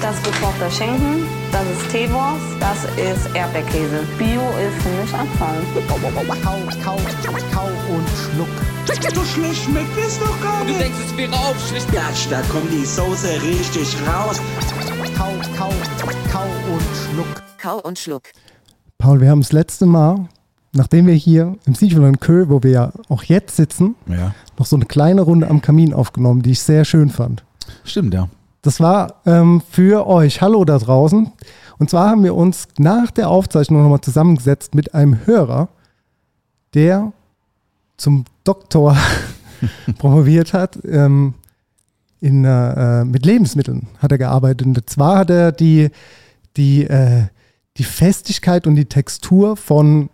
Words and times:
Das 0.00 0.14
ist 0.16 0.24
gekochter 0.24 0.70
Schinken, 0.70 1.24
das 1.50 1.62
ist 1.62 1.90
Teewurst, 1.90 2.44
das 2.60 2.84
ist 2.96 3.34
Erdbeerkäse. 3.34 4.00
Bio 4.18 4.42
ist 4.60 4.82
für 4.82 4.90
mich 5.02 5.14
Abfall. 5.14 5.58
Kau, 5.88 5.96
kau, 5.96 6.58
kau 6.84 7.68
und 7.94 8.08
schluck. 8.08 8.48
So 9.14 9.24
schlecht 9.24 9.64
schmeckt 9.64 9.96
es 9.98 10.18
doch 10.18 10.40
gar 10.42 10.60
Du 10.64 10.66
nicht. 10.68 10.80
denkst, 10.80 10.98
es 11.06 11.16
wäre 11.16 11.32
aufschlicht. 11.32 11.90
Gatsch, 11.92 12.26
da 12.30 12.42
kommt 12.42 12.70
die 12.72 12.84
Soße 12.84 13.28
richtig 13.42 13.96
raus. 14.06 14.40
Kau, 15.16 15.32
kau, 15.56 15.70
kau 16.30 16.44
und 16.72 16.82
schluck. 17.12 17.42
Kau 17.58 17.78
und 17.80 17.98
Schluck. 17.98 18.22
Paul, 18.98 19.20
wir 19.20 19.30
haben 19.30 19.40
das 19.40 19.52
letzte 19.52 19.86
Mal, 19.86 20.28
nachdem 20.72 21.06
wir 21.06 21.14
hier 21.14 21.56
im 21.66 21.74
Siegel 21.74 22.12
Kö, 22.18 22.46
wo 22.48 22.62
wir 22.62 22.70
ja 22.70 22.92
auch 23.08 23.24
jetzt 23.24 23.56
sitzen, 23.56 23.96
Ja, 24.06 24.34
noch 24.58 24.66
so 24.66 24.76
eine 24.76 24.84
kleine 24.84 25.22
Runde 25.22 25.48
am 25.48 25.62
Kamin 25.62 25.92
aufgenommen, 25.94 26.42
die 26.42 26.52
ich 26.52 26.60
sehr 26.60 26.84
schön 26.84 27.08
fand. 27.10 27.44
stimmt, 27.84 28.14
ja. 28.14 28.28
Das 28.66 28.80
war 28.80 29.22
ähm, 29.26 29.62
für 29.70 30.08
euch. 30.08 30.40
Hallo 30.40 30.64
da 30.64 30.76
draußen. 30.76 31.30
Und 31.78 31.88
zwar 31.88 32.10
haben 32.10 32.24
wir 32.24 32.34
uns 32.34 32.66
nach 32.78 33.12
der 33.12 33.30
Aufzeichnung 33.30 33.80
nochmal 33.80 34.00
zusammengesetzt 34.00 34.74
mit 34.74 34.92
einem 34.92 35.24
Hörer, 35.24 35.68
der 36.74 37.12
zum 37.96 38.24
Doktor 38.42 38.96
promoviert 39.98 40.52
hat. 40.52 40.80
Ähm, 40.84 41.34
in, 42.20 42.44
äh, 42.44 43.04
mit 43.04 43.24
Lebensmitteln 43.24 43.86
hat 44.00 44.10
er 44.10 44.18
gearbeitet. 44.18 44.66
Und 44.66 44.90
zwar 44.90 45.18
hat 45.18 45.30
er 45.30 45.52
die, 45.52 45.90
die, 46.56 46.88
äh, 46.88 47.26
die 47.76 47.84
Festigkeit 47.84 48.66
und 48.66 48.74
die 48.74 48.86
Textur 48.86 49.56
von 49.56 50.10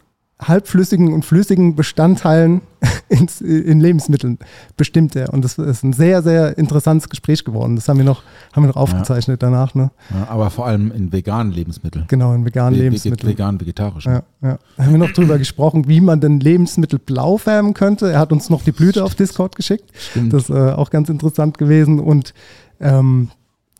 halbflüssigen 0.48 1.12
und 1.12 1.25
flüssigen 1.25 1.77
Bestandteilen 1.77 2.61
ins, 3.09 3.41
in 3.41 3.81
Lebensmitteln 3.81 4.39
bestimmt 4.77 5.15
er. 5.17 5.33
Und 5.33 5.45
das 5.45 5.57
ist 5.59 5.83
ein 5.85 5.93
sehr, 5.93 6.23
sehr 6.23 6.59
interessantes 6.59 7.09
Gespräch 7.09 7.45
geworden. 7.45 7.77
Das 7.77 7.89
haben 7.89 7.98
wir 7.98 8.05
noch, 8.05 8.23
haben 8.53 8.65
wir 8.65 8.69
noch 8.69 8.77
aufgezeichnet 8.77 9.43
danach. 9.43 9.75
Ne? 9.75 9.91
ja. 10.11 10.27
Aber 10.29 10.51
vor 10.51 10.67
allem 10.67 10.91
in 10.93 11.13
veganen 11.13 11.53
Lebensmitteln. 11.53 12.07
Genau, 12.09 12.35
in 12.35 12.45
veganen 12.45 12.79
Ve- 12.79 12.85
Lebensmitteln. 12.85 13.31
Vegan, 13.31 13.61
vegetarisch. 13.61 14.07
Ja, 14.07 14.23
ja. 14.43 14.59
Da 14.77 14.85
haben 14.85 14.93
wir 14.93 14.98
noch 14.98 15.13
drüber 15.13 15.39
gesprochen, 15.39 15.87
wie 15.89 16.01
man 16.01 16.20
denn 16.20 16.41
Lebensmittel 16.41 16.98
blau 16.98 17.37
färben 17.39 17.75
könnte. 17.75 18.11
Er 18.11 18.19
hat 18.19 18.33
uns 18.33 18.51
noch 18.51 18.63
die 18.63 18.73
Blüte 18.73 19.05
auf 19.05 19.15
Discord 19.15 19.57
geschickt. 19.57 19.91
Stimmt. 19.97 20.33
Das 20.33 20.45
ist 20.45 20.51
äh, 20.51 20.73
auch 20.73 20.91
ganz 20.91 21.09
interessant 21.09 21.59
gewesen. 21.59 22.01
Und 22.01 22.35
ähm, 22.81 23.29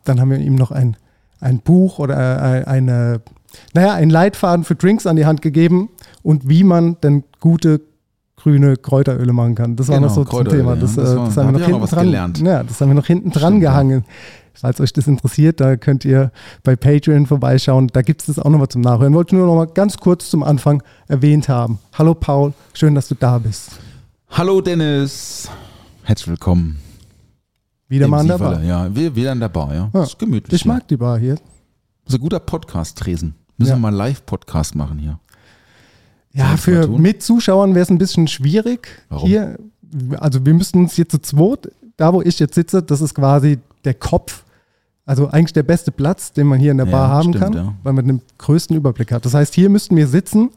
dann 0.05 0.19
haben 0.21 0.31
wir 0.31 0.37
ihm 0.39 0.55
noch 0.55 0.71
ein, 0.71 0.95
ein 1.41 1.59
Buch 1.59 1.99
oder 1.99 2.15
äh, 2.61 2.63
eine, 2.65 3.21
naja, 3.73 3.93
einen 3.93 4.11
Leitfaden 4.11 4.63
für 4.65 4.75
Drinks 4.75 5.05
an 5.07 5.15
die 5.15 5.25
Hand 5.25 5.41
gegeben 5.41 5.89
und 6.21 6.47
wie 6.49 6.63
man 6.63 6.97
denn 7.01 7.23
gute 7.39 7.81
grüne 8.35 8.75
Kräuteröle 8.77 9.31
machen 9.33 9.55
kann. 9.55 9.75
Das 9.75 9.87
war 9.87 9.95
Genau, 9.95 10.07
noch 10.07 10.15
so 10.15 10.25
zum 10.25 10.45
Thema. 10.47 10.73
ja. 10.75 10.79
Das, 10.81 10.95
Das 10.95 11.11
äh, 11.11 11.15
das 11.15 11.35
da 11.35 11.43
haben 11.45 11.53
wir 11.53 11.59
noch 11.59 11.65
hinten 11.67 11.85
dran. 11.87 12.05
gelernt. 12.05 12.39
Ja, 12.39 12.63
das 12.63 12.81
haben 12.81 12.89
wir 12.89 12.95
noch 12.95 13.05
hinten 13.07 13.29
dran 13.31 13.53
Stimmt, 13.53 13.61
gehangen. 13.61 14.05
Falls 14.55 14.79
euch 14.81 14.93
das 14.93 15.07
interessiert, 15.07 15.59
da 15.61 15.77
könnt 15.77 16.05
ihr 16.05 16.31
bei 16.63 16.75
Patreon 16.75 17.25
vorbeischauen. 17.25 17.87
Da 17.87 18.01
gibt 18.01 18.21
es 18.21 18.27
das 18.27 18.39
auch 18.39 18.49
nochmal 18.49 18.67
zum 18.67 18.81
Nachhören. 18.81 19.13
Wollte 19.13 19.35
ich 19.35 19.39
nur 19.39 19.47
nochmal 19.47 19.67
ganz 19.67 19.97
kurz 19.97 20.29
zum 20.29 20.43
Anfang 20.43 20.83
erwähnt 21.07 21.49
haben. 21.49 21.79
Hallo 21.93 22.13
Paul, 22.13 22.53
schön, 22.73 22.93
dass 22.95 23.07
du 23.07 23.15
da 23.15 23.39
bist. 23.39 23.71
Hallo 24.29 24.61
Dennis. 24.61 25.49
Herzlich 26.03 26.27
willkommen. 26.27 26.79
Wieder 27.87 28.05
Im 28.05 28.11
mal 28.11 28.19
an 28.19 28.27
der. 28.27 28.37
Bar. 28.37 28.63
Ja, 28.63 28.93
wir 28.95 29.15
wieder 29.15 29.31
an 29.31 29.39
der 29.39 29.49
Bar, 29.49 29.73
ja. 29.73 29.79
Ja. 29.81 29.89
Das 29.93 30.09
ist 30.09 30.19
gemütlich. 30.19 30.61
Ich 30.61 30.65
mag 30.65 30.87
die 30.87 30.97
Bar 30.97 31.17
hier. 31.17 31.35
Das 32.05 32.15
ein 32.15 32.19
guter 32.21 32.39
Podcast, 32.39 32.97
Tresen. 32.97 33.35
Müssen 33.57 33.69
Ja. 33.71 33.75
wir 33.77 33.81
mal 33.81 33.93
Live-Podcast 33.95 34.75
machen 34.75 34.97
hier. 34.99 35.19
Ja, 36.33 36.57
für 36.57 36.87
mit 36.87 37.21
Zuschauern 37.21 37.75
wäre 37.75 37.83
es 37.83 37.89
ein 37.91 37.99
bisschen 37.99 38.27
schwierig. 38.27 38.87
Warum? 39.09 39.27
Hier, 39.29 39.57
also 40.17 40.43
wir 40.45 40.53
müssten 40.53 40.79
uns 40.79 40.93
hier 40.93 41.07
zu 41.07 41.19
zweit, 41.19 41.71
da 41.97 42.11
wo 42.13 42.21
ich 42.21 42.39
jetzt 42.39 42.55
sitze, 42.55 42.81
das 42.81 43.01
ist 43.01 43.13
quasi 43.13 43.59
der 43.85 43.93
Kopf. 43.93 44.43
Also 45.05 45.27
eigentlich 45.29 45.53
der 45.53 45.63
beste 45.63 45.91
Platz, 45.91 46.31
den 46.31 46.47
man 46.47 46.59
hier 46.59 46.71
in 46.71 46.77
der 46.77 46.87
Ja, 46.87 46.91
Bar 46.91 47.09
haben 47.09 47.33
stimmt, 47.33 47.43
kann, 47.43 47.53
ja. 47.53 47.73
weil 47.83 47.93
man 47.93 48.07
den 48.07 48.21
größten 48.37 48.75
Überblick 48.75 49.11
hat. 49.11 49.25
Das 49.25 49.33
heißt, 49.33 49.53
hier 49.53 49.69
müssten 49.69 49.95
wir 49.95 50.07
sitzen 50.07 50.49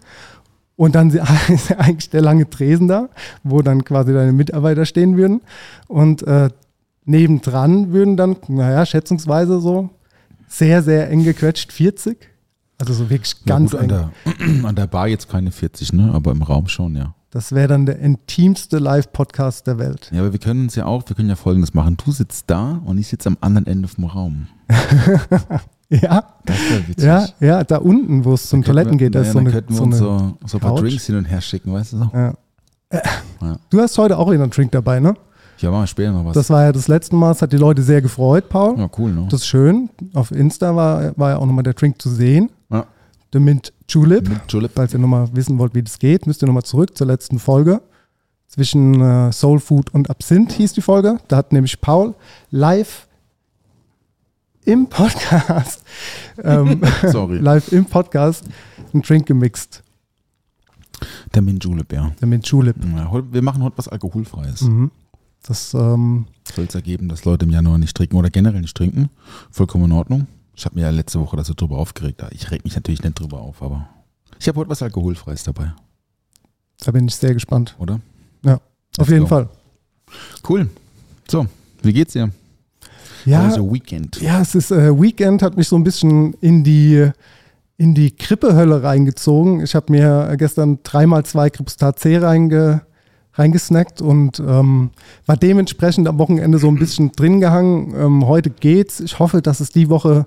und 0.76 0.94
dann 0.94 1.10
ist 1.48 1.72
eigentlich 1.76 2.08
der 2.10 2.22
lange 2.22 2.48
Tresen 2.48 2.88
da, 2.88 3.08
wo 3.42 3.60
dann 3.60 3.84
quasi 3.84 4.12
deine 4.14 4.32
Mitarbeiter 4.32 4.86
stehen 4.86 5.16
würden. 5.16 5.42
Und 5.88 6.22
äh, 6.22 6.48
nebendran 7.04 7.92
würden 7.92 8.16
dann, 8.16 8.36
naja, 8.48 8.86
schätzungsweise 8.86 9.60
so 9.60 9.90
sehr, 10.48 10.82
sehr 10.82 11.10
eng 11.10 11.24
gequetscht 11.24 11.72
40. 11.72 12.16
Also 12.78 12.92
so 12.92 13.08
wirklich 13.10 13.44
ganz 13.44 13.72
ja, 13.72 13.80
eng. 13.80 13.88
gut, 13.88 13.98
an, 13.98 14.10
der, 14.38 14.64
an 14.68 14.76
der 14.76 14.86
Bar 14.86 15.08
jetzt 15.08 15.28
keine 15.28 15.50
40, 15.50 15.92
ne? 15.94 16.10
Aber 16.12 16.32
im 16.32 16.42
Raum 16.42 16.68
schon, 16.68 16.94
ja. 16.96 17.14
Das 17.30 17.52
wäre 17.52 17.68
dann 17.68 17.84
der 17.86 17.98
intimste 17.98 18.78
Live-Podcast 18.78 19.66
der 19.66 19.78
Welt. 19.78 20.10
Ja, 20.12 20.20
aber 20.20 20.32
wir 20.32 20.38
können 20.40 20.62
uns 20.64 20.74
ja 20.74 20.86
auch, 20.86 21.02
wir 21.06 21.16
können 21.16 21.28
ja 21.28 21.36
folgendes 21.36 21.74
machen. 21.74 21.96
Du 22.02 22.10
sitzt 22.12 22.44
da 22.50 22.80
und 22.84 22.96
ich 22.98 23.08
sitze 23.08 23.28
am 23.28 23.36
anderen 23.40 23.66
Ende 23.66 23.88
vom 23.88 24.04
Raum. 24.04 24.46
Ja, 25.88 26.24
Das 26.44 26.56
wäre 26.68 26.88
witzig. 26.88 27.04
ja, 27.04 27.26
ja, 27.38 27.62
da 27.62 27.76
unten, 27.76 28.24
wo 28.24 28.34
es 28.34 28.48
zum 28.48 28.64
Toiletten 28.64 28.92
wir- 28.98 29.06
geht, 29.06 29.14
da 29.14 29.20
ist 29.20 29.26
naja, 29.28 29.32
so 29.34 29.38
dann 29.38 29.46
eine, 29.46 29.52
könnten 29.54 29.70
wir 29.72 29.76
so 29.76 29.84
uns 29.84 29.98
so, 29.98 30.34
so 30.44 30.56
ein 30.56 30.60
paar. 30.60 30.74
Drinks 30.74 31.06
hin 31.06 31.14
und 31.14 31.26
her 31.26 31.40
schicken, 31.40 31.72
weißt 31.72 31.92
du 31.92 31.98
so? 31.98 32.10
ja. 32.12 32.34
Äh, 32.90 33.00
Ja. 33.40 33.56
Du 33.70 33.80
hast 33.80 33.96
heute 33.96 34.18
auch 34.18 34.28
wieder 34.32 34.42
einen 34.42 34.50
Drink 34.50 34.72
dabei, 34.72 34.98
ne? 34.98 35.14
Ja, 35.58 35.70
machen 35.70 35.82
wir 35.82 35.86
später 35.86 36.10
noch 36.10 36.24
was. 36.24 36.34
Das 36.34 36.50
war 36.50 36.64
ja 36.64 36.72
das 36.72 36.88
letzte 36.88 37.14
Mal, 37.14 37.28
das 37.28 37.40
hat 37.42 37.52
die 37.52 37.56
Leute 37.56 37.82
sehr 37.82 38.02
gefreut, 38.02 38.48
Paul. 38.48 38.76
ja, 38.78 38.90
cool, 38.98 39.12
ne? 39.12 39.26
Das 39.30 39.42
ist 39.42 39.46
schön. 39.46 39.88
Auf 40.12 40.32
Insta 40.32 40.74
war, 40.74 41.16
war 41.16 41.30
ja 41.30 41.36
auch 41.36 41.46
nochmal 41.46 41.62
der 41.62 41.74
Drink 41.74 42.02
zu 42.02 42.10
sehen. 42.10 42.50
Der 43.32 43.40
Mint 43.40 43.72
Julep. 43.88 44.28
Mit 44.28 44.40
Julep. 44.48 44.72
Falls 44.74 44.92
ihr 44.92 44.98
nochmal 44.98 45.28
wissen 45.32 45.58
wollt, 45.58 45.74
wie 45.74 45.82
das 45.82 45.98
geht, 45.98 46.26
müsst 46.26 46.42
ihr 46.42 46.46
nochmal 46.46 46.62
zurück 46.62 46.96
zur 46.96 47.06
letzten 47.06 47.38
Folge. 47.38 47.82
Zwischen 48.48 49.00
äh, 49.00 49.32
Soul 49.32 49.58
Food 49.58 49.92
und 49.92 50.08
Absinth 50.08 50.52
hieß 50.52 50.72
die 50.72 50.80
Folge. 50.80 51.18
Da 51.28 51.36
hat 51.36 51.52
nämlich 51.52 51.80
Paul 51.80 52.14
live 52.50 53.08
im 54.64 54.88
Podcast, 54.88 55.84
ähm, 56.42 56.80
live 57.40 57.72
im 57.72 57.84
Podcast 57.84 58.44
einen 58.92 59.02
Drink 59.02 59.26
gemixt. 59.26 59.82
Der 61.34 61.42
Mint 61.42 61.62
Julep, 61.62 61.92
ja. 61.92 62.12
Der 62.20 62.26
Mint 62.28 62.46
Julep. 62.46 62.76
ja. 62.82 63.22
Wir 63.30 63.42
machen 63.42 63.62
heute 63.62 63.78
was 63.78 63.88
Alkoholfreies. 63.88 64.62
Mhm. 64.62 64.90
Das, 65.42 65.74
ähm, 65.74 66.26
Soll 66.54 66.64
es 66.64 66.74
ergeben, 66.74 67.08
dass 67.08 67.24
Leute 67.24 67.44
im 67.44 67.52
Januar 67.52 67.78
nicht 67.78 67.96
trinken 67.96 68.16
oder 68.16 68.30
generell 68.30 68.60
nicht 68.60 68.76
trinken. 68.76 69.10
Vollkommen 69.50 69.84
in 69.84 69.92
Ordnung. 69.92 70.26
Ich 70.56 70.64
habe 70.64 70.74
mir 70.74 70.82
ja 70.82 70.90
letzte 70.90 71.20
Woche 71.20 71.42
so 71.44 71.52
drüber 71.54 71.76
aufgeregt. 71.78 72.22
Ich 72.30 72.50
reg 72.50 72.64
mich 72.64 72.74
natürlich 72.74 73.02
nicht 73.02 73.20
drüber 73.20 73.40
auf, 73.40 73.62
aber 73.62 73.88
ich 74.38 74.48
habe 74.48 74.58
heute 74.60 74.70
was 74.70 74.82
Alkoholfreies 74.82 75.44
dabei, 75.44 75.72
da 76.84 76.90
bin 76.90 77.06
ich 77.08 77.14
sehr 77.16 77.34
gespannt. 77.34 77.74
oder? 77.78 78.00
Auf 78.98 79.08
Let's 79.08 79.10
jeden. 79.10 79.26
Fall. 79.26 79.48
Cool. 80.48 80.70
So, 81.30 81.46
wie 81.82 81.92
geht's 81.92 82.14
dir? 82.14 82.30
Ja, 83.26 83.42
Also 83.42 83.70
Weekend. 83.72 84.20
ja, 84.22 84.40
es 84.40 84.54
ist 84.54 84.70
äh, 84.70 84.98
Weekend, 84.98 85.42
hat 85.42 85.56
mich 85.56 85.68
so 85.68 85.76
ein 85.76 85.84
bisschen 85.84 86.32
in 86.40 86.64
die, 86.64 87.10
in 87.76 87.94
die 87.94 88.16
Grippehölle 88.16 88.82
reingezogen. 88.82 89.60
Ich 89.60 89.74
habe 89.74 89.92
mir 89.92 90.34
gestern 90.38 90.78
dreimal 90.82 91.26
zwei 91.26 91.50
Kripstat 91.50 91.98
C 91.98 92.16
reinge, 92.16 92.82
reingesnackt 93.34 94.00
und 94.00 94.38
ähm, 94.40 94.90
war 95.26 95.36
dementsprechend 95.36 96.08
am 96.08 96.18
Wochenende 96.18 96.58
so 96.58 96.68
ein 96.68 96.76
bisschen 96.78 97.12
drin 97.12 97.40
gehangen. 97.40 97.92
Ähm, 97.94 98.26
heute 98.26 98.48
geht's. 98.48 99.00
Ich 99.00 99.18
hoffe, 99.18 99.42
dass 99.42 99.60
es 99.60 99.68
die 99.70 99.90
Woche 99.90 100.26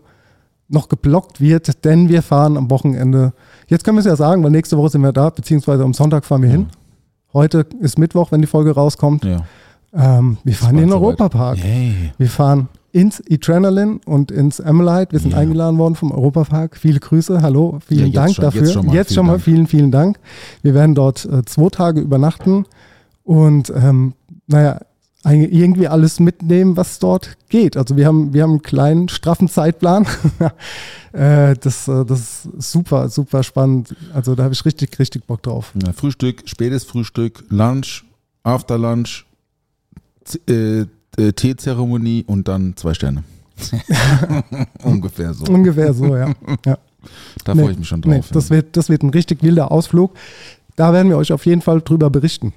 noch 0.69 0.87
geblockt 0.89 1.41
wird, 1.41 1.83
denn 1.83 2.09
wir 2.09 2.21
fahren 2.21 2.55
am 2.57 2.69
Wochenende. 2.69 3.33
Jetzt 3.67 3.83
können 3.83 3.97
wir 3.97 4.01
es 4.01 4.05
ja 4.05 4.15
sagen, 4.15 4.43
weil 4.43 4.51
nächste 4.51 4.77
Woche 4.77 4.89
sind 4.89 5.01
wir 5.01 5.11
da, 5.11 5.29
beziehungsweise 5.29 5.83
am 5.83 5.93
Sonntag 5.93 6.25
fahren 6.25 6.43
wir 6.43 6.49
hin. 6.49 6.67
Heute 7.33 7.65
ist 7.81 7.99
Mittwoch, 7.99 8.31
wenn 8.31 8.41
die 8.41 8.47
Folge 8.47 8.71
rauskommt. 8.71 9.25
Ja. 9.25 9.43
Ähm, 9.93 10.37
wir 10.43 10.53
fahren 10.53 10.77
in 10.77 10.85
den. 10.85 10.93
Europapark. 10.93 11.57
Yay. 11.57 12.11
Wir 12.17 12.29
fahren 12.29 12.69
ins 12.91 13.21
Adrenaline 13.29 13.99
und 14.05 14.31
ins 14.31 14.59
Amelite. 14.61 15.11
Wir 15.11 15.19
sind 15.19 15.31
Ja. 15.31 15.37
eingeladen 15.39 15.77
worden 15.77 15.95
vom 15.95 16.11
Europapark. 16.11 16.75
Viele 16.77 16.99
Grüße, 16.99 17.41
hallo, 17.41 17.79
vielen 17.85 17.99
Ja, 17.99 18.05
jetzt 18.07 18.15
Dank 18.15 18.35
schon, 18.35 18.43
dafür. 18.45 18.61
jetzt 18.61 18.73
schon 18.73 18.85
mal, 18.85 18.93
vielen 19.03 19.25
mal 19.27 19.31
Dank. 19.33 19.43
vielen, 19.43 19.67
vielen 19.67 19.91
Dank. 19.91 20.19
Wir 20.63 20.73
werden 20.73 20.95
dort 20.95 21.25
äh, 21.25 21.43
zwei 21.45 21.69
Tage 21.69 22.01
übernachten 22.01 22.65
und 23.23 23.71
ähm, 23.75 24.13
naja, 24.47 24.79
irgendwie 25.23 25.87
alles 25.87 26.19
mitnehmen, 26.19 26.77
was 26.77 26.99
dort 26.99 27.37
geht. 27.49 27.75
Also 27.75 27.97
wir 27.97 28.05
haben, 28.05 28.33
wir 28.33 28.43
haben 28.43 28.51
einen 28.51 28.61
kleinen, 28.61 29.09
straffen 29.09 29.49
Zeitplan. 29.49 30.07
äh, 31.13 31.55
das, 31.55 31.87
äh, 31.87 32.05
das 32.05 32.45
ist 32.57 32.71
super, 32.71 33.09
super 33.09 33.43
spannend. 33.43 33.95
Also 34.13 34.35
da 34.35 34.43
habe 34.43 34.53
ich 34.53 34.63
richtig, 34.63 34.97
richtig 34.97 35.25
Bock 35.25 35.43
drauf. 35.43 35.73
Ja, 35.85 35.91
Frühstück, 35.91 36.43
spätes 36.45 36.85
Frühstück, 36.85 37.43
Lunch, 37.49 38.05
After 38.43 38.77
Lunch, 38.77 39.25
äh, 40.47 40.85
äh, 41.17 41.33
Teezeremonie 41.33 42.23
und 42.25 42.47
dann 42.47 42.75
zwei 42.77 42.93
Sterne. 42.93 43.23
Ungefähr 44.83 45.33
so. 45.33 45.45
Ungefähr 45.51 45.93
so, 45.93 46.15
ja. 46.15 46.33
ja. 46.65 46.77
Da 47.43 47.55
Nee, 47.55 47.63
freue 47.63 47.71
ich 47.73 47.79
mich 47.79 47.87
schon 47.87 48.01
drauf. 48.01 48.13
Nee, 48.13 48.21
das, 48.31 48.49
wird, 48.49 48.77
das 48.77 48.89
wird 48.89 49.03
ein 49.03 49.09
richtig 49.09 49.43
wilder 49.43 49.71
Ausflug. 49.71 50.13
Da 50.75 50.93
werden 50.93 51.09
wir 51.09 51.17
euch 51.17 51.33
auf 51.33 51.45
jeden 51.45 51.61
Fall 51.61 51.81
drüber 51.81 52.09
berichten. 52.09 52.53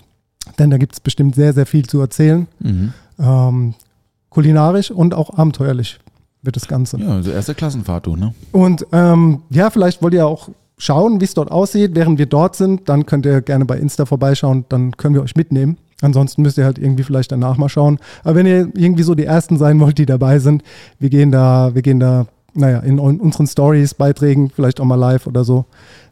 Denn 0.58 0.70
da 0.70 0.78
gibt 0.78 0.94
es 0.94 1.00
bestimmt 1.00 1.34
sehr, 1.34 1.52
sehr 1.52 1.66
viel 1.66 1.86
zu 1.86 2.00
erzählen. 2.00 2.46
mhm. 2.60 2.92
Ähm, 3.18 3.74
kulinarisch 4.30 4.90
und 4.90 5.14
auch 5.14 5.36
abenteuerlich 5.36 6.00
wird 6.42 6.56
das 6.56 6.66
Ganze. 6.66 6.98
Ja, 6.98 7.10
also 7.10 7.30
erste 7.30 7.54
Klassenfahrt, 7.54 8.06
du, 8.06 8.16
ne? 8.16 8.34
Und 8.50 8.86
ähm, 8.92 9.42
ja, 9.50 9.70
vielleicht 9.70 10.02
wollt 10.02 10.14
ihr 10.14 10.26
auch 10.26 10.48
schauen, 10.78 11.20
wie 11.20 11.24
es 11.24 11.34
dort 11.34 11.50
aussieht, 11.50 11.94
während 11.94 12.18
wir 12.18 12.26
dort 12.26 12.56
sind. 12.56 12.88
Dann 12.88 13.06
könnt 13.06 13.26
ihr 13.26 13.40
gerne 13.42 13.64
bei 13.64 13.78
Insta 13.78 14.06
vorbeischauen, 14.06 14.64
dann 14.68 14.96
können 14.96 15.14
wir 15.14 15.22
euch 15.22 15.36
mitnehmen. 15.36 15.76
Ansonsten 16.00 16.42
müsst 16.42 16.58
ihr 16.58 16.64
halt 16.64 16.78
irgendwie 16.78 17.04
vielleicht 17.04 17.30
danach 17.30 17.56
mal 17.56 17.68
schauen. 17.68 17.98
Aber 18.24 18.34
wenn 18.34 18.46
ihr 18.46 18.68
irgendwie 18.74 19.04
so 19.04 19.14
die 19.14 19.24
Ersten 19.24 19.56
sein 19.56 19.78
wollt, 19.78 19.98
die 19.98 20.06
dabei 20.06 20.40
sind, 20.40 20.64
wir 20.98 21.10
gehen 21.10 21.30
da, 21.30 21.74
wir 21.74 21.82
gehen 21.82 22.00
da, 22.00 22.26
naja, 22.54 22.78
in 22.80 22.98
un- 22.98 23.20
unseren 23.20 23.46
Stories, 23.46 23.94
Beiträgen, 23.94 24.50
vielleicht 24.50 24.80
auch 24.80 24.84
mal 24.84 24.96
live 24.96 25.26
oder 25.26 25.44
so. 25.44 25.64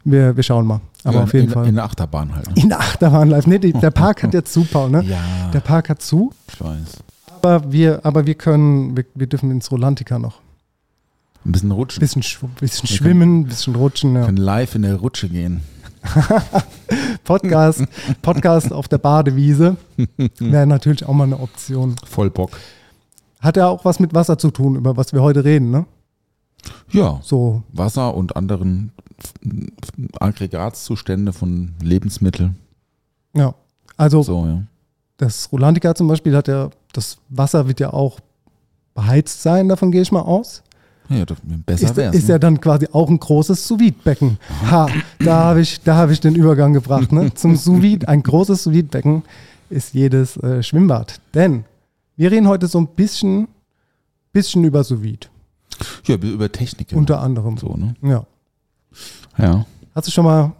Wir, 0.03 0.35
wir 0.35 0.43
schauen 0.43 0.65
mal. 0.65 0.81
Aber 1.03 1.17
ja, 1.17 1.23
auf 1.23 1.33
jeden 1.33 1.47
in, 1.47 1.51
Fall. 1.51 1.67
In 1.67 1.75
der 1.75 1.83
Achterbahn 1.85 2.35
halt. 2.35 2.47
Ne? 2.55 2.61
In 2.63 2.69
der 2.69 2.79
Achterbahn 2.79 3.29
live. 3.29 3.47
Nee, 3.47 3.59
die, 3.59 3.73
der 3.73 3.91
Park 3.91 4.23
hat 4.23 4.33
jetzt 4.33 4.53
zu, 4.53 4.63
Paul, 4.65 4.89
ne? 4.89 5.03
Ja, 5.07 5.49
Der 5.53 5.59
Park 5.59 5.89
hat 5.89 6.01
zu, 6.01 6.31
ich 6.51 6.59
weiß. 6.61 7.03
aber 7.41 7.71
wir, 7.71 7.99
aber 8.05 8.25
wir 8.25 8.35
können, 8.35 8.95
wir, 8.97 9.05
wir 9.15 9.27
dürfen 9.27 9.51
ins 9.51 9.71
Rolantica 9.71 10.19
noch. 10.19 10.39
Ein 11.43 11.51
bisschen 11.53 11.71
rutschen. 11.71 11.99
Bisschen, 11.99 12.21
schw- 12.21 12.47
bisschen 12.59 12.87
schwimmen, 12.87 13.45
bisschen 13.45 13.75
rutschen. 13.75 14.15
Ja. 14.15 14.25
können 14.25 14.37
live 14.37 14.75
in 14.75 14.83
der 14.83 14.95
Rutsche 14.95 15.27
gehen. 15.29 15.61
Podcast, 17.23 17.83
Podcast 18.21 18.73
auf 18.73 18.87
der 18.87 18.97
Badewiese 18.97 19.77
wäre 20.39 20.67
natürlich 20.67 21.05
auch 21.05 21.13
mal 21.13 21.25
eine 21.25 21.39
Option. 21.39 21.95
Voll 22.07 22.29
Bock. 22.29 22.51
Hat 23.39 23.57
ja 23.57 23.67
auch 23.67 23.85
was 23.85 23.99
mit 23.99 24.13
Wasser 24.13 24.37
zu 24.37 24.51
tun, 24.51 24.75
über 24.75 24.97
was 24.97 25.13
wir 25.13 25.21
heute 25.21 25.43
reden, 25.43 25.71
ne? 25.71 25.85
Ja, 26.91 27.19
So, 27.23 27.63
Wasser 27.73 28.13
und 28.15 28.35
anderen 28.35 28.91
Aggregatzustände 30.19 31.33
von 31.33 31.73
Lebensmitteln. 31.81 32.55
ja. 33.33 33.53
Also 33.97 34.23
So, 34.23 34.45
ja. 34.47 34.63
das 35.17 35.51
Rolantica 35.51 35.93
zum 35.93 36.07
Beispiel 36.07 36.35
hat 36.35 36.47
ja, 36.47 36.69
das 36.93 37.17
Wasser 37.29 37.67
wird 37.67 37.79
ja 37.79 37.93
auch 37.93 38.19
beheizt 38.95 39.43
sein, 39.43 39.69
davon 39.69 39.91
gehe 39.91 40.01
ich 40.01 40.11
mal 40.11 40.21
aus. 40.21 40.63
Ja, 41.09 41.25
das, 41.25 41.37
besser 41.65 41.85
Ist, 41.85 41.95
wär's. 41.97 42.15
ist 42.15 42.23
ne? 42.27 42.29
ja 42.31 42.39
dann 42.39 42.59
quasi 42.61 42.87
auch 42.93 43.09
ein 43.09 43.19
großes 43.19 43.67
Sous-Vide-Becken. 43.67 44.39
Ha, 44.71 44.87
da 45.19 45.35
habe 45.43 45.61
ich, 45.61 45.81
da 45.81 45.97
hab 45.97 46.09
ich 46.09 46.19
den 46.19 46.35
Übergang 46.35 46.73
gebracht. 46.73 47.11
Ne? 47.11 47.31
Zum 47.33 47.55
Sous-Vide, 47.57 48.07
ein 48.07 48.23
großes 48.23 48.63
Sous-Vide-Becken 48.63 49.23
ist 49.69 49.93
jedes 49.93 50.37
äh, 50.37 50.63
Schwimmbad. 50.63 51.19
Denn 51.35 51.65
wir 52.15 52.31
reden 52.31 52.47
heute 52.47 52.67
so 52.67 52.79
ein 52.79 52.87
bisschen, 52.87 53.49
bisschen 54.31 54.63
über 54.63 54.83
Sous-Vide. 54.83 55.27
Ja, 56.05 56.15
über 56.15 56.51
Technik. 56.51 56.89
Unter 56.93 57.21
anderem. 57.21 57.57
so, 57.57 57.75
ne? 57.75 57.95
Ja. 58.01 58.25
Ja, 59.37 59.65
Hast 59.95 60.07
du 60.07 60.11
schon 60.11 60.25
mal, 60.25 60.51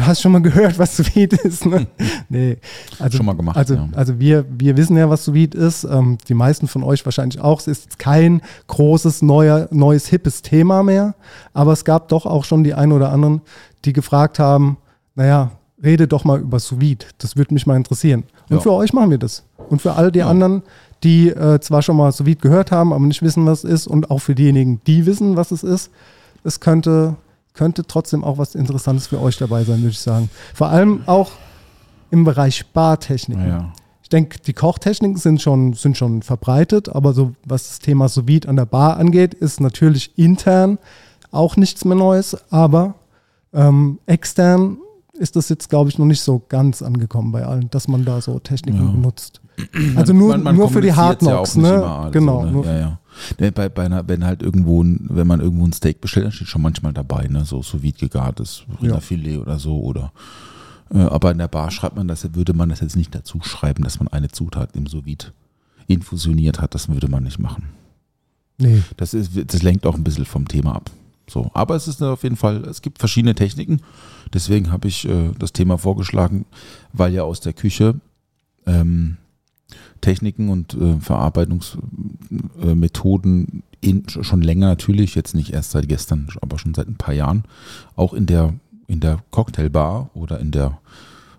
hast 0.00 0.20
schon 0.20 0.32
mal 0.32 0.42
gehört, 0.42 0.78
was 0.78 0.96
sous 0.96 1.14
vide 1.14 1.36
ist? 1.36 1.64
Ne? 1.66 1.86
Nee. 2.28 2.58
Also, 2.98 3.16
Schon 3.16 3.26
mal 3.26 3.34
gemacht, 3.36 3.56
Also, 3.56 3.74
ja. 3.74 3.88
also 3.94 4.18
wir, 4.18 4.44
wir 4.50 4.76
wissen 4.76 4.96
ja, 4.96 5.08
was 5.08 5.24
sous 5.24 5.34
vide 5.34 5.56
ist. 5.56 5.84
Ähm, 5.84 6.18
die 6.28 6.34
meisten 6.34 6.68
von 6.68 6.82
euch 6.82 7.04
wahrscheinlich 7.04 7.40
auch. 7.40 7.60
Es 7.60 7.68
ist 7.68 7.98
kein 7.98 8.42
großes, 8.66 9.22
neuer, 9.22 9.68
neues, 9.70 10.06
hippes 10.08 10.42
Thema 10.42 10.82
mehr. 10.82 11.14
Aber 11.54 11.72
es 11.72 11.84
gab 11.84 12.08
doch 12.08 12.26
auch 12.26 12.44
schon 12.44 12.64
die 12.64 12.74
einen 12.74 12.92
oder 12.92 13.10
anderen, 13.12 13.40
die 13.84 13.92
gefragt 13.92 14.38
haben, 14.38 14.76
naja, 15.14 15.52
rede 15.82 16.06
doch 16.08 16.24
mal 16.24 16.40
über 16.40 16.58
sous 16.60 16.80
vide. 16.80 17.06
Das 17.18 17.36
würde 17.36 17.54
mich 17.54 17.66
mal 17.66 17.76
interessieren. 17.76 18.24
Und 18.50 18.56
Ja. 18.56 18.60
für 18.62 18.72
euch 18.72 18.92
machen 18.92 19.10
wir 19.10 19.18
das. 19.18 19.44
Und 19.68 19.82
für 19.82 19.94
all 19.94 20.10
die 20.12 20.20
Ja. 20.20 20.28
anderen, 20.28 20.62
die 21.04 21.28
äh, 21.28 21.60
zwar 21.60 21.82
schon 21.82 21.96
mal 21.96 22.10
sous 22.12 22.26
vide 22.26 22.40
gehört 22.40 22.70
haben, 22.72 22.92
aber 22.92 23.04
nicht 23.04 23.22
wissen, 23.22 23.46
was 23.46 23.64
es 23.64 23.70
ist. 23.70 23.86
Und 23.86 24.10
auch 24.10 24.18
für 24.18 24.34
diejenigen, 24.34 24.80
die 24.86 25.06
wissen, 25.06 25.36
was 25.36 25.50
es 25.50 25.62
ist. 25.62 25.90
Es 26.44 26.60
könnte, 26.60 27.16
könnte 27.54 27.84
trotzdem 27.86 28.24
auch 28.24 28.38
was 28.38 28.54
Interessantes 28.54 29.06
für 29.08 29.20
euch 29.20 29.36
dabei 29.36 29.64
sein, 29.64 29.78
würde 29.78 29.90
ich 29.90 30.00
sagen. 30.00 30.30
Vor 30.54 30.68
allem 30.68 31.02
auch 31.06 31.30
im 32.10 32.24
Bereich 32.24 32.64
Bartechniken. 32.72 33.46
ja. 33.48 33.72
Ich 34.02 34.08
denke, 34.08 34.38
die 34.38 34.54
Kochtechniken 34.54 35.18
sind 35.18 35.42
schon, 35.42 35.74
sind 35.74 35.98
schon 35.98 36.22
verbreitet, 36.22 36.88
aber 36.88 37.12
so 37.12 37.32
was 37.44 37.68
das 37.68 37.78
Thema 37.80 38.08
sous 38.08 38.24
an 38.46 38.56
der 38.56 38.64
Bar 38.64 38.96
angeht, 38.96 39.34
ist 39.34 39.60
natürlich 39.60 40.16
intern 40.16 40.78
auch 41.30 41.56
nichts 41.56 41.84
mehr 41.84 41.94
Neues, 41.96 42.34
aber 42.50 42.94
ähm, 43.52 43.98
extern 44.06 44.78
ist 45.18 45.36
das 45.36 45.48
jetzt, 45.48 45.68
glaube 45.68 45.90
ich, 45.90 45.98
noch 45.98 46.06
nicht 46.06 46.20
so 46.20 46.42
ganz 46.48 46.82
angekommen 46.82 47.32
bei 47.32 47.44
allen, 47.44 47.68
dass 47.70 47.88
man 47.88 48.04
da 48.04 48.20
so 48.20 48.38
Techniken 48.38 48.78
Ja. 48.84 48.90
benutzt. 48.90 49.40
Also 49.96 50.12
nur, 50.12 50.28
Man- 50.30 50.42
man 50.44 50.56
nur 50.56 50.70
für 50.70 50.80
die 50.80 50.92
Hard 50.92 51.20
ja 51.22 51.28
Knocks, 51.32 51.50
auch 51.52 51.56
nicht 51.56 51.64
ne? 51.68 51.74
immer 51.76 51.98
alles 51.98 52.12
genau. 52.12 52.42
so, 52.50 52.60
ne? 52.62 52.66
Ja, 52.66 52.78
ja. 52.78 52.98
Ne, 53.40 53.50
bei, 53.50 53.68
bei 53.68 53.84
einer, 53.86 54.06
wenn 54.08 54.24
halt 54.24 54.42
irgendwo, 54.42 54.82
ein, 54.82 55.06
wenn 55.10 55.26
man 55.26 55.40
irgendwo 55.40 55.66
ein 55.66 55.72
Steak 55.72 56.00
bestellt, 56.00 56.26
dann 56.26 56.32
steht 56.32 56.46
schon 56.46 56.62
manchmal 56.62 56.92
dabei, 56.92 57.26
ne, 57.26 57.44
so 57.44 57.60
sous 57.62 57.82
vide 57.82 57.98
gegartes 57.98 58.62
Rinderfilet 58.80 59.38
oder 59.38 59.58
so 59.58 59.80
oder. 59.80 60.12
Äh, 60.94 60.98
aber 61.00 61.32
in 61.32 61.38
der 61.38 61.48
Bar 61.48 61.72
schreibt 61.72 61.96
man 61.96 62.06
das, 62.06 62.32
würde 62.34 62.52
man 62.52 62.68
das 62.68 62.78
jetzt 62.80 62.94
nicht 62.96 63.12
dazu 63.14 63.40
schreiben, 63.42 63.82
dass 63.82 63.98
man 63.98 64.06
eine 64.08 64.28
Zutat 64.28 64.76
im 64.76 64.86
sous 64.86 65.04
vide 65.04 65.26
infusioniert 65.88 66.60
hat. 66.60 66.74
Das 66.76 66.88
würde 66.88 67.08
man 67.08 67.24
nicht 67.24 67.40
machen. 67.40 67.64
Nee. 68.58 68.82
Das 68.96 69.14
ist, 69.14 69.32
das 69.52 69.62
lenkt 69.62 69.86
auch 69.86 69.94
ein 69.96 70.04
bisschen 70.04 70.24
vom 70.24 70.46
Thema 70.46 70.76
ab. 70.76 70.90
So, 71.28 71.50
aber 71.54 71.76
es 71.76 71.88
ist 71.88 72.02
auf 72.02 72.22
jeden 72.22 72.36
Fall, 72.36 72.64
es 72.64 72.82
gibt 72.82 72.98
verschiedene 72.98 73.34
Techniken. 73.34 73.80
Deswegen 74.32 74.72
habe 74.72 74.88
ich 74.88 75.08
äh, 75.08 75.30
das 75.38 75.52
Thema 75.52 75.78
vorgeschlagen, 75.78 76.46
weil 76.92 77.12
ja 77.12 77.22
aus 77.22 77.40
der 77.40 77.52
Küche 77.52 77.94
ähm, 78.66 79.18
Techniken 80.00 80.48
und 80.48 80.74
äh, 80.74 80.98
Verarbeitungsmethoden 81.00 83.62
in, 83.80 84.08
schon 84.08 84.42
länger 84.42 84.68
natürlich, 84.68 85.14
jetzt 85.14 85.34
nicht 85.34 85.52
erst 85.52 85.72
seit 85.72 85.88
gestern, 85.88 86.28
aber 86.40 86.58
schon 86.58 86.74
seit 86.74 86.88
ein 86.88 86.96
paar 86.96 87.14
Jahren, 87.14 87.44
auch 87.94 88.12
in 88.12 88.26
der, 88.26 88.54
in 88.86 89.00
der 89.00 89.22
Cocktailbar 89.30 90.10
oder 90.14 90.40
in 90.40 90.50
der 90.50 90.78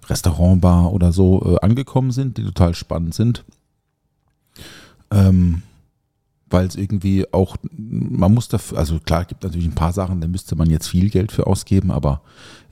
Restaurantbar 0.07 0.93
oder 0.93 1.11
so 1.11 1.55
äh, 1.55 1.65
angekommen 1.65 2.11
sind, 2.11 2.37
die 2.37 2.43
total 2.43 2.75
spannend 2.75 3.13
sind. 3.13 3.43
Ähm, 5.11 5.63
weil 6.49 6.67
es 6.67 6.75
irgendwie 6.75 7.25
auch, 7.31 7.57
man 7.77 8.33
muss 8.33 8.47
dafür, 8.47 8.77
also 8.77 8.99
klar, 8.99 9.21
es 9.21 9.27
gibt 9.27 9.43
natürlich 9.43 9.67
ein 9.67 9.75
paar 9.75 9.93
Sachen, 9.93 10.21
da 10.21 10.27
müsste 10.27 10.55
man 10.55 10.69
jetzt 10.69 10.87
viel 10.87 11.09
Geld 11.09 11.31
für 11.31 11.47
ausgeben, 11.47 11.91
aber 11.91 12.21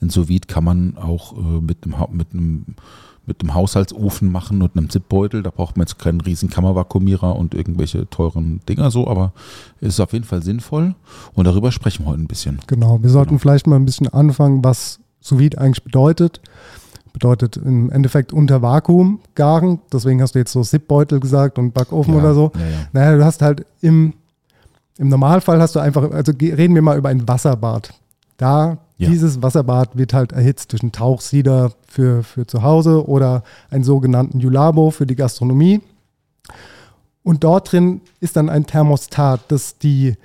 in 0.02 0.14
vide 0.14 0.48
kann 0.48 0.64
man 0.64 0.98
auch 0.98 1.38
äh, 1.38 1.62
mit, 1.62 1.84
einem, 1.84 1.96
mit, 2.12 2.34
einem, 2.34 2.66
mit 3.26 3.42
einem 3.42 3.54
Haushaltsofen 3.54 4.32
machen 4.32 4.62
und 4.62 4.76
einem 4.76 4.90
Zipbeutel, 4.90 5.44
da 5.44 5.50
braucht 5.50 5.78
man 5.78 5.86
jetzt 5.88 6.00
keinen 6.00 6.22
riesen 6.22 6.50
Kammervakuumierer 6.50 7.36
und 7.36 7.54
irgendwelche 7.54 8.10
teuren 8.10 8.62
Dinger 8.68 8.92
so, 8.92 9.08
aber 9.08 9.34
es 9.82 9.90
ist 9.90 10.00
auf 10.00 10.14
jeden 10.14 10.26
Fall 10.26 10.44
sinnvoll 10.44 10.96
und 11.34 11.46
darüber 11.46 11.72
sprechen 11.72 12.06
wir 12.06 12.10
heute 12.12 12.22
ein 12.22 12.28
bisschen. 12.28 12.60
Genau, 12.68 13.02
wir 13.02 13.10
sollten 13.10 13.30
Genau. 13.30 13.40
vielleicht 13.40 13.68
mal 13.68 13.76
ein 13.76 13.86
bisschen 13.86 14.08
anfangen, 14.08 14.64
was 14.64 15.00
sous 15.20 15.40
eigentlich 15.40 15.84
bedeutet. 15.84 16.42
Bedeutet 17.18 17.58
im 17.58 17.90
Endeffekt 17.92 18.32
unter 18.32 18.62
Vakuum 18.62 19.20
garen. 19.34 19.80
Deswegen 19.92 20.22
hast 20.22 20.36
du 20.36 20.40
jetzt 20.40 20.52
so 20.52 20.62
Zipbeutel 20.62 21.20
gesagt 21.20 21.58
und 21.58 21.74
Backofen 21.74 22.14
Ja, 22.14 22.20
oder 22.20 22.36
so. 22.36 22.52
ja, 22.54 22.62
ja. 22.62 22.78
Naja, 22.94 23.18
du 23.18 23.26
hast 23.26 23.42
halt 23.42 23.66
im, 23.82 24.14
im 25.00 25.10
Normalfall 25.10 25.60
hast 25.60 25.76
du 25.76 25.80
einfach, 25.80 26.12
also 26.12 26.32
reden 26.40 26.76
wir 26.76 26.84
mal 26.84 26.96
über 26.96 27.10
ein 27.10 27.28
Wasserbad. 27.28 27.92
Da, 28.38 28.78
Ja. 29.00 29.10
dieses 29.10 29.42
Wasserbad 29.42 29.98
wird 29.98 30.14
halt 30.14 30.32
erhitzt 30.32 30.74
durch 30.74 30.84
einen 30.84 30.92
Tauchsieder 30.92 31.72
für, 31.88 32.22
für 32.22 32.46
zu 32.46 32.62
Hause 32.62 33.08
oder 33.10 33.42
einen 33.72 33.84
sogenannten 33.84 34.40
Julabo 34.40 34.92
für 34.92 35.08
die 35.08 35.16
Gastronomie. 35.16 35.82
Und 37.24 37.44
dort 37.44 37.72
drin 37.72 38.02
ist 38.20 38.36
dann 38.36 38.48
ein 38.48 38.68
Thermostat, 38.68 39.40
das 39.48 39.80
die 39.80 40.16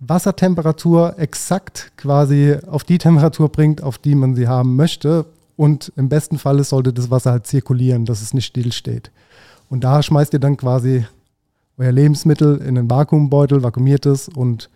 Wassertemperatur 0.00 1.14
exakt 1.18 1.92
quasi 1.96 2.56
auf 2.66 2.84
die 2.84 2.98
Temperatur 2.98 3.48
bringt, 3.48 3.82
auf 3.82 3.96
die 3.96 4.14
man 4.14 4.34
sie 4.34 4.48
haben 4.48 4.76
möchte. 4.76 5.24
Und 5.56 5.92
im 5.96 6.08
besten 6.08 6.38
Falle 6.38 6.64
sollte 6.64 6.92
das 6.92 7.10
Wasser 7.10 7.32
halt 7.32 7.46
zirkulieren, 7.46 8.04
dass 8.04 8.22
es 8.22 8.34
nicht 8.34 8.46
stillsteht. 8.46 9.10
Und 9.68 9.84
da 9.84 10.02
schmeißt 10.02 10.32
ihr 10.32 10.38
dann 10.40 10.56
quasi 10.56 11.04
euer 11.78 11.92
Lebensmittel 11.92 12.58
in 12.58 12.76
einen 12.78 12.90
Vakuumbeutel, 12.90 13.62
vakuumiert 13.62 14.06
es 14.06 14.28
und 14.28 14.70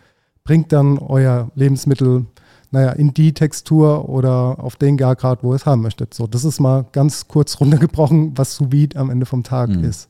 bringt 0.44 0.72
dann 0.72 0.98
euer 0.98 1.50
Lebensmittel, 1.54 2.26
naja, 2.70 2.92
in 2.92 3.12
die 3.14 3.32
Textur 3.32 4.08
oder 4.08 4.62
auf 4.62 4.76
den 4.76 4.96
Gargrad, 4.96 5.42
wo 5.42 5.52
ihr 5.52 5.56
es 5.56 5.66
haben 5.66 5.82
möchtet. 5.82 6.14
So, 6.14 6.26
das 6.26 6.44
ist 6.44 6.60
mal 6.60 6.84
ganz 6.92 7.28
kurz 7.28 7.60
runtergebrochen, 7.60 8.36
was 8.36 8.56
sous 8.56 8.70
vide 8.72 8.98
am 8.98 9.10
Ende 9.10 9.26
vom 9.26 9.42
Tag 9.42 9.70
Mhm. 9.70 9.84
ist. 9.84 10.08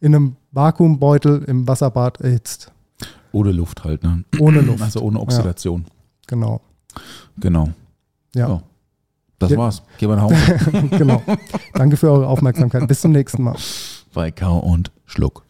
In 0.00 0.14
einem 0.14 0.36
Vakuumbeutel 0.52 1.42
im 1.44 1.66
Wasserbad 1.66 2.20
erhitzt. 2.20 2.70
Ohne 3.32 3.52
Luft 3.52 3.84
halt, 3.84 4.02
ne? 4.02 4.24
Ohne 4.38 4.60
Luft. 4.62 4.82
Also 4.82 5.00
ohne 5.00 5.20
Oxidation. 5.20 5.84
Genau. 6.26 6.60
Genau. 7.38 7.70
Ja, 8.34 8.48
Ja. 8.48 8.62
Das 9.38 9.50
Ja. 9.50 9.58
war's. 9.58 9.82
Gehen 9.98 10.08
wir 10.08 10.16
nach 10.16 10.22
Hause. 10.22 10.88
genau. 10.98 11.22
Danke 11.74 11.96
für 11.96 12.10
eure 12.10 12.26
Aufmerksamkeit. 12.26 12.86
Bis 12.88 13.00
zum 13.02 13.12
nächsten 13.12 13.42
Mal. 13.42 13.56
bei 14.14 14.30
Kau 14.30 14.58
und 14.58 14.90
Schluck. 15.04 15.44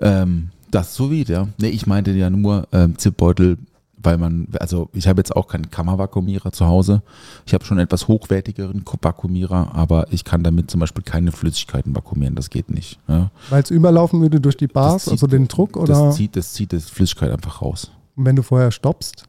Ähm, 0.00 0.50
das 0.70 0.94
so 0.94 1.10
wie, 1.10 1.24
ja. 1.24 1.48
Nee, 1.58 1.68
ich 1.68 1.86
meinte 1.86 2.12
ja 2.12 2.30
nur 2.30 2.68
ähm, 2.72 2.96
Zipbeutel 2.98 3.58
weil 4.00 4.16
man, 4.16 4.46
also 4.60 4.88
ich 4.92 5.08
habe 5.08 5.18
jetzt 5.18 5.34
auch 5.34 5.48
keinen 5.48 5.70
Kammervakuumierer 5.72 6.52
zu 6.52 6.66
Hause. 6.66 7.02
Ich 7.46 7.52
habe 7.52 7.64
schon 7.64 7.80
etwas 7.80 8.06
hochwertigeren 8.06 8.84
Vakuumierer, 9.02 9.74
aber 9.74 10.06
ich 10.12 10.22
kann 10.22 10.44
damit 10.44 10.70
zum 10.70 10.78
Beispiel 10.78 11.02
keine 11.02 11.32
Flüssigkeiten 11.32 11.96
vakuumieren. 11.96 12.36
Das 12.36 12.48
geht 12.48 12.70
nicht. 12.70 13.00
Ja. 13.08 13.32
Weil 13.50 13.64
es 13.64 13.70
überlaufen 13.72 14.20
würde 14.20 14.40
durch 14.40 14.56
die 14.56 14.68
Bars, 14.68 15.06
zieht- 15.06 15.10
also 15.14 15.26
den 15.26 15.48
Druck, 15.48 15.76
oder 15.76 15.92
Das 16.06 16.14
zieht, 16.16 16.36
das 16.36 16.52
zieht 16.52 16.72
das 16.72 16.88
Flüssigkeit 16.88 17.32
einfach 17.32 17.60
raus. 17.60 17.90
wenn 18.14 18.36
du 18.36 18.42
vorher 18.42 18.70
stoppst? 18.70 19.24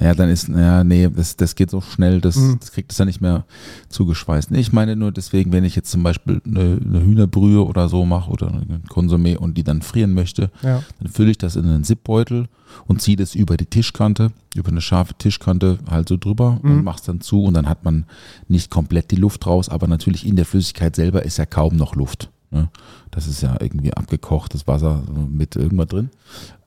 Ja, 0.00 0.14
dann 0.14 0.28
ist, 0.28 0.46
ja, 0.48 0.84
nee, 0.84 1.08
das, 1.08 1.36
das 1.36 1.56
geht 1.56 1.70
so 1.70 1.80
schnell, 1.80 2.20
das, 2.20 2.36
Mhm. 2.36 2.58
das 2.60 2.70
kriegt 2.70 2.92
es 2.92 2.98
ja 2.98 3.04
nicht 3.04 3.20
mehr 3.20 3.44
zugeschweißt. 3.88 4.52
Ich 4.52 4.72
meine 4.72 4.94
nur 4.94 5.10
deswegen, 5.10 5.50
wenn 5.50 5.64
ich 5.64 5.74
jetzt 5.74 5.90
zum 5.90 6.04
Beispiel 6.04 6.40
eine, 6.46 6.78
eine 6.84 7.00
Hühnerbrühe 7.04 7.64
oder 7.64 7.88
so 7.88 8.04
mache 8.04 8.30
oder 8.30 8.46
ein 8.48 8.84
Konsumé 8.88 9.36
und 9.36 9.54
die 9.58 9.64
dann 9.64 9.82
frieren 9.82 10.14
möchte, 10.14 10.50
Ja. 10.62 10.84
dann 11.00 11.08
fülle 11.10 11.32
ich 11.32 11.38
das 11.38 11.56
in 11.56 11.64
einen 11.64 11.82
Zipbeutel 11.82 12.46
und 12.86 13.02
ziehe 13.02 13.16
das 13.16 13.34
über 13.34 13.56
die 13.56 13.66
Tischkante, 13.66 14.30
über 14.54 14.68
eine 14.70 14.80
scharfe 14.82 15.14
Tischkante 15.14 15.78
halt 15.90 16.08
so 16.08 16.16
drüber 16.16 16.60
Mhm. 16.62 16.70
und 16.70 16.84
mach's 16.84 17.02
dann 17.02 17.20
zu 17.20 17.42
und 17.42 17.54
dann 17.54 17.68
hat 17.68 17.84
man 17.84 18.04
nicht 18.46 18.70
komplett 18.70 19.10
die 19.10 19.16
Luft 19.16 19.46
raus, 19.48 19.68
aber 19.68 19.88
natürlich 19.88 20.24
in 20.24 20.36
der 20.36 20.44
Flüssigkeit 20.44 20.94
selber 20.94 21.24
ist 21.24 21.38
ja 21.38 21.46
kaum 21.46 21.74
noch 21.76 21.96
Luft. 21.96 22.30
Ne? 22.52 22.68
Das 23.10 23.26
ist 23.26 23.42
ja 23.42 23.56
irgendwie 23.60 23.92
abgekochtes 23.92 24.66
Wasser 24.68 25.02
mit 25.28 25.56
irgendwas 25.56 25.88
drin. 25.88 26.10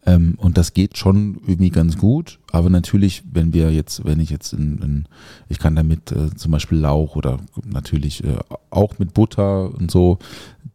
Ähm, 0.05 0.36
und 0.38 0.58
das 0.58 0.74
geht 0.74 0.98
schon 0.98 1.39
irgendwie 1.46 1.70
ganz 1.70 1.98
gut, 1.98 2.39
aber 2.51 2.70
natürlich, 2.70 3.24
wenn 3.31 3.53
wir 3.53 3.72
jetzt, 3.72 4.03
wenn 4.03 4.20
ich 4.20 4.31
jetzt 4.31 4.53
in, 4.53 4.79
in 4.79 5.05
ich 5.48 5.60
kann 5.60 5.75
damit 5.75 6.12
äh, 6.12 6.36
zum 6.36 6.51
Beispiel 6.51 6.79
Lauch 6.79 7.15
oder 7.15 7.38
natürlich 7.63 8.24
äh, 8.24 8.38
auch 8.72 8.98
mit 8.98 9.13
Butter 9.13 9.74
und 9.75 9.91
so 9.91 10.17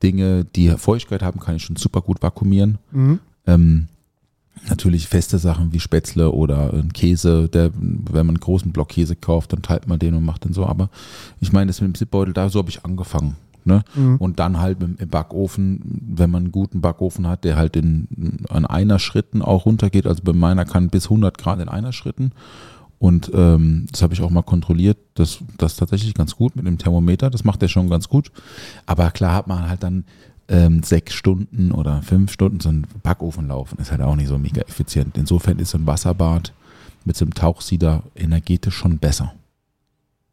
Dinge, 0.03 0.45
die 0.45 0.71
Feuchtigkeit 0.71 1.23
haben, 1.23 1.41
kann 1.41 1.57
ich 1.57 1.65
schon 1.65 1.77
super 1.77 2.03
gut 2.03 2.23
vakuumieren. 2.23 2.79
Mhm. 2.93 3.19
Ähm, 3.47 3.89
natürlich 4.69 5.09
feste 5.09 5.39
Sachen 5.39 5.73
wie 5.73 5.81
Spätzle 5.81 6.31
oder 6.31 6.73
ein 6.73 6.93
Käse, 6.93 7.49
der, 7.49 7.73
wenn 7.75 8.27
man 8.27 8.37
einen 8.37 8.41
großen 8.41 8.73
Block 8.73 8.91
Käse 8.91 9.17
kauft, 9.17 9.53
dann 9.53 9.63
teilt 9.63 9.89
man 9.89 9.99
den 9.99 10.15
und 10.15 10.25
macht 10.25 10.45
den 10.45 10.53
so. 10.53 10.67
Aber 10.67 10.89
ich 11.41 11.53
meine, 11.53 11.67
das 11.67 11.81
mit 11.81 11.93
dem 11.93 11.95
Zipbeutel, 11.95 12.33
da 12.33 12.49
so 12.49 12.61
habe 12.61 12.71
ich 12.71 12.85
angefangen. 12.85 13.37
Ne? 13.67 13.83
Mhm. 13.95 14.17
Und 14.17 14.39
dann 14.39 14.59
halt 14.59 14.83
im, 14.83 14.97
im 14.97 15.09
Backofen, 15.09 15.81
wenn 15.85 16.31
man 16.31 16.45
einen 16.45 16.53
guten 16.53 16.81
Backofen 16.81 17.27
hat, 17.27 17.45
der 17.45 17.57
halt 17.57 17.77
in, 17.77 18.45
an 18.49 18.65
einer 18.65 18.99
Schritten 18.99 19.43
auch 19.43 19.67
runtergeht. 19.67 20.07
Also 20.07 20.23
bei 20.23 20.33
meiner 20.33 20.65
kann 20.65 20.89
bis 20.89 21.07
100 21.07 21.37
Grad 21.37 21.61
in 21.61 21.69
einer 21.69 21.93
Schritten. 21.93 22.31
Und 22.99 23.31
ähm, 23.35 23.87
das 23.91 24.03
habe 24.03 24.15
ich 24.15 24.23
auch 24.23 24.31
mal 24.31 24.43
kontrolliert. 24.43 24.99
Das, 25.15 25.39
das 25.59 25.73
ist 25.73 25.79
tatsächlich 25.79 26.15
ganz 26.15 26.37
gut 26.37 26.57
mit 26.57 26.67
dem 26.67 26.79
Thermometer. 26.79 27.29
Das 27.29 27.45
macht 27.45 27.61
der 27.61 27.69
schon 27.69 27.91
ganz 27.91 28.09
gut. 28.09 28.31
Aber 28.87 29.11
klar 29.11 29.35
hat 29.35 29.49
man 29.49 29.69
halt 29.69 29.83
dann 29.83 30.05
ähm, 30.49 30.83
sechs 30.83 31.15
Stunden 31.15 31.73
oder 31.73 32.03
fünf 32.03 32.33
Stunden 32.33 32.61
so 32.61 32.69
einen 32.69 32.87
Backofen 33.03 33.49
laufen. 33.49 33.79
Ist 33.81 33.91
halt 33.91 34.01
auch 34.01 34.17
nicht 34.17 34.29
so 34.29 34.39
mega 34.39 34.63
effizient. 34.63 35.19
Insofern 35.19 35.59
ist 35.59 35.71
so 35.71 35.79
ein 35.79 35.87
Wasserbad 35.87 36.53
mit 37.05 37.17
so 37.17 37.25
einem 37.25 37.35
Tauchsieder 37.35 38.05
energetisch 38.15 38.77
schon 38.77 38.99
besser. 38.99 39.35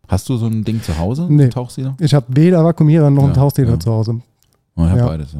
Hast 0.07 0.27
du 0.29 0.37
so 0.37 0.47
ein 0.47 0.63
Ding 0.63 0.81
zu 0.81 0.97
Hause? 0.97 1.27
Nee. 1.29 1.47
Tauchsieder? 1.49 1.95
Ich 1.99 2.13
habe 2.13 2.25
weder 2.29 2.63
Vakuumierer 2.63 3.09
noch 3.09 3.23
einen 3.23 3.31
Ja, 3.31 3.35
Tauchsieder 3.41 3.71
ja. 3.71 3.79
zu 3.79 3.91
Hause. 3.91 4.21
Oh, 4.75 4.81
ja, 4.83 4.97
Ja. 4.97 5.05
beides. 5.07 5.33
Ja. 5.33 5.39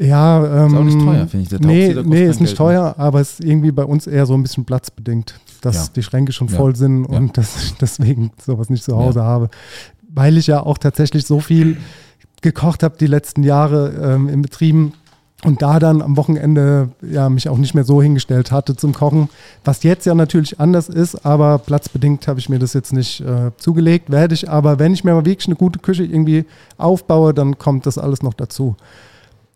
Ja, 0.00 0.64
ähm, 0.66 0.72
Ist 0.72 0.74
auch 0.78 0.84
nicht 0.84 1.00
teuer, 1.00 1.26
finde 1.26 1.42
ich. 1.42 1.48
Der 1.48 1.60
Nee, 1.60 1.94
nee, 2.04 2.24
ist 2.26 2.40
nicht 2.40 2.50
Geld, 2.50 2.56
teuer, 2.58 2.94
aber 2.98 3.20
es 3.20 3.32
ist 3.40 3.44
irgendwie 3.44 3.72
bei 3.72 3.84
uns 3.84 4.06
eher 4.06 4.26
so 4.26 4.34
ein 4.34 4.42
bisschen 4.42 4.64
platzbedingt, 4.64 5.34
dass 5.60 5.92
die 5.92 6.04
Schränke 6.04 6.30
schon 6.32 6.48
voll 6.48 6.76
sind 6.76 7.04
und 7.04 7.36
dass 7.36 7.64
ich 7.64 7.74
deswegen 7.74 8.30
sowas 8.44 8.70
nicht 8.70 8.84
zu 8.84 8.96
Hause 8.96 9.22
habe. 9.24 9.48
Weil 10.08 10.36
ich 10.38 10.46
ja 10.46 10.62
auch 10.64 10.78
tatsächlich 10.78 11.26
so 11.26 11.40
viel 11.40 11.78
gekocht 12.42 12.84
habe 12.84 12.96
die 12.98 13.08
letzten 13.08 13.42
Jahre 13.42 13.90
ähm, 14.14 14.28
in 14.28 14.40
Betrieben 14.42 14.92
und 15.44 15.62
da 15.62 15.78
dann 15.78 16.02
am 16.02 16.16
Wochenende 16.16 16.88
ja 17.00 17.28
mich 17.28 17.48
auch 17.48 17.58
nicht 17.58 17.74
mehr 17.74 17.84
so 17.84 18.02
hingestellt 18.02 18.50
hatte 18.50 18.74
zum 18.74 18.92
Kochen, 18.92 19.28
was 19.64 19.84
jetzt 19.84 20.04
ja 20.04 20.14
natürlich 20.14 20.58
anders 20.58 20.88
ist, 20.88 21.24
aber 21.24 21.58
platzbedingt 21.58 22.26
habe 22.26 22.40
ich 22.40 22.48
mir 22.48 22.58
das 22.58 22.72
jetzt 22.72 22.92
nicht 22.92 23.20
äh, 23.20 23.52
zugelegt, 23.56 24.10
werde 24.10 24.34
ich 24.34 24.50
aber, 24.50 24.80
wenn 24.80 24.94
ich 24.94 25.04
mir 25.04 25.14
mal 25.14 25.24
wirklich 25.24 25.46
eine 25.46 25.56
gute 25.56 25.78
Küche 25.78 26.04
irgendwie 26.04 26.44
aufbaue, 26.76 27.34
dann 27.34 27.56
kommt 27.56 27.86
das 27.86 27.98
alles 27.98 28.22
noch 28.22 28.34
dazu. 28.34 28.74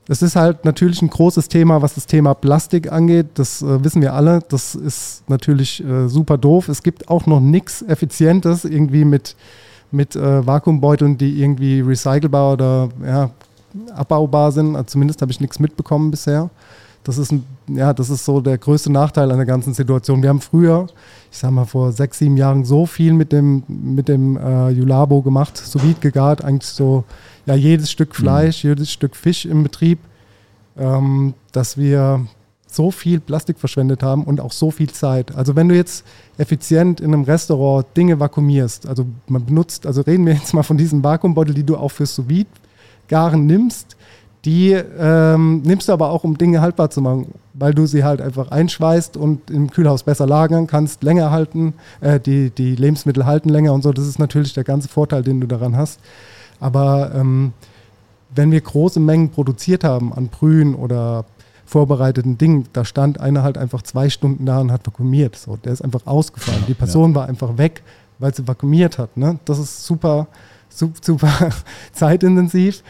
Es 0.09 0.21
ist 0.23 0.37
halt 0.37 0.65
natürlich 0.65 1.01
ein 1.01 1.11
großes 1.11 1.49
Thema, 1.49 1.81
was 1.81 1.95
das 1.95 2.07
Thema 2.07 2.35
Plastik 2.35 2.91
angeht. 2.91 3.27
Das 3.35 3.63
äh, 3.63 3.85
wissen 3.85 4.03
wir 4.03 4.15
alle. 4.15 4.41
Das 4.49 4.75
ist 4.75 5.23
natürlich 5.29 5.83
äh, 5.85 6.09
super 6.09 6.39
doof. 6.39 6.69
Es 6.69 6.83
gibt 6.83 7.09
auch 7.09 7.27
noch 7.27 7.41
nichts 7.41 7.83
Effizientes 7.83 8.65
irgendwie 8.65 9.05
mit, 9.05 9.37
mit 9.93 10.17
äh, 10.17 10.45
Vakuumbeuteln, 10.45 11.19
die 11.19 11.41
irgendwie 11.41 11.81
recycelbar 11.81 12.53
oder 12.53 12.89
ja, 13.07 13.31
abbaubar 13.95 14.53
sind. 14.53 14.77
Also 14.77 14.87
zumindest 14.87 15.23
habe 15.23 15.33
ich 15.33 15.41
nichts 15.41 15.59
mitbekommen 15.59 16.11
bisher. 16.11 16.51
Das 17.05 17.19
ist, 17.19 17.33
ein, 17.33 17.45
ja, 17.67 17.93
das 17.93 18.11
ist 18.11 18.25
so 18.25 18.41
der 18.41 18.59
größte 18.59 18.91
Nachteil 18.93 19.31
an 19.31 19.37
der 19.37 19.47
ganzen 19.47 19.75
Situation. 19.75 20.23
Wir 20.23 20.29
haben 20.29 20.41
früher, 20.41 20.87
ich 21.33 21.39
sag 21.39 21.51
mal 21.51 21.65
vor 21.65 21.91
sechs, 21.91 22.19
sieben 22.19 22.37
Jahren, 22.37 22.65
so 22.65 22.87
viel 22.87 23.13
mit 23.13 23.33
dem, 23.33 23.65
mit 23.67 24.09
dem 24.09 24.37
äh, 24.37 24.71
Julabo 24.71 25.21
gemacht, 25.23 25.57
so 25.57 25.83
vide 25.83 25.99
gegart, 26.01 26.45
eigentlich 26.45 26.71
so 26.71 27.03
ja, 27.45 27.55
jedes 27.55 27.91
Stück 27.91 28.15
Fleisch, 28.15 28.63
jedes 28.63 28.91
Stück 28.91 29.17
Fisch 29.17 29.47
im 29.47 29.65
Betrieb, 29.65 29.99
ähm, 30.77 31.35
dass 31.51 31.77
wir 31.77 32.25
so 32.69 32.91
viel 32.91 33.21
Plastik 33.21 33.59
verschwendet 33.59 34.03
haben 34.03 34.25
und 34.25 34.41
auch 34.41 34.53
so 34.53 34.71
viel 34.71 34.91
Zeit. 34.91 35.35
Also 35.35 35.57
wenn 35.57 35.69
du 35.69 35.75
jetzt 35.75 36.07
effizient 36.39 37.01
in 37.01 37.13
einem 37.13 37.25
Restaurant 37.25 37.85
Dinge 37.97 38.19
vakuumierst, 38.19 38.87
also 38.87 39.07
man 39.27 39.45
benutzt, 39.45 39.87
also 39.87 40.03
reden 40.03 40.25
wir 40.25 40.35
jetzt 40.35 40.55
mal 40.55 40.63
von 40.63 40.79
diesen 40.79 41.03
Vakuumbeutel, 41.03 41.55
die 41.55 41.65
du 41.65 41.77
auch 41.77 41.91
fürs 41.91 42.15
sous 42.15 42.29
garen 43.13 43.45
nimmst, 43.45 43.97
die 44.47 44.73
ähm, 44.73 45.61
nimmst 45.63 45.89
du 45.89 45.93
aber 45.93 46.09
auch, 46.11 46.25
um 46.25 46.39
Dinge 46.39 46.63
haltbar 46.63 46.89
zu 46.89 47.03
machen, 47.03 47.27
weil 47.53 47.75
du 47.75 47.85
sie 47.85 48.03
halt 48.05 48.23
einfach 48.23 48.51
einschweißt 48.51 49.19
und 49.19 49.51
im 49.51 49.71
Kühlhaus 49.71 50.03
besser 50.03 50.27
lagern 50.27 50.67
kannst, 50.67 51.03
länger 51.03 51.31
halten, 51.31 51.75
äh, 52.01 52.19
die, 52.19 52.51
die 52.51 52.75
Lebensmittel 52.75 53.27
halten 53.27 53.51
länger 53.51 53.75
und 53.75 53.83
so. 53.83 53.93
Das 53.93 54.07
ist 54.07 54.19
natürlich 54.19 54.55
der 54.55 54.65
ganze 54.65 54.89
Vorteil, 54.89 55.23
den 55.23 55.41
du 55.41 55.47
daran 55.47 55.77
hast. 55.77 56.01
Aber 56.59 57.13
ähm, 57.15 57.53
wenn 58.35 58.51
wir 58.51 58.63
große 58.63 58.99
Mengen 58.99 59.29
produziert 59.29 59.85
haben 59.85 60.13
an 60.13 60.29
Brühen 60.29 60.75
oder 60.75 61.27
vorbereiteten 61.67 62.39
Dingen, 62.39 62.67
da 62.73 62.85
stand 62.87 63.21
einer 63.21 63.43
halt 63.43 63.59
einfach 63.59 63.83
zwei 63.83 64.09
Stunden 64.09 64.47
da 64.47 64.59
und 64.59 64.73
hat 64.73 64.87
vakuumiert. 64.87 65.37
So, 65.37 65.57
der 65.57 65.73
ist 65.73 65.83
einfach 65.83 66.07
ausgefallen. 66.07 66.65
Die 66.67 66.75
Person 66.75 67.15
war 67.15 67.29
einfach 67.29 67.59
weg, 67.59 67.83
weil 68.19 68.35
sie 68.35 68.49
vakuumiert 68.49 68.99
hat. 68.99 69.17
Ne? 69.17 69.39
Das 69.45 69.59
ist 69.59 69.85
super, 69.85 70.27
super, 70.77 71.51
zeitintensiv. 71.93 72.83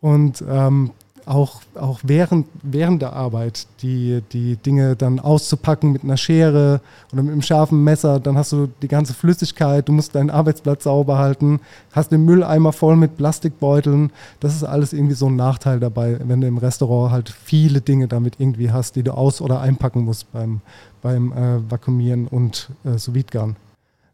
Und 0.00 0.44
ähm, 0.48 0.92
auch, 1.26 1.60
auch 1.74 2.00
während, 2.04 2.46
während 2.62 3.02
der 3.02 3.12
Arbeit 3.12 3.66
die, 3.82 4.22
die 4.32 4.56
Dinge 4.56 4.94
dann 4.94 5.18
auszupacken 5.18 5.90
mit 5.90 6.04
einer 6.04 6.16
Schere 6.16 6.80
oder 7.12 7.22
mit 7.22 7.32
einem 7.32 7.42
scharfen 7.42 7.82
Messer, 7.82 8.20
dann 8.20 8.38
hast 8.38 8.52
du 8.52 8.68
die 8.80 8.88
ganze 8.88 9.12
Flüssigkeit, 9.12 9.88
du 9.88 9.92
musst 9.92 10.14
deinen 10.14 10.30
Arbeitsplatz 10.30 10.84
sauber 10.84 11.18
halten, 11.18 11.60
hast 11.92 12.12
den 12.12 12.24
Mülleimer 12.24 12.72
voll 12.72 12.94
mit 12.94 13.16
Plastikbeuteln. 13.16 14.12
Das 14.38 14.54
ist 14.54 14.62
alles 14.62 14.92
irgendwie 14.92 15.16
so 15.16 15.26
ein 15.26 15.36
Nachteil 15.36 15.80
dabei, 15.80 16.20
wenn 16.22 16.40
du 16.40 16.46
im 16.46 16.58
Restaurant 16.58 17.12
halt 17.12 17.28
viele 17.28 17.80
Dinge 17.80 18.06
damit 18.06 18.34
irgendwie 18.38 18.70
hast, 18.70 18.94
die 18.94 19.02
du 19.02 19.12
aus- 19.12 19.40
oder 19.40 19.60
einpacken 19.60 20.04
musst 20.04 20.32
beim, 20.32 20.60
beim 21.02 21.32
äh, 21.32 21.70
Vakuumieren 21.70 22.28
und 22.28 22.70
äh, 22.84 22.98
sous 22.98 23.14
garen 23.30 23.56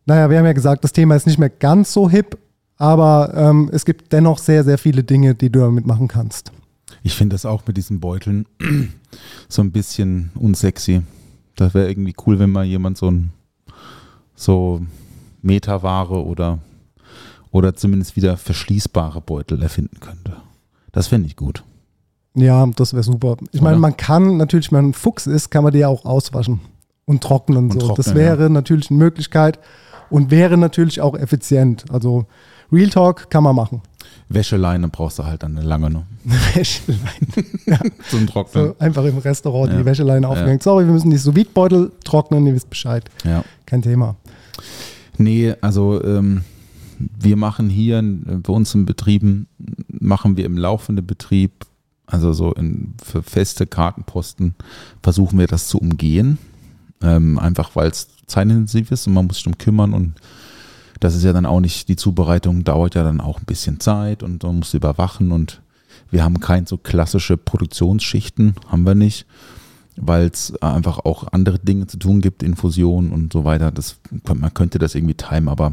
Naja, 0.07 0.31
wir 0.31 0.39
haben 0.39 0.47
ja 0.47 0.55
gesagt, 0.55 0.83
das 0.83 0.93
Thema 0.93 1.15
ist 1.15 1.27
nicht 1.27 1.39
mehr 1.39 1.51
ganz 1.51 1.93
so 1.93 2.09
hip, 2.09 2.39
aber 2.83 3.33
ähm, 3.37 3.71
es 3.73 3.85
gibt 3.85 4.13
dennoch 4.13 4.39
sehr, 4.39 4.65
sehr 4.65 4.77
viele 4.77 5.05
Dinge, 5.05 5.37
die 5.37 5.51
du 5.51 5.61
damit 5.61 5.87
machen 5.87 6.09
kannst. 6.09 6.51
Ich 7.05 7.15
finde 7.15 7.35
das 7.35 7.47
auch 7.47 7.65
mit 7.65 7.77
diesen 7.77 8.01
Beuteln 8.01 8.45
so 9.49 9.63
ein 9.63 9.71
bisschen 9.71 10.33
unsexy. 10.35 11.03
Das 11.55 11.75
wäre 11.75 11.89
irgendwie 11.89 12.17
cool, 12.27 12.41
wenn 12.41 12.51
mal 12.51 12.65
jemand 12.65 12.99
so 12.99 13.09
ein 13.09 13.31
so 14.35 14.81
Metaware 15.43 16.25
oder 16.25 16.59
oder 17.53 17.77
zumindest 17.77 18.17
wieder 18.17 18.37
verschließbare 18.37 19.21
Beutel 19.21 19.63
erfinden 19.63 20.01
könnte. 20.01 20.39
Das 20.91 21.07
fände 21.07 21.29
ich 21.29 21.37
gut. 21.37 21.63
Ja, 22.35 22.67
das 22.67 22.95
wäre 22.95 23.05
super. 23.05 23.37
Ich 23.53 23.61
meine, 23.61 23.79
man 23.79 23.97
kann 23.97 24.39
natürlich, 24.39 24.73
wenn 24.73 24.79
man 24.79 24.91
ein 24.91 24.95
Fuchs 24.95 25.29
ist, 25.29 25.51
kann 25.51 25.63
man 25.63 25.73
die 25.73 25.81
ja 25.81 25.89
auch 25.89 26.05
auswaschen 26.05 26.59
und 27.05 27.23
trocknen. 27.23 27.71
Und 27.71 27.75
so. 27.75 27.79
trocknen, 27.79 27.97
das 27.97 28.15
wäre 28.17 28.51
natürlich 28.51 28.91
eine 28.91 28.99
Möglichkeit 28.99 29.61
und 30.11 30.33
wäre 30.33 30.57
natürlich 30.57 31.01
auch 31.01 31.15
effizient. 31.15 31.85
Also 31.93 32.27
Real 32.73 32.89
Talk 32.89 33.31
kann 33.31 33.45
man 33.45 33.55
machen. 33.57 33.83
Wäscheleine 34.29 34.89
brauchst 34.89 35.19
du 35.19 35.25
halt 35.25 35.43
dann 35.43 35.57
eine 35.59 35.67
lange 35.67 35.91
noch. 35.91 36.05
Wäscheleine. 36.55 37.01
Zum 38.11 38.27
Trocknen. 38.27 38.69
so, 38.69 38.77
einfach 38.79 39.05
im 39.05 39.19
Restaurant 39.19 39.73
Ja. 39.73 39.79
die 39.79 39.85
Wäscheleine 39.85 40.27
aufgehängt. 40.27 40.63
Sorry, 40.63 40.87
wir 40.87 40.93
müssen 40.93 41.11
die 41.11 41.19
sous 41.19 41.35
beutel 41.53 41.93
trocknen, 42.05 42.47
ihr 42.47 42.55
wisst 42.55 42.71
Bescheid. 42.71 43.05
Ja. 43.25 43.45
Kein 43.67 43.83
Thema. 43.83 44.17
Nee, 45.19 45.55
also 45.61 46.03
ähm, 46.03 46.45
wir 46.99 47.37
machen 47.37 47.69
hier 47.69 48.03
bei 48.03 48.53
uns 48.53 48.75
in 48.75 48.87
Betrieben, 48.87 49.49
machen 49.89 50.37
wir 50.37 50.47
im 50.47 50.57
laufenden 50.57 51.07
Betrieb, 51.07 51.67
also 52.07 52.33
so 52.33 52.53
in, 52.55 52.95
für 53.03 53.23
feste 53.23 53.67
Kartenposten, 53.67 54.55
versuchen 55.03 55.39
wir 55.39 55.47
das 55.47 55.69
zu 55.69 55.79
umgehen. 55.79 56.39
Ähm, 57.03 57.39
einfach 57.39 57.75
weil 57.75 57.91
es 57.91 58.09
zeitintensiv 58.27 58.91
ist 58.93 59.07
und 59.07 59.15
man 59.15 59.27
muss 59.27 59.37
sich 59.37 59.45
darum 59.45 59.59
kümmern 59.59 59.93
und 59.93 60.15
das 61.03 61.17
ist 61.17 61.25
ja 61.25 61.33
dann 61.33 61.47
auch 61.47 61.61
nicht, 61.61 61.89
die 61.89 61.97
Zubereitung 61.97 62.65
dauert 62.65 62.95
ja 62.95 63.03
dann 63.03 63.21
auch 63.21 63.39
ein 63.39 63.45
bisschen 63.45 63.81
Zeit 63.81 64.23
und 64.23 64.43
man 64.43 64.59
muss 64.59 64.75
überwachen 64.75 65.33
und 65.33 65.61
wir 66.11 66.23
haben 66.23 66.41
keine 66.41 66.67
so 66.67 66.77
klassische 66.77 67.37
Produktionsschichten, 67.37 68.55
haben 68.69 68.85
wir 68.85 68.95
nicht. 68.95 69.27
weil 69.97 70.27
es 70.27 70.55
einfach 70.63 71.01
auch 71.01 71.33
andere 71.33 71.59
Dinge 71.59 71.87
zu 71.87 71.99
tun 71.99 72.21
gibt, 72.21 72.43
Infusionen 72.43 73.13
und 73.13 73.33
so 73.33 73.45
weiter. 73.45 73.71
Das, 73.71 73.99
man 74.25 74.55
könnte 74.55 74.79
das 74.79 74.95
irgendwie 74.95 75.15
timen, 75.15 75.49
aber 75.49 75.73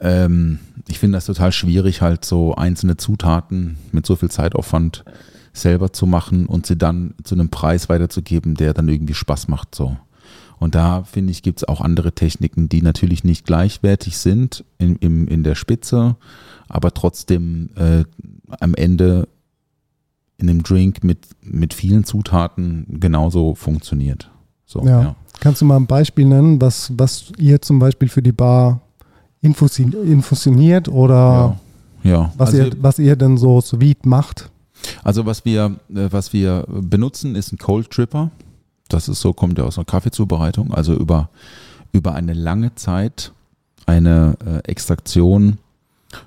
ähm, 0.00 0.60
ich 0.88 0.98
finde 0.98 1.16
das 1.16 1.26
total 1.26 1.52
schwierig, 1.52 2.00
halt 2.00 2.24
so 2.24 2.54
einzelne 2.54 2.96
Zutaten 2.96 3.76
mit 3.92 4.06
so 4.06 4.16
viel 4.16 4.30
Zeitaufwand 4.30 5.04
selber 5.52 5.92
zu 5.92 6.06
machen 6.06 6.46
und 6.46 6.66
sie 6.66 6.76
dann 6.76 7.14
zu 7.24 7.34
einem 7.34 7.48
Preis 7.48 7.88
weiterzugeben, 7.88 8.54
der 8.54 8.72
dann 8.72 8.88
irgendwie 8.88 9.14
Spaß 9.14 9.48
macht. 9.48 9.74
So. 9.74 9.96
Und 10.60 10.74
da 10.76 11.02
finde 11.02 11.32
ich, 11.32 11.42
gibt 11.42 11.58
es 11.62 11.68
auch 11.68 11.80
andere 11.80 12.12
Techniken, 12.12 12.68
die 12.68 12.82
natürlich 12.82 13.24
nicht 13.24 13.44
gleichwertig 13.46 14.16
sind 14.18 14.64
in, 14.78 14.94
in, 14.96 15.26
in 15.26 15.42
der 15.42 15.54
Spitze, 15.56 16.14
aber 16.68 16.92
trotzdem 16.94 17.70
äh, 17.76 18.04
am 18.60 18.74
Ende 18.74 19.26
in 20.36 20.48
einem 20.48 20.62
Drink 20.62 21.02
mit, 21.02 21.18
mit 21.42 21.74
vielen 21.74 22.04
Zutaten 22.04 22.86
genauso 23.00 23.54
funktioniert. 23.54 24.30
So, 24.66 24.84
Ja. 24.86 25.02
ja. 25.02 25.16
Kannst 25.40 25.62
du 25.62 25.64
mal 25.64 25.76
ein 25.76 25.86
Beispiel 25.86 26.26
nennen, 26.26 26.60
was, 26.60 26.92
was 26.96 27.32
ihr 27.38 27.60
zum 27.62 27.78
Beispiel 27.78 28.08
für 28.08 28.20
die 28.22 28.32
Bar 28.32 28.80
infusi- 29.42 29.94
infusioniert 30.02 30.88
oder 30.88 31.56
Ja, 32.02 32.10
ja. 32.10 32.32
was, 32.36 32.50
also, 32.50 32.62
ihr, 32.62 32.72
was 32.82 32.98
ihr 32.98 33.16
denn 33.16 33.38
so 33.38 33.60
sous 33.62 33.80
macht? 34.04 34.50
also 35.02 35.24
was 35.26 35.44
wir, 35.46 35.76
äh, 35.94 36.08
was 36.10 36.32
wir 36.34 36.64
benutzen, 36.68 37.34
ist 37.34 37.52
ein 37.52 37.58
Cold 37.58 37.90
Tripper. 37.90 38.30
Das 38.90 39.08
ist 39.08 39.20
so, 39.20 39.32
kommt 39.32 39.56
ja 39.58 39.64
aus 39.64 39.78
einer 39.78 39.84
Kaffeezubereitung. 39.84 40.74
Also 40.74 40.94
über, 40.94 41.30
über 41.92 42.14
eine 42.14 42.34
lange 42.34 42.74
Zeit 42.74 43.32
eine 43.86 44.36
äh, 44.44 44.68
Extraktion 44.68 45.58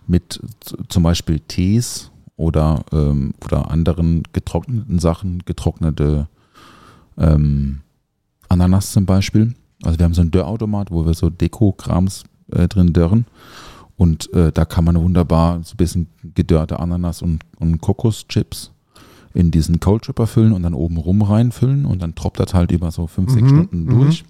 mit 0.07 0.39
zum 0.87 1.03
Beispiel 1.03 1.39
Tees 1.39 2.09
oder, 2.37 2.83
ähm, 2.91 3.33
oder 3.43 3.69
anderen 3.69 4.23
getrockneten 4.33 4.99
Sachen, 4.99 5.43
getrocknete 5.45 6.27
ähm, 7.17 7.81
Ananas 8.49 8.91
zum 8.91 9.05
Beispiel. 9.05 9.53
Also 9.83 9.99
wir 9.99 10.05
haben 10.05 10.13
so 10.13 10.21
einen 10.21 10.31
Dörrautomat, 10.31 10.89
wo 10.91 11.05
wir 11.05 11.13
so 11.13 11.29
Deko-Krams 11.29 12.23
äh, 12.51 12.67
drin 12.67 12.93
dörren. 12.93 13.25
Und 13.97 14.33
äh, 14.33 14.51
da 14.51 14.65
kann 14.65 14.85
man 14.85 14.99
wunderbar 14.99 15.61
so 15.63 15.73
ein 15.73 15.77
bisschen 15.77 16.07
gedörrte 16.35 16.79
Ananas 16.79 17.21
und, 17.21 17.43
und 17.59 17.79
Kokoschips 17.79 18.72
in 19.33 19.51
diesen 19.51 19.79
Cold 19.79 20.03
Tripper 20.03 20.27
füllen 20.27 20.53
und 20.53 20.63
dann 20.63 20.73
oben 20.73 20.97
rum 20.97 21.21
reinfüllen 21.21 21.85
und 21.85 22.01
dann 22.01 22.15
tropft 22.15 22.39
das 22.39 22.53
halt 22.53 22.71
über 22.71 22.91
so 22.91 23.07
fünf, 23.07 23.31
sechs 23.31 23.43
Mhm, 23.43 23.49
Stunden 23.49 23.83
mhm. 23.85 23.89
durch. 23.89 24.23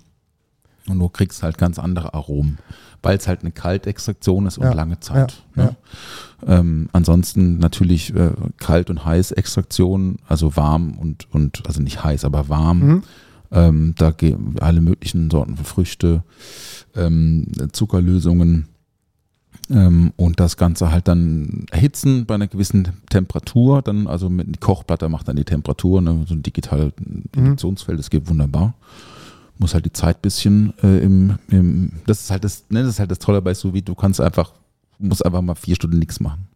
Und 0.90 1.00
du 1.00 1.08
kriegst 1.08 1.44
halt 1.44 1.58
ganz 1.58 1.80
andere 1.80 2.14
Aromen, 2.14 2.58
weil 3.02 3.18
es 3.18 3.28
halt 3.28 3.42
eine 3.42 3.52
Kaltextraktion 3.52 4.46
ist 4.48 4.58
und 4.58 4.66
Ja, 4.66 4.74
lange 4.74 5.00
Zeit. 5.00 5.44
ja, 5.56 5.64
ne? 5.64 5.76
Ähm, 6.46 6.90
ansonsten 6.92 7.58
natürlich 7.58 8.14
äh, 8.14 8.32
Kalt- 8.58 8.90
und 8.90 9.06
Heiß-Extraktion, 9.06 10.18
also 10.28 10.58
warm 10.58 10.98
und, 10.98 11.28
und, 11.34 11.64
also 11.68 11.82
nicht 11.82 12.04
heiß, 12.04 12.26
aber 12.26 12.50
warm. 12.50 12.80
Mhm. 12.80 13.04
Ähm, 13.52 13.94
da 13.98 14.12
gehen 14.12 14.56
alle 14.60 14.82
möglichen 14.82 15.30
Sorten 15.30 15.56
von 15.56 15.64
Früchte, 15.66 16.24
ähm, 16.96 17.46
Zuckerlösungen 17.72 18.68
und 19.70 20.40
das 20.40 20.58
Ganze 20.58 20.92
halt 20.92 21.08
dann 21.08 21.66
erhitzen 21.72 22.26
bei 22.26 22.36
einer 22.36 22.48
gewissen 22.48 22.90
Temperatur. 23.10 23.82
Dann, 23.82 24.08
also 24.08 24.30
mit 24.30 24.48
einer 24.48 24.58
Kochplatte 24.58 25.08
macht 25.10 25.28
dann 25.28 25.36
die 25.36 25.46
Temperatur, 25.46 26.02
ne, 26.02 26.26
so 26.28 26.34
ein 26.34 26.44
digitales 26.44 26.94
Induktionsfeld, 27.36 27.98
das 27.98 28.10
geht 28.10 28.28
wunderbar. 28.30 28.74
Muss 29.58 29.74
halt 29.74 29.86
die 29.86 29.94
Zeit 29.94 30.22
bisschen 30.22 30.74
äh, 30.84 31.00
im, 31.00 31.38
im, 31.50 31.92
das 32.06 32.22
ist 32.22 32.32
halt 32.32 32.44
das, 32.44 32.66
ne, 32.70 32.82
das 32.82 32.90
ist 32.90 33.00
halt 33.00 33.12
das 33.12 33.20
Tolle 33.20 33.42
bei 33.42 33.54
Sous 33.54 33.74
Vide, 33.74 33.86
du 33.86 33.96
kannst 33.96 34.20
einfach, 34.20 34.52
musst 35.00 35.26
einfach 35.26 35.42
mal 35.42 35.56
vier 35.56 35.76
Stunden 35.76 36.00
nichts 36.00 36.20
machen. 36.20 36.48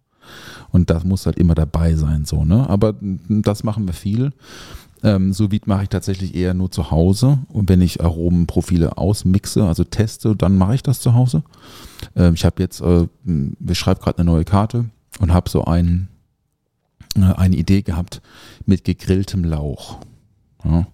Und 0.71 0.89
das 0.89 1.05
muss 1.05 1.25
halt 1.25 1.37
immer 1.37 1.55
dabei 1.55 1.95
sein, 1.95 2.25
so, 2.25 2.43
ne? 2.43 2.69
Aber 2.69 2.95
das 3.29 3.63
machen 3.63 3.87
wir 3.87 3.93
viel. 3.93 4.33
Ähm, 5.03 5.31
sous 5.31 5.51
vide 5.51 5.69
mache 5.69 5.83
ich 5.83 5.89
tatsächlich 5.89 6.35
eher 6.35 6.53
nur 6.53 6.71
zu 6.71 6.91
Hause. 6.91 7.39
Und 7.49 7.69
wenn 7.69 7.81
ich 7.81 8.03
Aromenprofile 8.03 8.97
ausmixe, 8.97 9.63
also 9.63 9.83
teste, 9.83 10.35
dann 10.35 10.57
mache 10.57 10.75
ich 10.75 10.83
das 10.83 10.99
zu 10.99 11.13
Hause. 11.13 11.43
Ähm, 12.15 12.33
ich 12.35 12.45
habe 12.45 12.61
jetzt, 12.61 12.81
äh, 12.81 13.07
wir 13.23 13.75
schreiben 13.75 13.99
gerade 14.01 14.19
eine 14.19 14.25
neue 14.29 14.45
Karte 14.45 14.85
und 15.19 15.33
habe 15.33 15.49
so 15.49 15.65
ein, 15.65 16.07
äh, 17.15 17.21
eine 17.21 17.55
Idee 17.55 17.81
gehabt 17.81 18.21
mit 18.65 18.83
gegrilltem 18.83 19.43
Lauch. 19.43 19.99
Ja. 20.63 20.87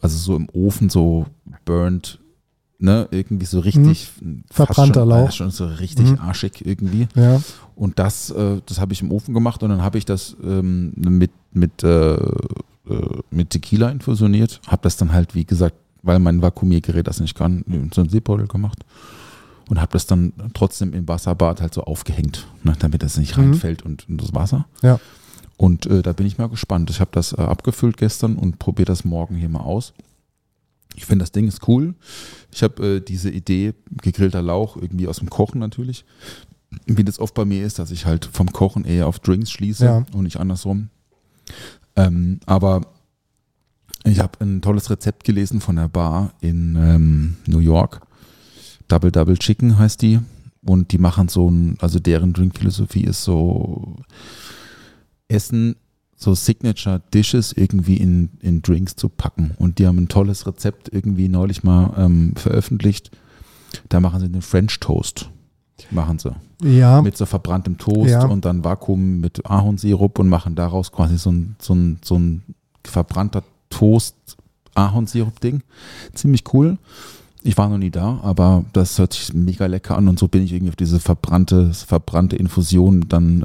Also 0.00 0.16
so 0.18 0.36
im 0.36 0.48
Ofen 0.52 0.90
so 0.90 1.26
burnt, 1.64 2.18
ne, 2.78 3.06
irgendwie 3.12 3.46
so 3.46 3.60
richtig 3.60 4.10
Mhm. 4.20 4.42
Verbrannter 4.50 5.00
schon, 5.02 5.08
Lauch. 5.08 5.24
Ja, 5.26 5.30
schon 5.32 5.50
so 5.50 5.66
richtig 5.66 6.10
Mhm. 6.10 6.18
arschig 6.18 6.66
irgendwie. 6.66 7.06
Ja. 7.14 7.40
Und 7.76 7.98
das, 7.98 8.30
äh, 8.30 8.60
das 8.66 8.80
habe 8.80 8.92
ich 8.92 9.02
im 9.02 9.12
Ofen 9.12 9.32
gemacht 9.34 9.62
und 9.62 9.70
dann 9.70 9.82
habe 9.82 9.98
ich 9.98 10.04
das 10.04 10.36
ähm, 10.42 10.92
mit, 10.96 11.30
mit, 11.52 11.82
äh, 11.84 12.14
äh, 12.14 12.20
mit 13.30 13.50
Tequila 13.50 13.90
infusioniert. 13.90 14.60
Habe 14.66 14.82
das 14.82 14.96
dann 14.96 15.12
halt, 15.12 15.34
wie 15.36 15.44
gesagt, 15.44 15.76
weil 16.02 16.18
mein 16.18 16.42
Vakuumiergerät 16.42 17.06
das 17.06 17.20
nicht 17.20 17.36
kann, 17.36 17.62
in 17.68 17.92
so 17.94 18.00
ein 18.00 18.08
Seebeutel 18.08 18.48
gemacht. 18.48 18.84
Und 19.68 19.80
habe 19.80 19.92
das 19.92 20.06
dann 20.06 20.32
trotzdem 20.54 20.92
im 20.92 21.06
Wasserbad 21.08 21.60
halt 21.60 21.72
so 21.74 21.84
aufgehängt, 21.84 22.46
ne, 22.64 22.74
damit 22.78 23.02
das 23.02 23.16
nicht 23.16 23.36
Mhm. 23.36 23.44
reinfällt 23.44 23.82
und 23.82 24.06
in 24.08 24.18
das 24.18 24.34
Wasser. 24.34 24.66
Ja. 24.82 24.98
Und 25.56 25.86
äh, 25.86 26.02
da 26.02 26.12
bin 26.12 26.26
ich 26.26 26.38
mal 26.38 26.48
gespannt. 26.48 26.90
Ich 26.90 27.00
habe 27.00 27.10
das 27.12 27.32
äh, 27.32 27.36
abgefüllt 27.40 27.96
gestern 27.96 28.36
und 28.36 28.58
probiere 28.58 28.86
das 28.86 29.04
morgen 29.04 29.36
hier 29.36 29.48
mal 29.48 29.60
aus. 29.60 29.92
Ich 30.94 31.06
finde, 31.06 31.22
das 31.22 31.32
Ding 31.32 31.46
ist 31.48 31.66
cool. 31.68 31.94
Ich 32.50 32.62
habe 32.62 32.96
äh, 32.96 33.00
diese 33.00 33.30
Idee, 33.30 33.72
gegrillter 34.02 34.42
Lauch, 34.42 34.76
irgendwie 34.76 35.06
aus 35.08 35.18
dem 35.18 35.30
Kochen 35.30 35.58
natürlich. 35.60 36.04
Wie 36.86 37.04
das 37.04 37.18
oft 37.18 37.34
bei 37.34 37.44
mir 37.44 37.64
ist, 37.64 37.78
dass 37.78 37.90
ich 37.90 38.04
halt 38.06 38.24
vom 38.26 38.50
Kochen 38.52 38.84
eher 38.84 39.06
auf 39.06 39.18
Drinks 39.20 39.50
schließe 39.50 39.84
Ja. 39.84 40.04
und 40.12 40.24
nicht 40.24 40.38
andersrum. 40.38 40.88
Ähm, 41.96 42.40
aber 42.46 42.80
ich 44.04 44.18
habe 44.20 44.40
ein 44.44 44.62
tolles 44.62 44.90
Rezept 44.90 45.24
gelesen 45.24 45.60
von 45.60 45.76
der 45.76 45.88
Bar 45.88 46.32
in 46.40 46.76
ähm, 46.76 47.36
New 47.46 47.58
York. 47.60 48.00
Double 48.88 49.10
Double 49.12 49.36
Chicken 49.38 49.78
heißt 49.78 50.02
die. 50.02 50.20
Und 50.64 50.92
die 50.92 50.98
machen 50.98 51.28
so 51.28 51.48
ein, 51.50 51.76
also 51.80 51.98
deren 51.98 52.32
Drinkphilosophie 52.32 53.02
ist 53.04 53.24
so 53.24 53.96
Essen, 55.28 55.76
so 56.16 56.34
Signature 56.34 57.02
Dishes 57.12 57.52
irgendwie 57.52 57.96
in, 57.96 58.30
in 58.40 58.62
Drinks 58.62 58.94
zu 58.94 59.08
packen. 59.08 59.52
Und 59.58 59.78
die 59.78 59.86
haben 59.86 59.98
ein 59.98 60.08
tolles 60.08 60.46
Rezept 60.46 60.88
irgendwie 60.92 61.28
neulich 61.28 61.64
mal 61.64 61.92
ähm, 61.96 62.34
veröffentlicht. 62.36 63.10
Da 63.88 63.98
machen 63.98 64.20
sie 64.20 64.28
den 64.28 64.42
French 64.42 64.78
Toast. 64.78 65.30
Machen 65.90 66.20
sie. 66.20 66.32
Ja. 66.62 67.02
Mit 67.02 67.16
so 67.16 67.26
verbranntem 67.26 67.76
Toast 67.76 68.10
Ja. 68.10 68.24
und 68.26 68.44
dann 68.44 68.62
Vakuum 68.62 69.20
mit 69.20 69.44
Ahornsirup 69.44 70.20
und 70.20 70.28
machen 70.28 70.54
daraus 70.54 70.92
quasi 70.92 71.18
so 71.18 71.32
ein, 71.32 71.56
so 71.60 71.74
ein, 71.74 71.98
so 72.04 72.16
ein 72.18 72.42
verbrannter 72.84 73.42
Toast 73.68 74.14
Ahornsirup-Ding. 74.74 75.62
Ziemlich 76.14 76.44
cool. 76.54 76.78
Ich 77.44 77.58
war 77.58 77.68
noch 77.68 77.78
nie 77.78 77.90
da, 77.90 78.20
aber 78.22 78.64
das 78.72 78.98
hört 78.98 79.14
sich 79.14 79.34
mega 79.34 79.66
lecker 79.66 79.96
an 79.96 80.06
und 80.08 80.18
so 80.18 80.28
bin 80.28 80.42
ich 80.44 80.52
irgendwie 80.52 80.70
auf 80.70 80.76
diese 80.76 81.00
verbrannte, 81.00 81.72
verbrannte 81.74 82.36
Infusion 82.36 83.06
dann 83.08 83.42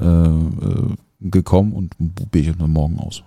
äh, 0.62 0.66
äh, 0.66 1.30
gekommen 1.32 1.74
und 1.74 1.96
probiere 2.16 2.52
ich 2.52 2.58
dann 2.58 2.70
morgen 2.72 3.00
aus. 3.00 3.24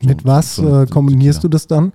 So- 0.00 0.08
Mit 0.08 0.24
was 0.24 0.56
so 0.56 0.82
äh, 0.82 0.86
kombinierst 0.86 1.42
du 1.42 1.48
das 1.48 1.66
dann? 1.66 1.92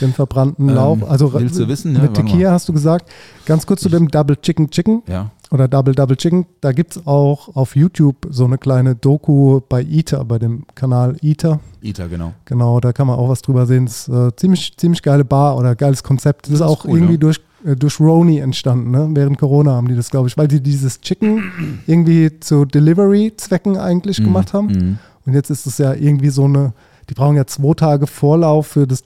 Den 0.00 0.12
verbrannten 0.12 0.68
Ähm, 0.68 0.74
Lauch? 0.74 1.02
Also 1.08 1.32
willst 1.32 1.58
du 1.58 1.66
wissen? 1.68 1.94
Ja, 1.94 2.02
mit. 2.02 2.14
Tequila 2.14 2.50
hast 2.52 2.68
du 2.68 2.72
gesagt. 2.72 3.10
Ganz 3.46 3.66
kurz 3.66 3.80
zu 3.82 3.88
dem 3.88 4.08
Double 4.08 4.36
Chicken 4.36 4.68
Chicken 4.70 5.02
Ja, 5.08 5.30
oder 5.50 5.68
Double 5.68 5.94
Double 5.94 6.16
Chicken. 6.16 6.46
Da 6.60 6.72
gibt 6.72 6.96
es 6.96 7.06
auch 7.06 7.54
auf 7.54 7.76
YouTube 7.76 8.26
so 8.30 8.44
eine 8.44 8.58
kleine 8.58 8.94
Doku 8.94 9.60
bei 9.68 9.82
Eater, 9.82 10.24
bei 10.24 10.38
dem 10.38 10.64
Kanal 10.74 11.16
Eater. 11.22 11.60
Ita, 11.82 12.06
genau. 12.06 12.32
Genau, 12.44 12.80
da 12.80 12.92
kann 12.92 13.06
man 13.06 13.18
auch 13.18 13.28
was 13.28 13.42
drüber 13.42 13.66
sehen. 13.66 13.86
Das 13.86 14.08
ist 14.08 14.14
äh, 14.14 14.34
ziemlich, 14.36 14.76
ziemlich 14.76 15.02
geile 15.02 15.24
Bar 15.24 15.56
oder 15.56 15.74
geiles 15.76 16.02
Konzept. 16.02 16.46
Das, 16.46 16.54
ist 16.54 16.60
Das 16.60 16.68
ist 16.68 16.72
auch 16.76 16.84
cool, 16.84 16.98
irgendwie 16.98 17.14
ja. 17.14 17.18
durch, 17.18 17.40
äh, 17.64 17.76
durch 17.76 18.00
Roni 18.00 18.38
entstanden, 18.38 18.90
ne? 18.90 19.08
Während 19.12 19.38
Corona 19.38 19.72
haben 19.72 19.88
die 19.88 19.96
das, 19.96 20.10
glaube 20.10 20.28
ich, 20.28 20.36
weil 20.36 20.48
die 20.48 20.60
dieses 20.60 21.00
Chicken 21.00 21.80
irgendwie 21.86 22.40
zu 22.40 22.64
Delivery-Zwecken 22.64 23.76
eigentlich 23.76 24.16
gemacht 24.18 24.52
haben. 24.52 24.66
Mhm. 24.66 24.98
Und 25.26 25.34
jetzt 25.34 25.50
ist 25.50 25.66
es 25.66 25.78
ja 25.78 25.92
irgendwie 25.92 26.30
so 26.30 26.44
eine, 26.44 26.72
die 27.08 27.14
brauchen 27.14 27.36
ja 27.36 27.46
zwei 27.46 27.74
Tage 27.74 28.06
Vorlauf 28.06 28.68
für 28.68 28.86
das 28.86 29.04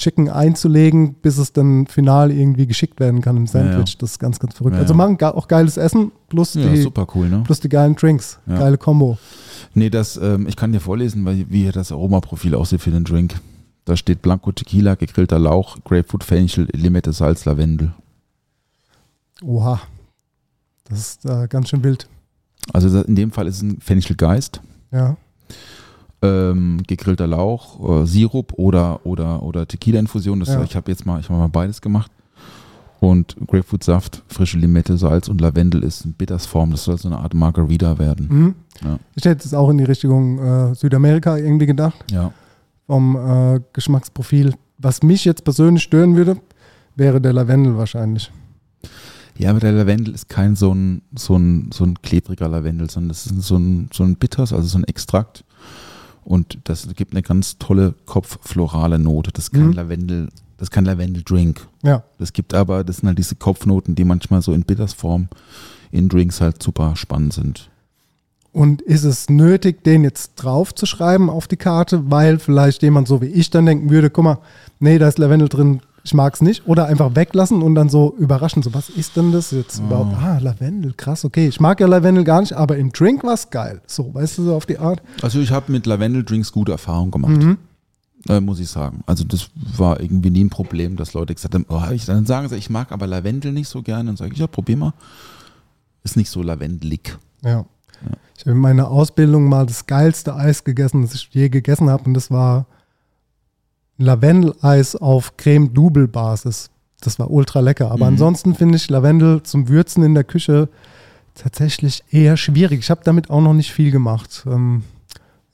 Chicken 0.00 0.30
einzulegen, 0.30 1.14
bis 1.14 1.36
es 1.36 1.52
dann 1.52 1.86
final 1.86 2.30
irgendwie 2.32 2.66
geschickt 2.66 2.98
werden 3.00 3.20
kann 3.20 3.36
im 3.36 3.46
Sandwich. 3.46 3.92
ja. 3.92 3.98
Das 3.98 4.12
ist 4.12 4.18
ganz, 4.18 4.38
ganz 4.38 4.54
verrückt. 4.54 4.76
Ja, 4.76 4.82
also 4.82 4.94
machen 4.94 5.20
auch 5.20 5.46
geiles 5.46 5.76
Essen 5.76 6.10
plus, 6.28 6.52
die, 6.52 6.90
cool, 7.14 7.28
ne? 7.28 7.42
plus 7.44 7.60
die 7.60 7.68
geilen 7.68 7.94
Drinks. 7.94 8.40
Geile 8.48 8.78
Kombo. 8.78 9.18
Nee, 9.74 9.90
das, 9.90 10.16
ähm, 10.16 10.46
ich 10.48 10.56
kann 10.56 10.72
dir 10.72 10.80
vorlesen, 10.80 11.24
weil, 11.24 11.44
wie 11.50 11.62
hier 11.62 11.72
das 11.72 11.92
Aromaprofil 11.92 12.54
aussieht 12.54 12.80
für 12.80 12.90
den 12.90 13.04
Drink. 13.04 13.34
Da 13.84 13.96
steht 13.96 14.22
Blanco 14.22 14.50
Tequila, 14.52 14.94
gegrillter 14.94 15.38
Lauch, 15.38 15.76
Grapefruit, 15.84 16.24
Fenchel, 16.24 16.66
Limette, 16.72 17.12
Salz, 17.12 17.44
Lavendel. 17.44 17.92
Oha. 19.42 19.80
Das 20.88 20.98
ist 20.98 21.24
äh, 21.26 21.46
ganz 21.48 21.68
schön 21.68 21.84
wild. 21.84 22.08
Also 22.72 23.02
in 23.02 23.14
dem 23.16 23.32
Fall 23.32 23.46
ist 23.46 23.56
es 23.56 23.62
ein 23.62 23.80
Fenchelgeist, 23.80 24.60
Ja. 24.92 25.16
Ähm, 26.22 26.82
gegrillter 26.86 27.26
Lauch, 27.26 28.02
äh, 28.02 28.06
Sirup 28.06 28.52
oder, 28.56 29.04
oder, 29.04 29.42
oder 29.42 29.66
Tequila-Infusion. 29.66 30.42
Ja. 30.42 30.62
Ich 30.62 30.76
habe 30.76 30.90
jetzt 30.90 31.06
mal, 31.06 31.20
ich 31.20 31.28
hab 31.28 31.36
mal 31.36 31.48
beides 31.48 31.80
gemacht. 31.80 32.10
Und 33.00 33.34
Grapefruitsaft, 33.46 34.22
frische 34.28 34.58
Limette, 34.58 34.98
Salz 34.98 35.28
und 35.28 35.40
Lavendel 35.40 35.82
ist 35.82 36.04
in 36.04 36.12
Bittersform. 36.12 36.70
Das 36.70 36.84
soll 36.84 36.98
so 36.98 37.08
eine 37.08 37.18
Art 37.18 37.32
Margarita 37.32 37.98
werden. 37.98 38.28
Mhm. 38.30 38.54
Ja. 38.84 38.98
Ich 39.14 39.24
hätte 39.24 39.44
jetzt 39.44 39.54
auch 39.54 39.70
in 39.70 39.78
die 39.78 39.84
Richtung 39.84 40.38
äh, 40.38 40.74
Südamerika 40.74 41.38
irgendwie 41.38 41.64
gedacht. 41.66 42.04
Ja. 42.10 42.30
vom 42.86 43.16
äh, 43.16 43.60
Geschmacksprofil. 43.72 44.52
Was 44.76 45.02
mich 45.02 45.24
jetzt 45.24 45.44
persönlich 45.44 45.82
stören 45.82 46.16
würde, 46.16 46.36
wäre 46.94 47.20
der 47.20 47.32
Lavendel 47.32 47.78
wahrscheinlich. 47.78 48.30
Ja, 49.38 49.50
aber 49.50 49.60
der 49.60 49.72
Lavendel 49.72 50.12
ist 50.12 50.28
kein 50.28 50.54
so 50.54 50.74
ein, 50.74 51.00
so 51.14 51.36
ein, 51.36 51.70
so 51.72 51.84
ein 51.84 51.94
klebriger 52.02 52.48
Lavendel, 52.48 52.90
sondern 52.90 53.08
das 53.08 53.24
ist 53.24 53.42
so 53.42 53.56
ein, 53.56 53.88
so 53.92 54.04
ein 54.04 54.16
Bitters, 54.16 54.52
also 54.52 54.68
so 54.68 54.76
ein 54.76 54.84
Extrakt. 54.84 55.44
Und 56.24 56.58
das 56.64 56.86
gibt 56.94 57.12
eine 57.14 57.22
ganz 57.22 57.58
tolle 57.58 57.94
kopfflorale 58.06 58.98
Note. 58.98 59.30
Das 59.32 59.44
ist 59.44 59.52
kein 59.52 59.68
Mhm. 59.68 59.72
Lavendel, 59.72 60.28
das 60.58 60.66
ist 60.66 60.70
kein 60.70 60.84
Lavendel-Drink. 60.84 61.66
Ja, 61.82 62.02
Das 62.18 62.32
gibt 62.32 62.54
aber, 62.54 62.84
das 62.84 62.98
sind 62.98 63.08
halt 63.08 63.18
diese 63.18 63.34
Kopfnoten, 63.36 63.94
die 63.94 64.04
manchmal 64.04 64.42
so 64.42 64.52
in 64.52 64.62
Bittersform 64.62 65.28
in 65.90 66.08
Drinks 66.08 66.40
halt 66.40 66.62
super 66.62 66.94
spannend 66.96 67.32
sind. 67.32 67.68
Und 68.52 68.82
ist 68.82 69.04
es 69.04 69.28
nötig, 69.30 69.84
den 69.84 70.02
jetzt 70.02 70.32
drauf 70.36 70.74
zu 70.74 70.84
schreiben 70.84 71.30
auf 71.30 71.46
die 71.46 71.56
Karte, 71.56 72.10
weil 72.10 72.38
vielleicht 72.40 72.82
jemand 72.82 73.06
so 73.06 73.20
wie 73.22 73.26
ich 73.26 73.50
dann 73.50 73.64
denken 73.66 73.90
würde, 73.90 74.10
guck 74.10 74.24
mal, 74.24 74.38
nee, 74.80 74.98
da 74.98 75.06
ist 75.08 75.18
Lavendel 75.18 75.48
drin, 75.48 75.80
ich 76.02 76.14
mag 76.14 76.34
es 76.34 76.40
nicht. 76.40 76.66
Oder 76.66 76.86
einfach 76.86 77.14
weglassen 77.14 77.62
und 77.62 77.74
dann 77.74 77.88
so 77.88 78.14
überraschen, 78.18 78.62
so 78.62 78.72
was 78.74 78.88
ist 78.88 79.16
denn 79.16 79.32
das 79.32 79.50
jetzt 79.50 79.78
überhaupt? 79.78 80.16
Ah, 80.16 80.38
Lavendel, 80.38 80.94
krass, 80.94 81.24
okay. 81.24 81.48
Ich 81.48 81.60
mag 81.60 81.80
ja 81.80 81.86
Lavendel 81.86 82.24
gar 82.24 82.40
nicht, 82.40 82.52
aber 82.52 82.76
im 82.76 82.92
Drink 82.92 83.22
war 83.24 83.34
es 83.34 83.50
geil. 83.50 83.80
So, 83.86 84.12
weißt 84.14 84.38
du, 84.38 84.44
so 84.44 84.54
auf 84.54 84.66
die 84.66 84.78
Art. 84.78 85.02
Also 85.22 85.40
ich 85.40 85.50
habe 85.50 85.70
mit 85.72 85.86
Lavendel-Drinks 85.86 86.52
gute 86.52 86.72
Erfahrungen 86.72 87.10
gemacht. 87.10 87.42
Mhm. 87.42 87.58
Äh, 88.28 88.40
muss 88.40 88.60
ich 88.60 88.68
sagen. 88.68 89.02
Also 89.06 89.24
das 89.24 89.48
war 89.76 90.00
irgendwie 90.00 90.30
nie 90.30 90.44
ein 90.44 90.50
Problem, 90.50 90.96
dass 90.96 91.14
Leute 91.14 91.34
gesagt 91.34 91.54
haben, 91.54 91.66
oh, 91.68 91.90
ich, 91.90 92.04
dann 92.04 92.26
sagen 92.26 92.48
sie, 92.48 92.56
ich 92.56 92.68
mag 92.68 92.92
aber 92.92 93.06
Lavendel 93.06 93.52
nicht 93.52 93.68
so 93.68 93.82
gerne. 93.82 94.04
Dann 94.04 94.16
sage 94.16 94.32
ich, 94.32 94.38
ja, 94.38 94.46
probier 94.46 94.76
mal. 94.76 94.92
Ist 96.02 96.16
nicht 96.16 96.30
so 96.30 96.42
lavendelig. 96.42 97.18
Ja. 97.42 97.64
Ich 98.36 98.42
habe 98.42 98.52
in 98.52 98.58
meiner 98.58 98.90
Ausbildung 98.90 99.48
mal 99.48 99.66
das 99.66 99.86
geilste 99.86 100.34
Eis 100.34 100.64
gegessen, 100.64 101.02
das 101.02 101.14
ich 101.14 101.28
je 101.32 101.48
gegessen 101.48 101.90
habe. 101.90 102.04
Und 102.04 102.14
das 102.14 102.30
war 102.30 102.66
Lavendel-Eis 104.00 104.96
auf 104.96 105.36
Creme-Double-Basis. 105.36 106.70
Das 107.00 107.18
war 107.18 107.30
ultra 107.30 107.60
lecker. 107.60 107.86
Aber 107.90 108.06
Mhm. 108.06 108.12
ansonsten 108.14 108.54
finde 108.54 108.76
ich 108.76 108.88
Lavendel 108.90 109.42
zum 109.42 109.68
Würzen 109.68 110.02
in 110.02 110.14
der 110.14 110.24
Küche 110.24 110.68
tatsächlich 111.34 112.02
eher 112.10 112.36
schwierig. 112.36 112.80
Ich 112.80 112.90
habe 112.90 113.02
damit 113.04 113.30
auch 113.30 113.40
noch 113.40 113.54
nicht 113.54 113.72
viel 113.72 113.90
gemacht. 113.90 114.44
Ähm, 114.46 114.82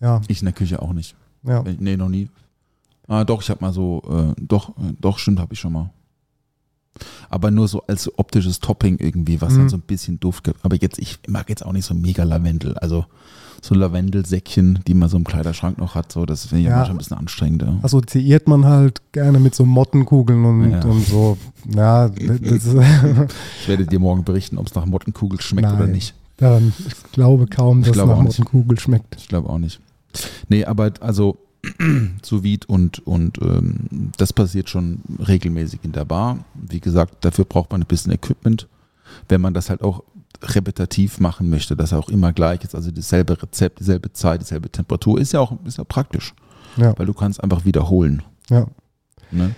ja, 0.00 0.20
Ich 0.28 0.40
in 0.40 0.46
der 0.46 0.54
Küche 0.54 0.80
auch 0.82 0.92
nicht. 0.92 1.14
ja. 1.42 1.60
Äh, 1.62 1.76
Nee, 1.78 1.96
noch 1.96 2.08
nie. 2.08 2.28
Ah, 3.08 3.24
doch, 3.24 3.40
ich 3.42 3.50
habe 3.50 3.60
mal 3.64 3.72
so, 3.72 4.02
äh, 4.10 4.40
doch, 4.40 4.70
äh, 4.70 4.92
doch, 5.00 5.18
stimmt, 5.18 5.38
habe 5.38 5.54
ich 5.54 5.60
schon 5.60 5.72
mal. 5.72 5.90
Aber 7.28 7.50
nur 7.50 7.68
so 7.68 7.82
als 7.82 8.10
optisches 8.18 8.58
Topping 8.58 8.98
irgendwie, 8.98 9.40
was 9.40 9.52
Mhm. 9.52 9.58
dann 9.58 9.68
so 9.68 9.76
ein 9.76 9.82
bisschen 9.82 10.18
Duft 10.18 10.44
gibt. 10.44 10.64
Aber 10.64 10.76
jetzt, 10.76 10.98
ich 10.98 11.18
mag 11.28 11.48
jetzt 11.48 11.64
auch 11.64 11.72
nicht 11.72 11.84
so 11.84 11.94
mega 11.94 12.24
Lavendel. 12.24 12.76
Also 12.78 13.04
so 13.66 13.74
Lavendelsäckchen, 13.74 14.80
die 14.86 14.94
man 14.94 15.08
so 15.08 15.16
im 15.16 15.24
Kleiderschrank 15.24 15.78
noch 15.78 15.94
hat, 15.94 16.12
so, 16.12 16.24
das 16.26 16.46
finde 16.46 16.62
ich 16.62 16.68
Ja. 16.68 16.76
manchmal 16.76 16.94
ein 16.94 16.98
bisschen 16.98 17.16
anstrengend. 17.18 17.62
Ja. 17.62 17.78
Assoziiert 17.82 18.48
man 18.48 18.64
halt 18.64 19.00
gerne 19.12 19.38
mit 19.38 19.54
so 19.54 19.66
Mottenkugeln 19.66 20.44
und, 20.44 20.70
Ja. 20.70 20.84
und 20.84 21.04
so. 21.06 21.36
Ja, 21.74 22.08
das 22.08 22.40
ist, 22.40 22.74
Ich 23.62 23.68
werde 23.68 23.86
dir 23.86 23.98
morgen 23.98 24.24
berichten, 24.24 24.58
ob 24.58 24.66
es 24.68 24.74
nach 24.74 24.86
Mottenkugel 24.86 25.40
schmeckt 25.40 25.68
oder 25.68 25.80
Nein. 25.80 25.92
nicht. 25.92 26.14
daran, 26.38 26.72
ich 26.86 27.12
glaube 27.12 27.46
kaum, 27.46 27.80
dass 27.80 27.88
es 27.88 27.92
glaube 27.94 28.10
nach 28.12 28.18
auch 28.18 28.22
nicht. 28.22 28.38
Mottenkugel 28.38 28.78
schmeckt. 28.78 29.16
Ich 29.18 29.28
glaube 29.28 29.48
auch 29.48 29.58
nicht. 29.58 29.80
Nee, 30.48 30.64
aber 30.64 30.92
also 31.00 31.36
sous 32.22 32.42
vide 32.42 32.66
und, 32.68 33.04
und 33.06 33.38
ähm, 33.42 34.10
das 34.18 34.32
passiert 34.32 34.68
schon 34.70 35.00
regelmäßig 35.26 35.80
in 35.82 35.92
der 35.92 36.04
Bar. 36.04 36.38
Wie 36.54 36.80
gesagt, 36.80 37.24
dafür 37.24 37.44
braucht 37.44 37.72
man 37.72 37.82
ein 37.82 37.86
bisschen 37.86 38.12
Equipment. 38.12 38.68
Wenn 39.28 39.40
man 39.40 39.52
das 39.54 39.68
halt 39.70 39.82
auch 39.82 40.02
repetitiv 40.42 41.20
machen 41.20 41.48
möchte, 41.50 41.76
dass 41.76 41.92
er 41.92 41.98
auch 41.98 42.08
immer 42.08 42.32
gleich 42.32 42.62
ist, 42.64 42.74
also 42.74 42.90
dasselbe 42.90 43.40
Rezept, 43.42 43.80
dieselbe 43.80 44.12
Zeit, 44.12 44.40
dieselbe 44.40 44.70
Temperatur, 44.70 45.18
ist 45.20 45.32
ja 45.32 45.40
auch 45.40 45.52
ist 45.64 45.78
ja 45.78 45.84
praktisch, 45.84 46.34
Ja, 46.76 46.92
weil 46.98 47.06
du 47.06 47.14
kannst 47.14 47.42
einfach 47.42 47.64
wiederholen. 47.64 48.22
ja. 48.50 48.66
Ne? 49.32 49.54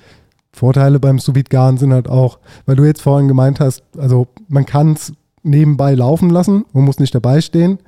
Vorteile 0.55 0.99
beim 0.99 1.19
sous 1.19 1.35
vide 1.35 1.51
garen 1.51 1.77
sind 1.79 1.93
halt 1.93 2.09
auch, 2.09 2.39
weil 2.67 2.75
du 2.75 2.85
jetzt 2.85 3.03
vorhin 3.03 3.29
gemeint 3.29 3.61
hast, 3.61 3.83
also 3.97 4.27
man 4.49 4.65
kann 4.67 4.95
es 4.95 5.13
nebenbei 5.43 5.95
laufen 5.95 6.31
lassen, 6.31 6.65
man 6.73 6.85
muss 6.85 6.99
nicht 6.99 7.15
dabei 7.15 7.41
stehen. 7.43 7.79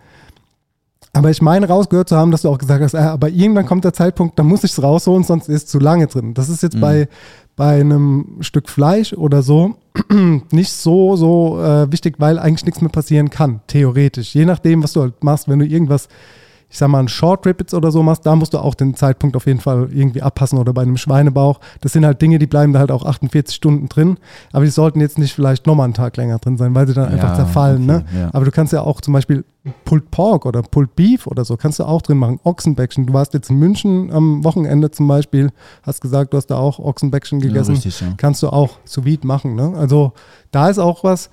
Aber 1.12 1.30
ich 1.30 1.42
meine 1.42 1.66
rausgehört 1.66 2.08
zu 2.08 2.16
haben, 2.16 2.30
dass 2.30 2.42
du 2.42 2.48
auch 2.50 2.58
gesagt 2.58 2.84
hast, 2.84 2.94
äh, 2.94 2.98
aber 2.98 3.28
irgendwann 3.30 3.66
kommt 3.66 3.84
der 3.84 3.92
Zeitpunkt, 3.94 4.38
da 4.38 4.44
muss 4.44 4.62
ich 4.62 4.70
es 4.72 4.82
rausholen, 4.82 5.24
sonst 5.24 5.48
ist 5.48 5.64
es 5.64 5.66
zu 5.66 5.80
lange 5.80 6.06
drin. 6.06 6.34
Das 6.34 6.48
ist 6.48 6.62
jetzt 6.62 6.76
Mhm. 6.76 6.80
bei, 6.80 7.08
bei 7.56 7.80
einem 7.80 8.38
Stück 8.40 8.68
Fleisch 8.68 9.12
oder 9.12 9.42
so 9.42 9.76
nicht 10.52 10.72
so, 10.72 11.16
so 11.16 11.60
äh, 11.62 11.90
wichtig, 11.90 12.16
weil 12.18 12.38
eigentlich 12.38 12.64
nichts 12.64 12.80
mehr 12.80 12.90
passieren 12.90 13.30
kann, 13.30 13.60
theoretisch. 13.66 14.34
Je 14.34 14.44
nachdem, 14.44 14.82
was 14.82 14.92
du 14.92 15.02
halt 15.02 15.22
machst, 15.24 15.48
wenn 15.48 15.58
du 15.58 15.66
irgendwas, 15.66 16.08
ich 16.70 16.78
sag 16.78 16.88
mal, 16.88 17.00
einen 17.00 17.08
Short 17.08 17.44
Rip 17.46 17.60
jetzt 17.60 17.74
oder 17.74 17.90
so 17.90 18.02
machst, 18.02 18.24
da 18.24 18.36
musst 18.36 18.54
du 18.54 18.58
auch 18.58 18.74
den 18.76 18.94
Zeitpunkt 18.94 19.34
auf 19.36 19.46
jeden 19.46 19.58
Fall 19.60 19.88
irgendwie 19.92 20.22
abpassen 20.22 20.56
oder 20.58 20.72
bei 20.72 20.82
einem 20.82 20.96
Schweinebauch. 20.96 21.58
Das 21.80 21.92
sind 21.92 22.06
halt 22.06 22.22
Dinge, 22.22 22.38
die 22.38 22.46
bleiben 22.46 22.72
da 22.72 22.78
halt 22.78 22.92
auch 22.92 23.04
48 23.04 23.54
Stunden 23.54 23.88
drin, 23.88 24.18
aber 24.52 24.64
die 24.64 24.70
sollten 24.70 25.00
jetzt 25.00 25.18
nicht 25.18 25.32
vielleicht 25.34 25.66
nochmal 25.66 25.84
einen 25.84 25.94
Tag 25.94 26.16
länger 26.16 26.38
drin 26.38 26.56
sein, 26.56 26.74
weil 26.74 26.86
sie 26.86 26.94
dann 26.94 27.04
Ja, 27.08 27.10
einfach 27.10 27.34
zerfallen. 27.34 27.90
okay, 27.90 28.04
ne? 28.14 28.20
ja. 28.20 28.30
Aber 28.32 28.44
du 28.44 28.52
kannst 28.52 28.72
ja 28.72 28.82
auch 28.82 29.00
zum 29.00 29.12
Beispiel 29.14 29.44
Pulled 29.84 30.10
Pork 30.10 30.46
oder 30.46 30.62
Pulled 30.62 30.94
Beef 30.96 31.26
oder 31.26 31.44
so, 31.44 31.56
kannst 31.56 31.80
du 31.80 31.84
auch 31.84 32.00
drin 32.02 32.16
machen. 32.16 32.40
Ochsenbäckchen. 32.44 33.04
Du 33.06 33.12
warst 33.12 33.34
jetzt 33.34 33.50
in 33.50 33.58
München 33.58 34.10
am 34.12 34.42
Wochenende 34.44 34.90
zum 34.90 35.06
Beispiel, 35.08 35.50
hast 35.82 36.00
gesagt, 36.00 36.32
du 36.32 36.36
hast 36.38 36.46
da 36.46 36.56
auch 36.56 36.78
Ochsenbäckchen 36.78 37.40
gegessen. 37.40 37.72
richtig, 37.74 38.00
ja. 38.00 38.06
Kannst 38.16 38.42
du 38.42 38.48
auch 38.48 38.78
sous 38.84 39.04
machen. 39.24 39.56
Ne? 39.56 39.74
Also 39.76 40.12
da 40.50 40.68
ist 40.70 40.78
auch 40.78 41.04
was, 41.04 41.30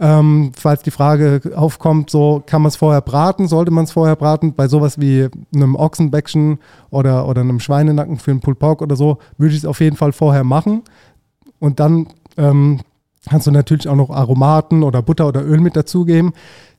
ähm, 0.00 0.52
falls 0.56 0.82
die 0.82 0.92
Frage 0.92 1.40
aufkommt, 1.56 2.10
so 2.10 2.42
kann 2.46 2.62
man 2.62 2.68
es 2.68 2.76
vorher 2.76 3.00
braten, 3.00 3.48
sollte 3.48 3.72
man 3.72 3.84
es 3.84 3.90
vorher 3.90 4.14
braten? 4.14 4.54
Bei 4.54 4.68
sowas 4.68 5.00
wie 5.00 5.28
einem 5.54 5.74
Ochsenbäckchen 5.74 6.58
oder, 6.90 7.26
oder 7.26 7.40
einem 7.40 7.58
Schweinenacken 7.58 8.18
für 8.18 8.30
einen 8.30 8.40
Pulled 8.40 8.60
Pork 8.60 8.80
oder 8.80 8.94
so, 8.94 9.18
würde 9.38 9.52
ich 9.52 9.58
es 9.58 9.66
auf 9.66 9.80
jeden 9.80 9.96
Fall 9.96 10.12
vorher 10.12 10.44
machen. 10.44 10.82
Und 11.58 11.80
dann 11.80 12.06
ähm, 12.36 12.80
kannst 13.28 13.48
du 13.48 13.50
natürlich 13.50 13.88
auch 13.88 13.96
noch 13.96 14.10
Aromaten 14.10 14.84
oder 14.84 15.02
Butter 15.02 15.26
oder 15.26 15.44
Öl 15.44 15.58
mit 15.58 15.74
dazugeben. 15.74 16.32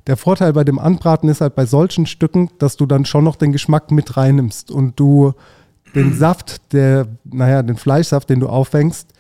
Der 0.07 0.15
Vorteil 0.15 0.53
bei 0.53 0.63
dem 0.63 0.79
Anbraten 0.79 1.27
ist 1.27 1.41
halt 1.41 1.55
bei 1.55 1.65
solchen 1.65 2.05
Stücken, 2.05 2.49
dass 2.57 2.77
du 2.77 2.85
dann 2.85 3.03
schon 3.03 3.25
noch 3.25 3.35
den 3.35 3.51
Geschmack 3.51 3.91
mit 3.91 4.15
reinnimmst 4.15 4.71
und 4.71 4.97
du 4.97 5.33
den 5.93 6.13
Saft, 6.13 6.71
der, 6.71 7.07
naja, 7.25 7.63
den 7.63 7.75
Fleischsaft, 7.75 8.29
den 8.29 8.39
du 8.39 8.47
aufwängst, 8.47 9.13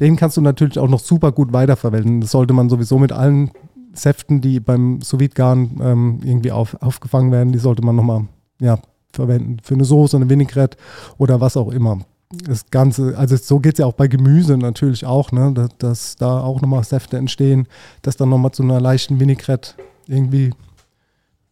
den 0.00 0.16
kannst 0.16 0.36
du 0.36 0.40
natürlich 0.40 0.78
auch 0.78 0.88
noch 0.88 1.00
super 1.00 1.32
gut 1.32 1.52
weiterverwenden. 1.52 2.20
Das 2.20 2.32
sollte 2.32 2.52
man 2.52 2.68
sowieso 2.68 2.98
mit 2.98 3.12
allen 3.12 3.50
Säften, 3.92 4.40
die 4.40 4.60
beim 4.60 5.00
sous 5.00 5.22
garen 5.34 5.80
ähm, 5.80 6.20
irgendwie 6.24 6.50
auf, 6.50 6.80
aufgefangen 6.82 7.30
werden, 7.30 7.52
die 7.52 7.58
sollte 7.58 7.82
man 7.82 7.96
nochmal 7.96 8.26
ja, 8.60 8.78
verwenden. 9.12 9.58
Für 9.62 9.74
eine 9.74 9.84
Soße, 9.84 10.16
eine 10.16 10.28
Vinaigrette 10.28 10.76
oder 11.18 11.40
was 11.40 11.56
auch 11.56 11.70
immer. 11.70 12.00
Das 12.30 12.66
Ganze, 12.70 13.16
also 13.16 13.36
so 13.36 13.60
geht 13.60 13.74
es 13.74 13.78
ja 13.78 13.86
auch 13.86 13.92
bei 13.92 14.08
Gemüse 14.08 14.56
natürlich 14.56 15.06
auch, 15.06 15.30
ne? 15.30 15.52
dass, 15.54 15.68
dass 15.78 16.16
da 16.16 16.40
auch 16.40 16.60
nochmal 16.60 16.82
Säfte 16.82 17.16
entstehen, 17.16 17.68
das 18.02 18.16
dann 18.16 18.28
nochmal 18.28 18.50
zu 18.50 18.64
einer 18.64 18.80
leichten 18.80 19.20
Vinaigrette 19.20 19.74
irgendwie, 20.08 20.52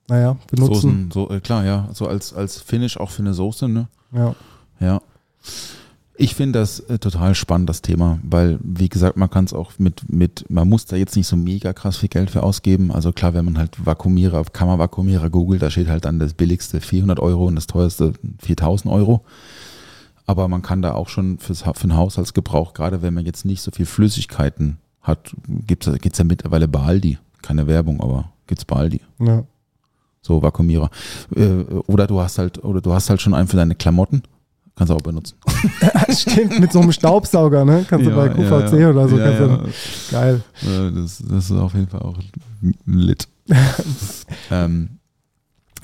naja, 0.09 0.37
benutzen. 0.50 0.74
Soßen, 0.74 1.11
so, 1.12 1.31
äh, 1.31 1.40
klar, 1.40 1.64
ja. 1.64 1.88
So 1.92 2.09
als, 2.09 2.35
als 2.35 2.61
Finish 2.61 2.96
auch 2.96 3.11
für 3.11 3.22
eine 3.22 3.35
Soße, 3.35 3.68
ne? 3.68 3.88
Ja. 4.12 4.35
Ja. 4.81 5.00
Ich 6.22 6.37
finde 6.37 6.61
das 6.61 6.78
äh, 6.80 7.00
total 7.00 7.35
spannend, 7.35 7.68
das 7.68 7.82
Thema, 7.82 8.20
weil, 8.22 8.61
wie 8.62 8.88
gesagt, 8.88 9.16
man 9.16 9.28
kann 9.28 9.44
es 9.44 9.52
auch 9.52 9.72
mit, 9.78 10.08
mit, 10.08 10.44
man 10.48 10.68
muss 10.68 10.87
da 10.87 10.94
jetzt 10.94 11.16
nicht 11.16 11.26
so 11.26 11.35
mega 11.37 11.72
krass 11.72 11.96
viel 11.96 12.08
Geld 12.08 12.30
für 12.30 12.44
ausgeben. 12.44 12.92
Also 12.92 13.12
klar, 13.12 13.35
wenn 13.35 13.44
man 13.44 13.58
halt 13.58 13.85
Vakuumierer, 13.85 14.44
Kammervakuumierer 14.44 15.30
googelt, 15.30 15.62
da 15.62 15.70
steht 15.70 15.88
halt 15.88 16.04
dann 16.04 16.20
das 16.20 16.35
billigste 16.35 16.80
400 16.80 17.18
Euro 17.18 17.46
und 17.46 17.56
das 17.56 17.66
teuerste 17.66 18.12
4000 18.38 18.94
Euro. 18.94 19.24
Aber 20.24 20.46
man 20.46 20.62
kann 20.62 20.80
da 20.80 20.94
auch 20.94 21.08
schon 21.08 21.38
fürs, 21.38 21.62
für 21.62 21.88
den 21.88 21.96
Haushaltsgebrauch, 21.96 22.72
gerade 22.72 23.02
wenn 23.02 23.14
man 23.14 23.26
jetzt 23.26 23.44
nicht 23.44 23.61
so 23.61 23.72
viel 23.72 23.87
Flüssigkeiten 23.87 24.78
hat, 25.00 25.35
gibt 25.66 25.88
es 25.88 26.18
ja 26.18 26.24
mittlerweile 26.24 26.68
bei 26.68 26.80
Aldi. 26.82 27.18
Keine 27.42 27.66
Werbung, 27.66 28.00
aber 28.00 28.30
gibt's 28.46 28.64
bei 28.64 28.76
Aldi. 28.76 29.00
ja. 29.18 29.44
So 30.24 30.40
Vakuumierer. 30.40 30.88
Äh, 31.35 31.64
Oder 31.88 32.06
du 32.06 32.20
hast 32.20 32.38
halt, 32.38 32.62
oder 32.62 32.80
du 32.80 32.92
hast 32.92 33.11
halt 33.11 33.20
schon 33.20 33.35
einen 33.35 33.48
für 33.48 33.56
deine 33.56 33.74
Klamotten. 33.74 34.22
Kannst 34.74 34.90
du 34.90 34.94
auch 34.94 35.02
benutzen. 35.02 35.37
Stimmt, 36.11 36.58
mit 36.58 36.72
so 36.72 36.80
einem 36.80 36.92
Staubsauger, 36.92 37.64
ne? 37.64 37.85
Kannst 37.88 38.06
du 38.06 38.14
bei 38.14 38.28
QVC 38.30 38.80
ja. 38.80 38.90
oder 38.90 39.08
so. 39.08 39.18
Ja, 39.18 39.38
du, 39.38 39.44
ja. 39.46 39.61
Geil. 40.11 40.42
Das, 40.94 41.22
das 41.28 41.50
ist 41.50 41.52
auf 41.52 41.74
jeden 41.74 41.88
Fall 41.88 42.00
auch 42.00 42.18
lit. 42.87 43.28
ähm, 44.50 44.88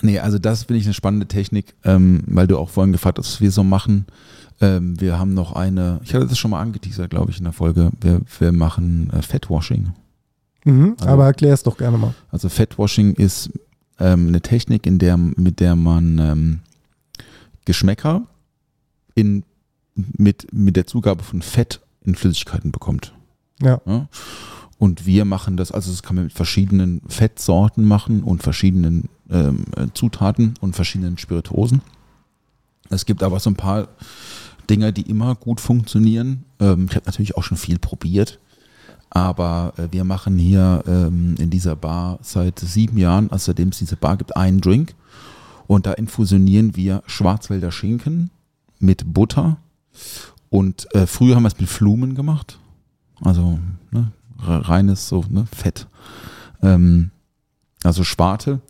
nee, 0.00 0.18
also 0.18 0.38
das 0.38 0.64
finde 0.64 0.80
ich 0.80 0.86
eine 0.86 0.94
spannende 0.94 1.26
Technik, 1.26 1.74
ähm, 1.84 2.22
weil 2.26 2.46
du 2.46 2.56
auch 2.56 2.70
vorhin 2.70 2.92
gefragt 2.92 3.18
hast, 3.18 3.32
was 3.34 3.40
wir 3.42 3.50
so 3.50 3.62
machen. 3.62 4.06
Ähm, 4.60 4.98
wir 4.98 5.18
haben 5.18 5.34
noch 5.34 5.52
eine, 5.52 6.00
ich 6.02 6.14
hatte 6.14 6.26
das 6.26 6.38
schon 6.38 6.50
mal 6.50 6.60
angeteasert, 6.60 7.10
glaube 7.10 7.30
ich, 7.30 7.38
in 7.38 7.44
der 7.44 7.52
Folge. 7.52 7.90
Wir, 8.00 8.22
wir 8.38 8.52
machen 8.52 9.10
äh, 9.12 9.20
Fettwashing. 9.20 9.92
Mhm, 10.64 10.96
Also- 10.98 11.12
aber 11.12 11.26
erklär 11.26 11.52
es 11.52 11.62
doch 11.62 11.76
gerne 11.76 11.98
mal. 11.98 12.14
Also 12.30 12.48
Fettwashing 12.48 13.12
ist 13.14 13.50
ähm, 14.00 14.28
eine 14.28 14.40
Technik, 14.40 14.86
in 14.86 14.98
der, 14.98 15.16
mit 15.16 15.60
der 15.60 15.76
man 15.76 16.18
ähm, 16.18 16.60
Geschmäcker 17.66 18.22
in, 19.18 19.42
mit, 19.94 20.52
mit 20.52 20.76
der 20.76 20.86
Zugabe 20.86 21.24
von 21.24 21.42
Fett 21.42 21.80
in 22.04 22.14
Flüssigkeiten 22.14 22.70
bekommt. 22.70 23.12
Ja. 23.60 23.80
Und 24.78 25.06
wir 25.06 25.24
machen 25.24 25.56
das, 25.56 25.72
also 25.72 25.90
das 25.90 26.04
kann 26.04 26.14
man 26.14 26.26
mit 26.26 26.32
verschiedenen 26.32 27.02
Fettsorten 27.08 27.84
machen 27.84 28.22
und 28.22 28.44
verschiedenen 28.44 29.08
ähm, 29.28 29.64
äh, 29.76 29.88
Zutaten 29.92 30.54
und 30.60 30.76
verschiedenen 30.76 31.18
Spirituosen. 31.18 31.82
Es 32.90 33.04
gibt 33.04 33.24
aber 33.24 33.40
so 33.40 33.50
ein 33.50 33.56
paar 33.56 33.88
Dinge, 34.70 34.92
die 34.92 35.02
immer 35.02 35.34
gut 35.34 35.60
funktionieren. 35.60 36.44
Ähm, 36.60 36.86
ich 36.88 36.94
habe 36.94 37.06
natürlich 37.06 37.36
auch 37.36 37.42
schon 37.42 37.56
viel 37.56 37.80
probiert, 37.80 38.38
aber 39.10 39.72
äh, 39.78 39.88
wir 39.90 40.04
machen 40.04 40.38
hier 40.38 40.84
ähm, 40.86 41.34
in 41.40 41.50
dieser 41.50 41.74
Bar 41.74 42.20
seit 42.22 42.60
sieben 42.60 42.98
Jahren, 42.98 43.32
also 43.32 43.46
seitdem 43.46 43.70
es 43.70 43.78
diese 43.78 43.96
Bar 43.96 44.16
gibt, 44.16 44.36
einen 44.36 44.60
Drink 44.60 44.94
und 45.66 45.86
da 45.86 45.92
infusionieren 45.92 46.76
wir 46.76 47.02
Schwarzwälder 47.06 47.72
Schinken 47.72 48.30
mit 48.78 49.12
Butter 49.12 49.58
und 50.50 50.92
äh, 50.94 51.06
früher 51.06 51.36
haben 51.36 51.42
wir 51.42 51.48
es 51.48 51.58
mit 51.58 51.68
Flumen 51.68 52.14
gemacht, 52.14 52.58
also 53.20 53.58
ne, 53.90 54.12
reines 54.38 55.08
so 55.08 55.24
ne, 55.28 55.46
Fett. 55.52 55.86
Ähm, 56.62 57.10
also 57.84 58.02
Schwarte 58.02 58.60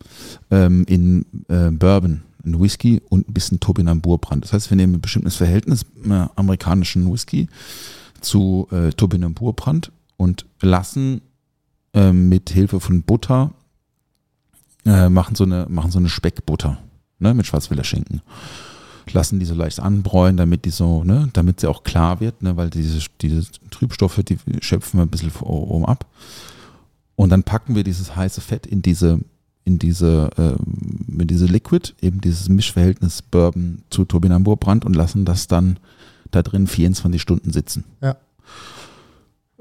ähm, 0.51 0.85
in 0.87 1.25
äh, 1.49 1.71
Bourbon, 1.71 2.23
in 2.45 2.61
Whisky 2.61 3.01
und 3.09 3.29
ein 3.29 3.33
bisschen 3.33 3.61
Topinambur-Brand. 3.61 4.45
Das 4.45 4.53
heißt, 4.53 4.71
wir 4.71 4.77
nehmen 4.77 4.95
ein 4.95 5.01
bestimmtes 5.01 5.37
Verhältnis 5.37 5.87
äh, 6.05 6.27
amerikanischen 6.37 7.11
Whisky 7.11 7.49
zu 8.21 8.69
äh, 8.71 8.91
Topinambur-Brand 8.91 9.93
und 10.17 10.47
lassen 10.61 11.23
äh, 11.95 12.13
mit 12.13 12.51
Hilfe 12.51 12.81
von 12.81 13.03
Butter 13.03 13.53
äh, 14.85 15.09
machen 15.09 15.35
so 15.35 15.45
eine 15.45 15.67
machen 15.69 15.91
so 15.91 15.99
eine 15.99 16.09
Speckbutter 16.09 16.79
ne, 17.19 17.35
mit 17.35 17.47
Schwarzwälder 17.47 17.85
Schinken 17.85 18.23
lassen 19.13 19.39
die 19.39 19.47
so 19.47 19.55
leicht 19.55 19.81
anbräunen, 19.81 20.37
damit 20.37 20.65
die 20.65 20.71
so, 20.71 21.05
ne, 21.05 21.29
damit 21.33 21.61
sie 21.61 21.69
auch 21.69 21.85
klar 21.85 22.21
wird, 22.21 22.43
ne, 22.43 22.57
weil 22.57 22.71
diese, 22.71 23.07
diese 23.21 23.45
Trübstoffe, 23.71 24.21
die 24.23 24.39
schöpfen 24.61 24.99
wir 24.99 25.05
ein 25.05 25.11
bisschen 25.11 25.33
oben 25.41 25.87
ab. 25.87 26.07
Und 27.17 27.31
dann 27.31 27.43
packen 27.43 27.75
wir 27.75 27.85
dieses 27.85 28.15
heiße 28.15 28.41
Fett 28.41 28.67
in 28.67 28.83
diese, 28.83 29.21
in 29.65 29.79
diese, 29.79 30.31
äh, 30.37 31.21
in 31.21 31.27
diese 31.27 31.47
Liquid, 31.47 31.95
eben 32.01 32.21
dieses 32.21 32.49
Mischverhältnis 32.49 33.23
Bourbon 33.23 33.83
zu 33.91 34.05
Turbinambur-Brand 34.05 34.85
und 34.85 34.95
lassen 34.95 35.25
das 35.25 35.49
dann 35.49 35.79
da 36.31 36.43
drin 36.43 36.67
24 36.67 37.21
Stunden 37.21 37.53
sitzen. 37.53 37.85
Ja. 38.01 38.17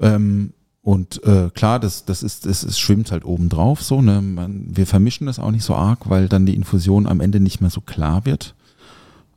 Ähm, 0.00 0.52
und 0.82 1.22
äh, 1.24 1.50
klar, 1.52 1.80
das, 1.80 2.04
das 2.06 2.22
ist, 2.22 2.46
es, 2.46 2.62
es 2.62 2.78
schwimmt 2.78 3.12
halt 3.12 3.24
oben 3.24 3.48
drauf 3.48 3.82
so. 3.82 4.00
Ne? 4.00 4.22
Man, 4.22 4.74
wir 4.74 4.86
vermischen 4.86 5.26
das 5.26 5.38
auch 5.38 5.50
nicht 5.50 5.64
so 5.64 5.74
arg, 5.74 6.08
weil 6.08 6.28
dann 6.28 6.46
die 6.46 6.54
Infusion 6.54 7.06
am 7.06 7.20
Ende 7.20 7.40
nicht 7.40 7.60
mehr 7.60 7.70
so 7.70 7.80
klar 7.80 8.24
wird. 8.24 8.54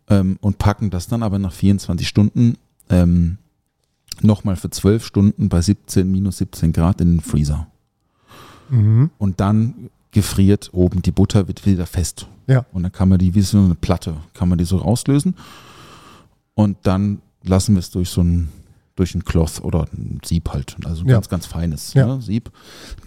Ähm, 0.09 0.37
und 0.41 0.57
packen 0.57 0.89
das 0.89 1.07
dann 1.07 1.23
aber 1.23 1.39
nach 1.39 1.53
24 1.53 2.07
Stunden 2.07 2.57
ähm, 2.89 3.37
nochmal 4.21 4.55
für 4.55 4.69
12 4.69 5.05
Stunden 5.05 5.47
bei 5.49 5.61
17, 5.61 6.11
minus 6.11 6.37
17 6.37 6.73
Grad 6.73 6.99
in 7.01 7.15
den 7.17 7.21
Freezer. 7.21 7.67
Mhm. 8.69 9.09
Und 9.17 9.39
dann 9.39 9.89
gefriert 10.11 10.69
oben 10.73 11.01
die 11.01 11.11
Butter, 11.11 11.47
wird 11.47 11.65
wieder 11.65 11.85
fest. 11.85 12.27
Ja. 12.47 12.65
Und 12.73 12.83
dann 12.83 12.91
kann 12.91 13.07
man 13.09 13.19
die, 13.19 13.33
wie 13.35 13.41
so 13.41 13.57
eine 13.59 13.75
Platte, 13.75 14.15
kann 14.33 14.49
man 14.49 14.57
die 14.57 14.65
so 14.65 14.77
rauslösen. 14.77 15.35
Und 16.53 16.77
dann 16.83 17.21
lassen 17.43 17.75
wir 17.75 17.79
es 17.79 17.91
durch 17.91 18.09
so 18.09 18.21
ein, 18.21 18.49
durch 18.97 19.15
ein 19.15 19.23
Cloth 19.23 19.61
oder 19.63 19.87
ein 19.93 20.19
Sieb 20.25 20.49
halt, 20.49 20.75
also 20.83 21.03
Ja. 21.05 21.13
ganz, 21.13 21.29
ganz 21.29 21.45
feines 21.45 21.93
Ja. 21.93 22.05
ne, 22.07 22.21
Sieb, 22.21 22.51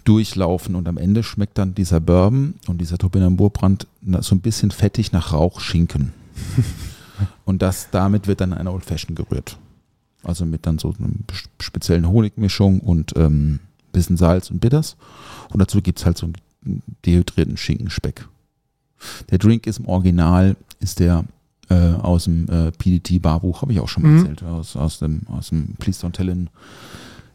durchlaufen. 0.05 0.75
Und 0.75 0.89
am 0.89 0.97
Ende 0.97 1.23
schmeckt 1.23 1.59
dann 1.59 1.75
dieser 1.75 2.01
Bourbon 2.01 2.55
und 2.67 2.81
dieser 2.81 2.97
Topinambur-Brand 2.97 3.87
na- 4.01 4.23
so 4.23 4.35
ein 4.35 4.41
bisschen 4.41 4.71
fettig 4.71 5.13
nach 5.13 5.33
Rauchschinken. 5.35 6.13
und 7.44 7.62
das, 7.62 7.90
damit 7.90 8.27
wird 8.27 8.40
dann 8.40 8.53
eine 8.53 8.73
Old 8.73 8.85
Fashion 8.85 9.14
gerührt. 9.14 9.59
Also 10.23 10.47
mit 10.47 10.66
dann 10.66 10.79
so 10.79 10.94
einer 10.99 11.11
speziellen 11.61 12.09
Honigmischung 12.09 12.81
und 12.81 13.14
ähm, 13.16 13.61
bisschen 13.92 14.16
Salz 14.16 14.51
und 14.51 14.61
Bitters. 14.61 14.97
Und 15.53 15.61
dazu 15.61 15.83
gibt 15.83 15.99
es 15.99 16.07
halt 16.07 16.16
so 16.18 16.27
einen 16.64 16.83
dehydrierten 17.05 17.57
Schinkenspeck. 17.57 18.27
Der 19.31 19.38
Drink 19.38 19.66
ist 19.66 19.79
im 19.81 19.87
Original, 19.87 20.57
ist 20.81 20.99
der 20.99 21.25
äh, 21.68 21.75
aus 21.92 22.25
dem 22.25 22.49
äh, 22.49 22.73
PDT 22.73 23.20
Barbuch, 23.20 23.62
habe 23.62 23.73
ich 23.73 23.81
auch 23.81 23.88
schon 23.88 24.03
mal 24.03 24.11
Mhm. 24.12 24.18
erzählt, 24.18 24.42
aus, 24.44 24.77
aus 24.77 24.99
dem, 24.99 25.23
aus 25.29 25.51
dem 25.51 25.75
Please 25.79 26.05
Don't 26.05 26.12
Tell 26.12 26.29
in, 26.31 26.49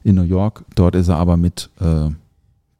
in 0.04 0.16
New 0.16 0.24
York. 0.24 0.66
Dort 0.76 0.96
ist 0.96 1.08
er 1.10 1.18
aber 1.18 1.38
mit 1.38 1.70
äh, 1.80 2.10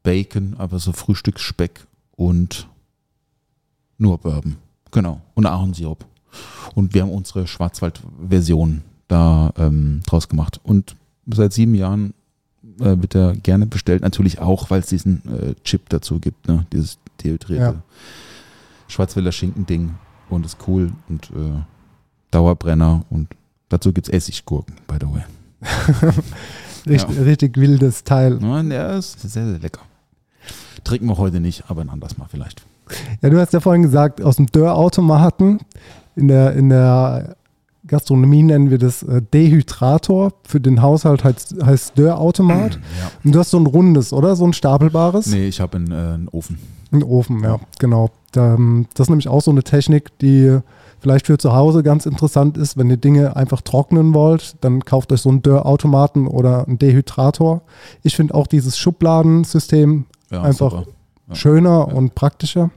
Bacon, 0.02 0.54
aber 0.58 0.78
so 0.80 0.92
Frühstücksspeck 0.92 1.86
und 2.16 2.66
nur 3.98 4.18
Bourbon. 4.18 4.56
Genau. 4.90 5.20
Und 5.34 5.46
Ahornsirup. 5.46 6.04
Und 6.74 6.94
wir 6.94 7.02
haben 7.02 7.10
unsere 7.10 7.46
Schwarzwald-Version 7.46 8.82
da 9.08 9.52
ähm, 9.56 10.00
draus 10.06 10.28
gemacht. 10.28 10.60
Und 10.62 10.96
seit 11.32 11.52
sieben 11.52 11.74
Jahren 11.74 12.14
äh, 12.78 12.96
wird 13.00 13.14
er 13.14 13.34
gerne 13.34 13.66
bestellt. 13.66 14.02
Natürlich 14.02 14.38
auch, 14.38 14.70
weil 14.70 14.80
es 14.80 14.86
diesen 14.86 15.22
äh, 15.28 15.54
Chip 15.64 15.88
dazu 15.88 16.20
gibt, 16.20 16.48
ne? 16.48 16.66
dieses 16.72 16.98
dehydrierte 17.22 17.62
Ja. 17.62 17.74
Schwarzwälder 18.88 19.32
Schinken-Ding. 19.32 19.94
Und 20.28 20.46
ist 20.46 20.58
cool 20.68 20.92
und 21.08 21.30
äh, 21.30 21.60
Dauerbrenner. 22.30 23.04
Und 23.10 23.28
dazu 23.68 23.92
gibt 23.92 24.06
es 24.06 24.14
Essiggurken, 24.14 24.76
by 24.86 24.94
the 25.00 25.06
way. 25.06 25.22
Richtig, 26.88 27.18
richtig 27.18 27.56
wildes 27.56 28.04
Teil. 28.04 28.38
Ja, 28.40 28.62
der 28.62 28.96
ist 28.96 29.20
sehr, 29.20 29.46
sehr 29.46 29.58
lecker. 29.58 29.82
Trinken 30.84 31.06
wir 31.08 31.18
heute 31.18 31.40
nicht, 31.40 31.64
aber 31.68 31.82
ein 31.82 31.90
anderes 31.90 32.16
Mal 32.16 32.26
vielleicht. 32.30 32.62
Ja, 33.20 33.30
du 33.30 33.38
hast 33.38 33.52
ja 33.52 33.60
vorhin 33.60 33.82
gesagt, 33.82 34.22
aus 34.22 34.36
dem 34.36 34.46
Dörrautomaten. 34.46 35.60
In 36.20 36.28
der, 36.28 36.52
in 36.54 36.68
der 36.68 37.34
Gastronomie 37.86 38.42
nennen 38.42 38.70
wir 38.70 38.78
das 38.78 39.02
äh, 39.02 39.20
Dehydrator. 39.22 40.32
Für 40.46 40.60
den 40.60 40.82
Haushalt 40.82 41.24
heißt, 41.24 41.56
heißt 41.64 41.98
Dörrautomat. 41.98 42.74
Ja. 42.74 43.10
Und 43.24 43.34
du 43.34 43.38
hast 43.38 43.50
so 43.50 43.58
ein 43.58 43.66
rundes, 43.66 44.12
oder? 44.12 44.36
So 44.36 44.46
ein 44.46 44.52
stapelbares? 44.52 45.26
Nee, 45.26 45.48
ich 45.48 45.60
habe 45.60 45.78
einen, 45.78 45.90
äh, 45.90 45.94
einen 46.14 46.28
Ofen. 46.28 46.58
Ein 46.92 47.02
Ofen, 47.02 47.42
ja, 47.42 47.58
genau. 47.78 48.10
Ähm, 48.36 48.86
das 48.94 49.06
ist 49.06 49.10
nämlich 49.10 49.28
auch 49.28 49.40
so 49.42 49.50
eine 49.50 49.62
Technik, 49.62 50.16
die 50.18 50.58
vielleicht 51.00 51.26
für 51.26 51.38
zu 51.38 51.52
Hause 51.54 51.82
ganz 51.82 52.04
interessant 52.04 52.56
ist. 52.58 52.76
Wenn 52.76 52.90
ihr 52.90 52.96
Dinge 52.96 53.34
einfach 53.36 53.62
trocknen 53.62 54.12
wollt, 54.12 54.56
dann 54.60 54.84
kauft 54.84 55.12
euch 55.12 55.22
so 55.22 55.30
einen 55.30 55.42
Dörrautomaten 55.42 56.26
oder 56.26 56.66
einen 56.66 56.78
Dehydrator. 56.78 57.62
Ich 58.02 58.14
finde 58.16 58.34
auch 58.34 58.46
dieses 58.46 58.76
Schubladensystem 58.76 60.04
Ja, 60.30 60.42
einfach. 60.42 60.84
Ja. 61.28 61.34
schöner 61.34 61.88
und 61.88 62.14
praktischer. 62.14 62.70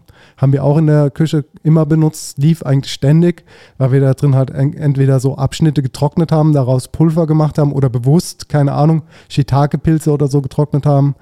Haben 0.43 0.51
wir 0.51 0.65
auch 0.65 0.77
in 0.77 0.87
der 0.87 1.09
Küche 1.09 1.45
immer 1.63 1.85
benutzt, 1.85 2.37
lief 2.37 2.63
eigentlich 2.63 2.91
ständig, 2.91 3.45
weil 3.77 3.93
wir 3.93 4.01
da 4.01 4.13
drin 4.13 4.35
halt 4.35 4.51
en- 4.51 4.73
entweder 4.73 5.21
so 5.21 5.37
Abschnitte 5.37 5.81
getrocknet 5.81 6.33
haben, 6.33 6.51
daraus 6.51 6.89
Pulver 6.89 7.27
gemacht 7.27 7.57
haben 7.57 7.71
oder 7.71 7.87
bewusst, 7.87 8.49
keine 8.49 8.73
Ahnung, 8.73 9.03
Shiitake-Pilze 9.29 10.11
oder 10.11 10.27
so 10.27 10.41
getrocknet 10.41 10.85
haben. 10.85 11.15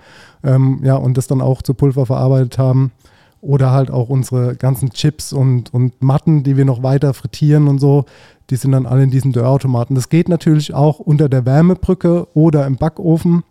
Ähm, 0.43 0.79
ja, 0.83 0.95
und 0.95 1.17
das 1.17 1.27
dann 1.27 1.39
auch 1.39 1.61
zu 1.61 1.75
Pulver 1.75 2.07
verarbeitet 2.07 2.57
haben. 2.57 2.93
Oder 3.41 3.69
halt 3.69 3.91
auch 3.91 4.09
unsere 4.09 4.55
ganzen 4.55 4.89
Chips 4.89 5.33
und, 5.33 5.71
und 5.71 6.01
Matten, 6.01 6.41
die 6.41 6.57
wir 6.57 6.65
noch 6.65 6.81
weiter 6.81 7.13
frittieren 7.13 7.67
und 7.67 7.77
so, 7.77 8.05
die 8.49 8.55
sind 8.55 8.71
dann 8.71 8.87
alle 8.87 9.03
in 9.03 9.11
diesen 9.11 9.33
Dörrautomaten. 9.33 9.95
Das 9.95 10.09
geht 10.09 10.29
natürlich 10.29 10.73
auch 10.73 10.97
unter 10.97 11.29
der 11.29 11.45
Wärmebrücke 11.45 12.27
oder 12.33 12.65
im 12.65 12.77
Backofen. 12.77 13.43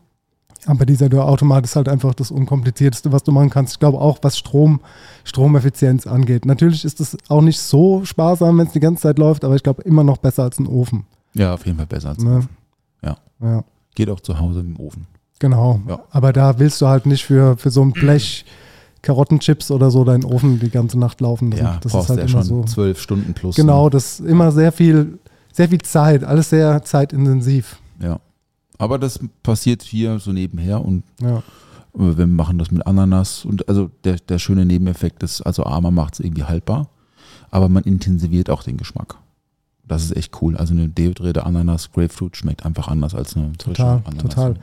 Aber 0.66 0.85
dieser 0.87 1.09
Dörrautomat 1.09 1.64
ist 1.64 1.77
halt 1.77 1.88
einfach 1.88 2.12
das 2.14 2.31
Unkomplizierteste, 2.31 3.12
was 3.12 3.23
du 3.23 3.33
machen 3.33 3.51
kannst. 3.51 3.75
Ich 3.75 3.79
glaube 3.81 3.99
auch, 4.01 4.18
was 4.23 4.37
Strom, 4.37 4.81
Stromeffizienz 5.25 6.07
angeht. 6.07 6.44
Natürlich 6.44 6.85
ist 6.85 7.01
es 7.01 7.16
auch 7.29 7.40
nicht 7.40 7.59
so 7.61 8.05
sparsam, 8.05 8.59
wenn 8.59 8.66
es 8.66 8.73
die 8.73 8.81
ganze 8.81 9.03
Zeit 9.03 9.18
läuft, 9.18 9.44
aber 9.44 9.57
ich 9.57 9.62
glaube 9.62 9.83
immer 9.83 10.05
noch 10.05 10.18
besser 10.18 10.42
als 10.42 10.59
ein 10.59 10.66
Ofen. 10.66 11.05
Ja, 11.35 11.55
auf 11.55 11.64
jeden 11.64 11.79
Fall 11.79 11.87
besser 11.87 12.11
als 12.11 12.23
Ne? 12.23 12.38
Ofen. 12.38 12.49
Ja. 13.03 13.16
Ja, 13.42 13.64
Geht 13.94 14.11
auch 14.11 14.20
zu 14.20 14.38
Hause 14.38 14.61
im 14.61 14.79
Ofen. 14.79 15.07
genau. 15.38 15.81
Ja. 15.88 16.01
Aber 16.11 16.33
da 16.33 16.59
willst 16.59 16.81
du 16.83 16.88
halt 16.88 17.07
nicht 17.07 17.25
für, 17.25 17.57
für 17.57 17.70
so 17.70 17.83
ein 17.83 17.92
Blech 17.92 18.44
Karottenchips 19.03 19.70
oder 19.70 19.90
so 19.90 20.05
deinen 20.05 20.25
Ofen 20.25 20.59
die 20.59 20.68
ganze 20.70 20.99
Nacht 20.99 21.23
laufen. 21.23 21.51
lassen. 21.53 21.64
Ja, 21.64 21.79
das 21.81 21.92
brauchst 21.92 22.11
ist 22.11 22.16
halt 22.18 22.18
ja 22.20 22.25
immer 22.35 22.44
schon 22.44 22.62
so. 22.62 22.64
zwölf 22.64 23.01
Stunden 23.01 23.33
plus. 23.33 23.57
Genau, 23.57 23.85
ne? 23.85 23.90
das 23.90 24.20
ist 24.20 24.27
immer 24.29 24.53
sehr 24.53 24.73
viel, 24.73 25.18
sehr 25.53 25.68
viel 25.70 25.81
Zeit, 25.81 26.23
alles 26.23 26.51
sehr 26.51 26.83
zeitintensiv. 26.85 27.79
Ja. 28.03 28.20
Aber 28.81 28.99
das 28.99 29.21
passiert 29.43 29.83
hier 29.83 30.19
so 30.19 30.33
nebenher 30.33 30.85
und 30.85 31.03
Ja. 31.21 31.38
äh, 31.38 31.43
wir 32.19 32.27
machen 32.27 32.59
das 32.59 32.71
mit 32.71 32.87
Ananas 32.87 33.45
und 33.45 33.69
also 33.69 33.90
der, 34.05 34.16
der 34.16 34.38
schöne 34.38 34.64
Nebeneffekt 34.64 35.23
ist, 35.23 35.43
also 35.43 35.64
A, 35.64 35.81
man 35.81 35.95
macht 35.95 36.14
es 36.14 36.21
irgendwie 36.21 36.45
haltbar, 36.45 36.88
aber 37.51 37.69
man 37.69 37.83
intensiviert 37.85 38.49
auch 38.49 38.62
den 38.62 38.77
Geschmack. 38.79 39.16
Das 39.87 40.05
ist 40.05 40.16
echt 40.16 40.40
cool. 40.40 40.57
Also 40.57 40.73
eine 40.73 40.88
dehydrierte 40.88 41.45
Ananas, 41.45 41.90
Grapefruit 41.93 42.37
schmeckt 42.37 42.64
einfach 42.64 42.87
anders 42.88 43.12
als 43.14 43.37
eine 43.37 43.49
frische 43.61 43.75
Total, 43.83 44.03
Ananas. 44.05 44.23
total. 44.23 44.55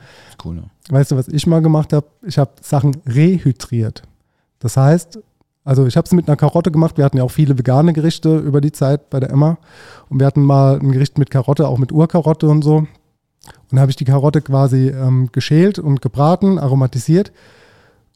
Cool, 0.42 0.56
ja. 0.56 0.62
Weißt 0.88 1.10
du, 1.12 1.16
was 1.16 1.28
ich 1.28 1.46
mal 1.46 1.60
gemacht 1.60 1.92
habe? 1.92 2.06
Ich 2.26 2.38
habe 2.38 2.50
Sachen 2.62 2.96
rehydriert. 3.06 4.02
Das 4.58 4.76
heißt, 4.78 5.18
also 5.64 5.86
ich 5.86 5.98
habe 5.98 6.06
es 6.06 6.12
mit 6.12 6.26
einer 6.28 6.36
Karotte 6.36 6.70
gemacht. 6.72 6.96
Wir 6.96 7.04
hatten 7.04 7.18
ja 7.18 7.24
auch 7.24 7.30
viele 7.30 7.58
vegane 7.58 7.92
Gerichte 7.92 8.38
über 8.38 8.62
die 8.62 8.72
Zeit 8.72 9.10
bei 9.10 9.20
der 9.20 9.28
Emma. 9.28 9.58
Und 10.08 10.18
wir 10.18 10.26
hatten 10.26 10.42
mal 10.42 10.78
ein 10.80 10.92
Gericht 10.92 11.18
mit 11.18 11.30
Karotte, 11.30 11.68
auch 11.68 11.76
mit 11.78 11.92
Urkarotte 11.92 12.48
und 12.48 12.62
so. 12.62 12.86
Und 13.70 13.76
da 13.76 13.82
habe 13.82 13.90
ich 13.90 13.96
die 13.96 14.04
Karotte 14.04 14.40
quasi 14.40 14.88
ähm, 14.88 15.28
geschält 15.32 15.78
und 15.78 16.00
gebraten, 16.00 16.58
aromatisiert. 16.58 17.32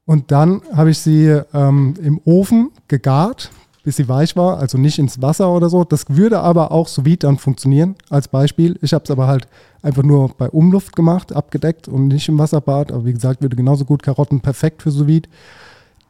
Und 0.04 0.30
dann 0.30 0.62
habe 0.74 0.90
ich 0.90 0.98
sie 0.98 1.40
ähm, 1.54 1.94
im 2.02 2.20
Ofen 2.24 2.70
gegart, 2.88 3.50
bis 3.84 3.96
sie 3.96 4.08
weich 4.08 4.36
war, 4.36 4.58
also 4.58 4.78
nicht 4.78 4.98
ins 4.98 5.20
Wasser 5.20 5.50
oder 5.50 5.68
so. 5.68 5.84
Das 5.84 6.04
würde 6.08 6.40
aber 6.40 6.72
auch 6.72 6.88
sous 6.88 7.04
vide 7.04 7.26
dann 7.26 7.38
funktionieren, 7.38 7.96
als 8.08 8.28
Beispiel. 8.28 8.78
Ich 8.82 8.92
habe 8.92 9.04
es 9.04 9.10
aber 9.10 9.26
halt 9.26 9.46
einfach 9.82 10.02
nur 10.02 10.30
bei 10.36 10.48
Umluft 10.48 10.96
gemacht, 10.96 11.34
abgedeckt 11.34 11.88
und 11.88 12.08
nicht 12.08 12.28
im 12.28 12.38
Wasserbad. 12.38 12.92
Aber 12.92 13.04
wie 13.04 13.12
gesagt, 13.12 13.42
würde 13.42 13.56
genauso 13.56 13.84
gut 13.84 14.02
Karotten 14.02 14.40
perfekt 14.40 14.82
für 14.82 14.90
sous. 14.90 15.22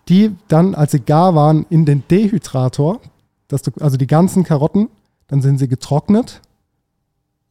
Die 0.09 0.35
dann, 0.49 0.75
als 0.75 0.93
sie 0.93 1.01
gar 1.01 1.35
waren, 1.35 1.67
in 1.71 1.85
den 1.85 2.03
Dehydrator, 2.09 3.01
dass 3.49 3.63
du 3.63 3.71
also 3.81 3.97
die 3.97 4.07
ganzen 4.07 4.45
Karotten 4.45 4.89
dann 5.33 5.41
sind 5.41 5.57
sie 5.57 5.67
getrocknet. 5.67 6.43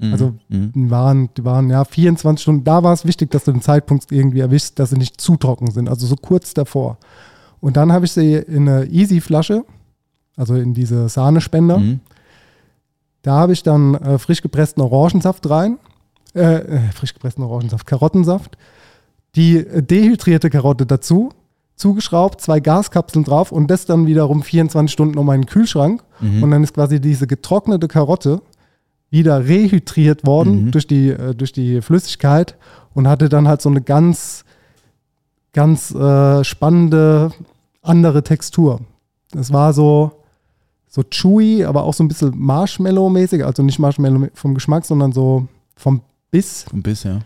Mhm. 0.02 0.12
Also 0.12 0.34
mhm. 0.50 0.72
die 0.74 0.90
waren, 0.90 1.30
die 1.38 1.46
waren 1.46 1.70
ja 1.70 1.86
24 1.86 2.42
Stunden. 2.42 2.64
Da 2.64 2.84
war 2.84 2.94
es 2.94 3.06
wichtig, 3.06 3.32
dass 3.32 3.44
du 3.46 3.52
den 3.52 3.62
Zeitpunkt 3.62 4.12
irgendwie 4.12 4.40
erwischst, 4.40 4.80
dass 4.80 4.90
sie 4.90 4.98
nicht 4.98 5.22
zu 5.22 5.38
trocken 5.38 5.72
sind, 5.72 5.88
also 5.88 6.08
so 6.08 6.16
kurz 6.16 6.54
davor. 6.54 6.98
Und 7.60 7.78
dann 7.78 7.94
habe 7.94 8.06
ich 8.06 8.12
sie 8.12 8.34
in 8.34 8.68
eine 8.68 8.86
Easy-Flasche, 8.86 9.64
also 10.36 10.56
in 10.56 10.74
diese 10.74 11.08
Sahnespender. 11.08 11.78
Mhm. 11.78 12.00
Da 13.22 13.34
habe 13.34 13.54
ich 13.54 13.62
dann 13.62 13.94
äh, 13.96 14.18
frisch 14.18 14.42
gepressten 14.42 14.82
Orangensaft 14.82 15.48
rein. 15.48 15.78
Äh, 16.34 16.56
äh, 16.56 16.80
frisch 16.94 17.14
gepressten 17.14 17.44
Orangensaft, 17.44 17.86
Karottensaft. 17.86 18.58
Die 19.36 19.58
äh, 19.58 19.84
dehydrierte 19.84 20.50
Karotte 20.50 20.88
dazu, 20.88 21.30
zugeschraubt, 21.76 22.42
zwei 22.42 22.60
Gaskapseln 22.60 23.24
drauf 23.24 23.52
und 23.52 23.70
das 23.70 23.86
dann 23.86 24.08
wiederum 24.08 24.42
24 24.42 24.92
Stunden 24.92 25.20
um 25.20 25.30
einen 25.30 25.46
Kühlschrank. 25.46 26.04
Mhm. 26.20 26.42
Und 26.42 26.52
dann 26.52 26.64
ist 26.64 26.74
quasi 26.74 27.00
diese 27.00 27.28
getrocknete 27.28 27.88
Karotte 27.88 28.42
wieder 29.12 29.46
rehydriert 29.46 30.26
worden 30.26 30.66
Mhm. 30.66 30.72
durch, 30.72 30.88
die, 30.88 31.10
äh, 31.10 31.36
durch 31.36 31.52
die 31.52 31.82
Flüssigkeit 31.82 32.56
und 32.96 33.08
hatte 33.08 33.30
dann 33.30 33.48
halt 33.48 33.62
so 33.62 33.70
eine 33.70 33.82
ganz, 33.82 34.44
ganz 35.54 35.94
äh, 35.94 36.44
spannende 36.44 37.32
andere 37.82 38.24
Textur. 38.24 38.80
Es 39.38 39.52
war 39.54 39.74
so, 39.74 40.12
so 40.88 41.04
chewy, 41.04 41.64
aber 41.66 41.84
auch 41.84 41.94
so 41.94 42.04
ein 42.04 42.08
bisschen 42.08 42.34
Marshmallow-mäßig, 42.38 43.46
also 43.46 43.64
nicht 43.64 43.80
Marshmallow 43.80 44.28
vom 44.34 44.54
Geschmack, 44.56 44.86
sondern 44.86 45.12
so 45.12 45.48
vom 45.76 46.02
Biss. 46.32 46.66
Ein 46.74 46.82
bisschen, 46.82 47.16
ja. 47.18 47.20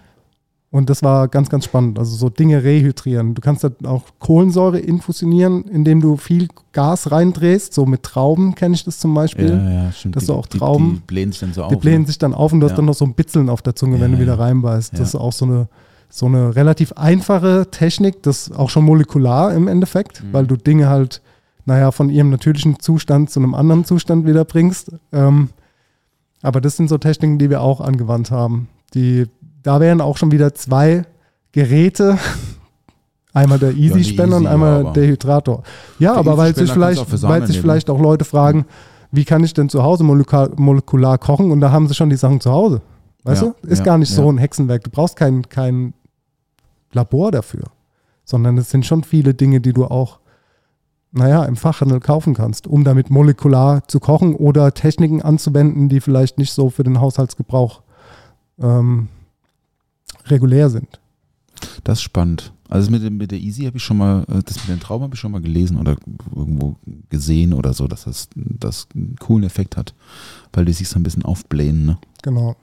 Und 0.75 0.89
das 0.89 1.03
war 1.03 1.29
ganz, 1.29 1.47
ganz 1.49 1.63
spannend. 1.63 1.97
Also 1.99 2.17
so 2.17 2.27
Dinge 2.29 2.61
rehydrieren. 2.63 3.33
Du 3.33 3.39
kannst 3.41 3.63
da 3.63 3.69
auch 3.85 4.03
Kohlensäure 4.19 4.77
infusionieren, 4.79 5.63
indem 5.63 6.01
du 6.01 6.17
viel 6.17 6.49
Gas 6.73 7.11
reindrehst. 7.11 7.73
So 7.73 7.85
mit 7.85 8.03
Trauben 8.03 8.55
kenne 8.55 8.75
ich 8.75 8.83
das 8.83 8.99
zum 8.99 9.13
Beispiel. 9.13 9.51
Ja, 9.51 9.69
ja, 9.85 9.91
stimmt. 9.93 10.17
Dass 10.17 10.23
die, 10.23 10.27
du 10.27 10.33
auch 10.33 10.45
die, 10.47 10.57
Trauben- 10.57 10.95
Die 10.95 10.99
blähen 11.07 11.31
sich 11.31 11.39
dann 11.39 11.53
so 11.53 11.63
auf. 11.63 11.69
Die 11.69 11.77
blähen 11.77 12.01
ne? 12.01 12.07
sich 12.07 12.17
dann 12.17 12.33
auf 12.33 12.51
und 12.51 12.59
du 12.59 12.65
hast 12.65 12.71
Ja. 12.71 12.75
dann 12.77 12.85
noch 12.85 12.93
so 12.93 13.05
ein 13.05 13.13
Bitzeln 13.13 13.47
auf 13.49 13.61
der 13.61 13.73
Zunge, 13.75 14.01
wenn 14.01 14.11
Ja, 14.11 14.17
du 14.17 14.23
wieder 14.23 14.37
reinbeißt. 14.37 14.91
Das 14.99 15.09
ist 15.09 15.15
auch 15.15 15.31
so 15.31 15.45
eine, 15.45 15.69
so 16.09 16.25
eine 16.25 16.57
relativ 16.57 16.91
einfache 16.93 17.67
Technik, 17.71 18.21
das 18.23 18.47
ist 18.49 18.57
auch 18.59 18.69
schon 18.69 18.83
molekular 18.83 19.53
im 19.53 19.69
Endeffekt, 19.69 20.23
Mhm. 20.23 20.33
weil 20.33 20.45
du 20.45 20.57
Dinge 20.57 20.89
halt, 20.89 21.21
naja, 21.65 21.91
von 21.91 22.09
ihrem 22.09 22.29
natürlichen 22.29 22.81
Zustand 22.81 23.29
zu 23.29 23.39
einem 23.39 23.55
anderen 23.55 23.85
Zustand 23.85 24.25
wieder 24.25 24.43
bringst. 24.43 24.91
Ähm, 25.13 25.49
aber 26.41 26.59
das 26.59 26.75
sind 26.75 26.89
so 26.89 26.97
Techniken, 26.97 27.37
die 27.39 27.49
wir 27.49 27.61
auch 27.61 27.79
angewandt 27.79 28.29
haben. 28.29 28.67
Die, 28.93 29.25
da 29.65 29.79
wären 29.79 29.99
auch 29.99 30.17
schon 30.17 30.31
wieder 30.31 30.53
zwei 30.53 31.05
Geräte. 31.51 32.19
Einmal 33.33 33.59
der 33.59 33.73
Easy-Spender 33.73 34.37
und 34.37 34.43
Easy, 34.43 34.53
einmal 34.53 34.93
der 34.93 35.07
Hydrator. 35.07 35.63
Ja, 35.99 36.11
Der 36.11 36.19
aber 36.19 36.37
weil 36.37 36.55
sich, 36.55 36.71
vielleicht, 36.71 37.21
weil 37.23 37.45
sich 37.45 37.59
vielleicht 37.59 37.89
auch 37.89 37.99
Leute 37.99 38.23
fragen, 38.23 38.65
wie 39.11 39.25
kann 39.25 39.43
ich 39.43 39.53
denn 39.53 39.67
zu 39.67 39.83
Hause 39.83 40.05
molekular, 40.05 40.49
molekular 40.55 41.17
kochen? 41.17 41.51
Und 41.51 41.59
da 41.59 41.69
haben 41.69 41.87
sie 41.89 41.95
schon 41.95 42.09
die 42.09 42.15
Sachen 42.15 42.39
zu 42.39 42.51
Hause. 42.51 42.81
Weißt 43.23 43.41
Ja, 43.41 43.53
du? 43.61 43.67
Ist 43.67 43.79
ja, 43.79 43.85
gar 43.85 43.97
nicht 43.97 44.09
so 44.13 44.23
ja. 44.23 44.29
ein 44.29 44.37
Hexenwerk. 44.37 44.85
Du 44.85 44.89
brauchst 44.89 45.17
kein, 45.17 45.49
kein 45.49 45.93
Labor 46.93 47.31
dafür. 47.31 47.63
Sondern 48.23 48.57
es 48.57 48.69
sind 48.69 48.85
schon 48.85 49.03
viele 49.03 49.33
Dinge, 49.33 49.59
die 49.59 49.73
du 49.73 49.83
auch, 49.85 50.19
naja, 51.11 51.43
im 51.43 51.57
Fachhandel 51.57 51.99
kaufen 51.99 52.35
kannst, 52.35 52.67
um 52.67 52.85
damit 52.85 53.09
molekular 53.09 53.85
zu 53.87 53.99
kochen 53.99 54.35
oder 54.35 54.73
Techniken 54.73 55.21
anzuwenden, 55.21 55.89
die 55.89 55.99
vielleicht 55.99 56.37
nicht 56.37 56.53
so 56.53 56.69
für 56.69 56.83
den 56.83 57.01
Haushaltsgebrauch 57.01 57.81
ähm, 58.61 59.09
regulär 60.25 60.69
sind. 60.69 60.99
Das 61.83 61.99
ist 61.99 62.03
spannend. 62.03 62.51
Also 62.67 62.89
mit, 62.91 63.03
dem- 63.03 63.17
mit 63.17 63.31
der 63.31 63.39
Easy 63.39 63.63
habe 63.65 63.77
ich 63.77 63.83
schon 63.83 63.97
mal, 63.97 64.23
äh, 64.23 64.41
das 64.43 64.57
mit 64.57 64.69
den 64.69 64.79
Trauben 64.79 65.03
habe 65.03 65.13
ich 65.13 65.19
schon 65.19 65.31
mal 65.31 65.41
gelesen 65.41 65.77
oder 65.77 65.95
irgendwo 66.35 66.75
gesehen 67.09 67.53
oder 67.53 67.73
so, 67.73 67.87
dass 67.87 68.05
das, 68.05 68.27
das 68.35 68.87
einen 68.95 69.15
coolen 69.19 69.43
Effekt 69.43 69.77
hat, 69.77 69.93
weil 70.53 70.65
die 70.65 70.73
sich 70.73 70.89
so 70.89 70.99
ein 70.99 71.03
bisschen 71.03 71.23
aufblähen. 71.23 71.85
Ne? 71.85 71.97
Genau. 72.23 72.55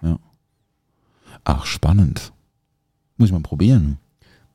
Ach, 1.45 1.65
spannend. 1.67 2.33
Muss 3.17 3.29
ich 3.29 3.33
mal 3.33 3.41
probieren. 3.41 3.99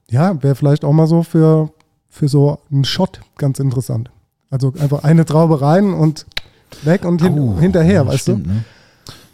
Ja, 0.09 0.41
wäre 0.43 0.55
vielleicht 0.55 0.85
auch 0.85 0.93
mal 0.93 1.07
so 1.07 1.23
für, 1.23 1.71
für 2.09 2.27
so 2.27 2.59
einen 2.71 2.85
Shot 2.85 3.21
ganz 3.37 3.59
interessant. 3.59 4.09
Also 4.49 4.73
einfach 4.79 5.03
eine 5.03 5.25
Traube 5.25 5.61
rein 5.61 5.93
und 5.93 6.25
weg 6.83 7.03
und 7.05 7.21
hin, 7.21 7.37
Au, 7.39 7.57
hinterher, 7.59 7.93
ja, 8.03 8.07
weißt 8.07 8.21
stimmt, 8.21 8.47
Ne? 8.47 8.63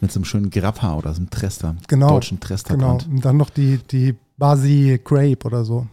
Mit 0.04 0.12
so 0.12 0.20
einem 0.20 0.26
schönen 0.26 0.50
Grappa 0.50 0.96
oder 0.98 1.14
so 1.14 1.22
einem 1.22 1.30
Trester, 1.30 1.76
Genau, 1.88 2.10
deutschen 2.10 2.40
du? 2.40 2.74
Genau. 2.74 2.96
Und 3.10 3.24
dann 3.24 3.38
noch 3.38 3.50
die, 3.50 3.80
die 3.90 4.14
Basi 4.38 5.00
Grape 5.02 5.46
oder 5.46 5.64
so. 5.64 5.88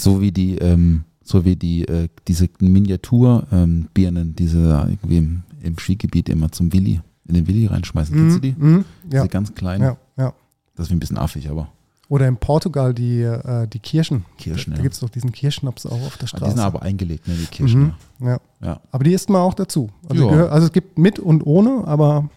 So 0.00 0.22
wie 0.22 0.32
die, 0.32 0.56
ähm, 0.56 1.04
so 1.22 1.44
wie 1.44 1.54
die, 1.54 1.86
äh, 1.86 2.08
diese 2.26 2.48
Miniaturbirnen, 2.58 3.86
ähm, 4.28 4.34
diese 4.36 4.66
da 4.68 4.86
irgendwie 4.88 5.18
im, 5.18 5.42
im 5.62 5.78
Skigebiet 5.78 6.30
immer 6.30 6.50
zum 6.52 6.72
Willi, 6.72 7.00
in 7.28 7.34
den 7.34 7.46
Willi 7.46 7.66
reinschmeißen. 7.66 8.16
Kennst 8.16 8.36
du 8.36 8.40
die? 8.40 8.54
Mhm. 8.56 8.84
Ja, 9.12 9.20
Diese 9.22 9.28
ganz 9.28 9.54
kleinen. 9.54 9.82
ja, 9.84 9.96
ja. 10.16 10.32
Das 10.74 10.86
ist 10.86 10.90
wie 10.90 10.96
ein 10.96 11.00
bisschen 11.00 11.18
affig, 11.18 11.50
aber 11.50 11.68
Oder 12.08 12.26
in 12.26 12.36
Portugal 12.38 12.94
die, 12.94 13.20
äh, 13.20 13.66
die 13.68 13.78
Kirschen. 13.78 14.24
Kirschen, 14.38 14.72
Da 14.72 14.78
ja. 14.78 14.82
gibt 14.84 14.94
es 14.94 15.00
doch 15.00 15.10
diesen 15.10 15.32
Kirschnaps 15.32 15.84
auch 15.86 15.92
auf 16.06 16.16
der 16.16 16.24
Ah, 16.24 16.28
Straße. 16.28 16.44
die 16.46 16.50
sind 16.52 16.60
aber 16.60 16.80
eingelegt, 16.82 17.28
ne, 17.28 17.34
die 17.34 17.44
Kirschen. 17.46 17.92
Mhm. 18.18 18.26
Ja. 18.26 18.38
Ja. 18.62 18.80
Aber 18.90 19.04
die 19.04 19.12
isst 19.12 19.28
man 19.28 19.42
auch 19.42 19.54
dazu. 19.54 19.90
Also, 20.08 20.28
gehör, 20.30 20.50
also 20.50 20.66
es 20.66 20.72
gibt 20.72 20.98
mit 20.98 21.18
und 21.18 21.42
ohne, 21.46 21.86
aber 21.86 22.28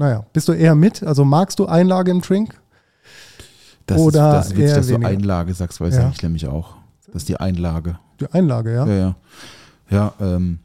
naja, 0.00 0.24
bist 0.32 0.48
du 0.48 0.52
eher 0.52 0.74
mit? 0.74 1.02
Also 1.02 1.26
magst 1.26 1.58
du 1.58 1.66
Einlage 1.66 2.10
im 2.10 2.22
Drink? 2.22 2.58
Das 3.84 4.00
Oder 4.00 4.40
ist, 4.40 4.50
das 4.52 4.58
eher 4.58 4.76
dass 4.76 4.86
du 4.86 4.94
weniger. 4.94 5.08
Einlage 5.08 5.52
sagst, 5.54 5.78
weil 5.80 5.92
Ja. 5.92 6.08
ich 6.14 6.22
nämlich 6.22 6.46
auch. 6.48 6.74
Das 7.06 7.16
ist 7.22 7.28
die 7.28 7.36
Einlage. 7.36 7.98
Die 8.18 8.32
Einlage, 8.32 8.72
ja. 8.74 8.86
Ja, 8.86 8.94
ja. 8.94 9.14
Ja, 9.90 10.12
ähm. 10.20 10.60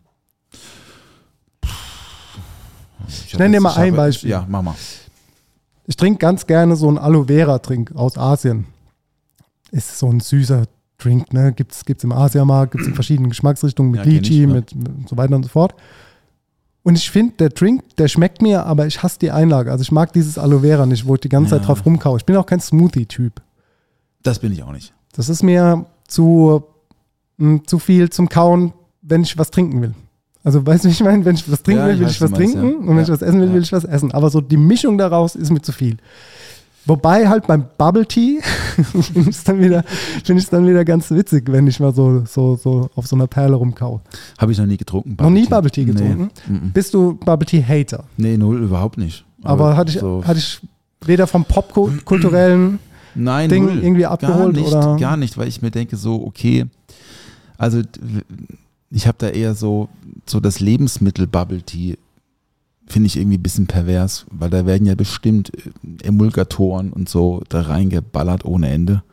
Ich 3.07 3.37
nenne 3.37 3.57
dir 3.57 3.61
mal 3.61 3.75
ein 3.75 3.93
Beispiel. 3.95 4.29
Ja, 4.29 4.45
mach 4.47 4.61
mal. 4.61 4.75
Ich 5.85 5.95
trinke 5.97 6.17
ganz 6.19 6.47
gerne 6.47 6.75
so 6.75 6.87
einen 6.87 6.97
Aloe 6.97 7.25
Vera 7.25 7.57
Drink 7.59 7.91
aus 7.95 8.17
Asien. 8.17 8.65
Ist 9.71 9.99
so 9.99 10.09
ein 10.09 10.19
süßer 10.21 10.63
Drink, 10.97 11.33
ne? 11.33 11.51
Gibt's, 11.51 11.83
gibt's 11.83 12.03
im 12.05 12.11
Asiamarkt, 12.13 12.71
gibt's 12.71 12.87
in 12.87 12.93
verschiedenen 12.95 13.29
Geschmacksrichtungen 13.29 13.91
mit 13.91 14.05
Ja, 14.05 14.11
Lychee, 14.11 14.41
ja. 14.43 14.47
mit, 14.47 14.73
mit 14.73 15.09
so 15.09 15.17
weiter 15.17 15.35
und 15.35 15.43
so 15.43 15.49
fort. 15.49 15.75
Und 16.85 16.99
ich 16.99 17.09
finde, 17.09 17.33
der 17.39 17.49
Drink, 17.49 17.81
der 17.97 18.07
schmeckt 18.07 18.43
mir, 18.43 18.63
aber 18.67 18.85
ich 18.85 19.01
hasse 19.01 19.17
die 19.17 19.31
Einlage. 19.31 19.71
Also 19.71 19.81
ich 19.81 19.91
mag 19.91 20.13
dieses 20.13 20.37
Aloe 20.37 20.59
Vera 20.59 20.85
nicht, 20.85 21.07
wo 21.07 21.15
ich 21.15 21.21
die 21.21 21.29
ganze 21.29 21.55
Ja. 21.55 21.57
Zeit 21.59 21.67
drauf 21.67 21.83
rumkaue. 21.83 22.17
Ich 22.19 22.25
bin 22.25 22.35
auch 22.35 22.45
kein 22.45 22.59
Smoothie-Typ. 22.59 23.41
Das 24.21 24.37
bin 24.37 24.51
ich 24.53 24.61
auch 24.61 24.71
nicht. 24.71 24.93
Das 25.15 25.27
ist 25.27 25.41
mir 25.41 25.87
zu, 26.07 26.63
mh, 27.37 27.61
zu 27.65 27.79
viel 27.79 28.11
zum 28.11 28.29
Kauen, 28.29 28.71
wenn 29.01 29.23
ich 29.23 29.35
was 29.35 29.49
trinken 29.49 29.81
will. 29.81 29.95
Also 30.43 30.63
weißt 30.63 30.85
du, 30.85 30.89
ich 30.89 31.03
meine, 31.03 31.25
wenn 31.25 31.33
ich 31.33 31.51
was 31.51 31.63
trinken 31.63 31.81
Ja, 31.81 31.87
will, 31.87 31.93
ich 31.95 31.99
will 32.01 32.05
weiß, 32.05 32.13
ich 32.17 32.21
was 32.21 32.29
meinst, 32.29 32.53
trinken 32.53 32.83
ja. 32.83 32.89
und 32.89 32.95
wenn 32.97 33.03
ich 33.03 33.09
was 33.09 33.21
essen 33.23 33.41
will, 33.41 33.53
will 33.53 33.63
ich 33.63 33.71
was 33.73 33.83
essen. 33.83 34.11
Aber 34.11 34.29
so 34.29 34.39
die 34.39 34.57
Mischung 34.57 34.99
daraus 34.99 35.35
ist 35.35 35.49
mir 35.51 35.61
zu 35.63 35.71
viel. 35.71 35.97
Wobei 36.87 37.27
halt 37.27 37.47
beim 37.47 37.65
Bubble 37.77 38.05
Tea 38.05 38.39
finde 38.93 39.29
ich 39.29 39.35
es 39.35 39.43
dann, 39.43 39.59
wieder- 39.59 39.83
es 40.27 40.49
dann 40.49 40.67
wieder 40.67 40.85
ganz 40.85 41.09
witzig, 41.09 41.51
wenn 41.51 41.65
ich 41.67 41.79
mal 41.79 41.93
so, 41.93 42.23
so, 42.25 42.55
so 42.55 42.89
auf 42.95 43.07
so 43.07 43.15
einer 43.15 43.27
Perle 43.27 43.55
rumkau. 43.55 44.01
Habe 44.37 44.51
ich 44.51 44.57
noch 44.59 44.67
nie 44.67 44.77
getrunken. 44.77 45.17
Noch 45.19 45.29
nie 45.31 45.45
Bubble 45.47 45.71
Tea 45.71 45.85
getrunken? 45.85 46.29
Nee. 46.47 46.59
Bist 46.73 46.93
du 46.93 47.13
Bubble 47.15 47.45
Tea 47.47 47.63
Hater? 47.63 48.03
nee 48.17 48.37
null, 48.37 48.61
überhaupt 48.61 48.97
nicht. 48.97 49.25
Aber, 49.43 49.75
hatte, 49.75 49.91
ich, 49.93 49.99
so- 49.99 50.23
hatte 50.25 50.39
ich 50.39 50.61
weder 51.05 51.27
vom 51.27 51.45
popkulturellen 51.45 52.79
Nein, 53.15 53.49
Ding 53.49 53.65
null. 53.65 53.83
irgendwie 53.83 54.05
abgeholt 54.05 54.53
gar 54.55 54.61
nicht, 54.61 54.67
oder- 54.73 54.97
Gar 54.97 55.17
nicht, 55.17 55.37
weil 55.37 55.47
ich 55.47 55.61
mir 55.61 55.71
denke, 55.71 55.95
so, 55.97 56.23
okay, 56.25 56.65
also 57.57 57.81
ich 58.91 59.07
habe 59.07 59.17
da 59.19 59.29
eher 59.29 59.55
so, 59.55 59.87
so 60.25 60.39
das 60.39 60.59
Lebensmittel 60.59 61.25
Bubble 61.25 61.61
Tea, 61.61 61.97
finde 62.87 63.07
ich 63.07 63.17
irgendwie 63.17 63.37
ein 63.37 63.43
bisschen 63.43 63.67
pervers, 63.67 64.25
weil 64.31 64.49
da 64.49 64.65
werden 64.65 64.85
ja 64.85 64.95
bestimmt 64.95 65.51
äh, 65.55 66.07
Emulgatoren 66.07 66.91
und 66.93 67.09
so 67.09 67.41
da 67.49 67.61
reingeballert 67.61 68.45
ohne 68.45 68.69
Ende. 68.69 69.03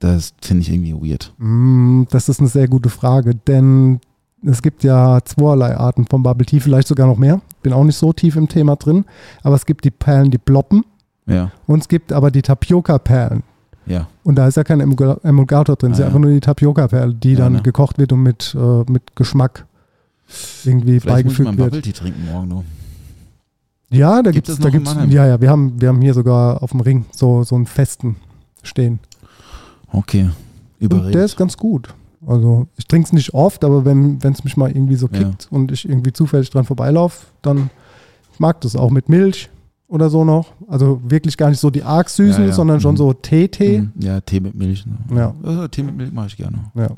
Das 0.00 0.32
finde 0.40 0.62
ich 0.62 0.70
irgendwie 0.72 0.94
weird. 0.94 1.32
Mm, 1.38 2.04
Das 2.10 2.28
ist 2.28 2.38
eine 2.40 2.48
sehr 2.48 2.68
gute 2.68 2.88
Frage, 2.88 3.34
denn 3.34 4.00
es 4.42 4.62
gibt 4.62 4.84
ja 4.84 5.18
zweierlei 5.24 5.76
Arten 5.76 6.06
von 6.06 6.22
Bubble 6.22 6.46
Tea, 6.46 6.60
vielleicht 6.60 6.86
sogar 6.88 7.06
noch 7.08 7.18
mehr. 7.18 7.40
Bin 7.62 7.72
auch 7.72 7.82
nicht 7.84 7.96
so 7.96 8.12
tief 8.12 8.36
im 8.36 8.48
Thema 8.48 8.76
drin, 8.76 9.04
aber 9.42 9.56
es 9.56 9.66
gibt 9.66 9.84
die 9.84 9.90
Perlen, 9.90 10.30
die 10.30 10.38
ploppen 10.38 10.84
Ja, 11.26 11.50
und 11.66 11.80
es 11.82 11.88
gibt 11.88 12.12
aber 12.12 12.30
die 12.30 12.42
Tapioca-Perlen. 12.42 13.42
ja. 13.86 14.06
Und 14.22 14.36
da 14.36 14.46
ist 14.46 14.56
ja 14.56 14.62
kein 14.64 14.80
Emulga- 14.80 15.18
Emulgator 15.24 15.74
drin, 15.76 15.90
es 15.92 15.98
ist 15.98 16.02
Ah, 16.02 16.04
ja 16.04 16.08
einfach 16.08 16.20
nur 16.20 16.30
die 16.30 16.40
Tapioca-Perle, 16.40 17.14
die 17.14 17.32
Ja, 17.32 17.38
dann 17.40 17.54
ne. 17.54 17.62
gekocht 17.62 17.98
wird 17.98 18.12
und 18.12 18.22
mit, 18.22 18.54
äh, 18.58 18.90
mit 18.90 19.16
Geschmack 19.16 19.66
irgendwie 20.64 21.00
Vielleicht 21.00 21.24
muss 21.24 21.32
ich 21.34 21.38
mal 21.40 21.46
beigefügt 21.46 21.48
einen 21.48 21.58
wird. 21.58 21.70
Bubble 21.70 21.82
Tea 21.82 21.92
trinken 21.92 22.24
morgen 22.26 22.48
nur. 22.48 22.64
Ja, 23.90 24.22
da 24.22 24.30
Gibt 24.30 24.48
es, 24.48 24.58
da 24.58 24.68
gibt's, 24.70 24.94
ja, 25.08 25.26
ja, 25.26 25.40
wir 25.40 25.48
haben, 25.50 25.80
wir 25.80 25.88
haben 25.88 26.02
hier 26.02 26.12
sogar 26.14 26.62
auf 26.62 26.72
dem 26.72 26.80
Ring 26.80 27.06
so, 27.10 27.42
so 27.42 27.54
einen 27.54 27.66
festen 27.66 28.16
stehen. 28.62 28.98
Okay, 29.92 30.24
Und 30.80 30.92
der 30.92 30.98
überredet. 30.98 31.24
ist 31.24 31.36
ganz 31.36 31.56
gut. 31.56 31.94
Also 32.26 32.66
ich 32.76 32.86
trinke 32.86 33.06
es 33.06 33.12
nicht 33.12 33.32
oft, 33.32 33.64
aber 33.64 33.84
wenn 33.84 34.18
es 34.22 34.44
mich 34.44 34.56
mal 34.56 34.70
irgendwie 34.70 34.96
so 34.96 35.08
Ja. 35.10 35.18
kickt 35.20 35.48
und 35.50 35.72
ich 35.72 35.88
irgendwie 35.88 36.12
zufällig 36.12 36.50
dran 36.50 36.64
vorbeilaufe, 36.64 37.26
dann 37.42 37.70
ich 38.32 38.40
mag 38.40 38.60
das 38.60 38.76
auch 38.76 38.90
mit 38.90 39.08
Milch 39.08 39.48
oder 39.86 40.10
so 40.10 40.24
noch. 40.24 40.52
Also 40.68 41.00
wirklich 41.06 41.36
gar 41.38 41.48
nicht 41.48 41.60
so 41.60 41.70
die 41.70 41.82
arg 41.82 42.10
süßen, 42.10 42.42
Ja, 42.42 42.48
ja. 42.50 42.54
sondern 42.54 42.80
schon 42.80 42.92
Mhm. 42.94 42.98
so 42.98 43.12
Tee-Tee. 43.14 43.80
Mhm. 43.80 43.92
Ja, 44.00 44.20
Tee 44.20 44.40
mit 44.40 44.54
Milch. 44.54 44.84
Ne? 44.84 45.16
Ja. 45.16 45.34
Also, 45.42 45.66
Tee 45.68 45.82
mit 45.82 45.96
Milch 45.96 46.12
mache 46.12 46.26
ich 46.26 46.36
gerne. 46.36 46.58
Ja. 46.74 46.88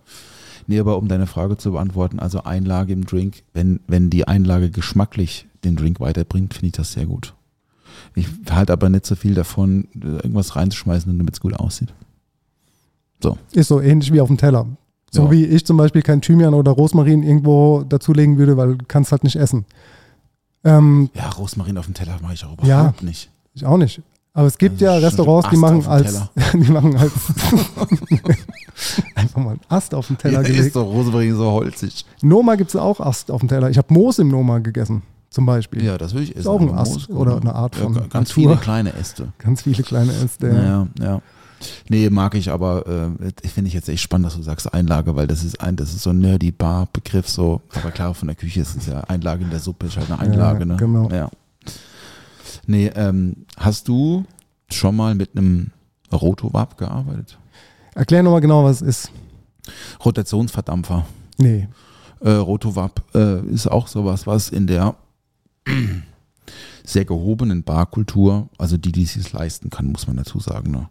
Nee, 0.67 0.81
aber 0.81 0.99
um 0.99 1.07
deine 1.07 1.27
Frage 1.27 1.57
zu 1.57 1.73
beantworten, 1.73 2.19
also 2.19 2.43
Einlage 2.43 2.93
im 2.93 3.05
Drink, 3.05 3.43
wenn, 3.55 3.81
wenn 3.87 4.11
die 4.11 4.27
Einlage 4.27 4.71
geschmacklich 4.71 5.47
den 5.65 5.77
Drink 5.77 6.01
weiterbringt, 6.01 6.55
finde 6.55 6.67
ich 6.69 6.73
das 6.73 6.93
sehr 6.93 7.07
gut. 7.07 7.35
Ich 8.15 8.27
halte 8.51 8.73
aber 8.73 8.89
nicht 8.89 9.07
so 9.07 9.15
viel 9.15 9.35
davon, 9.35 9.89
irgendwas 9.95 10.57
reinzuschmeißen, 10.57 11.17
damit 11.17 11.35
es 11.35 11.41
gut 11.41 11.55
aussieht. 11.55 11.93
Ist 13.53 13.69
so 13.69 13.81
ähnlich 13.81 14.13
wie 14.13 14.21
auf 14.21 14.29
dem 14.29 14.39
Teller. 14.39 14.67
So 15.11 15.25
Ja. 15.25 15.31
wie 15.31 15.45
ich 15.45 15.67
zum 15.67 15.77
Beispiel 15.77 16.03
kein 16.03 16.23
Thymian 16.23 16.55
oder 16.55 16.73
Rosmarin 16.73 17.23
irgendwo 17.23 17.83
dazulegen 17.83 18.39
würde, 18.39 18.57
weil 18.57 18.77
du 18.77 18.85
kannst 18.87 19.13
halt 19.13 19.25
nicht 19.25 19.37
essen. 19.37 19.65
Ähm, 20.65 21.11
Ja, 21.15 21.29
Rosmarin 21.31 21.77
auf 21.79 21.87
dem 21.87 21.95
Teller 21.95 22.17
mache 22.23 22.35
ich 22.35 22.45
auch 22.45 22.53
überhaupt 22.53 22.69
Ja. 22.69 22.95
nicht. 23.03 23.31
ich 23.55 23.67
auch 23.67 23.77
nicht. 23.77 24.01
Aber 24.33 24.47
es 24.47 24.57
gibt 24.57 24.81
Also 24.81 24.85
ja 24.85 24.95
Restaurants, 25.07 25.49
die 25.51 25.57
machen 25.57 25.81
dem 25.81 25.89
als, 25.91 26.21
die 26.55 26.71
machen 26.71 26.97
als 26.97 27.13
einfach 29.17 29.43
mal 29.43 29.51
einen 29.51 29.61
Ast 29.69 29.93
auf 29.95 30.07
den 30.07 30.17
Teller 30.17 30.35
Ja, 30.35 30.43
gelegt. 30.43 30.67
ist 30.67 30.77
doch 30.77 30.85
Rosmarin 30.87 31.37
so 31.37 31.51
holzig. 31.51 32.07
Noma 32.23 32.55
gibt 32.55 32.71
es 32.71 32.77
auch 32.77 33.01
Ast 33.01 33.31
auf 33.31 33.41
dem 33.41 33.49
Teller. 33.49 33.69
Ich 33.71 33.77
habe 33.79 33.93
Moos 33.93 34.19
im 34.21 34.29
Noma 34.29 34.61
gegessen, 34.61 35.03
zum 35.31 35.47
Beispiel. 35.47 35.83
Ja, 35.85 35.97
das 35.97 36.13
will 36.15 36.23
ich 36.23 36.37
essen. 36.37 36.49
auch 36.49 36.61
ein 36.61 36.75
Ast 36.75 36.93
Moos- 36.93 37.09
oder 37.09 37.41
eine 37.41 37.55
Art 37.55 37.77
von 37.77 37.95
ja, 37.95 38.01
ganz 38.01 38.31
Natur. 38.31 38.35
viele 38.35 38.57
kleine 38.57 38.93
Äste. 38.95 39.33
Ganz 39.39 39.63
viele 39.63 39.83
kleine 39.83 40.13
Äste. 40.13 40.49
Ja, 40.49 40.89
ja. 41.05 41.23
Nee, 41.89 42.09
mag 42.11 42.35
ich, 42.35 42.51
aber 42.51 42.87
äh, 43.21 43.33
ich 43.43 43.53
finde 43.53 43.69
ich 43.69 43.75
jetzt 43.75 43.89
echt 43.89 44.03
spannend, 44.03 44.27
dass 44.27 44.37
du 44.37 44.43
sagst 44.43 44.73
Einlage, 44.73 45.15
weil 45.15 45.27
das 45.27 45.45
ist 45.45 45.61
ein, 45.61 45.77
das 45.77 45.91
ist 45.91 46.03
so 46.03 46.11
ein 46.11 46.19
nerdy 46.19 46.51
Bar-Begriff 46.51 47.29
so. 47.29 47.61
Aber 47.75 47.91
klar, 47.91 48.15
von 48.15 48.29
der 48.29 48.35
Küche 48.35 48.61
ist 48.61 48.77
es 48.77 48.87
ja 48.87 49.01
Einlage 49.03 49.45
in 49.45 49.51
der 49.51 49.61
Suppe, 49.61 49.87
ist 49.87 49.97
halt 49.97 50.11
eine 50.11 50.21
Einlage, 50.21 50.65
ne? 50.65 50.77
genau. 50.77 51.11
Ja. 51.11 51.31
Nee, 52.67 52.91
ähm, 52.95 53.45
hast 53.57 53.89
du 53.89 54.25
schon 54.71 54.97
mal 54.97 55.15
mit 55.15 55.37
einem 55.37 55.71
Rotowab 56.13 56.79
gearbeitet? 56.79 57.39
Erklär 57.95 58.23
nochmal 58.23 58.41
genau, 58.41 58.65
was 58.65 58.81
es 58.81 58.89
ist. 58.89 59.13
Rotationsverdampfer. 60.05 61.05
Nee. 61.37 61.69
Äh, 62.21 62.31
Rotowab 62.31 63.03
äh, 63.15 63.41
ist 63.47 63.67
auch 63.67 63.87
sowas, 63.87 64.27
was 64.27 64.49
in 64.49 64.67
der 64.67 64.95
sehr 66.85 67.05
gehobenen 67.05 67.63
Barkultur, 67.63 68.49
also 68.59 68.77
die, 68.77 68.93
die 68.93 69.03
es 69.03 69.33
leisten 69.33 69.71
kann, 69.71 69.87
muss 69.87 70.07
man 70.07 70.17
dazu 70.17 70.41
sagen. 70.41 70.71
Ne? 70.71 70.89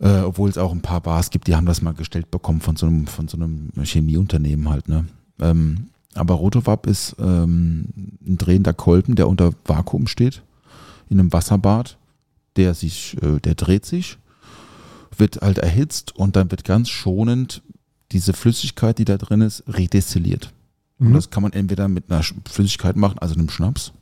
Äh, 0.00 0.22
obwohl 0.22 0.50
es 0.50 0.58
auch 0.58 0.72
ein 0.72 0.82
paar 0.82 1.00
Bars 1.00 1.30
gibt, 1.30 1.46
die 1.46 1.56
haben 1.56 1.66
das 1.66 1.82
mal 1.82 1.94
gestellt 1.94 2.30
bekommen 2.30 2.60
von 2.60 2.76
so 2.76 2.86
einem, 2.86 3.06
von 3.06 3.28
so 3.28 3.36
einem 3.36 3.70
Chemieunternehmen 3.82 4.68
halt. 4.68 4.88
Ne? 4.88 5.06
Ähm, 5.40 5.88
aber 6.14 6.34
Rotowab 6.34 6.86
ist 6.86 7.16
ähm, 7.18 7.88
ein 8.26 8.38
drehender 8.38 8.72
Kolben, 8.72 9.14
der 9.16 9.28
unter 9.28 9.52
Vakuum 9.64 10.06
steht, 10.06 10.42
in 11.10 11.20
einem 11.20 11.32
Wasserbad, 11.32 11.98
der 12.56 12.74
sich, 12.74 13.16
äh, 13.22 13.38
der 13.40 13.54
dreht 13.54 13.84
sich, 13.84 14.18
wird 15.16 15.40
halt 15.42 15.58
erhitzt 15.58 16.16
und 16.16 16.36
dann 16.36 16.50
wird 16.50 16.64
ganz 16.64 16.88
schonend 16.88 17.62
diese 18.12 18.32
Flüssigkeit, 18.32 18.98
die 18.98 19.04
da 19.04 19.16
drin 19.18 19.40
ist, 19.40 19.64
redestilliert. 19.66 20.52
Und 20.98 21.10
Mhm. 21.10 21.14
das 21.14 21.30
kann 21.30 21.42
man 21.42 21.52
entweder 21.52 21.88
mit 21.88 22.10
einer 22.10 22.22
Flüssigkeit 22.48 22.96
machen, 22.96 23.18
also 23.18 23.34
einem 23.34 23.48
Schnaps. 23.50 23.92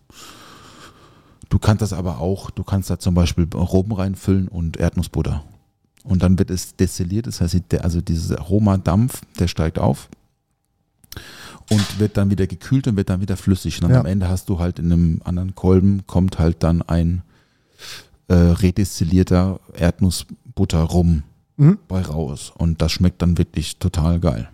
Du 1.49 1.59
kannst 1.59 1.82
das 1.82 1.92
aber 1.92 2.18
auch, 2.18 2.51
du 2.51 2.64
kannst 2.64 2.90
da 2.90 2.99
zum 2.99 3.14
Beispiel 3.14 3.47
Rum 3.55 3.92
reinfüllen 3.92 4.49
und 4.49 4.76
Erdnussbutter. 4.76 5.45
Und 6.05 6.22
dann 6.22 6.38
wird 6.38 6.51
es 6.51 6.76
destilliert, 6.76 7.26
das 7.26 7.40
heißt, 7.40 7.57
also 7.82 8.01
dieses 8.01 8.32
Aromadampf, 8.32 9.22
der 9.38 9.49
steigt 9.49 9.78
auf 9.78 10.09
und 11.70 11.99
wird 11.99 12.16
dann 12.16 12.30
wieder 12.30 12.47
gekühlt 12.47 12.86
und 12.88 12.97
wird 12.97 13.09
dann 13.11 13.20
wieder 13.20 13.36
flüssig. 13.36 13.76
Und 13.76 13.82
dann 13.84 13.92
Ja. 13.92 14.01
am 14.01 14.07
Ende 14.07 14.28
hast 14.28 14.49
du 14.49 14.59
halt 14.59 14.78
in 14.78 14.92
einem 14.92 15.20
anderen 15.24 15.55
Kolben, 15.55 16.07
kommt 16.07 16.38
halt 16.38 16.62
dann 16.62 16.82
ein 16.82 17.22
äh, 18.28 18.34
redestillierter 18.34 19.61
Erdnussbutter 19.74 20.80
rum 20.82 21.24
Mhm. 21.59 21.78
bei 21.88 22.01
raus. 22.01 22.53
Und 22.57 22.80
das 22.80 22.90
schmeckt 22.92 23.20
dann 23.20 23.36
wirklich 23.38 23.78
total 23.78 24.18
geil. 24.18 24.49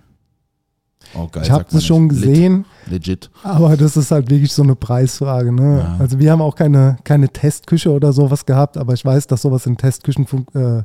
Oh, 1.15 1.27
geil 1.31 1.43
Ich 1.45 1.51
habe 1.51 1.65
das 1.71 1.85
schon 1.85 2.07
nicht. 2.07 2.23
gesehen, 2.23 2.65
legit. 2.89 3.31
aber 3.43 3.77
das 3.77 3.97
ist 3.97 4.11
halt 4.13 4.31
wirklich 4.31 4.53
so 4.53 4.63
eine 4.63 4.77
Preisfrage. 4.77 5.51
Ne? 5.53 5.79
Ja. 5.81 5.97
Also 5.99 6.19
wir 6.19 6.31
haben 6.31 6.41
auch 6.41 6.55
keine, 6.55 6.99
keine 7.05 7.29
Testküche 7.29 7.91
oder 7.91 8.13
sowas 8.13 8.47
gehabt, 8.47 8.77
aber 8.77 8.93
ich 8.95 9.05
weiß, 9.05 9.27
dass 9.27 9.43
sowas 9.43 9.67
in 9.67 9.77
Testküchen 9.77 10.27
äh, 10.55 10.83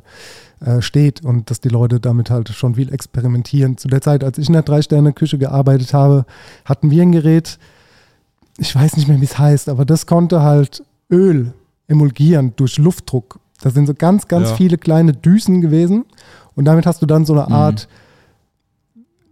äh, 0.64 0.82
steht 0.82 1.24
und 1.24 1.50
dass 1.50 1.60
die 1.60 1.68
Leute 1.68 2.00
damit 2.00 2.30
halt 2.30 2.48
schon 2.48 2.74
viel 2.74 2.92
experimentieren. 2.92 3.76
Zu 3.78 3.88
der 3.88 4.00
Zeit, 4.00 4.24
als 4.24 4.38
ich 4.38 4.48
in 4.48 4.54
der 4.54 4.62
Drei-Sterne-Küche 4.62 5.38
gearbeitet 5.38 5.94
habe, 5.94 6.26
hatten 6.64 6.90
wir 6.90 7.02
ein 7.02 7.12
Gerät, 7.12 7.58
ich 8.58 8.74
weiß 8.74 8.96
nicht 8.96 9.06
mehr, 9.06 9.20
wie 9.20 9.24
es 9.26 9.38
heißt, 9.38 9.68
aber 9.68 9.84
das 9.84 10.06
konnte 10.06 10.42
halt 10.42 10.82
Öl 11.10 11.52
emulgieren 11.88 12.52
durch 12.56 12.78
Luftdruck. 12.78 13.38
Das 13.62 13.74
sind 13.74 13.86
so 13.86 13.94
ganz, 13.94 14.26
ganz 14.28 14.50
Ja. 14.50 14.56
viele 14.56 14.76
kleine 14.78 15.12
Düsen 15.12 15.60
gewesen 15.60 16.04
und 16.56 16.64
damit 16.64 16.84
hast 16.86 17.00
du 17.00 17.06
dann 17.06 17.24
so 17.24 17.34
eine 17.34 17.46
Mhm. 17.46 17.52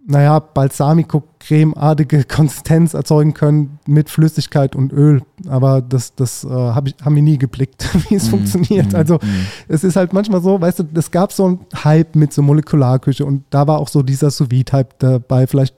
Naja, 0.06 0.38
Balsamico-Creme-artige 0.38 2.24
Konsistenz 2.28 2.94
erzeugen 2.94 3.32
können 3.34 3.78
mit 3.86 4.10
Flüssigkeit 4.10 4.76
und 4.76 4.92
Öl. 4.92 5.22
Aber 5.48 5.80
das, 5.80 6.14
das 6.14 6.44
äh, 6.44 6.48
hab 6.48 6.86
ich, 6.88 6.94
haben 7.02 7.14
wir 7.16 7.22
nie 7.22 7.38
geblickt, 7.38 7.88
wie 8.10 8.14
es 8.16 8.26
Mhm. 8.26 8.30
funktioniert. 8.30 8.92
Mhm. 8.92 8.96
Also 8.96 9.14
Mhm. 9.14 9.46
es 9.68 9.82
ist 9.84 9.96
halt 9.96 10.12
manchmal 10.12 10.42
so, 10.42 10.60
weißt 10.60 10.80
du, 10.80 10.84
es 10.94 11.10
gab 11.10 11.32
so 11.32 11.46
einen 11.46 11.60
Hype 11.84 12.16
mit 12.16 12.32
so 12.32 12.42
Molekularküche 12.42 13.24
und 13.24 13.44
da 13.50 13.66
war 13.66 13.78
auch 13.78 13.88
so 13.88 14.02
dieser 14.02 14.30
sous 14.30 14.48
hype 14.72 14.98
dabei, 14.98 15.46
vielleicht 15.46 15.74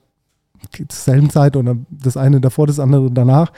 zur 0.76 0.86
selben 0.90 1.30
Zeit 1.30 1.56
oder 1.56 1.76
das 1.90 2.16
eine 2.16 2.40
davor, 2.40 2.66
das 2.66 2.80
andere 2.80 3.10
danach. 3.10 3.52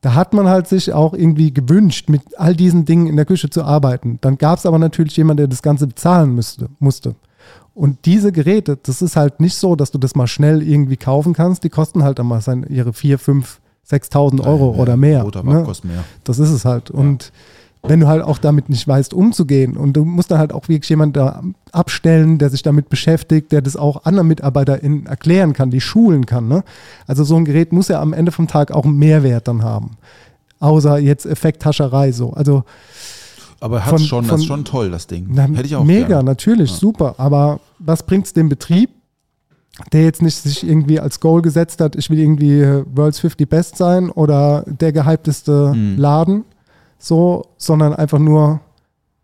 Da 0.00 0.14
hat 0.14 0.32
man 0.32 0.48
halt 0.48 0.66
sich 0.66 0.94
auch 0.94 1.12
irgendwie 1.12 1.52
gewünscht, 1.52 2.08
mit 2.08 2.22
all 2.38 2.56
diesen 2.56 2.86
Dingen 2.86 3.06
in 3.06 3.16
der 3.16 3.26
Küche 3.26 3.50
zu 3.50 3.62
arbeiten. 3.64 4.16
Dann 4.22 4.38
gab 4.38 4.58
es 4.58 4.64
aber 4.64 4.78
natürlich 4.78 5.14
jemanden, 5.18 5.38
der 5.38 5.48
das 5.48 5.60
Ganze 5.60 5.86
bezahlen 5.86 6.34
müsste, 6.34 6.70
musste. 6.78 7.16
Und 7.74 8.04
diese 8.04 8.32
Geräte, 8.32 8.78
das 8.82 9.00
ist 9.00 9.16
halt 9.16 9.40
nicht 9.40 9.54
so, 9.54 9.76
dass 9.76 9.90
du 9.90 9.98
das 9.98 10.14
mal 10.14 10.26
schnell 10.26 10.62
irgendwie 10.62 10.96
kaufen 10.96 11.32
kannst. 11.32 11.64
Die 11.64 11.70
kosten 11.70 12.02
halt 12.02 12.18
dann 12.18 12.26
mal 12.26 12.40
sein, 12.40 12.66
ihre 12.68 12.92
4, 12.92 13.18
5, 13.18 13.60
6.000 13.88 14.44
Euro 14.44 14.74
oder 14.74 14.96
mehr. 14.96 15.22
Roter 15.22 15.42
ne? 15.42 15.62
Kostet 15.64 15.90
mehr. 15.90 16.04
Das 16.24 16.38
ist 16.38 16.50
es 16.50 16.64
halt. 16.64 16.90
Und 16.90 17.32
wenn 17.82 18.00
du 18.00 18.08
halt 18.08 18.22
auch 18.22 18.38
damit 18.38 18.68
nicht 18.68 18.86
weißt, 18.86 19.14
umzugehen 19.14 19.76
und 19.76 19.94
du 19.94 20.04
musst 20.04 20.30
dann 20.30 20.38
halt 20.38 20.52
auch 20.52 20.68
wirklich 20.68 20.90
jemanden 20.90 21.14
da 21.14 21.42
abstellen, 21.72 22.38
der 22.38 22.50
sich 22.50 22.62
damit 22.62 22.88
beschäftigt, 22.90 23.52
der 23.52 23.62
das 23.62 23.76
auch 23.76 24.04
anderen 24.04 24.28
MitarbeiterInnen 24.28 25.06
erklären 25.06 25.54
kann, 25.54 25.70
die 25.70 25.80
schulen 25.80 26.26
kann. 26.26 26.48
Ne? 26.48 26.62
Also 27.06 27.24
so 27.24 27.36
ein 27.36 27.44
Gerät 27.44 27.72
muss 27.72 27.88
ja 27.88 28.00
am 28.00 28.12
Ende 28.12 28.32
vom 28.32 28.48
Tag 28.48 28.70
auch 28.70 28.84
einen 28.84 28.98
Mehrwert 28.98 29.48
dann 29.48 29.62
haben. 29.62 29.92
Außer 30.58 30.98
jetzt 30.98 31.24
Effekthascherei 31.24 32.12
so. 32.12 32.34
Also 32.34 32.64
Aber 33.60 33.84
hat 33.84 33.90
Von- 33.90 33.98
schon, 34.00 34.24
das 34.26 34.40
ist 34.40 34.46
von- 34.46 34.56
schon 34.56 34.64
toll, 34.64 34.90
das 34.90 35.06
Ding. 35.06 35.26
na, 35.30 35.42
Hätte 35.42 35.66
ich 35.66 35.76
auch 35.76 35.84
mega, 35.84 36.06
gerne. 36.08 36.24
natürlich, 36.24 36.70
super. 36.72 37.14
Aber 37.18 37.60
was 37.78 38.02
bringt 38.04 38.26
es 38.26 38.32
dem 38.32 38.48
Betrieb, 38.48 38.90
der 39.92 40.04
jetzt 40.04 40.22
nicht 40.22 40.36
sich 40.36 40.66
irgendwie 40.66 40.98
als 40.98 41.20
Goal 41.20 41.42
gesetzt 41.42 41.80
hat, 41.80 41.94
ich 41.96 42.08
will 42.10 42.18
irgendwie 42.18 42.60
äh, 42.60 42.84
World's 42.94 43.18
50 43.20 43.48
Best 43.48 43.76
sein 43.76 44.10
oder 44.10 44.64
der 44.66 44.92
gehypteste 44.92 45.72
Mhm. 45.74 45.96
Laden, 45.98 46.44
so, 46.98 47.46
sondern 47.56 47.94
einfach 47.94 48.18
nur, 48.18 48.60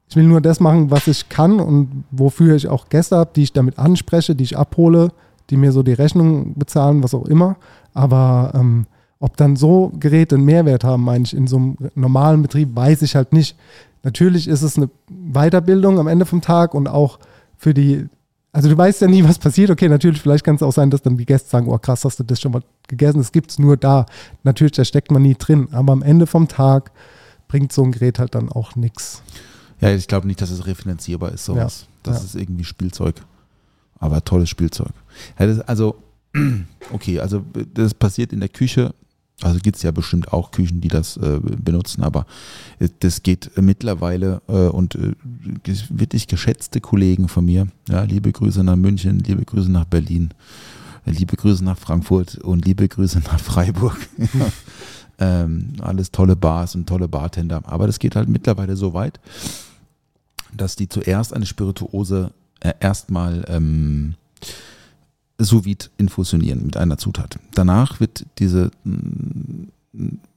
ich 0.09 0.17
will 0.17 0.25
nur 0.25 0.41
das 0.41 0.61
machen, 0.61 0.91
was 0.91 1.09
ich 1.09 1.29
kann 1.29 1.59
und 1.61 2.05
wofür 2.11 2.55
ich 2.57 2.69
auch 2.69 2.89
Gäste 2.89 3.17
habe, 3.17 3.31
die 3.35 3.43
ich 3.43 3.53
damit 3.53 3.79
anspreche, 3.79 4.35
die 4.35 4.45
ich 4.45 4.57
abhole, 4.57 5.11
die 5.51 5.57
mir 5.57 5.73
so 5.73 5.83
die 5.83 5.93
Rechnung 5.95 6.55
bezahlen, 6.55 7.03
was 7.03 7.13
auch 7.15 7.27
immer. 7.27 7.57
Aber 7.93 8.53
ähm, 8.55 8.87
ob 9.19 9.37
dann 9.37 9.57
so 9.57 9.93
Geräte 9.99 10.37
einen 10.37 10.45
Mehrwert 10.45 10.85
haben, 10.85 11.03
meine 11.05 11.25
ich, 11.25 11.35
in 11.37 11.47
so 11.47 11.57
einem 11.57 11.77
normalen 11.95 12.43
Betrieb, 12.43 12.75
weiß 12.77 13.03
ich 13.03 13.17
halt 13.17 13.33
nicht. 13.33 13.57
Natürlich 14.07 14.47
ist 14.47 14.63
es 14.63 14.77
eine 14.77 14.89
Weiterbildung 15.11 15.99
am 15.99 16.07
Ende 16.07 16.27
vom 16.27 16.41
Tag 16.41 16.75
und 16.75 16.87
auch 16.87 17.19
für 17.57 17.75
die, 17.75 18.07
also 18.53 18.69
du 18.69 18.79
weißt 18.79 19.01
ja 19.01 19.09
nie, 19.09 19.25
was 19.25 19.41
passiert. 19.41 19.69
Okay, 19.69 19.89
natürlich, 19.89 20.23
vielleicht 20.23 20.45
kann 20.45 20.55
es 20.55 20.63
auch 20.63 20.73
sein, 20.73 20.91
dass 20.91 21.03
dann 21.03 21.17
die 21.17 21.27
Gäste 21.27 21.51
sagen, 21.51 21.67
oh 21.67 21.77
krass, 21.77 22.05
hast 22.05 22.21
du 22.21 22.23
das 22.23 22.41
schon 22.41 22.53
mal 22.53 22.63
gegessen? 22.87 23.19
Das 23.19 23.33
gibt 23.33 23.51
es 23.51 23.59
nur 23.59 23.77
da. 23.77 24.07
Natürlich, 24.45 24.75
da 24.75 24.85
steckt 24.85 25.11
man 25.11 25.23
nie 25.23 25.35
drin. 25.35 25.67
Aber 25.73 25.93
am 25.93 26.03
Ende 26.03 26.29
vom 26.29 26.47
Tag 26.47 26.93
bringt 27.49 27.73
so 27.73 27.83
ein 27.83 27.91
Gerät 27.91 28.21
halt 28.21 28.37
dann 28.37 28.49
auch 28.49 28.77
nichts. 28.77 29.25
Ja, 29.81 29.91
ich 29.91 30.07
glaube 30.07 30.29
nicht, 30.29 30.41
dass 30.41 30.51
es 30.51 30.67
refinanzierbar 30.67 31.33
ist, 31.33 31.45
sowas. 31.45 31.87
Das 32.05 32.19
ja. 32.19 32.25
ist 32.27 32.35
irgendwie 32.37 32.63
Spielzeug. 32.63 33.17
Aber 33.99 34.25
tolles 34.25 34.49
Spielzeug. 34.49 34.93
Ja, 35.37 35.47
also, 35.67 35.97
okay, 36.93 37.19
also 37.19 37.45
das 37.75 37.93
passiert 37.93 38.33
in 38.33 38.39
der 38.39 38.51
Küche. 38.51 38.95
Also 39.43 39.59
gibt 39.61 39.77
es 39.77 39.83
ja 39.83 39.91
bestimmt 39.91 40.33
auch 40.33 40.51
Küchen, 40.51 40.81
die 40.81 40.89
das 40.89 41.19
äh, 41.19 41.41
benutzen, 41.41 42.03
aber 42.03 42.25
äh, 42.79 42.89
das 43.01 43.23
geht 43.23 43.51
mittlerweile 43.61 44.41
äh, 44.49 44.69
und 44.69 44.95
äh, 44.95 45.13
wirklich 45.91 46.27
geschätzte 46.27 46.81
Kollegen 46.81 47.29
von 47.29 47.45
mir, 47.45 47.67
ja, 47.89 48.03
liebe 48.05 48.33
Grüße 48.33 48.65
nach 48.65 48.77
München, 48.77 49.19
liebe 49.19 49.45
Grüße 49.45 49.71
nach 49.71 49.85
Berlin, 49.85 50.31
liebe 51.05 51.37
Grüße 51.37 51.63
nach 51.63 51.77
Frankfurt 51.77 52.37
und 52.37 52.65
liebe 52.65 52.89
Grüße 52.89 53.21
nach 53.21 53.39
Freiburg. 53.39 53.99
ähm, 55.19 55.75
alles 55.81 56.11
tolle 56.11 56.35
Bars 56.35 56.75
und 56.75 56.89
tolle 56.89 57.09
Bartender. 57.09 57.63
Aber 57.67 57.87
das 57.87 57.99
geht 57.99 58.17
halt 58.17 58.31
mittlerweile 58.31 58.75
so 58.75 58.95
weit, 58.95 59.21
dass 60.53 60.77
die 60.77 60.89
zuerst 60.89 61.35
eine 61.35 61.47
Spirituose 61.47 62.33
äh, 62.61 62.73
erstmal 62.81 63.45
ähm, 63.49 64.15
sous 65.39 65.65
vide 65.65 65.87
infusionieren 65.99 66.65
mit 66.65 66.77
einer 66.77 66.99
Zutat. 66.99 67.39
Danach 67.55 68.01
wird 68.01 68.27
diese 68.39 68.71
mm, 68.85 69.69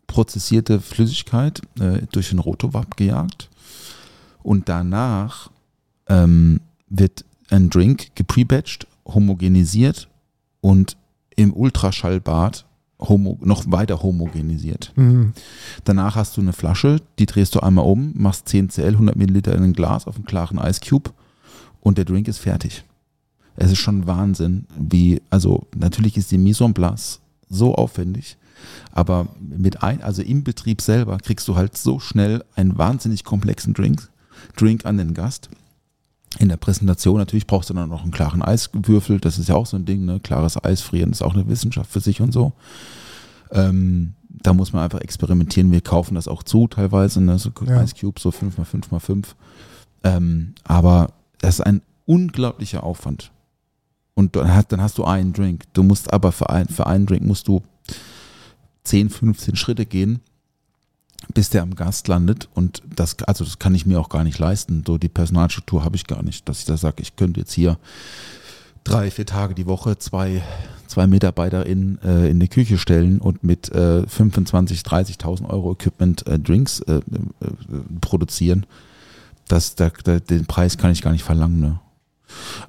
prozessierte 0.08 0.82
Flüssigkeit 0.82 1.62
äh, 1.80 2.02
durch 2.12 2.30
den 2.30 2.40
Rotowab 2.40 2.98
gejagt 2.98 3.50
und 4.44 4.68
danach 4.68 5.52
ähm, 6.08 6.60
wird 6.90 7.24
ein 7.50 7.70
Drink 7.70 8.16
geprebatcht, 8.16 8.88
homogenisiert 9.06 10.10
und 10.62 10.98
im 11.36 11.54
Ultraschallbad 11.54 12.66
homo, 13.00 13.38
noch 13.42 13.64
weiter 13.72 14.02
homogenisiert. 14.02 14.92
Mhm. 14.96 15.34
Danach 15.86 16.16
hast 16.16 16.36
du 16.36 16.42
eine 16.42 16.54
Flasche, 16.54 17.02
die 17.18 17.26
drehst 17.26 17.56
du 17.56 17.62
einmal 17.62 17.86
um, 17.86 18.12
machst 18.16 18.50
10 18.50 18.70
Cl, 18.70 18.94
100 18.94 19.16
Milliliter 19.16 19.56
in 19.56 19.64
ein 19.64 19.74
Glas 19.74 20.08
auf 20.08 20.16
einen 20.16 20.26
klaren 20.26 20.58
Ice 20.58 20.82
Cube 20.82 21.12
und 21.80 21.98
der 21.98 22.06
Drink 22.06 22.28
ist 22.28 22.40
fertig. 22.40 22.84
Es 23.62 23.72
ist 23.72 23.80
schon 23.80 24.08
Wahnsinn, 24.08 24.68
wie, 24.78 25.22
also 25.30 25.68
natürlich 25.76 26.16
ist 26.16 26.32
die 26.32 26.38
Mise 26.38 26.64
en 26.64 26.74
place 26.74 27.20
so 27.50 27.76
aufwendig, 27.76 28.38
aber 28.94 29.28
mit 29.38 29.84
ein, 29.84 30.02
also 30.02 30.22
im 30.22 30.46
Betrieb 30.46 30.82
selber 30.82 31.18
kriegst 31.18 31.46
du 31.50 31.58
halt 31.58 31.76
so 31.76 32.00
schnell 32.00 32.46
einen 32.56 32.78
wahnsinnig 32.78 33.26
komplexen 33.26 33.74
Drink, 33.74 34.08
Drink 34.56 34.86
an 34.86 34.98
den 34.98 35.14
Gast. 35.14 35.50
In 36.38 36.48
der 36.48 36.56
Präsentation 36.56 37.18
natürlich 37.18 37.48
brauchst 37.48 37.70
du 37.70 37.74
dann 37.74 37.90
noch 37.90 38.04
einen 38.04 38.12
klaren 38.12 38.42
Eiswürfel, 38.42 39.20
das 39.20 39.38
ist 39.38 39.50
ja 39.50 39.56
auch 39.56 39.66
so 39.66 39.76
ein 39.76 39.84
Ding, 39.84 40.06
ne? 40.06 40.22
Klares 40.22 40.64
Eisfrieren 40.64 41.12
ist 41.12 41.22
auch 41.22 41.34
eine 41.34 41.50
Wissenschaft 41.50 41.92
für 41.92 42.00
sich 42.00 42.22
und 42.22 42.32
so. 42.32 42.54
Ähm, 43.52 44.14
da 44.30 44.54
muss 44.54 44.72
man 44.72 44.84
einfach 44.84 45.02
experimentieren. 45.02 45.74
Wir 45.74 45.82
kaufen 45.82 46.16
das 46.16 46.30
auch 46.30 46.44
zu 46.44 46.68
teilweise, 46.68 47.20
ne? 47.20 47.38
so 47.38 47.52
Ja. 47.66 47.84
Ice 47.84 47.96
Cube, 48.00 48.22
so 48.22 48.30
5x5x5. 48.30 49.26
Ähm, 50.06 50.54
aber 50.64 51.12
das 51.40 51.56
ist 51.56 51.66
ein 51.66 51.82
unglaublicher 52.06 52.84
Aufwand. 52.84 53.32
Und 54.20 54.36
dann 54.36 54.52
hast, 54.54 54.98
du 54.98 55.06
einen 55.06 55.32
Drink. 55.32 55.64
Du 55.72 55.82
musst 55.82 56.12
aber 56.12 56.34
für, 56.34 56.50
ein, 56.50 56.68
für 56.68 56.86
einen 56.88 57.06
Drink 57.06 57.24
musst 57.24 57.48
du 57.48 57.62
10, 58.84 59.10
15 59.10 59.56
Schritte 59.56 59.86
gehen, 59.86 60.20
bis 61.34 61.50
der 61.52 61.62
am 61.62 61.74
Gast 61.74 62.10
landet. 62.10 62.50
Und 62.54 62.84
das, 62.94 63.16
also 63.20 63.46
das 63.46 63.60
kann 63.60 63.74
ich 63.74 63.86
mir 63.86 63.98
auch 63.98 64.10
gar 64.10 64.26
nicht 64.26 64.38
leisten. 64.38 64.84
So 64.86 64.98
die 64.98 65.08
Personalstruktur 65.08 65.86
habe 65.86 65.96
ich 65.96 66.06
gar 66.06 66.22
nicht, 66.22 66.50
dass 66.50 66.60
ich 66.60 66.66
da 66.66 66.76
sage, 66.76 67.02
ich 67.02 67.16
könnte 67.16 67.40
jetzt 67.40 67.54
hier 67.54 67.78
drei, 68.84 69.10
vier 69.10 69.26
Tage 69.26 69.56
die 69.56 69.68
Woche 69.68 69.98
zwei, 69.98 70.44
zwei 70.88 71.08
MitarbeiterInnen 71.08 72.02
äh, 72.04 72.30
in 72.30 72.42
die 72.42 72.50
Küche 72.50 72.78
stellen 72.78 73.22
und 73.22 73.46
mit 73.46 73.70
äh, 73.70 74.02
25.000, 74.02 74.84
30.000 74.84 75.50
Euro 75.50 75.72
Equipment 75.72 76.28
äh, 76.28 76.38
Drinks 76.38 76.82
äh, 76.82 76.96
äh, 76.96 77.02
produzieren. 78.02 78.66
Das, 79.48 79.76
da, 79.76 79.90
da, 80.04 80.20
den 80.20 80.46
Preis 80.46 80.78
kann 80.78 80.92
ich 80.92 81.02
gar 81.02 81.14
nicht 81.14 81.24
verlangen. 81.24 81.62
Ne? 81.62 81.80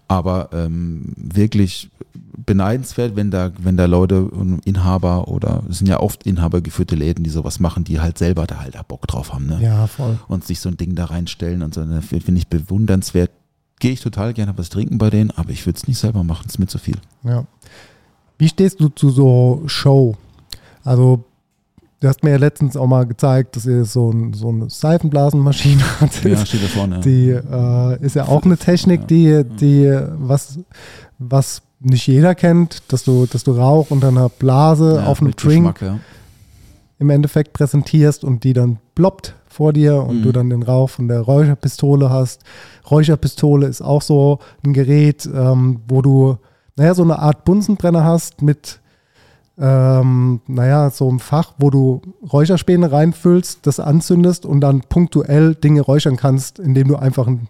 Aber 0.09 0.51
ähm, 0.53 1.13
wirklich 1.17 1.91
beneidenswert, 2.47 3.17
wenn 3.17 3.31
da, 3.31 3.53
wenn 3.59 3.77
da 3.77 3.85
Leute, 3.87 4.31
Inhaber 4.65 5.29
oder 5.29 5.63
es 5.69 5.79
sind 5.79 5.87
ja 5.89 6.01
oft 6.01 6.25
inhabergeführte 6.25 6.97
Läden, 6.97 7.25
die 7.25 7.31
sowas 7.31 7.61
machen, 7.61 7.85
die 7.85 8.01
halt 8.01 8.19
selber 8.19 8.47
da 8.47 8.61
halt 8.61 8.77
Bock 8.89 9.07
drauf 9.07 9.33
haben. 9.33 9.47
Ne? 9.47 9.61
Ja, 9.63 9.87
voll. 9.87 10.19
und 10.29 10.45
sich 10.45 10.61
so 10.61 10.69
ein 10.69 10.77
Ding 10.77 10.95
da 10.95 11.07
reinstellen 11.07 11.63
und 11.63 11.75
so. 11.75 11.85
Das 11.85 12.05
Finde 12.07 12.37
ich 12.37 12.49
bewundernswert. 12.49 13.31
Gehe 13.79 13.93
ich 13.93 14.01
total 14.01 14.35
gerne 14.35 14.57
was 14.57 14.69
trinken 14.69 14.99
bei 14.99 15.11
denen, 15.11 15.31
aber 15.31 15.51
ich 15.51 15.65
würde 15.65 15.79
es 15.79 15.89
nicht 15.89 15.99
selber 15.99 16.23
machen, 16.23 16.45
es 16.47 16.55
ist 16.55 16.59
mir 16.59 16.67
zu 16.67 16.79
viel. 16.79 16.99
Ja. 17.25 17.45
Wie 18.37 18.49
stehst 18.49 18.81
du 18.81 18.89
zu 18.89 19.11
so 19.11 19.63
Show? 19.67 20.17
Also, 20.85 21.25
du 22.01 22.09
hast 22.09 22.25
mir 22.25 22.31
ja 22.31 22.37
letztens 22.37 22.77
auch 22.77 22.87
mal 22.87 23.07
gezeigt, 23.07 23.57
dass 23.57 23.67
ihr 23.67 23.85
so, 23.85 24.11
ein, 24.11 24.33
so 24.33 24.49
eine 24.49 24.69
Seifenblasenmaschine 24.71 25.83
hattet. 26.01 26.25
Ja, 26.25 26.45
steht 26.47 26.65
da 26.65 26.69
vorne. 26.69 27.01
Die 27.01 27.31
äh, 27.31 28.05
ist 28.05 28.17
ja 28.17 28.27
auch 28.27 28.43
eine 28.45 28.57
Technik, 28.57 29.07
die, 29.09 29.45
die 29.45 29.99
was, 30.19 30.59
was 31.19 31.63
nicht 31.81 32.07
jeder 32.07 32.35
kennt, 32.35 32.83
dass 32.89 33.05
du, 33.05 33.27
dass 33.27 33.45
du 33.45 33.53
Rauch 33.53 33.91
unter 33.91 34.09
einer 34.09 34.29
Blase 34.29 34.97
Ja, 34.97 35.07
auf 35.07 35.21
einem 35.21 35.35
Drink 35.37 35.81
ja. 35.81 35.99
im 36.99 37.11
Endeffekt 37.11 37.53
präsentierst 37.53 38.25
und 38.25 38.45
die 38.45 38.53
dann 38.53 38.79
ploppt 38.95 39.35
vor 39.47 39.73
dir 39.73 40.03
und 40.03 40.19
Mhm. 40.19 40.23
du 40.23 40.33
dann 40.33 40.51
den 40.51 40.63
Rauch 40.63 40.91
von 40.91 41.09
der 41.09 41.21
Räucherpistole 41.21 42.09
hast. 42.11 42.43
Räucherpistole 42.91 43.67
ist 43.67 43.83
auch 43.83 44.03
so 44.03 44.39
ein 44.65 44.73
Gerät, 44.73 45.29
ähm, 45.33 45.81
wo 45.89 46.03
du, 46.03 46.37
naja, 46.77 46.95
so 46.95 47.03
eine 47.03 47.19
Art 47.19 47.45
Bunsenbrenner 47.45 48.05
hast 48.05 48.43
mit, 48.43 48.79
ähm, 49.61 50.41
naja, 50.47 50.89
so 50.91 51.09
einem 51.09 51.21
Fach, 51.21 51.53
wo 51.59 51.71
du 51.71 52.01
Räucherspäne 52.33 52.91
reinfüllst, 52.91 53.67
das 53.67 53.79
anzündest 53.79 54.47
und 54.47 54.61
dann 54.61 54.81
punktuell 54.81 55.55
Dinge 55.55 55.83
räuchern 55.83 56.17
kannst, 56.17 56.59
indem 56.59 56.89
du 56.89 56.97
einfach 56.97 57.27
ein, 57.27 57.49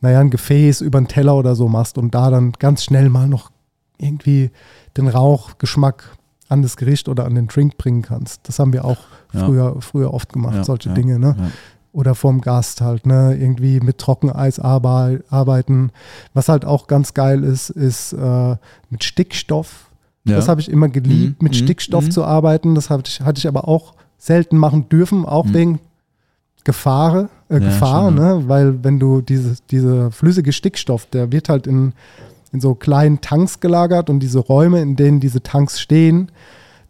naja, 0.00 0.20
ein 0.20 0.30
Gefäß 0.30 0.80
über 0.82 0.98
einen 0.98 1.08
Teller 1.08 1.34
oder 1.36 1.56
so 1.56 1.68
machst 1.68 1.98
und 1.98 2.14
da 2.14 2.30
dann 2.30 2.52
ganz 2.58 2.84
schnell 2.84 3.08
mal 3.08 3.28
noch 3.28 3.50
irgendwie 3.98 4.50
den 4.96 5.08
Rauchgeschmack 5.08 6.04
an 6.48 6.62
das 6.62 6.76
Gericht 6.76 7.08
oder 7.08 7.24
an 7.26 7.34
den 7.34 7.48
Drink 7.48 7.76
bringen 7.76 8.02
kannst. 8.02 8.48
Das 8.48 8.58
haben 8.58 8.72
wir 8.72 8.84
auch 8.84 8.98
Ja. 9.32 9.44
früher, 9.44 9.76
früher 9.82 10.14
oft 10.14 10.32
gemacht, 10.32 10.54
Ja, 10.54 10.64
solche 10.64 10.90
ja, 10.90 10.94
Dinge, 10.94 11.18
ne? 11.18 11.50
Oder 11.92 12.14
vorm 12.14 12.40
Gast 12.40 12.80
halt, 12.80 13.06
ne? 13.06 13.34
Irgendwie 13.36 13.80
mit 13.80 13.98
Trockeneis 13.98 14.60
arbei- 14.60 15.22
arbeiten. 15.30 15.90
Was 16.34 16.48
halt 16.48 16.64
auch 16.64 16.86
ganz 16.86 17.12
geil 17.14 17.42
ist, 17.42 17.70
ist 17.70 18.12
äh, 18.12 18.56
mit 18.90 19.02
Stickstoff. 19.04 19.87
Ja. 20.28 20.36
Das 20.36 20.48
habe 20.48 20.60
ich 20.60 20.70
immer 20.70 20.88
geliebt, 20.88 21.40
Mhm, 21.40 21.44
mit 21.44 21.52
mhm, 21.52 21.56
Stickstoff 21.64 22.04
mhm. 22.06 22.10
zu 22.10 22.24
arbeiten. 22.24 22.74
Das 22.74 22.90
hatte 22.90 23.10
ich, 23.10 23.20
hatte 23.20 23.38
ich 23.38 23.48
aber 23.48 23.66
auch 23.68 23.94
selten 24.18 24.56
machen 24.56 24.88
dürfen, 24.88 25.24
auch 25.24 25.44
Mhm. 25.46 25.54
wegen 25.54 25.80
Gefahr, 26.64 27.28
äh, 27.48 27.54
Ja, 27.54 27.58
Gefahr, 27.60 28.06
schon, 28.06 28.14
ne? 28.16 28.44
Weil 28.46 28.84
wenn 28.84 28.98
du 28.98 29.20
diese, 29.22 29.56
diese 29.70 30.10
flüssige 30.10 30.52
Stickstoff, 30.52 31.06
der 31.06 31.32
wird 31.32 31.48
halt 31.48 31.66
in, 31.66 31.92
in 32.52 32.60
so 32.60 32.74
kleinen 32.74 33.20
Tanks 33.20 33.60
gelagert 33.60 34.10
und 34.10 34.20
diese 34.20 34.38
Räume, 34.40 34.80
in 34.82 34.96
denen 34.96 35.20
diese 35.20 35.42
Tanks 35.42 35.80
stehen, 35.80 36.30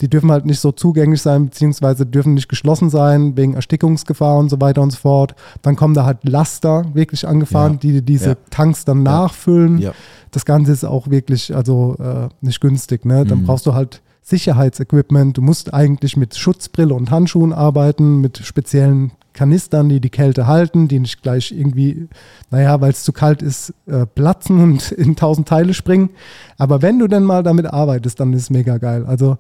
die 0.00 0.08
dürfen 0.08 0.30
halt 0.30 0.46
nicht 0.46 0.60
so 0.60 0.70
zugänglich 0.72 1.20
sein, 1.22 1.46
beziehungsweise 1.46 2.06
dürfen 2.06 2.34
nicht 2.34 2.48
geschlossen 2.48 2.88
sein, 2.90 3.36
wegen 3.36 3.54
Erstickungsgefahr 3.54 4.36
und 4.38 4.48
so 4.48 4.60
weiter 4.60 4.80
und 4.82 4.90
so 4.92 4.98
fort. 4.98 5.34
Dann 5.62 5.74
kommen 5.76 5.94
da 5.94 6.04
halt 6.04 6.18
Laster 6.28 6.84
wirklich 6.94 7.26
angefahren, 7.26 7.74
Ja. 7.74 7.78
die 7.78 8.02
diese 8.02 8.28
Ja. 8.30 8.36
Tanks 8.50 8.84
dann 8.84 9.02
nachfüllen. 9.02 9.90
Das 10.30 10.44
Ganze 10.44 10.72
ist 10.72 10.84
auch 10.84 11.08
wirklich, 11.10 11.54
also 11.56 11.96
äh, 11.98 12.28
nicht 12.40 12.60
günstig. 12.60 13.04
Ne? 13.04 13.24
Dann 13.24 13.40
Mhm. 13.40 13.44
brauchst 13.46 13.66
du 13.66 13.74
halt 13.74 14.00
Sicherheitsequipment. 14.22 15.36
Du 15.36 15.42
musst 15.42 15.72
eigentlich 15.74 16.16
mit 16.16 16.36
Schutzbrille 16.36 16.94
und 16.94 17.10
Handschuhen 17.10 17.52
arbeiten, 17.52 18.20
mit 18.20 18.38
speziellen 18.38 19.12
Kanistern, 19.32 19.88
die 19.88 20.00
die 20.00 20.10
Kälte 20.10 20.46
halten, 20.46 20.88
die 20.88 20.98
nicht 21.00 21.22
gleich 21.22 21.52
irgendwie, 21.52 22.08
naja, 22.50 22.80
weil 22.80 22.90
es 22.90 23.04
zu 23.04 23.12
kalt 23.12 23.40
ist, 23.42 23.72
äh, 23.86 24.04
platzen 24.06 24.60
und 24.60 24.92
in 24.92 25.16
tausend 25.16 25.48
Teile 25.48 25.74
springen. 25.74 26.10
Aber 26.56 26.82
wenn 26.82 26.98
du 26.98 27.06
denn 27.08 27.24
mal 27.24 27.42
damit 27.42 27.66
arbeitest, 27.66 28.20
dann 28.20 28.32
ist 28.32 28.42
es 28.42 28.50
mega 28.50 28.78
geil. 28.78 29.04
Also 29.06 29.38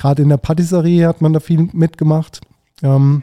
gerade 0.00 0.22
in 0.22 0.30
der 0.30 0.38
Patisserie 0.38 1.06
hat 1.06 1.20
man 1.20 1.34
da 1.34 1.40
viel 1.40 1.68
mitgemacht. 1.72 2.40
Ähm, 2.82 3.22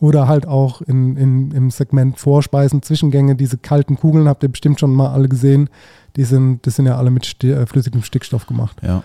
oder 0.00 0.26
halt 0.28 0.46
auch 0.46 0.82
in, 0.82 1.16
in, 1.16 1.50
im 1.52 1.70
Segment 1.70 2.18
Vorspeisen, 2.18 2.82
Zwischengänge, 2.82 3.36
diese 3.36 3.58
kalten 3.58 3.96
Kugeln, 3.96 4.28
habt 4.28 4.42
ihr 4.42 4.50
bestimmt 4.50 4.80
schon 4.80 4.94
mal 4.94 5.12
alle 5.12 5.28
gesehen. 5.28 5.68
Die 6.16 6.24
sind, 6.24 6.66
das 6.66 6.76
sind 6.76 6.86
ja 6.86 6.96
alle 6.96 7.10
mit 7.10 7.26
Sti 7.26 7.52
äh, 7.52 7.66
flüssigem 7.66 8.02
Stickstoff 8.02 8.46
gemacht. 8.46 8.78
Ja. 8.82 9.02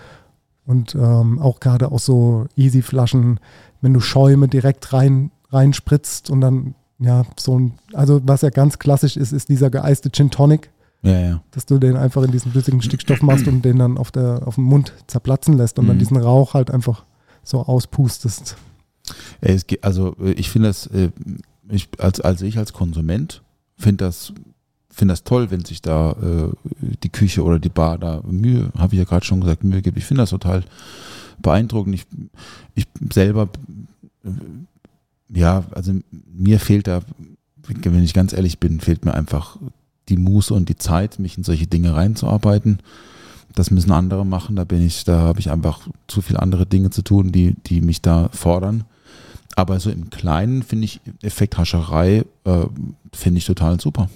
Und 0.66 0.94
ähm, 0.94 1.38
auch 1.38 1.60
gerade 1.60 1.90
auch 1.92 1.98
so 1.98 2.46
Easy-Flaschen, 2.56 3.40
wenn 3.80 3.94
du 3.94 4.00
Schäume 4.00 4.48
direkt 4.48 4.92
rein, 4.92 5.30
reinspritzt 5.50 6.30
und 6.30 6.40
dann, 6.40 6.74
ja, 6.98 7.22
so 7.38 7.58
ein, 7.58 7.74
also 7.94 8.20
was 8.24 8.42
ja 8.42 8.50
ganz 8.50 8.78
klassisch 8.78 9.16
ist, 9.16 9.32
ist 9.32 9.48
dieser 9.48 9.70
geeiste 9.70 10.10
Gin 10.10 10.30
Tonic, 10.30 10.70
Ja, 11.02 11.18
ja. 11.20 11.42
dass 11.52 11.64
du 11.64 11.78
den 11.78 11.96
einfach 11.96 12.22
in 12.24 12.32
diesen 12.32 12.50
flüssigen 12.50 12.82
Stickstoff 12.82 13.22
machst 13.22 13.46
und 13.46 13.64
den 13.64 13.78
dann 13.78 13.98
auf, 13.98 14.10
der, 14.10 14.46
auf 14.46 14.56
dem 14.56 14.64
Mund 14.64 14.92
zerplatzen 15.06 15.56
lässt 15.56 15.78
und 15.78 15.86
dann 15.86 15.96
Mhm. 15.96 16.00
diesen 16.00 16.16
Rauch 16.16 16.54
halt 16.54 16.70
einfach 16.70 17.04
so 17.44 17.60
auspustest. 17.62 18.56
Es 19.40 19.64
also 19.82 20.16
äh, 20.20 20.32
ich 20.32 20.50
finde 20.50 20.68
das, 20.68 20.86
äh, 20.88 21.10
ich, 21.68 21.88
als, 21.98 22.20
also 22.20 22.44
ich 22.44 22.58
als 22.58 22.72
Konsument 22.72 23.42
finde 23.76 24.06
das, 24.06 24.32
finde 24.90 25.12
das 25.12 25.22
toll, 25.22 25.50
wenn 25.50 25.64
sich 25.64 25.80
da 25.82 26.12
äh, 26.12 26.50
die 27.02 27.10
Küche 27.10 27.44
oder 27.44 27.58
die 27.58 27.68
Bar 27.68 27.98
da 27.98 28.20
Mühe, 28.28 28.70
habe 28.76 28.94
ich 28.94 28.98
ja 28.98 29.04
gerade 29.04 29.24
schon 29.24 29.40
gesagt, 29.40 29.62
Mühe 29.64 29.82
gibt. 29.82 29.96
Ich 29.98 30.04
finde 30.04 30.22
das 30.22 30.30
total 30.30 30.64
beeindruckend. 31.40 31.94
Ich, 31.94 32.06
ich 32.74 32.86
selber, 33.12 33.48
äh, 34.24 34.30
ja, 35.28 35.64
also 35.70 35.92
mir 36.32 36.58
fehlt 36.58 36.88
da, 36.88 37.02
wenn 37.66 38.02
ich 38.02 38.14
ganz 38.14 38.32
ehrlich 38.32 38.58
bin, 38.58 38.80
fehlt 38.80 39.04
mir 39.04 39.14
einfach 39.14 39.58
die 40.08 40.16
Muße 40.16 40.54
und 40.54 40.68
die 40.68 40.76
Zeit, 40.76 41.18
mich 41.18 41.36
in 41.36 41.44
solche 41.44 41.66
Dinge 41.66 41.94
reinzuarbeiten. 41.94 42.78
Das 43.54 43.70
müssen 43.70 43.92
andere 43.92 44.24
machen. 44.24 44.56
Da 44.56 44.64
bin 44.64 44.84
ich, 44.84 45.04
da 45.04 45.20
habe 45.20 45.40
ich 45.40 45.50
einfach 45.50 45.88
zu 46.06 46.22
viele 46.22 46.40
andere 46.40 46.66
Dinge 46.66 46.90
zu 46.90 47.02
tun, 47.02 47.32
die, 47.32 47.54
die 47.66 47.80
mich 47.80 48.02
da 48.02 48.28
fordern. 48.32 48.84
Aber 49.56 49.80
so 49.80 49.90
im 49.90 50.10
Kleinen 50.10 50.62
finde 50.62 50.84
ich 50.84 51.00
Effekthascherei 51.22 52.24
äh, 52.44 52.66
finde 53.12 53.38
ich 53.38 53.46
total 53.46 53.80
super. 53.80 54.08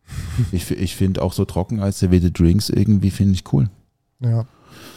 ich 0.52 0.70
ich 0.70 0.96
finde 0.96 1.22
auch 1.22 1.32
so 1.32 1.44
Trockeneis, 1.44 1.98
servierte 1.98 2.30
Drinks 2.30 2.70
irgendwie 2.70 3.10
finde 3.10 3.34
ich 3.34 3.52
cool. 3.52 3.68
Ja. 4.20 4.46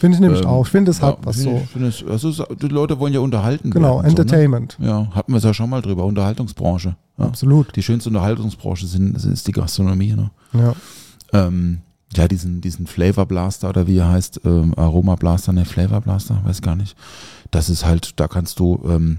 Finde 0.02 0.16
ich 0.16 0.20
nämlich 0.20 0.40
Ähm, 0.40 0.46
auch. 0.48 0.64
Ich 0.66 0.72
finde, 0.72 0.90
es 0.90 1.00
hat 1.00 1.18
ja, 1.20 1.24
was 1.26 1.36
find 1.36 1.64
so. 1.72 1.80
Ich, 1.80 2.02
es, 2.02 2.10
also 2.10 2.28
es- 2.30 2.42
die 2.60 2.66
Leute 2.66 2.98
wollen 2.98 3.12
ja 3.14 3.20
unterhalten 3.20 3.70
Genau, 3.70 3.98
werden. 3.98 3.98
so, 3.98 4.02
ne? 4.02 4.08
Entertainment. 4.08 4.76
Ja, 4.80 5.06
hatten 5.12 5.30
wir 5.32 5.36
es 5.38 5.44
ja 5.44 5.54
schon 5.54 5.70
mal 5.70 5.80
drüber, 5.80 6.04
Unterhaltungsbranche. 6.04 6.96
Ja. 7.18 7.24
Absolut. 7.26 7.76
Die 7.76 7.84
schönste 7.84 8.10
Unterhaltungsbranche 8.10 8.88
sind, 8.88 9.16
ist 9.16 9.46
die 9.46 9.52
Gastronomie. 9.52 10.14
Ne? 10.14 10.30
Ja. 10.54 10.74
Ähm, 11.32 11.82
ja, 12.16 12.26
diesen, 12.26 12.60
diesen 12.60 12.88
Flavor 12.88 13.26
Blaster 13.26 13.68
oder 13.68 13.86
wie 13.86 13.98
er 13.98 14.08
heißt, 14.08 14.40
ähm, 14.44 14.74
Aroma 14.76 15.14
Blaster, 15.14 15.52
ne, 15.52 15.64
Flavor 15.64 16.00
Blaster, 16.00 16.40
weiß 16.44 16.62
gar 16.62 16.74
nicht. 16.74 16.96
Das 17.52 17.70
ist 17.70 17.86
halt, 17.86 18.18
da 18.18 18.26
kannst 18.26 18.58
du, 18.58 18.80
ähm, 18.88 19.18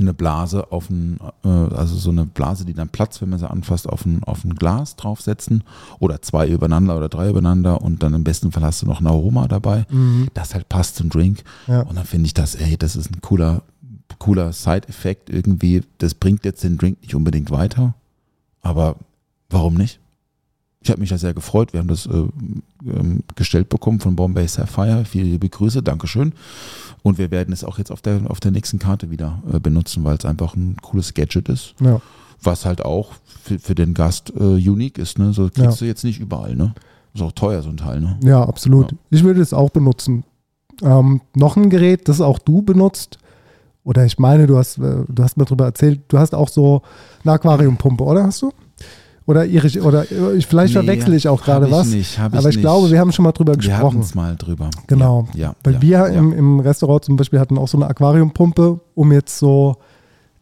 eine 0.00 0.14
Blase 0.14 0.72
auf 0.72 0.90
ein, 0.90 1.18
äh, 1.44 1.48
also 1.48 1.96
so 1.96 2.10
eine 2.10 2.26
Blase, 2.26 2.64
die 2.64 2.74
dann 2.74 2.88
Platz, 2.88 3.20
wenn 3.20 3.28
man 3.28 3.38
sie 3.38 3.50
anfasst, 3.50 3.88
auf 3.88 4.04
ein, 4.06 4.24
auf 4.24 4.44
ein 4.44 4.54
Glas 4.54 4.96
draufsetzen 4.96 5.64
oder 5.98 6.22
zwei 6.22 6.48
übereinander 6.48 6.96
oder 6.96 7.08
drei 7.08 7.30
übereinander 7.30 7.80
und 7.80 8.02
dann 8.02 8.14
im 8.14 8.24
besten 8.24 8.52
Fall 8.52 8.62
hast 8.62 8.82
du 8.82 8.86
noch 8.86 9.00
ein 9.00 9.06
Aroma 9.06 9.48
dabei, 9.48 9.86
das 10.34 10.54
halt 10.54 10.68
passt 10.68 10.96
zum 10.96 11.10
Drink. 11.10 11.44
Ja. 11.66 11.82
Und 11.82 11.96
dann 11.96 12.04
finde 12.04 12.26
ich 12.26 12.34
das, 12.34 12.54
ey, 12.54 12.76
das 12.76 12.96
ist 12.96 13.10
ein 13.10 13.20
cooler, 13.20 13.62
cooler 14.18 14.52
Side-Effekt 14.52 15.30
irgendwie. 15.30 15.82
Das 15.98 16.14
bringt 16.14 16.44
jetzt 16.44 16.64
den 16.64 16.78
Drink 16.78 17.00
nicht 17.02 17.14
unbedingt 17.14 17.50
weiter, 17.50 17.94
aber 18.62 18.96
warum 19.48 19.74
nicht? 19.74 19.99
Ich 20.82 20.90
habe 20.90 21.00
mich 21.00 21.10
ja 21.10 21.18
sehr 21.18 21.34
gefreut. 21.34 21.72
Wir 21.74 21.80
haben 21.80 21.88
das 21.88 22.06
äh, 22.06 22.10
ähm, 22.86 23.22
gestellt 23.36 23.68
bekommen 23.68 24.00
von 24.00 24.16
Bombay 24.16 24.46
Sapphire. 24.48 25.04
Viele 25.04 25.24
liebe 25.28 25.48
Grüße, 25.48 25.82
Dankeschön. 25.82 26.32
Und 27.02 27.18
wir 27.18 27.30
werden 27.30 27.52
es 27.52 27.64
auch 27.64 27.76
jetzt 27.78 27.90
auf 27.92 28.00
der, 28.00 28.20
auf 28.28 28.40
der 28.40 28.50
nächsten 28.50 28.78
Karte 28.78 29.10
wieder 29.10 29.42
äh, 29.52 29.60
benutzen, 29.60 30.04
weil 30.04 30.16
es 30.16 30.24
einfach 30.24 30.54
ein 30.56 30.76
cooles 30.80 31.12
Gadget 31.12 31.50
ist, 31.50 31.74
Ja. 31.80 32.00
was 32.42 32.64
halt 32.64 32.82
auch 32.82 33.12
für, 33.42 33.58
für 33.58 33.74
den 33.74 33.92
Gast 33.92 34.32
äh, 34.34 34.42
unique 34.42 34.96
ist. 34.98 35.18
Ne? 35.18 35.34
So 35.34 35.44
kriegst 35.50 35.58
Ja. 35.58 35.70
du 35.80 35.84
jetzt 35.84 36.02
nicht 36.04 36.18
überall. 36.18 36.56
Ne? 36.56 36.74
Ist 37.12 37.22
auch 37.22 37.32
teuer, 37.32 37.60
so 37.62 37.68
ein 37.68 37.76
Teil. 37.76 38.00
Ne? 38.00 38.18
Ja, 38.24 38.42
absolut. 38.42 38.94
Ich 39.10 39.22
würde 39.22 39.42
es 39.42 39.52
auch 39.52 39.68
benutzen. 39.70 40.24
Ähm, 40.82 41.20
noch 41.34 41.56
ein 41.58 41.68
Gerät, 41.68 42.08
das 42.08 42.22
auch 42.22 42.38
du 42.38 42.62
benutzt. 42.62 43.18
Oder 43.84 44.06
ich 44.06 44.18
meine, 44.18 44.46
du 44.46 44.56
hast, 44.56 44.78
äh, 44.78 45.04
du 45.08 45.22
hast 45.22 45.36
mir 45.36 45.44
darüber 45.44 45.66
erzählt, 45.66 46.00
du 46.08 46.18
hast 46.18 46.34
auch 46.34 46.48
so 46.48 46.80
eine 47.22 47.32
Aquariumpumpe, 47.32 48.02
oder 48.04 48.24
hast 48.24 48.40
du? 48.40 48.52
Oder 49.30 49.46
irisch, 49.46 49.76
oder 49.78 50.10
äh, 50.10 50.34
ich, 50.36 50.46
vielleicht 50.46 50.74
Nee, 50.74 50.80
verwechsle 50.80 51.14
ich 51.16 51.28
auch 51.28 51.42
gerade 51.42 51.70
was. 51.70 51.86
nicht, 51.88 52.12
ich 52.14 52.18
aber 52.18 52.38
ich 52.40 52.44
nicht. 52.46 52.60
glaube, 52.60 52.90
wir 52.90 52.98
haben 52.98 53.12
schon 53.12 53.22
mal 53.22 53.32
drüber 53.32 53.52
Wir 53.52 53.58
gesprochen. 53.58 54.00
es 54.00 54.14
mal 54.14 54.34
drüber. 54.36 54.70
Genau. 54.88 55.28
Ja, 55.34 55.40
ja, 55.50 55.54
Weil 55.62 55.74
ja, 55.74 55.80
wir 55.82 55.88
ja. 55.98 56.06
Im, 56.06 56.32
im 56.32 56.60
Restaurant 56.60 57.04
zum 57.04 57.16
Beispiel 57.16 57.38
hatten 57.38 57.56
auch 57.58 57.68
so 57.68 57.78
eine 57.78 57.86
Aquariumpumpe, 57.88 58.80
um 58.94 59.12
jetzt 59.12 59.38
so 59.38 59.76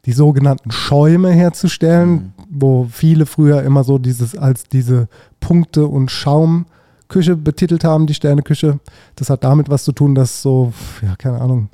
die 0.07 0.13
sogenannten 0.13 0.71
Schäume 0.71 1.31
herzustellen, 1.31 2.11
Mhm. 2.11 2.33
wo 2.49 2.87
viele 2.91 3.27
früher 3.27 3.63
immer 3.63 3.85
so 3.85 3.99
dieses 3.99 4.35
als 4.37 4.65
diese 4.65 5.09
Punkte- 5.41 5.87
und 5.87 6.11
Schaumküche 6.11 7.37
betitelt 7.37 7.85
haben, 7.85 8.07
die 8.07 8.15
Sterneküche. 8.15 8.79
Das 9.17 9.29
hat 9.29 9.45
damit 9.45 9.69
was 9.69 9.85
zu 9.85 9.93
tun, 9.93 10.15
dass 10.15 10.41
so, 10.41 10.73
ja, 11.03 11.15
keine 11.17 11.41
Ahnung, 11.43 11.69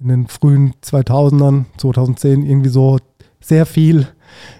in 0.00 0.08
den 0.08 0.26
frühen 0.28 0.74
2000ern, 0.82 1.66
2010 1.76 2.44
irgendwie 2.44 2.68
so 2.70 2.98
sehr 3.40 3.64
viel 3.66 4.06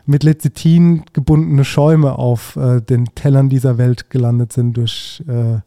mit 0.06 0.22
Lecithin 0.22 1.02
gebundene 1.12 1.64
Schäume 1.64 2.18
auf 2.18 2.56
äh, 2.56 2.80
den 2.80 3.06
Tellern 3.14 3.48
dieser 3.48 3.78
Welt 3.78 4.10
gelandet 4.10 4.52
sind 4.52 4.76
durch 4.76 5.22
äh, 5.28 5.60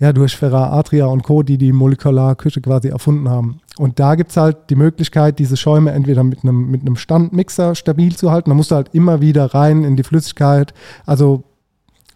ja, 0.00 0.14
durch 0.14 0.34
Ferrar 0.34 0.72
Atria 0.72 1.04
und 1.06 1.22
Co., 1.22 1.42
die 1.42 1.58
die 1.58 1.72
Molekularküche 1.72 2.62
quasi 2.62 2.88
erfunden 2.88 3.28
haben. 3.28 3.60
Und 3.76 4.00
da 4.00 4.14
gibt 4.14 4.30
es 4.30 4.38
halt 4.38 4.56
die 4.70 4.74
Möglichkeit, 4.74 5.38
diese 5.38 5.58
Schäume 5.58 5.92
entweder 5.92 6.24
mit 6.24 6.42
einem, 6.42 6.70
mit 6.70 6.80
einem 6.80 6.96
Standmixer 6.96 7.74
stabil 7.74 8.16
zu 8.16 8.30
halten, 8.30 8.48
da 8.48 8.56
musst 8.56 8.70
du 8.70 8.76
halt 8.76 8.88
immer 8.94 9.20
wieder 9.20 9.54
rein 9.54 9.84
in 9.84 9.96
die 9.96 10.02
Flüssigkeit, 10.02 10.72
also 11.04 11.44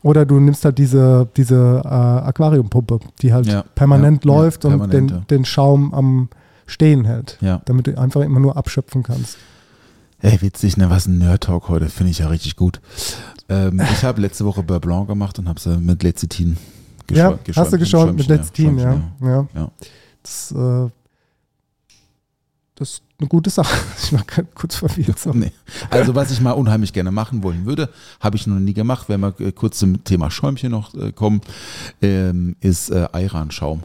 oder 0.03 0.27
du 0.27 0.39
nimmst 0.41 0.65
halt 0.65 0.77
diese, 0.79 1.29
diese 1.37 1.83
äh, 1.85 1.89
Aquariumpumpe, 1.89 3.01
die 3.23 3.33
halt 3.33 3.47
Ja, 3.47 3.65
permanent 3.75 4.25
ja, 4.25 4.31
ja, 4.31 4.37
läuft 4.37 4.65
und 4.65 4.73
permanent, 4.79 5.11
den, 5.11 5.17
ja. 5.17 5.25
den 5.31 5.45
Schaum 5.45 5.93
am 5.95 6.29
Stehen 6.67 7.05
hält, 7.05 7.39
Ja. 7.43 7.61
damit 7.67 7.87
du 7.87 7.99
einfach 7.99 8.23
immer 8.23 8.41
nur 8.41 8.57
abschöpfen 8.57 9.03
kannst. 9.03 9.37
Ey, 10.25 10.41
witzig, 10.41 10.79
ne? 10.79 10.89
Was 10.89 11.05
ein 11.05 11.19
Nerd-Talk 11.19 11.69
heute, 11.69 11.91
finde 11.91 12.11
ich 12.11 12.21
ja 12.21 12.29
richtig 12.29 12.57
gut. 12.57 12.81
Ähm, 13.51 13.79
ich 13.93 14.05
habe 14.05 14.23
letzte 14.23 14.47
Woche 14.47 14.63
Beurre 14.63 14.81
Blanc 14.81 15.07
gemacht 15.07 15.39
und 15.39 15.51
habe 15.51 15.61
sie 15.61 15.77
mit 15.77 16.03
Lecithin 16.03 16.57
ja, 17.11 17.33
geschäumt. 17.33 17.57
hast 17.59 17.73
du 17.75 17.79
geschäumt 17.79 18.17
mit 18.17 18.29
Lecithin, 18.29 18.79
ja. 18.79 19.03
ja. 19.21 19.47
Ja. 19.55 19.71
Das, 20.23 20.51
äh, 20.53 20.89
das 22.75 22.91
ist 22.91 23.03
eine 23.19 23.29
gute 23.29 23.51
Sache. 23.51 23.79
Ich 24.03 24.15
war 24.15 24.25
kurz 24.55 24.77
verwirrt. 24.77 25.27
Nee. 25.35 25.53
Also 25.91 26.15
was 26.15 26.31
ich 26.31 26.41
mal 26.41 26.53
unheimlich 26.53 26.95
gerne 26.95 27.11
machen 27.11 27.43
wollen 27.43 27.67
würde, 27.67 27.91
habe 28.19 28.37
ich 28.37 28.47
noch 28.47 28.59
nie 28.59 28.73
gemacht, 28.73 29.11
wenn 29.11 29.21
wir 29.21 29.39
äh, 29.41 29.53
kurz 29.53 29.79
zum 29.79 30.05
Thema 30.05 30.31
Schäumchen 30.31 30.71
noch 30.71 30.95
äh, 30.95 31.13
kommen, 31.13 31.43
ähm, 32.01 32.57
ist 32.61 32.89
äh, 32.89 33.09
Ayran-Schaum. 33.13 33.83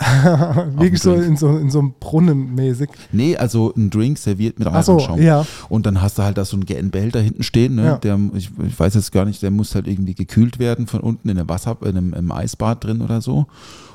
Wirklich 0.78 1.02
so 1.02 1.14
in, 1.14 1.36
so 1.36 1.58
in 1.58 1.70
so 1.70 1.78
einem 1.80 1.92
Brunnen 2.00 2.54
mäßig. 2.54 2.88
Nee, 3.12 3.36
also 3.36 3.72
ein 3.76 3.90
Drink 3.90 4.16
serviert 4.18 4.58
mit 4.58 4.66
Ach 4.68 4.82
so, 4.82 4.98
ja. 5.18 5.44
Und 5.68 5.84
dann 5.84 6.00
hast 6.00 6.18
du 6.18 6.22
halt 6.22 6.38
da 6.38 6.44
so 6.44 6.56
einen 6.56 6.64
GN-Behälter 6.64 7.20
hinten 7.20 7.42
stehen, 7.42 7.74
ne? 7.74 7.84
Ja. 7.84 7.98
der, 7.98 8.18
ich, 8.34 8.50
ich 8.66 8.80
weiß 8.80 8.94
jetzt 8.94 9.12
gar 9.12 9.26
nicht, 9.26 9.42
der 9.42 9.50
muss 9.50 9.74
halt 9.74 9.86
irgendwie 9.86 10.14
gekühlt 10.14 10.58
werden 10.58 10.86
von 10.86 11.00
unten 11.00 11.28
in 11.28 11.38
einem 11.38 11.48
Wasser, 11.48 11.76
in 11.82 11.96
einem, 11.96 12.14
im 12.14 12.32
Eisbad 12.32 12.84
drin 12.84 13.02
oder 13.02 13.20
so. 13.20 13.46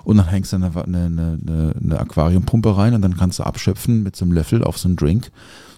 Und 0.03 0.17
dann 0.17 0.27
hängst 0.27 0.53
du 0.53 0.57
eine, 0.57 0.71
eine, 0.75 1.05
eine, 1.05 1.73
eine 1.81 1.99
Aquariumpumpe 1.99 2.77
rein 2.77 2.93
und 2.93 3.01
dann 3.01 3.17
kannst 3.17 3.39
du 3.39 3.43
abschöpfen 3.43 4.03
mit 4.03 4.15
so 4.15 4.25
einem 4.25 4.33
Löffel 4.33 4.63
auf 4.63 4.77
so 4.77 4.87
einen 4.87 4.97
Drink, 4.97 5.31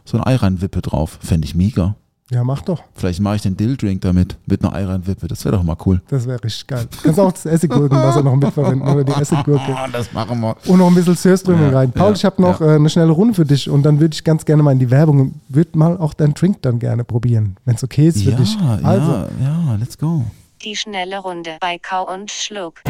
so 0.03 0.17
eine 0.17 0.27
Eiranwippe 0.27 0.81
drauf. 0.81 1.19
Fände 1.21 1.45
ich 1.45 1.55
mega. 1.55 1.95
Ja, 2.29 2.43
mach 2.43 2.61
doch. 2.61 2.83
Vielleicht 2.93 3.21
mache 3.21 3.37
ich 3.37 3.41
den 3.43 3.55
Dill-Drink 3.55 4.01
damit, 4.01 4.35
mit 4.45 4.61
einer 4.61 4.73
Eiranwippe. 4.73 5.29
Das 5.29 5.45
wäre 5.45 5.55
doch 5.55 5.63
mal 5.63 5.77
cool. 5.85 6.01
Das 6.09 6.27
wäre 6.27 6.43
richtig 6.43 6.67
geil. 6.67 6.85
Kannst 7.01 7.19
auch 7.21 7.31
das 7.31 7.45
Essiggurkenwasser 7.45 8.21
noch 8.21 8.35
mitverwenden 8.35 8.85
oder 8.85 9.03
die 9.05 9.13
Essiggurke. 9.13 9.75
Das 9.93 10.11
machen 10.11 10.41
wir. 10.41 10.57
Und 10.67 10.79
noch 10.79 10.87
ein 10.89 10.95
bisschen 10.95 11.15
Surströmming 11.15 11.71
Ja, 11.71 11.77
rein. 11.77 11.91
Paul, 11.93 12.09
ja, 12.09 12.15
ich 12.15 12.25
habe 12.25 12.41
noch 12.41 12.59
ja. 12.59 12.73
äh, 12.73 12.75
eine 12.75 12.89
schnelle 12.89 13.11
Runde 13.11 13.33
für 13.33 13.45
dich 13.45 13.69
und 13.69 13.83
dann 13.83 14.01
würde 14.01 14.13
ich 14.13 14.25
ganz 14.25 14.43
gerne 14.43 14.61
mal 14.61 14.73
in 14.73 14.79
die 14.79 14.91
Werbung 14.91 15.19
und 15.21 15.41
würde 15.47 15.77
mal 15.77 15.97
auch 15.97 16.13
deinen 16.13 16.33
Drink 16.33 16.61
dann 16.63 16.79
gerne 16.79 17.05
probieren, 17.05 17.55
wenn 17.63 17.75
es 17.75 17.83
okay 17.85 18.09
ist 18.09 18.21
für 18.21 18.31
Ja, 18.31 18.35
dich. 18.37 18.57
Also, 18.83 19.11
ja, 19.11 19.27
ja, 19.41 19.75
let's 19.79 19.97
go. 19.97 20.25
Die 20.65 20.75
schnelle 20.75 21.19
Runde 21.19 21.51
bei 21.61 21.77
Kau 21.79 22.13
und 22.13 22.29
Schluck. 22.29 22.81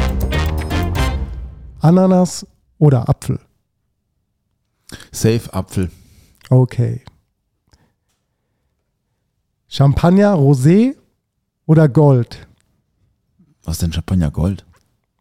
Ananas 1.82 2.48
oder 2.80 3.08
Apfel? 3.08 3.40
Safe 5.12 5.54
Apfel. 5.54 5.92
Okay. 6.50 7.02
Champagner, 9.68 10.34
Rosé 10.34 10.96
oder 11.66 11.90
Gold? 11.90 12.48
Was 13.64 13.76
ist 13.76 13.82
denn 13.82 13.94
Champagner 13.94 14.32
Gold? 14.32 14.66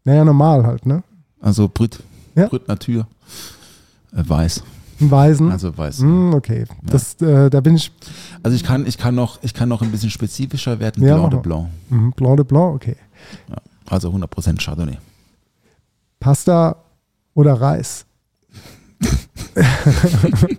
Naja, 0.05 0.23
normal 0.23 0.65
halt, 0.65 0.85
ne? 0.85 1.03
Also 1.41 1.67
Brüt. 1.67 2.01
Ja. 2.35 2.47
Brüt 2.47 2.67
Natur. 2.67 3.07
Äh, 4.13 4.23
weiß. 4.27 4.63
Weißen. 4.99 5.51
Also 5.51 5.77
weiß. 5.77 5.99
Hm, 5.99 6.33
okay. 6.33 6.65
Das, 6.81 7.15
äh, 7.21 7.49
da 7.49 7.59
bin 7.61 7.75
ich. 7.75 7.91
Also 8.41 8.55
ich 8.55 8.63
kann, 8.63 8.87
ich 8.87 8.97
kann 8.97 9.13
noch, 9.15 9.43
ich 9.43 9.53
kann 9.53 9.69
noch 9.69 9.81
ein 9.81 9.91
bisschen 9.91 10.09
spezifischer 10.09 10.79
werden. 10.79 11.03
Ja, 11.03 11.15
Blanc 11.17 11.31
de. 11.31 11.39
Blanc. 11.41 11.67
Mhm, 11.89 12.11
Blanc 12.13 12.37
de 12.37 12.45
Blanc, 12.45 12.75
okay. 12.75 12.95
Also 13.85 14.09
100% 14.09 14.59
Chardonnay. 14.63 14.97
Pasta 16.19 16.77
oder 17.33 17.53
Reis? 17.53 18.05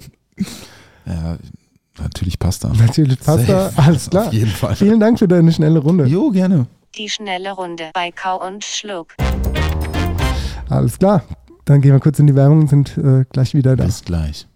Ja, 1.06 1.38
natürlich 2.00 2.38
Pasta. 2.38 2.72
Natürlich 2.78 3.18
Pasta, 3.20 3.70
Safe. 3.70 3.82
alles 3.82 4.10
klar. 4.10 4.26
Auf 4.28 4.32
jeden 4.32 4.50
Fall. 4.50 4.76
Vielen 4.76 5.00
Dank 5.00 5.18
für 5.18 5.28
deine 5.28 5.52
schnelle 5.52 5.78
Runde. 5.78 6.06
Jo, 6.06 6.30
gerne. 6.30 6.66
Die 6.96 7.08
schnelle 7.08 7.52
Runde 7.52 7.90
bei 7.94 8.10
Kau 8.10 8.44
und 8.46 8.64
Schluck. 8.64 9.14
Alles 10.68 10.98
klar. 10.98 11.22
Dann 11.64 11.80
gehen 11.80 11.92
wir 11.92 12.00
kurz 12.00 12.18
in 12.18 12.26
die 12.26 12.34
Werbung 12.34 12.60
und 12.60 12.68
sind 12.70 12.96
äh, 12.98 13.24
gleich 13.30 13.54
wieder 13.54 13.76
da. 13.76 13.84
Bis 13.84 14.02
gleich. 14.04 14.46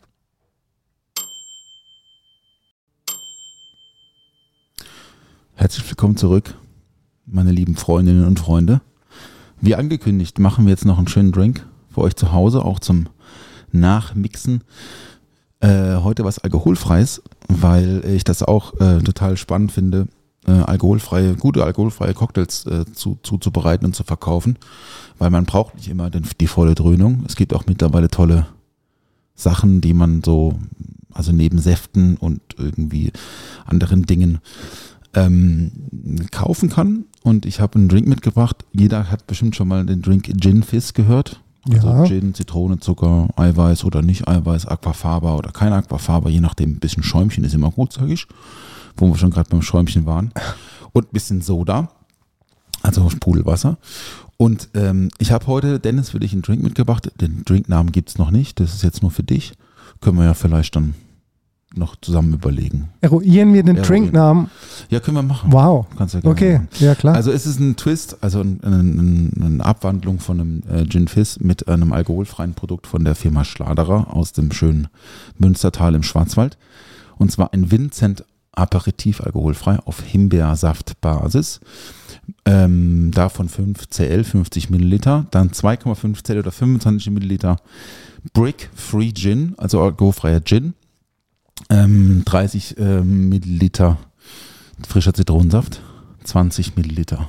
Herzlich 5.54 5.88
willkommen 5.88 6.16
zurück, 6.16 6.54
meine 7.26 7.52
lieben 7.52 7.76
Freundinnen 7.76 8.26
und 8.26 8.40
Freunde. 8.40 8.80
Wie 9.60 9.76
angekündigt, 9.76 10.38
machen 10.38 10.64
wir 10.64 10.70
jetzt 10.70 10.84
noch 10.84 10.98
einen 10.98 11.06
schönen 11.06 11.30
Drink 11.30 11.64
für 11.92 12.00
euch 12.00 12.16
zu 12.16 12.32
Hause, 12.32 12.64
auch 12.64 12.80
zum 12.80 13.08
Nachmixen. 13.70 14.64
Äh, 15.60 15.96
heute 15.98 16.24
was 16.24 16.40
Alkoholfreies, 16.40 17.22
weil 17.60 18.04
ich 18.06 18.24
das 18.24 18.42
auch 18.42 18.74
äh, 18.80 19.00
total 19.00 19.36
spannend 19.36 19.72
finde, 19.72 20.06
äh, 20.46 20.52
alkoholfreie, 20.52 21.34
gute 21.34 21.64
alkoholfreie 21.64 22.14
Cocktails 22.14 22.66
äh, 22.66 22.84
zu, 22.92 23.18
zuzubereiten 23.22 23.86
und 23.86 23.94
zu 23.94 24.04
verkaufen, 24.04 24.58
weil 25.18 25.30
man 25.30 25.44
braucht 25.44 25.74
nicht 25.76 25.88
immer 25.88 26.10
den, 26.10 26.26
die 26.40 26.46
volle 26.46 26.74
Dröhnung. 26.74 27.24
Es 27.26 27.36
gibt 27.36 27.54
auch 27.54 27.66
mittlerweile 27.66 28.08
tolle 28.08 28.46
Sachen, 29.34 29.80
die 29.80 29.94
man 29.94 30.22
so, 30.24 30.58
also 31.12 31.32
neben 31.32 31.58
Säften 31.58 32.16
und 32.16 32.40
irgendwie 32.58 33.12
anderen 33.64 34.04
Dingen 34.04 34.38
ähm, 35.14 35.72
kaufen 36.30 36.70
kann. 36.70 37.04
Und 37.22 37.46
ich 37.46 37.60
habe 37.60 37.78
einen 37.78 37.88
Drink 37.88 38.08
mitgebracht. 38.08 38.64
Jeder 38.72 39.10
hat 39.10 39.26
bestimmt 39.26 39.54
schon 39.54 39.68
mal 39.68 39.86
den 39.86 40.02
Drink 40.02 40.32
Gin 40.40 40.62
Fizz 40.62 40.94
gehört. 40.94 41.41
Also 41.70 41.88
Ja. 41.88 42.04
Gin, 42.04 42.34
Zitrone, 42.34 42.80
Zucker, 42.80 43.28
Eiweiß 43.36 43.84
oder 43.84 44.02
nicht 44.02 44.26
Eiweiß, 44.26 44.66
Aquafaba 44.66 45.36
oder 45.36 45.52
kein 45.52 45.72
Aquafaba, 45.72 46.28
je 46.28 46.40
nachdem. 46.40 46.70
Ein 46.72 46.80
bisschen 46.80 47.02
Schäumchen 47.02 47.44
ist 47.44 47.54
immer 47.54 47.70
gut, 47.70 47.92
sage 47.92 48.12
ich. 48.12 48.26
Wo 48.96 49.06
wir 49.08 49.16
schon 49.16 49.30
gerade 49.30 49.48
beim 49.48 49.62
Schäumchen 49.62 50.06
waren. 50.06 50.32
Und 50.92 51.06
ein 51.06 51.12
bisschen 51.12 51.40
Soda, 51.40 51.88
also 52.82 53.08
Sprudelwasser. 53.08 53.78
Und 54.36 54.68
ähm, 54.74 55.08
ich 55.18 55.30
habe 55.32 55.46
heute, 55.46 55.78
Dennis, 55.78 56.10
für 56.10 56.18
dich 56.20 56.32
einen 56.32 56.42
Drink 56.42 56.62
mitgebracht. 56.62 57.10
Den 57.20 57.44
Drinknamen 57.44 57.92
gibt 57.92 58.10
es 58.10 58.18
noch 58.18 58.30
nicht. 58.30 58.60
Das 58.60 58.74
ist 58.74 58.82
jetzt 58.82 59.00
nur 59.02 59.10
für 59.10 59.22
dich. 59.22 59.52
Können 60.00 60.18
wir 60.18 60.24
ja 60.24 60.34
vielleicht 60.34 60.74
dann 60.76 60.94
noch 61.76 61.96
zusammen 62.00 62.32
überlegen. 62.34 62.88
Eruieren 63.00 63.54
wir 63.54 63.62
den 63.62 63.76
Eruieren. 63.76 63.86
Trinknamen? 63.86 64.50
Ja, 64.90 65.00
können 65.00 65.16
wir 65.16 65.22
machen. 65.22 65.52
Wow. 65.52 65.86
Kannst 65.96 66.14
ja 66.14 66.20
gerne 66.20 66.32
Okay, 66.34 66.52
machen. 66.54 66.68
ja 66.80 66.94
klar. 66.94 67.14
Also 67.14 67.30
es 67.32 67.46
ist 67.46 67.60
ein 67.60 67.76
Twist, 67.76 68.18
also 68.22 68.40
ein, 68.40 68.60
ein, 68.62 69.32
eine 69.42 69.64
Abwandlung 69.64 70.18
von 70.20 70.40
einem 70.40 70.62
äh, 70.68 70.84
Gin 70.86 71.08
Fizz 71.08 71.40
mit 71.40 71.68
einem 71.68 71.92
alkoholfreien 71.92 72.54
Produkt 72.54 72.86
von 72.86 73.04
der 73.04 73.14
Firma 73.14 73.44
Schladerer 73.44 74.14
aus 74.14 74.32
dem 74.32 74.52
schönen 74.52 74.88
Münstertal 75.38 75.94
im 75.94 76.02
Schwarzwald. 76.02 76.58
Und 77.18 77.30
zwar 77.32 77.52
ein 77.52 77.70
Vincent 77.70 78.24
Aperitif 78.54 79.22
alkoholfrei 79.22 79.78
auf 79.86 80.02
Himbeersaftbasis. 80.02 81.60
Ähm, 82.44 83.10
davon 83.12 83.48
5 83.48 83.88
CL, 83.88 84.24
50 84.24 84.68
Milliliter. 84.70 85.26
Dann 85.30 85.50
2,5 85.50 86.22
CL 86.22 86.38
oder 86.38 86.52
25 86.52 87.10
Milliliter 87.10 87.56
Brick 88.32 88.68
Free 88.74 89.12
Gin, 89.12 89.54
also 89.56 89.80
alkoholfreier 89.82 90.40
Gin. 90.44 90.74
Ähm, 91.72 92.22
30 92.26 92.76
ähm, 92.78 93.30
Milliliter 93.30 93.96
frischer 94.86 95.14
Zitronensaft, 95.14 95.80
20 96.22 96.76
Milliliter 96.76 97.28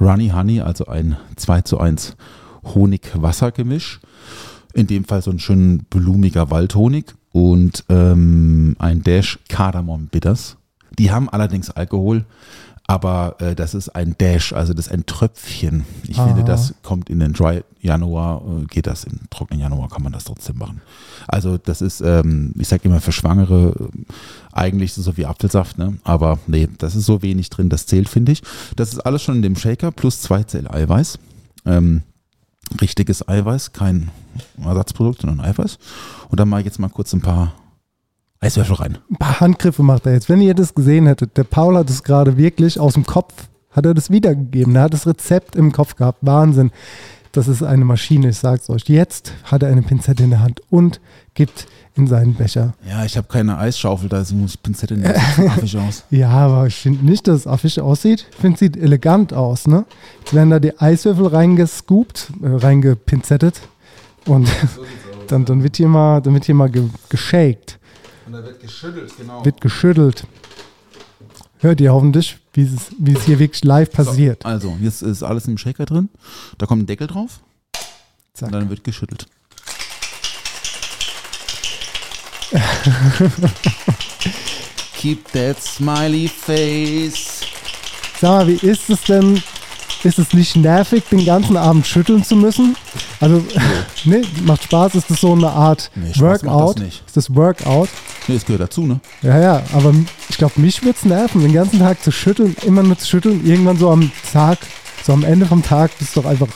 Runny 0.00 0.28
Honey, 0.28 0.60
also 0.60 0.86
ein 0.86 1.16
2 1.34 1.62
zu 1.62 1.80
1 1.80 2.16
Honig-Wasser-Gemisch. 2.62 3.98
In 4.74 4.86
dem 4.86 5.04
Fall 5.04 5.22
so 5.22 5.32
ein 5.32 5.40
schön 5.40 5.78
blumiger 5.90 6.52
Waldhonig 6.52 7.16
und 7.32 7.84
ähm, 7.88 8.76
ein 8.78 9.02
Dash 9.02 9.40
Kardamom 9.48 10.06
Bitters. 10.06 10.56
Die 10.96 11.10
haben 11.10 11.28
allerdings 11.28 11.68
Alkohol, 11.68 12.26
aber 12.90 13.36
äh, 13.38 13.54
das 13.54 13.74
ist 13.74 13.90
ein 13.90 14.16
Dash, 14.18 14.52
also 14.54 14.72
das 14.74 14.86
ist 14.86 14.92
ein 14.92 15.04
Tröpfchen. 15.06 15.84
Ich 16.08 16.18
Ah. 16.18 16.26
finde, 16.26 16.42
das 16.42 16.74
kommt 16.82 17.10
in 17.10 17.20
den 17.20 17.34
Dry 17.34 17.62
Januar, 17.80 18.40
äh, 18.42 18.64
geht 18.64 18.86
das 18.88 19.04
in 19.04 19.20
trockenen 19.30 19.60
Januar, 19.60 19.88
kann 19.90 20.02
man 20.02 20.12
das 20.12 20.24
trotzdem 20.24 20.56
machen. 20.58 20.80
Also 21.28 21.58
das 21.58 21.82
ist, 21.82 22.00
ähm, 22.00 22.54
ich 22.58 22.66
sage 22.66 22.88
immer 22.88 23.00
für 23.00 23.12
Schwangere, 23.12 23.74
äh, 23.78 24.12
eigentlich 24.52 24.94
so 24.94 25.16
wie 25.18 25.26
Apfelsaft, 25.26 25.76
ne? 25.78 25.98
aber 26.02 26.38
nee, 26.46 26.66
das 26.78 26.96
ist 26.96 27.04
so 27.04 27.20
wenig 27.22 27.50
drin, 27.50 27.68
das 27.68 27.84
zählt, 27.86 28.08
finde 28.08 28.32
ich. 28.32 28.42
Das 28.74 28.92
ist 28.92 29.00
alles 29.00 29.22
schon 29.22 29.36
in 29.36 29.42
dem 29.42 29.54
Shaker 29.56 29.92
plus 29.92 30.22
2 30.22 30.44
Zell 30.44 30.66
Eiweiß. 30.66 31.18
Ähm, 31.66 32.02
richtiges 32.80 33.28
Eiweiß, 33.28 33.72
kein 33.72 34.10
Ersatzprodukt, 34.62 35.20
sondern 35.20 35.40
Eiweiß. 35.44 35.78
Und 36.30 36.40
dann 36.40 36.48
mache 36.48 36.60
ich 36.62 36.66
jetzt 36.66 36.78
mal 36.78 36.88
kurz 36.88 37.12
ein 37.12 37.20
paar 37.20 37.52
Eiswürfel 38.40 38.76
rein. 38.76 38.98
Ein 39.10 39.16
paar 39.16 39.40
Handgriffe 39.40 39.82
macht 39.82 40.06
er 40.06 40.12
jetzt. 40.12 40.28
Wenn 40.28 40.40
ihr 40.40 40.54
das 40.54 40.74
gesehen 40.74 41.06
hättet, 41.06 41.36
der 41.36 41.44
Paul 41.44 41.76
hat 41.76 41.90
es 41.90 42.02
gerade 42.02 42.36
wirklich 42.36 42.78
aus 42.78 42.94
dem 42.94 43.04
Kopf, 43.04 43.34
hat 43.70 43.84
er 43.84 43.94
das 43.94 44.10
wiedergegeben. 44.10 44.76
Er 44.76 44.82
hat 44.82 44.94
das 44.94 45.06
Rezept 45.06 45.56
im 45.56 45.72
Kopf 45.72 45.96
gehabt. 45.96 46.18
Wahnsinn. 46.22 46.70
Das 47.32 47.46
ist 47.48 47.62
eine 47.62 47.84
Maschine, 47.84 48.30
ich 48.30 48.38
sag's 48.38 48.70
euch. 48.70 48.84
Jetzt 48.86 49.32
hat 49.44 49.62
er 49.62 49.70
eine 49.70 49.82
Pinzette 49.82 50.22
in 50.22 50.30
der 50.30 50.40
Hand 50.40 50.60
und 50.70 51.00
gibt 51.34 51.66
in 51.94 52.06
seinen 52.06 52.34
Becher. 52.34 52.74
Ja, 52.88 53.04
ich 53.04 53.16
habe 53.16 53.26
keine 53.28 53.58
Eisschaufel, 53.58 54.08
da 54.08 54.24
muss 54.32 54.54
ich 54.54 54.62
Pinzette 54.62 54.94
nehmen. 54.94 55.12
Das 55.12 55.36
sieht 55.36 55.50
affig 55.50 55.76
aus. 55.88 56.04
Ja, 56.10 56.30
aber 56.30 56.66
ich 56.68 56.76
finde 56.76 57.04
nicht, 57.04 57.26
dass 57.28 57.40
es 57.40 57.46
affig 57.46 57.80
aussieht. 57.80 58.26
Ich 58.30 58.36
finde, 58.36 58.54
es 58.54 58.60
sieht 58.60 58.76
elegant 58.76 59.34
aus, 59.34 59.66
ne? 59.66 59.84
Jetzt 60.20 60.32
werden 60.32 60.50
da 60.50 60.60
die 60.60 60.78
Eiswürfel 60.78 61.26
reingescoopt, 61.26 62.32
äh, 62.42 62.46
reingepinzettet 62.48 63.60
und 64.26 64.48
dann, 65.28 65.44
dann 65.44 65.62
wird 65.62 65.76
hier 65.76 65.88
mal, 65.88 66.20
dann 66.20 66.34
wird 66.34 66.44
hier 66.44 66.54
mal 66.54 66.70
ge 66.70 66.84
geshaked, 67.08 67.78
Und 68.28 68.34
da 68.34 68.44
wird 68.44 68.60
geschüttelt, 68.60 69.16
genau. 69.16 69.42
wird 69.42 69.62
geschüttelt. 69.62 70.26
Hört 71.60 71.80
ihr 71.80 71.94
hoffentlich, 71.94 72.36
wie 72.52 72.60
es, 72.60 72.90
wie 72.98 73.14
es 73.14 73.24
hier 73.24 73.38
wirklich 73.38 73.64
live 73.64 73.90
passiert. 73.90 74.42
So, 74.42 74.48
also, 74.50 74.76
jetzt 74.82 75.00
ist 75.00 75.22
alles 75.22 75.48
im 75.48 75.56
Shaker 75.56 75.86
drin. 75.86 76.10
Da 76.58 76.66
kommt 76.66 76.82
ein 76.82 76.86
Deckel 76.86 77.06
drauf 77.06 77.40
Zack. 78.34 78.48
und 78.48 78.52
dann 78.52 78.68
wird 78.68 78.84
geschüttelt. 78.84 79.24
Keep 84.98 85.32
that 85.32 85.62
smiley 85.62 86.28
face. 86.28 87.40
Sag 88.20 88.30
mal, 88.30 88.46
wie 88.46 88.66
ist 88.66 88.90
es 88.90 89.00
denn? 89.04 89.42
Ist 90.04 90.18
es 90.18 90.32
nicht 90.32 90.54
nervig, 90.56 91.04
den 91.10 91.24
ganzen 91.24 91.56
Abend 91.56 91.86
schütteln 91.86 92.22
zu 92.22 92.36
müssen? 92.36 92.76
Also, 93.20 93.42
ne, 94.04 94.22
macht 94.44 94.62
Spaß. 94.64 94.94
Ist 94.94 95.10
das 95.10 95.20
so 95.20 95.32
eine 95.32 95.50
Art 95.50 95.90
Nee, 95.96 96.12
Spaß 96.14 96.42
macht 96.44 96.54
das 96.54 96.60
Workout? 96.60 96.78
nicht. 96.80 97.02
Ist 97.06 97.16
das 97.16 97.34
Workout? 97.34 97.88
Nee, 98.28 98.34
das 98.34 98.44
gehört 98.46 98.62
dazu, 98.62 98.86
ne? 98.86 99.00
Ja, 99.22 99.40
ja, 99.40 99.62
aber 99.72 99.92
ich 100.28 100.38
glaube, 100.38 100.60
mich 100.60 100.82
würde 100.82 100.96
es 100.98 101.04
nerven, 101.04 101.42
den 101.42 101.52
ganzen 101.52 101.80
Tag 101.80 102.02
zu 102.02 102.12
schütteln, 102.12 102.54
immer 102.64 102.82
nur 102.82 102.96
zu 102.96 103.06
schütteln. 103.06 103.44
Irgendwann 103.44 103.76
so 103.76 103.90
am 103.90 104.10
Tag, 104.32 104.58
so 105.04 105.12
am 105.12 105.24
Ende 105.24 105.46
vom 105.46 105.62
Tag 105.62 105.90
bist 105.98 106.14
du 106.14 106.20
doch 106.20 106.30
einfach 106.30 106.48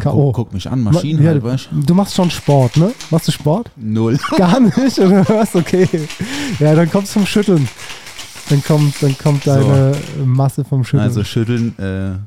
K.O. 0.00 0.32
Guck, 0.32 0.52
mich 0.52 0.68
an, 0.68 0.80
Maschinen 0.80 1.22
ja, 1.22 1.30
halt, 1.30 1.42
du? 1.44 1.80
du 1.82 1.94
machst 1.94 2.14
schon 2.14 2.30
Sport, 2.30 2.76
ne? 2.78 2.92
Machst 3.10 3.28
du 3.28 3.32
Sport? 3.32 3.70
Null. 3.76 4.18
Gar 4.36 4.58
nicht, 4.60 4.98
oder 4.98 5.28
was? 5.28 5.54
Okay. 5.54 5.86
Ja, 6.58 6.74
dann 6.74 6.90
kommst 6.90 7.14
du 7.14 7.20
vom 7.20 7.26
Schütteln. 7.26 7.68
Dann 8.48 8.64
kommt, 8.64 9.00
dann 9.02 9.16
kommt 9.16 9.46
deine 9.46 9.94
Masse 10.24 10.64
vom 10.64 10.84
Schütteln. 10.84 11.02
Also 11.02 11.22
schütteln, 11.22 11.78
äh, 11.78 12.18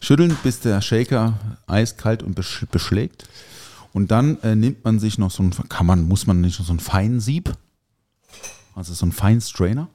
schütteln, 0.00 0.36
bis 0.42 0.60
der 0.60 0.80
Shaker 0.80 1.34
eiskalt 1.66 2.22
und 2.22 2.34
besch 2.34 2.66
beschlägt. 2.70 3.28
Und 3.92 4.10
dann 4.10 4.40
äh, 4.42 4.54
nimmt 4.54 4.84
man 4.84 4.98
sich 4.98 5.18
noch 5.18 5.30
so 5.30 5.42
ein, 5.42 5.50
kann 5.68 5.86
man, 5.86 6.06
muss 6.06 6.26
man 6.26 6.40
nicht 6.40 6.58
noch 6.58 6.66
so 6.66 6.72
ein 6.72 6.80
Feinsieb, 6.80 7.52
also 8.74 8.94
so 8.94 9.04
ein 9.06 9.12
Feinstrainer, 9.12 9.88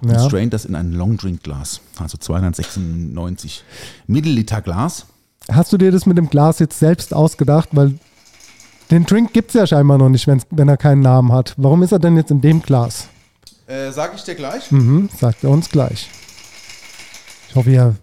und 0.00 0.10
Ja. 0.10 0.26
straint 0.28 0.52
das 0.52 0.64
in 0.64 0.74
ein 0.76 0.92
Longdrink-Glas, 0.92 1.80
also 1.98 2.18
296 2.18 3.64
Milliliter 4.06 4.60
Glas. 4.62 5.06
Hast 5.50 5.72
du 5.72 5.78
dir 5.78 5.90
das 5.90 6.06
mit 6.06 6.18
dem 6.18 6.30
Glas 6.30 6.60
jetzt 6.60 6.78
selbst 6.78 7.12
ausgedacht? 7.12 7.70
Weil 7.72 7.98
den 8.92 9.06
Drink 9.06 9.32
gibt 9.32 9.48
es 9.50 9.54
ja 9.54 9.66
scheinbar 9.66 9.98
noch 9.98 10.08
nicht, 10.08 10.26
wenn 10.28 10.68
er 10.68 10.76
keinen 10.76 11.00
Namen 11.02 11.32
hat. 11.32 11.54
Warum 11.56 11.82
ist 11.82 11.90
er 11.92 11.98
denn 11.98 12.16
jetzt 12.16 12.30
in 12.30 12.40
dem 12.40 12.62
Glas? 12.62 13.08
Äh, 13.66 13.90
sag 13.90 14.14
ich 14.14 14.22
dir 14.22 14.34
gleich. 14.36 14.70
Mhm, 14.70 15.08
sagt 15.18 15.42
er 15.42 15.50
uns 15.50 15.68
gleich. 15.68 16.08
Ich 17.48 17.56
hoffe, 17.56 17.70
ihr 17.70 17.96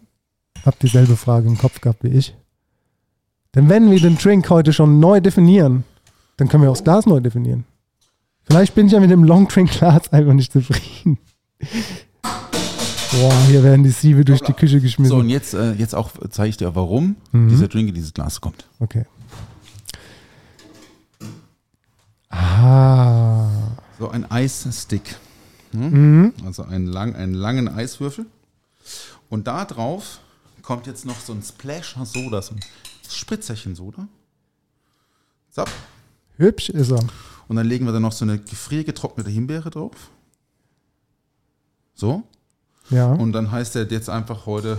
habt 0.65 0.81
dieselbe 0.83 1.15
Frage 1.15 1.47
im 1.47 1.57
Kopf 1.57 1.81
gehabt 1.81 2.03
wie 2.03 2.09
ich. 2.09 2.35
Denn 3.55 3.69
wenn 3.69 3.89
wir 3.89 3.99
den 3.99 4.17
Drink 4.17 4.49
heute 4.49 4.73
schon 4.73 4.99
neu 4.99 5.21
definieren, 5.21 5.83
dann 6.37 6.47
können 6.47 6.63
wir 6.63 6.69
auch 6.69 6.75
das 6.75 6.83
Glas 6.83 7.05
neu 7.05 7.19
definieren. 7.19 7.65
Vielleicht 8.43 8.75
bin 8.75 8.87
ich 8.87 8.93
ja 8.93 8.99
mit 8.99 9.11
dem 9.11 9.23
Long 9.23 9.47
Drink 9.47 9.71
Glas 9.71 10.11
einfach 10.11 10.33
nicht 10.33 10.51
zufrieden. 10.51 11.17
Boah, 13.11 13.33
hier 13.47 13.63
werden 13.63 13.83
die 13.83 13.89
Siebe 13.89 14.23
durch 14.23 14.41
die 14.41 14.53
Küche 14.53 14.79
geschmissen. 14.79 15.09
So, 15.09 15.17
und 15.17 15.29
jetzt, 15.29 15.53
äh, 15.55 15.73
jetzt 15.73 15.95
auch 15.95 16.11
zeige 16.29 16.49
ich 16.49 16.57
dir, 16.57 16.75
warum 16.75 17.15
Mhm. 17.31 17.49
dieser 17.49 17.67
Drink 17.67 17.89
in 17.89 17.95
dieses 17.95 18.13
Glas 18.13 18.39
kommt. 18.39 18.67
Okay. 18.79 19.05
Ah. 22.29 23.47
So 23.97 24.09
ein 24.09 24.29
Eisstick. 24.29 25.15
Mhm. 25.71 26.33
Also 26.45 26.63
einen, 26.63 26.87
lang, 26.87 27.15
einen 27.15 27.33
langen 27.33 27.67
Eiswürfel. 27.67 28.25
Und 29.29 29.47
da 29.47 29.65
drauf 29.65 30.19
kommt 30.69 30.85
jetzt 30.85 31.03
noch 31.03 31.19
so 31.19 31.33
ein 31.33 31.41
Splash 31.41 31.95
Soda, 32.03 32.43
so 32.43 32.53
ein 32.53 32.59
Spritzerchen 33.09 33.73
Soda. 33.73 34.07
So. 35.49 35.63
Hübsch 36.37 36.69
ist 36.69 36.91
er. 36.91 37.03
Und 37.47 37.55
dann 37.55 37.65
legen 37.65 37.87
wir 37.87 37.91
da 37.91 37.99
noch 37.99 38.11
so 38.11 38.23
eine 38.23 38.37
gefriergetrocknete 38.37 39.31
Himbeere 39.31 39.71
drauf. 39.71 40.11
So. 41.95 42.21
Ja. 42.91 43.11
Und 43.11 43.31
dann 43.31 43.49
heißt 43.49 43.73
der 43.73 43.85
jetzt 43.85 44.11
einfach 44.11 44.45
heute 44.45 44.77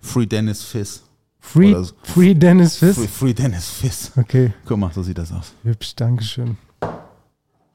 Free 0.00 0.26
Dennis 0.26 0.62
Fizz. 0.62 1.02
Free, 1.40 1.74
so. 1.74 1.94
Free 2.04 2.34
Dennis 2.34 2.76
Free, 2.76 2.92
Fizz. 2.92 3.10
Free 3.10 3.34
Dennis 3.34 3.70
Fizz. 3.70 4.12
Okay. 4.16 4.52
Guck 4.64 4.78
mal, 4.78 4.92
so 4.92 5.02
sieht 5.02 5.18
das 5.18 5.32
aus. 5.32 5.52
Hübsch, 5.64 5.96
Dankeschön. 5.96 6.56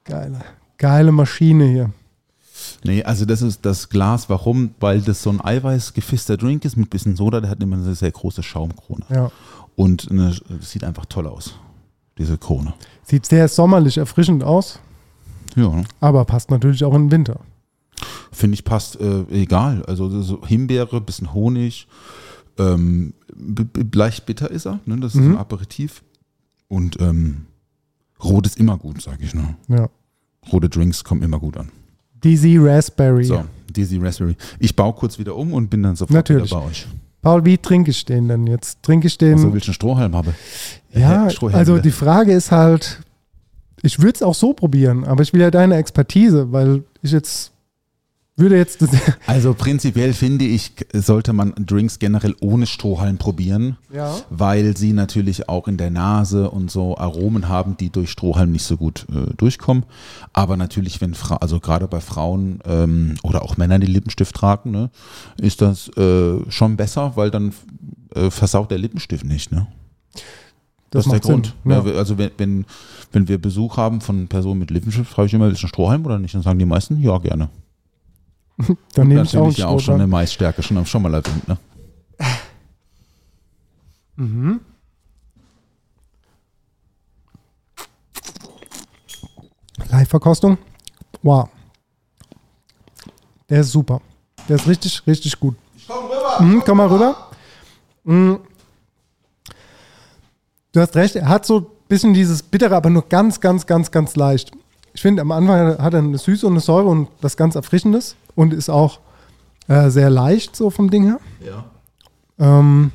Geile, 0.06 0.46
geile 0.78 1.12
Maschine 1.12 1.66
hier. 1.66 1.92
Nee, 2.88 3.04
also 3.04 3.26
das 3.26 3.42
ist 3.42 3.66
das 3.66 3.90
Glas. 3.90 4.30
Warum? 4.30 4.72
Weil 4.80 5.02
das 5.02 5.22
so 5.22 5.30
ein 5.30 5.42
eiweißgefisster 5.44 6.38
Drink 6.38 6.66
ist 6.66 6.78
mit 6.78 6.90
bisschen 6.90 7.16
Soda. 7.16 7.42
Der 7.42 7.50
hat 7.50 7.62
immer 7.62 7.76
eine 7.76 7.94
sehr 7.96 8.12
große 8.12 8.42
Schaumkrone. 8.44 9.06
Ja. 9.10 9.32
Und 9.76 10.10
eine, 10.10 10.36
sieht 10.62 10.84
einfach 10.84 11.06
toll 11.06 11.28
aus, 11.28 11.54
diese 12.18 12.38
Krone. 12.38 12.74
Sieht 13.04 13.26
sehr 13.26 13.48
sommerlich 13.48 13.98
erfrischend 13.98 14.44
aus, 14.44 14.80
Ja, 15.56 15.70
ne? 15.70 15.84
aber 16.00 16.26
passt 16.26 16.50
natürlich 16.50 16.84
auch 16.84 16.94
in 16.96 17.04
den 17.06 17.12
Winter. 17.12 17.42
finde 18.32 18.56
ich 18.56 18.64
passt 18.64 19.00
äh, 19.00 19.22
egal. 19.30 19.84
Also 19.86 20.22
so 20.22 20.46
Himbeere, 20.46 21.00
bisschen 21.02 21.34
Honig, 21.34 21.88
ähm, 22.58 23.14
leicht 23.94 24.26
bitter 24.26 24.50
ist 24.50 24.66
er. 24.66 24.80
Ne? 24.86 24.98
Das 25.00 25.14
ist 25.14 25.22
Mhm. 25.22 25.34
ein 25.34 25.38
Aperitif. 25.38 26.04
Und 26.70 27.00
ähm, 27.02 27.46
rot 28.24 28.46
ist 28.48 28.58
immer 28.58 28.78
gut, 28.78 29.02
sage 29.02 29.24
ich. 29.24 29.34
Ne? 29.36 29.56
Ja. 29.68 29.90
Rote 30.52 30.70
Drinks 30.70 31.04
kommen 31.04 31.22
immer 31.22 31.40
gut 31.40 31.56
an. 31.58 31.70
Dizzy 32.24 32.58
Raspberry. 32.58 33.24
So, 33.26 33.44
Dizzy 33.70 33.98
Raspberry. 33.98 34.36
Ich 34.60 34.76
baue 34.76 34.94
kurz 34.94 35.18
wieder 35.20 35.36
um 35.36 35.54
und 35.54 35.70
bin 35.70 35.84
dann 35.84 35.96
sofort 35.96 36.14
Natürlich. 36.16 36.52
wieder 36.52 36.62
bei 36.62 36.68
euch. 36.68 36.88
Paul, 37.22 37.44
wie 37.46 37.58
trinke 37.58 37.92
ich 37.92 38.06
den 38.06 38.28
denn 38.28 38.48
jetzt? 38.48 38.82
Trinke 38.84 39.08
ich 39.08 39.18
den. 39.18 39.34
Also 39.34 39.52
willst 39.54 39.68
du 39.68 39.72
einen 39.72 39.76
Strohhalm 39.76 40.16
habe? 40.16 40.34
ja, 40.94 41.28
Äh, 41.28 41.30
Strohhalm 41.32 41.58
also 41.60 41.74
wieder. 41.74 41.82
die 41.84 41.92
Frage 41.92 42.32
ist 42.32 42.52
halt, 42.52 43.02
ich 43.82 44.00
würde 44.00 44.14
es 44.16 44.22
auch 44.24 44.36
so 44.36 44.54
probieren, 44.54 45.04
aber 45.04 45.24
ich 45.24 45.34
will 45.34 45.42
ja 45.42 45.52
deine 45.52 45.76
Expertise, 45.76 46.52
weil 46.52 46.84
ich 47.02 47.12
jetzt 47.12 47.52
würde 48.38 48.56
jetzt 48.56 48.82
das, 48.82 48.90
Also 49.28 49.54
prinzipiell 49.54 50.14
finde 50.14 50.46
ich, 50.46 50.72
sollte 50.94 51.34
man 51.34 51.54
Drinks 51.58 52.00
generell 52.00 52.36
ohne 52.40 52.68
Strohhalm 52.68 53.18
probieren, 53.18 53.78
Ja. 53.94 54.16
weil 54.30 54.78
sie 54.78 54.94
natürlich 54.94 55.50
auch 55.50 55.68
in 55.68 55.78
der 55.78 55.90
Nase 55.92 56.50
und 56.50 56.70
so 56.72 56.98
Aromen 56.98 57.50
haben, 57.50 57.78
die 57.78 57.90
durch 57.90 58.12
Strohhalm 58.12 58.52
nicht 58.52 58.64
so 58.64 58.78
gut 58.78 59.06
äh, 59.12 59.34
durchkommen. 59.36 59.86
Aber 60.34 60.56
natürlich, 60.56 61.02
wenn 61.02 61.14
Fra 61.16 61.38
also 61.38 61.60
gerade 61.60 61.88
bei 61.88 62.00
Frauen 62.00 62.60
ähm, 62.66 63.16
oder 63.24 63.42
auch 63.42 63.58
Männern, 63.58 63.82
die 63.82 63.88
Lippenstift 63.88 64.36
tragen, 64.36 64.72
ne, 64.72 64.92
ist 65.38 65.62
das 65.62 65.90
äh, 65.98 66.40
schon 66.50 66.78
besser, 66.78 67.14
weil 67.16 67.32
dann 67.32 67.54
äh, 68.14 68.30
versaut 68.30 68.72
der 68.72 68.78
Lippenstift 68.78 69.26
nicht. 69.26 69.52
Ne? 69.52 69.68
Das, 70.92 71.06
ist 71.06 71.12
der 71.12 71.22
Sinn. 71.22 71.32
Grund. 71.32 71.56
Ja. 71.66 71.84
Ja, 71.86 71.94
also 71.98 72.18
wenn, 72.18 72.32
wenn, 72.38 72.66
wenn 73.12 73.28
wir 73.28 73.42
Besuch 73.42 73.78
haben 73.78 74.00
von 74.00 74.28
Personen 74.28 74.60
mit 74.60 74.72
Lippenstift, 74.72 75.10
frage 75.12 75.26
ich 75.28 75.34
immer, 75.34 75.48
ist 75.50 75.64
ein 75.64 75.68
Strohhalm 75.68 76.06
oder 76.06 76.20
nicht? 76.20 76.34
Dann 76.36 76.44
sagen 76.44 76.60
die 76.60 76.66
meisten, 76.66 77.02
ja, 77.02 77.18
gerne. 77.18 77.50
Dann 78.94 79.08
nehme 79.08 79.24
ich 79.24 79.38
auch 79.38 79.52
ja 79.52 79.68
auch 79.68 79.80
schon 79.80 79.96
eine. 79.96 80.08
Maisstärke, 80.08 80.64
schon, 80.64 80.86
schon 80.86 81.02
mal 81.02 81.14
erwähnt. 81.14 81.48
Ne? 81.48 81.58
Live-Verkostung. 89.90 90.58
Wow. 91.22 91.50
Der 93.50 93.62
ist 93.62 93.72
super. 93.72 94.02
Der 94.50 94.58
ist 94.58 94.68
richtig, 94.68 95.06
richtig 95.08 95.40
gut. 95.40 95.56
Ich 95.76 95.88
komm 95.88 96.06
rüber. 96.06 96.42
Mhm, 96.42 96.64
komm 96.66 96.78
mal 96.78 96.88
rüber. 96.88 97.30
Mhm. 98.04 98.40
Du 100.72 100.82
hast 100.82 100.96
recht, 100.96 101.16
er 101.16 101.30
hat 101.30 101.46
so 101.46 101.60
ein 101.60 101.66
bisschen 101.88 102.14
dieses 102.14 102.44
Bittere, 102.44 102.76
aber 102.76 102.90
nur 102.90 103.08
ganz, 103.08 103.40
ganz, 103.40 103.66
ganz, 103.66 103.92
ganz 103.92 104.16
leicht. 104.16 104.52
Ich 104.98 105.04
finde, 105.04 105.22
am 105.22 105.32
Anfang 105.32 105.78
hat 105.78 105.94
er 105.94 106.00
eine 106.00 106.18
Süße 106.18 106.48
und 106.48 106.54
eine 106.54 106.60
Säure 106.60 106.88
und 106.88 107.08
was 107.22 107.38
ganz 107.38 107.54
Erfrischendes 107.54 108.16
und 108.34 108.52
ist 108.52 108.68
auch 108.68 109.00
äh, 109.68 109.92
sehr 109.92 110.10
leicht 110.10 110.56
so 110.56 110.72
vom 110.72 110.90
Ding 110.90 111.04
her. 111.04 111.20
Ja. 111.46 111.66
Ähm, 112.40 112.92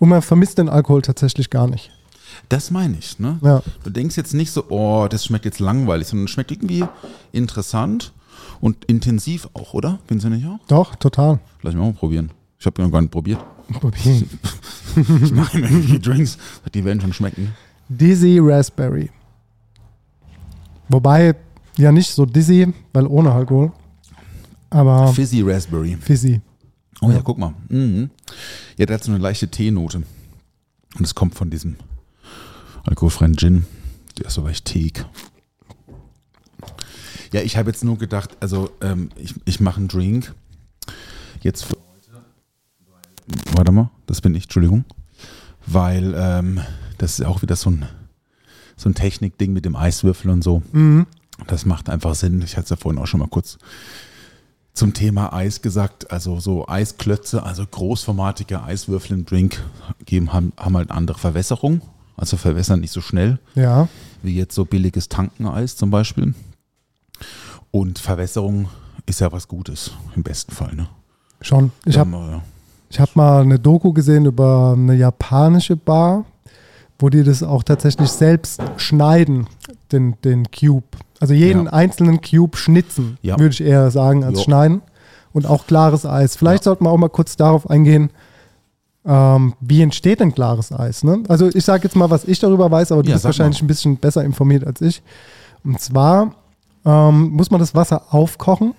und 0.00 0.08
man 0.08 0.20
vermisst 0.20 0.58
den 0.58 0.68
Alkohol 0.68 1.00
tatsächlich 1.00 1.48
gar 1.48 1.68
nicht. 1.68 1.92
Das 2.48 2.72
meine 2.72 2.98
ich, 2.98 3.20
ne? 3.20 3.38
Ja. 3.40 3.62
Du 3.84 3.90
denkst 3.90 4.16
jetzt 4.16 4.34
nicht 4.34 4.50
so, 4.50 4.64
oh, 4.68 5.06
das 5.08 5.24
schmeckt 5.24 5.44
jetzt 5.44 5.60
langweilig, 5.60 6.08
sondern 6.08 6.24
es 6.24 6.32
schmeckt 6.32 6.50
irgendwie 6.50 6.84
interessant 7.30 8.12
und 8.60 8.84
intensiv 8.86 9.48
auch, 9.54 9.74
oder? 9.74 10.00
Findest 10.08 10.26
du 10.26 10.30
nicht 10.30 10.46
auch? 10.48 10.58
Doch, 10.66 10.96
total. 10.96 11.38
Lass 11.62 11.74
mich 11.74 11.82
auch 11.82 11.86
mal 11.86 11.92
probieren. 11.92 12.32
Ich 12.58 12.66
habe 12.66 12.82
noch 12.82 12.90
gar 12.90 13.00
nicht 13.00 13.12
probiert. 13.12 13.38
Probieren. 13.80 14.28
Ich 15.22 15.32
mache 15.32 15.58
mir 15.58 15.68
die 15.68 16.00
Drinks, 16.00 16.36
die 16.74 16.84
werden 16.84 17.00
schon 17.00 17.12
schmecken. 17.12 17.54
Dizzy 17.88 18.40
Raspberry. 18.40 19.08
Wobei, 20.92 21.34
ja 21.78 21.90
nicht 21.90 22.10
so 22.10 22.26
dizzy, 22.26 22.72
weil 22.92 23.06
ohne 23.06 23.32
Alkohol. 23.32 23.72
Aber 24.70 25.08
Fizzy 25.08 25.42
Raspberry. 25.42 25.96
fizzy. 26.00 26.40
Oh 27.00 27.10
ja, 27.10 27.20
guck 27.22 27.38
mal. 27.38 27.54
Mhm. 27.68 28.10
Ja, 28.76 28.86
der 28.86 28.94
hat 28.94 29.04
so 29.04 29.10
eine 29.10 29.20
leichte 29.20 29.48
Teenote. 29.48 30.02
Und 30.96 31.04
es 31.04 31.14
kommt 31.14 31.34
von 31.34 31.50
diesem 31.50 31.76
alkoholfreien 32.84 33.36
Gin. 33.36 33.66
Der 34.18 34.26
ist 34.26 34.34
so 34.34 34.44
leicht 34.44 34.66
teig. 34.66 35.06
Ja, 37.32 37.40
ich 37.40 37.56
habe 37.56 37.70
jetzt 37.70 37.82
nur 37.82 37.96
gedacht, 37.96 38.36
also 38.40 38.70
ähm, 38.82 39.08
ich, 39.16 39.34
ich 39.46 39.60
mache 39.60 39.78
einen 39.78 39.88
Drink. 39.88 40.34
Jetzt 41.40 41.64
für 41.64 41.76
heute. 41.76 42.22
Warte 43.56 43.72
mal, 43.72 43.90
das 44.06 44.20
bin 44.20 44.34
ich, 44.34 44.44
Entschuldigung. 44.44 44.84
Weil 45.66 46.14
ähm, 46.16 46.60
das 46.98 47.18
ist 47.18 47.24
auch 47.24 47.40
wieder 47.40 47.56
so 47.56 47.70
ein, 47.70 47.86
so 48.82 48.88
ein 48.88 48.94
Technikding 48.94 49.52
mit 49.52 49.64
dem 49.64 49.76
Eiswürfel 49.76 50.30
und 50.30 50.42
so. 50.42 50.62
Mhm. 50.72 51.06
Das 51.46 51.66
macht 51.66 51.88
einfach 51.88 52.14
Sinn. 52.14 52.42
Ich 52.42 52.56
hatte 52.56 52.64
es 52.64 52.70
ja 52.70 52.76
vorhin 52.76 53.00
auch 53.00 53.06
schon 53.06 53.20
mal 53.20 53.28
kurz 53.28 53.58
zum 54.74 54.94
Thema 54.94 55.32
Eis 55.32 55.62
gesagt. 55.62 56.10
Also 56.10 56.40
so 56.40 56.68
Eisklötze, 56.68 57.42
also 57.42 57.64
großformatige 57.66 58.62
Eiswürfel 58.62 59.18
im 59.18 59.26
Drink 59.26 59.62
geben, 60.04 60.32
haben, 60.32 60.52
haben 60.56 60.76
halt 60.76 60.90
andere 60.90 61.18
Verwässerung. 61.18 61.82
Also 62.16 62.36
verwässern 62.36 62.80
nicht 62.80 62.92
so 62.92 63.00
schnell 63.00 63.38
Ja, 63.54 63.88
wie 64.22 64.36
jetzt 64.36 64.54
so 64.54 64.64
billiges 64.64 65.08
Tankeneis 65.08 65.76
zum 65.76 65.90
Beispiel. 65.90 66.34
Und 67.70 67.98
Verwässerung 67.98 68.68
ist 69.06 69.20
ja 69.20 69.32
was 69.32 69.48
Gutes, 69.48 69.92
im 70.14 70.22
besten 70.22 70.52
Fall. 70.52 70.74
Ne? 70.74 70.88
schon. 71.44 71.72
Ich 71.84 71.98
habe 71.98 72.42
ich 72.88 73.00
hab 73.00 73.16
mal 73.16 73.42
eine 73.42 73.58
Doku 73.58 73.92
gesehen 73.92 74.26
über 74.26 74.74
eine 74.76 74.94
japanische 74.94 75.76
Bar, 75.76 76.24
wo 77.02 77.08
die 77.10 77.24
das 77.24 77.42
auch 77.42 77.62
tatsächlich 77.64 78.08
selbst 78.10 78.62
schneiden, 78.76 79.46
den, 79.90 80.14
den 80.24 80.46
Cube. 80.50 80.86
Also 81.20 81.34
jeden 81.34 81.64
Ja. 81.66 81.72
einzelnen 81.72 82.20
Cube 82.20 82.56
schnitzen, 82.56 83.18
Ja. 83.22 83.38
würde 83.38 83.52
ich 83.52 83.60
eher 83.60 83.90
sagen, 83.90 84.24
als 84.24 84.38
Jo. 84.38 84.44
schneiden. 84.44 84.82
Und 85.32 85.46
auch 85.46 85.66
klares 85.66 86.04
Eis. 86.06 86.36
Vielleicht 86.36 86.62
Ja. 86.62 86.70
sollten 86.70 86.84
wir 86.84 86.90
auch 86.90 86.98
mal 86.98 87.08
kurz 87.08 87.36
darauf 87.36 87.68
eingehen, 87.70 88.10
ähm, 89.04 89.54
wie 89.60 89.82
entsteht 89.82 90.20
denn 90.20 90.32
klares 90.34 90.70
Eis? 90.72 91.02
Ne? 91.02 91.22
Also 91.28 91.48
ich 91.48 91.64
sage 91.64 91.82
jetzt 91.84 91.96
mal, 91.96 92.10
was 92.10 92.24
ich 92.24 92.38
darüber 92.38 92.70
weiß, 92.70 92.92
aber 92.92 93.02
du 93.02 93.08
Ja, 93.08 93.16
bist 93.16 93.24
wahrscheinlich 93.24 93.60
mal. 93.60 93.64
ein 93.64 93.68
bisschen 93.68 93.96
besser 93.96 94.22
informiert 94.24 94.64
als 94.66 94.80
ich. 94.80 95.02
Und 95.64 95.80
zwar 95.80 96.34
ähm, 96.84 97.30
muss 97.30 97.50
man 97.50 97.60
das 97.60 97.74
Wasser 97.76 98.02
aufkochen 98.10 98.74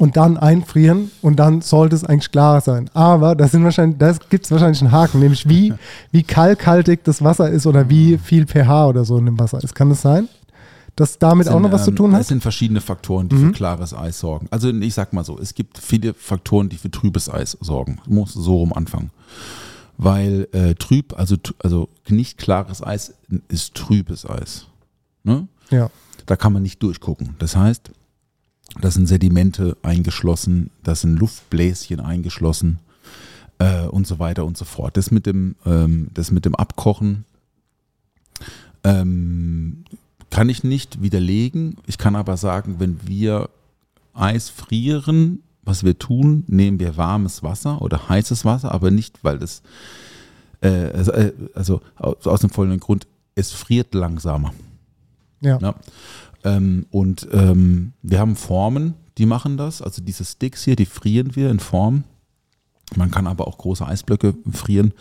und 0.00 0.16
dann 0.16 0.36
einfrieren 0.38 1.10
und 1.22 1.36
dann 1.36 1.60
sollte 1.60 1.94
es 1.94 2.04
eigentlich 2.04 2.32
klar 2.32 2.60
sein. 2.60 2.88
Aber 2.94 3.34
da 3.36 3.46
sind 3.46 3.62
wahrscheinlich, 3.64 3.98
da 3.98 4.12
gibt 4.30 4.46
es 4.46 4.50
wahrscheinlich 4.50 4.80
einen 4.80 4.92
Haken, 4.92 5.20
nämlich 5.20 5.48
wie, 5.48 5.74
wie 6.10 6.22
kalkhaltig 6.22 7.04
das 7.04 7.22
Wasser 7.22 7.50
ist 7.50 7.66
oder 7.66 7.88
wie 7.90 8.16
viel 8.18 8.46
pH 8.46 8.86
oder 8.88 9.04
so 9.04 9.18
in 9.18 9.26
dem 9.26 9.38
Wasser 9.38 9.62
ist. 9.62 9.74
Kann 9.74 9.90
das 9.90 10.00
sein? 10.02 10.28
Dass 10.96 11.18
damit 11.18 11.46
Das 11.46 11.52
auch 11.52 11.58
sind, 11.58 11.62
noch 11.64 11.72
was 11.72 11.84
zu 11.84 11.90
ähm, 11.90 11.96
tun 11.96 12.10
Das 12.12 12.20
hat? 12.20 12.26
sind 12.26 12.42
verschiedene 12.42 12.80
Faktoren, 12.80 13.28
die 13.28 13.36
Mhm. 13.36 13.46
für 13.48 13.52
klares 13.52 13.94
Eis 13.94 14.18
sorgen. 14.18 14.48
Also 14.50 14.70
ich 14.70 14.94
sag 14.94 15.12
mal 15.12 15.22
so, 15.24 15.38
es 15.38 15.54
gibt 15.54 15.78
viele 15.78 16.14
Faktoren, 16.14 16.68
die 16.70 16.76
für 16.76 16.90
trübes 16.90 17.28
Eis 17.30 17.56
sorgen. 17.60 18.00
Ich 18.04 18.10
muss 18.10 18.32
so 18.32 18.56
rum 18.56 18.72
anfangen. 18.72 19.10
Weil 19.98 20.48
äh, 20.52 20.74
trüb, 20.74 21.12
also, 21.18 21.36
also 21.62 21.88
nicht 22.08 22.38
klares 22.38 22.82
Eis 22.82 23.12
ist 23.48 23.74
trübes 23.74 24.24
Eis. 24.28 24.66
Ne? 25.24 25.46
Ja. 25.70 25.90
Da 26.24 26.36
kann 26.36 26.52
man 26.54 26.62
nicht 26.62 26.82
durchgucken. 26.82 27.36
Das 27.38 27.54
heißt, 27.54 27.90
da 28.80 28.90
sind 28.90 29.06
Sedimente 29.06 29.76
eingeschlossen, 29.82 30.70
da 30.82 30.94
sind 30.94 31.18
Luftbläschen 31.18 32.00
eingeschlossen 32.00 32.78
äh, 33.58 33.86
und 33.86 34.06
so 34.06 34.18
weiter 34.18 34.44
und 34.44 34.56
so 34.56 34.64
fort. 34.64 34.96
Das 34.96 35.10
mit 35.10 35.26
dem, 35.26 35.56
ähm, 35.66 36.08
das 36.14 36.30
mit 36.30 36.44
dem 36.44 36.54
Abkochen 36.54 37.24
ähm, 38.84 39.84
kann 40.30 40.48
ich 40.48 40.62
nicht 40.62 41.02
widerlegen. 41.02 41.76
Ich 41.86 41.98
kann 41.98 42.16
aber 42.16 42.36
sagen, 42.36 42.76
wenn 42.78 43.06
wir 43.06 43.50
Eis 44.14 44.48
frieren, 44.48 45.42
was 45.62 45.84
wir 45.84 45.98
tun, 45.98 46.44
nehmen 46.46 46.78
wir 46.80 46.96
warmes 46.96 47.42
Wasser 47.42 47.82
oder 47.82 48.08
heißes 48.08 48.44
Wasser, 48.44 48.72
aber 48.72 48.90
nicht, 48.90 49.22
weil 49.22 49.38
das, 49.38 49.62
äh, 50.60 50.68
also, 50.68 51.12
äh, 51.12 51.32
also 51.54 51.80
aus, 51.96 52.26
aus 52.26 52.40
dem 52.40 52.50
folgenden 52.50 52.80
Grund, 52.80 53.06
es 53.34 53.52
friert 53.52 53.94
langsamer. 53.94 54.52
Ja. 55.40 55.58
Ja. 55.60 55.74
Ähm, 56.44 56.86
und 56.90 57.28
ähm, 57.32 57.92
wir 58.02 58.18
haben 58.18 58.36
Formen, 58.36 58.94
die 59.18 59.26
machen 59.26 59.56
das. 59.56 59.82
Also 59.82 60.02
diese 60.02 60.24
Sticks 60.24 60.64
hier, 60.64 60.76
die 60.76 60.86
frieren 60.86 61.36
wir 61.36 61.50
in 61.50 61.60
Form. 61.60 62.04
Man 62.96 63.10
kann 63.10 63.26
aber 63.26 63.46
auch 63.46 63.58
große 63.58 63.86
Eisblöcke 63.86 64.34
frieren. 64.50 64.92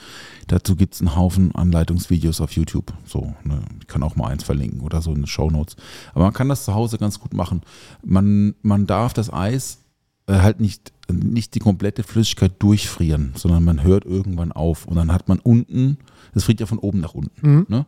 Dazu 0.48 0.76
gibt 0.76 0.94
es 0.94 1.02
einen 1.02 1.16
Haufen 1.16 1.56
Anleitungsvideos 1.56 2.40
auf 2.40 2.52
YouTube. 2.52 2.94
So, 3.06 3.34
ne, 3.44 3.62
ich 3.80 3.88
kann 3.88 4.04
auch 4.04 4.16
mal 4.16 4.28
eins 4.28 4.44
verlinken 4.44 4.82
oder 4.82 5.02
so 5.02 5.10
in 5.12 5.22
den 5.22 5.28
Show 5.28 5.50
Notes. 5.50 5.76
Aber 6.14 6.26
man 6.26 6.34
kann 6.34 6.50
das 6.50 6.66
zu 6.66 6.76
Hause 6.76 6.98
ganz 6.98 7.20
gut 7.20 7.34
machen. 7.34 7.62
Man, 8.04 8.54
man 8.62 8.86
darf 8.86 9.14
das 9.14 9.34
Eis 9.34 9.80
äh, 10.28 10.34
halt 10.34 10.60
nicht, 10.60 10.92
nicht 11.14 11.56
die 11.56 11.60
komplette 11.60 12.04
Flüssigkeit 12.04 12.54
durchfrieren, 12.60 13.34
sondern 13.36 13.64
man 13.64 13.84
hört 13.84 14.06
irgendwann 14.06 14.52
auf 14.52 14.86
und 14.86 14.96
dann 14.96 15.12
hat 15.12 15.28
man 15.28 15.40
unten, 15.40 15.98
das 16.34 16.44
friert 16.44 16.60
ja 16.60 16.66
von 16.66 16.78
oben 16.80 17.00
nach 17.00 17.14
unten. 17.14 17.66
Ne? 17.68 17.86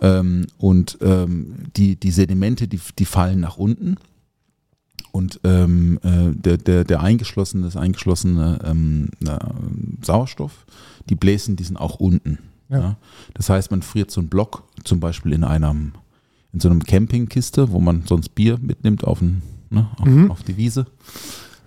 Ähm, 0.00 0.46
und 0.58 0.98
ähm, 1.00 1.54
die, 1.76 1.96
die 1.96 2.10
Sedimente, 2.10 2.68
die, 2.68 2.80
die 2.98 3.04
fallen 3.04 3.40
nach 3.40 3.56
unten. 3.56 3.96
Und 5.12 5.40
ähm, 5.42 5.98
äh, 6.02 6.30
der, 6.34 6.56
der, 6.56 6.84
der 6.84 7.00
eingeschlossene, 7.00 7.64
das 7.64 7.76
eingeschlossene 7.76 8.60
ähm, 8.64 9.08
na, 9.18 9.38
Sauerstoff, 10.02 10.66
die 11.08 11.16
Bläschen, 11.16 11.56
die 11.56 11.64
sind 11.64 11.78
auch 11.78 11.96
unten. 11.96 12.38
Ja. 12.68 12.78
Ja. 12.78 12.96
Das 13.34 13.48
heißt, 13.50 13.70
man 13.72 13.82
friert 13.82 14.10
so 14.12 14.20
einen 14.20 14.28
Block, 14.28 14.62
zum 14.84 15.00
Beispiel 15.00 15.32
in 15.32 15.42
einem, 15.42 15.92
in 16.52 16.60
so 16.60 16.68
einem 16.68 16.84
Campingkiste, 16.84 17.72
wo 17.72 17.80
man 17.80 18.04
sonst 18.06 18.36
Bier 18.36 18.58
mitnimmt 18.60 19.02
auf, 19.02 19.18
den, 19.18 19.42
ne, 19.70 19.88
auf, 19.98 20.06
Mhm. 20.06 20.30
auf 20.30 20.42
die 20.44 20.56
Wiese 20.56 20.86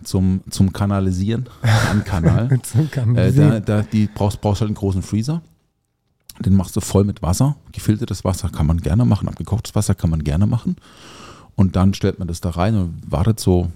zum, 0.04 0.42
zum 0.50 0.74
Kanalisieren 0.74 1.50
am 1.92 2.04
Kanal. 2.04 2.60
Kann 2.92 3.14
man 3.14 3.18
Äh, 3.18 3.34
da, 3.34 3.60
da, 3.60 3.82
die 3.82 4.08
brauchst, 4.08 4.42
brauchst 4.42 4.62
halt 4.62 4.70
einen 4.70 4.76
großen 4.76 5.02
Freezer. 5.02 5.42
Den 6.40 6.56
machst 6.56 6.76
du 6.76 6.82
voll 6.82 7.04
mit 7.04 7.22
Wasser. 7.22 7.56
Gefiltertes 7.72 8.24
Wasser 8.24 8.50
kann 8.50 8.66
man 8.66 8.78
gerne 8.78 9.06
machen, 9.06 9.28
abgekochtes 9.28 9.76
Wasser 9.76 9.94
kann 9.94 10.10
man 10.10 10.24
gerne 10.24 10.48
machen. 10.48 10.78
Und 11.56 11.76
dann 11.76 11.94
stellt 11.94 12.18
man 12.20 12.28
das 12.28 12.42
da 12.42 12.50
rein 12.52 12.76
und 12.76 13.02
wartet 13.12 13.40
so, 13.40 13.70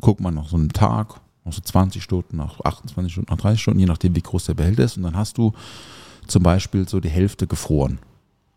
guckt 0.00 0.20
man 0.20 0.34
noch 0.34 0.48
so 0.48 0.56
einen 0.56 0.70
Tag, 0.70 1.20
noch 1.44 1.52
so 1.52 1.60
20 1.60 2.02
Stunden, 2.02 2.36
nach 2.36 2.60
28 2.60 3.12
Stunden, 3.12 3.30
nach 3.30 3.38
30 3.40 3.62
Stunden, 3.62 3.80
je 3.80 3.86
nachdem 3.86 4.16
wie 4.16 4.22
groß 4.22 4.46
der 4.46 4.54
Behälter 4.54 4.84
ist. 4.84 4.96
Und 4.96 5.04
dann 5.04 5.16
hast 5.16 5.38
du 5.38 5.52
zum 6.26 6.42
Beispiel 6.42 6.88
so 6.88 6.98
die 7.00 7.08
Hälfte 7.08 7.46
gefroren. 7.46 7.98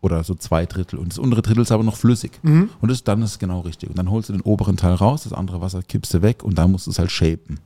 Oder 0.04 0.22
so 0.22 0.34
zwei 0.34 0.66
Drittel. 0.66 0.98
Und 0.98 1.12
das 1.12 1.18
untere 1.18 1.40
Drittel 1.40 1.62
ist 1.62 1.72
aber 1.72 1.82
noch 1.82 1.96
flüssig. 1.96 2.38
Mhm. 2.42 2.68
Und 2.82 2.90
das, 2.90 3.04
dann 3.04 3.22
ist 3.22 3.30
es 3.30 3.38
genau 3.38 3.60
richtig. 3.60 3.88
Und 3.88 3.96
dann 3.96 4.10
holst 4.10 4.28
du 4.28 4.34
den 4.34 4.42
oberen 4.42 4.76
Teil 4.76 4.92
raus, 4.92 5.22
das 5.24 5.32
andere 5.32 5.62
Wasser 5.62 5.82
kippst 5.82 6.12
du 6.12 6.20
weg 6.20 6.42
und 6.44 6.58
dann 6.58 6.70
musst 6.72 6.86
du 6.86 6.90
es 6.90 6.98
halt 6.98 7.10
shapen. 7.10 7.58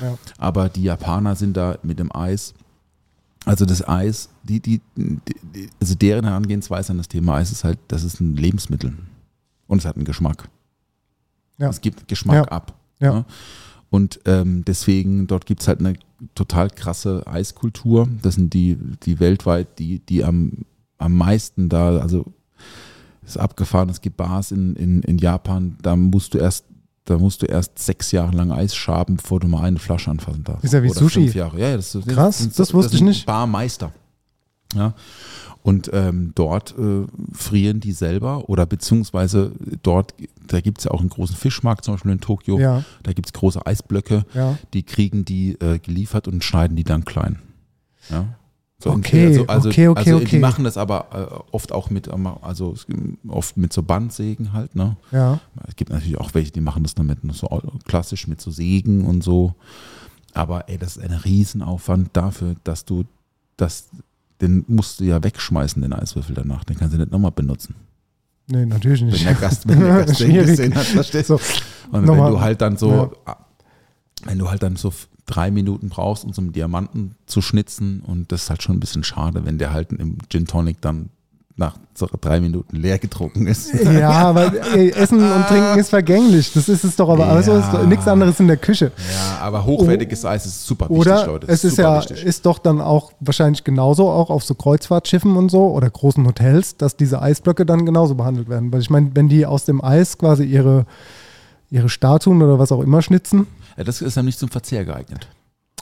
Ja. 0.00 0.16
Aber 0.38 0.70
die 0.70 0.84
Japaner 0.84 1.36
sind 1.36 1.54
da 1.54 1.76
mit 1.82 1.98
dem 1.98 2.10
Eis, 2.16 2.54
also 3.44 3.66
das 3.66 3.86
Eis, 3.86 4.30
die, 4.42 4.60
die, 4.60 4.80
die, 4.96 5.68
also 5.80 5.94
deren 5.94 6.24
Herangehensweise 6.24 6.92
an 6.92 6.96
das 6.96 7.08
Thema 7.08 7.34
Eis 7.34 7.52
ist 7.52 7.62
halt, 7.62 7.78
das 7.88 8.04
ist 8.04 8.20
ein 8.20 8.36
Lebensmittel. 8.36 8.94
Und 9.66 9.78
es 9.78 9.84
hat 9.84 9.96
einen 9.96 10.06
Geschmack. 10.06 10.48
Ja. 11.58 11.68
Es 11.68 11.82
gibt 11.82 12.08
Geschmack 12.08 12.36
Ja. 12.36 12.44
ab. 12.44 12.74
Ja. 13.00 13.26
Und 13.90 14.18
ähm, 14.24 14.64
deswegen, 14.64 15.26
dort 15.26 15.44
gibt 15.44 15.60
es 15.60 15.68
halt 15.68 15.80
eine 15.80 15.94
total 16.34 16.70
krasse 16.70 17.26
Eiskultur. 17.26 18.08
Das 18.22 18.36
sind 18.36 18.54
die, 18.54 18.78
die 19.02 19.20
weltweit, 19.20 19.78
die, 19.78 19.98
die 19.98 20.24
am, 20.24 20.64
am 21.02 21.16
meisten 21.16 21.68
da, 21.68 21.98
also 21.98 22.24
ist 23.24 23.38
abgefahren. 23.38 23.88
Es 23.88 24.00
gibt 24.00 24.16
Bars 24.16 24.50
in, 24.52 24.74
in, 24.76 25.02
in 25.02 25.18
Japan, 25.18 25.76
da 25.82 25.94
musst 25.96 26.34
du 26.34 26.38
erst, 26.38 26.64
da 27.04 27.18
musst 27.18 27.42
du 27.42 27.46
erst 27.46 27.78
sechs 27.78 28.12
Jahre 28.12 28.34
lang 28.36 28.50
Eis 28.52 28.74
schaben, 28.74 29.16
bevor 29.16 29.40
du 29.40 29.48
mal 29.48 29.62
eine 29.64 29.78
Flasche 29.78 30.10
anfassen 30.10 30.44
darfst. 30.44 30.64
Ist 30.64 30.72
ja 30.72 30.82
wie 30.82 30.90
Oder 30.90 30.98
Sushi. 30.98 31.22
Fünf 31.22 31.34
Jahre. 31.34 31.60
Ja, 31.60 31.68
ja, 31.70 31.76
das, 31.76 31.94
ist- 31.94 32.08
Krass, 32.08 32.38
sind- 32.38 32.58
das 32.58 32.72
wusste 32.74 32.92
ich 32.94 32.98
sind 32.98 33.08
nicht. 33.08 33.26
Barmeister. 33.26 33.92
Ja. 34.74 34.94
Und 35.64 35.90
ähm, 35.92 36.32
dort 36.34 36.74
äh, 36.76 37.04
frieren 37.32 37.78
die 37.78 37.92
selber 37.92 38.48
oder 38.48 38.66
beziehungsweise 38.66 39.52
dort, 39.84 40.12
da 40.48 40.60
gibt 40.60 40.78
es 40.78 40.84
ja 40.84 40.90
auch 40.90 40.98
einen 41.00 41.08
großen 41.10 41.36
Fischmarkt, 41.36 41.84
zum 41.84 41.94
Beispiel 41.94 42.10
in 42.10 42.20
Tokio. 42.20 42.58
Ja. 42.58 42.82
Da 43.04 43.12
gibt 43.12 43.28
es 43.28 43.32
große 43.32 43.64
Eisblöcke, 43.64 44.24
Ja. 44.34 44.58
die 44.74 44.82
kriegen 44.82 45.24
die 45.24 45.52
äh, 45.60 45.78
geliefert 45.78 46.26
und 46.26 46.42
schneiden 46.42 46.76
die 46.76 46.82
dann 46.82 47.04
klein. 47.04 47.38
Ja. 48.10 48.34
So 48.82 48.90
Okay, 48.90 49.26
also, 49.26 49.46
also, 49.46 49.68
okay, 49.68 49.88
okay, 49.88 49.98
also 50.00 50.16
okay. 50.16 50.26
Die 50.26 50.38
machen 50.40 50.64
das 50.64 50.76
aber 50.76 51.06
äh, 51.12 51.54
oft 51.54 51.70
auch 51.70 51.88
mit, 51.90 52.08
ähm, 52.08 52.26
also 52.40 52.74
oft 53.28 53.56
mit 53.56 53.72
so 53.72 53.84
Bandsägen 53.84 54.52
halt, 54.52 54.74
ne? 54.74 54.96
Ja. 55.12 55.38
Es 55.68 55.76
gibt 55.76 55.92
natürlich 55.92 56.18
auch 56.18 56.34
welche, 56.34 56.50
die 56.50 56.60
machen 56.60 56.82
das 56.82 56.96
damit 56.96 57.18
so 57.32 57.46
klassisch 57.86 58.26
mit 58.26 58.40
so 58.40 58.50
Sägen 58.50 59.04
und 59.04 59.22
so. 59.22 59.54
Aber 60.34 60.68
ey, 60.68 60.78
das 60.78 60.96
ist 60.96 61.04
ein 61.04 61.12
Riesenaufwand 61.12 62.10
dafür, 62.14 62.56
dass 62.64 62.84
du 62.84 63.04
das, 63.56 63.88
den 64.40 64.64
musst 64.66 64.98
du 64.98 65.04
ja 65.04 65.22
wegschmeißen, 65.22 65.80
den 65.80 65.92
Eiswürfel 65.92 66.34
danach. 66.34 66.64
Den 66.64 66.76
kannst 66.76 66.94
du 66.94 66.98
nicht 66.98 67.12
nochmal 67.12 67.30
benutzen. 67.30 67.76
Nee, 68.48 68.66
natürlich 68.66 69.02
Wenn 69.02 69.10
nicht. 69.10 69.24
der 69.24 69.34
Gast, 69.34 69.68
wenn 69.68 69.78
der 69.78 70.04
Gast 70.04 70.18
den 70.20 70.34
gesehen 70.34 70.74
hat, 70.74 70.86
verstehst 70.86 71.30
du? 71.30 71.36
So, 71.36 71.42
Und 71.92 72.08
wenn 72.08 72.16
du 72.16 72.40
halt 72.40 72.60
dann 72.60 72.76
so, 72.76 73.12
wenn 74.24 74.38
du 74.38 74.50
halt 74.50 74.64
dann 74.64 74.74
so 74.74 74.92
drei 75.26 75.50
Minuten 75.50 75.88
brauchst, 75.88 76.24
um 76.24 76.32
so 76.32 76.42
einen 76.42 76.52
Diamanten 76.52 77.14
zu 77.26 77.40
schnitzen 77.40 78.02
und 78.06 78.32
das 78.32 78.44
ist 78.44 78.50
halt 78.50 78.62
schon 78.62 78.76
ein 78.76 78.80
bisschen 78.80 79.04
schade, 79.04 79.44
wenn 79.44 79.58
der 79.58 79.72
halt 79.72 79.92
im 79.92 80.18
Gin 80.28 80.46
Tonic 80.46 80.80
dann 80.80 81.10
nach 81.56 81.76
drei 82.20 82.40
Minuten 82.40 82.76
leer 82.76 82.98
getrunken 82.98 83.46
ist. 83.46 83.72
Ja, 83.92 84.10
aber 84.10 84.52
ey, 84.74 84.90
Essen 84.90 85.18
und 85.18 85.46
Trinken 85.46 85.78
ist 85.78 85.90
vergänglich. 85.90 86.52
Das 86.52 86.68
ist 86.68 86.82
es 86.82 86.96
doch, 86.96 87.08
aber 87.08 87.26
aber 87.26 87.42
so 87.42 87.54
ist 87.56 87.72
nichts 87.86 88.08
anderes 88.08 88.40
in 88.40 88.46
der 88.46 88.56
Küche. 88.56 88.90
Ja, 88.96 89.38
aber 89.42 89.64
hochwertiges 89.64 90.24
Eis 90.24 90.46
ist 90.46 90.66
super 90.66 90.86
wichtig, 90.88 90.98
Oder 90.98 91.26
Leute. 91.26 91.46
es 91.48 91.62
ist 91.62 91.76
super 91.76 91.88
ja, 91.88 91.98
wichtig. 91.98 92.24
ist 92.24 92.46
doch 92.46 92.58
dann 92.58 92.80
auch 92.80 93.12
wahrscheinlich 93.20 93.64
genauso 93.64 94.08
auch 94.08 94.30
auf 94.30 94.44
so 94.44 94.54
Kreuzfahrtschiffen 94.54 95.36
und 95.36 95.50
so 95.50 95.68
oder 95.68 95.90
großen 95.90 96.26
Hotels, 96.26 96.76
dass 96.76 96.96
diese 96.96 97.20
Eisblöcke 97.20 97.66
dann 97.66 97.84
genauso 97.84 98.14
behandelt 98.14 98.48
werden. 98.48 98.72
Weil 98.72 98.80
ich 98.80 98.90
meine, 98.90 99.10
wenn 99.14 99.28
die 99.28 99.44
aus 99.44 99.64
dem 99.64 99.84
Eis 99.84 100.16
quasi 100.16 100.44
ihre, 100.44 100.86
ihre 101.72 101.88
Statuen 101.88 102.40
oder 102.42 102.58
was 102.60 102.70
auch 102.70 102.80
immer 102.82 103.02
schnitzen, 103.02 103.46
Ja, 103.76 103.82
das 103.84 104.00
ist 104.02 104.16
dann 104.16 104.26
nicht 104.26 104.38
zum 104.38 104.48
Verzehr 104.50 104.84
geeignet. 104.84 105.26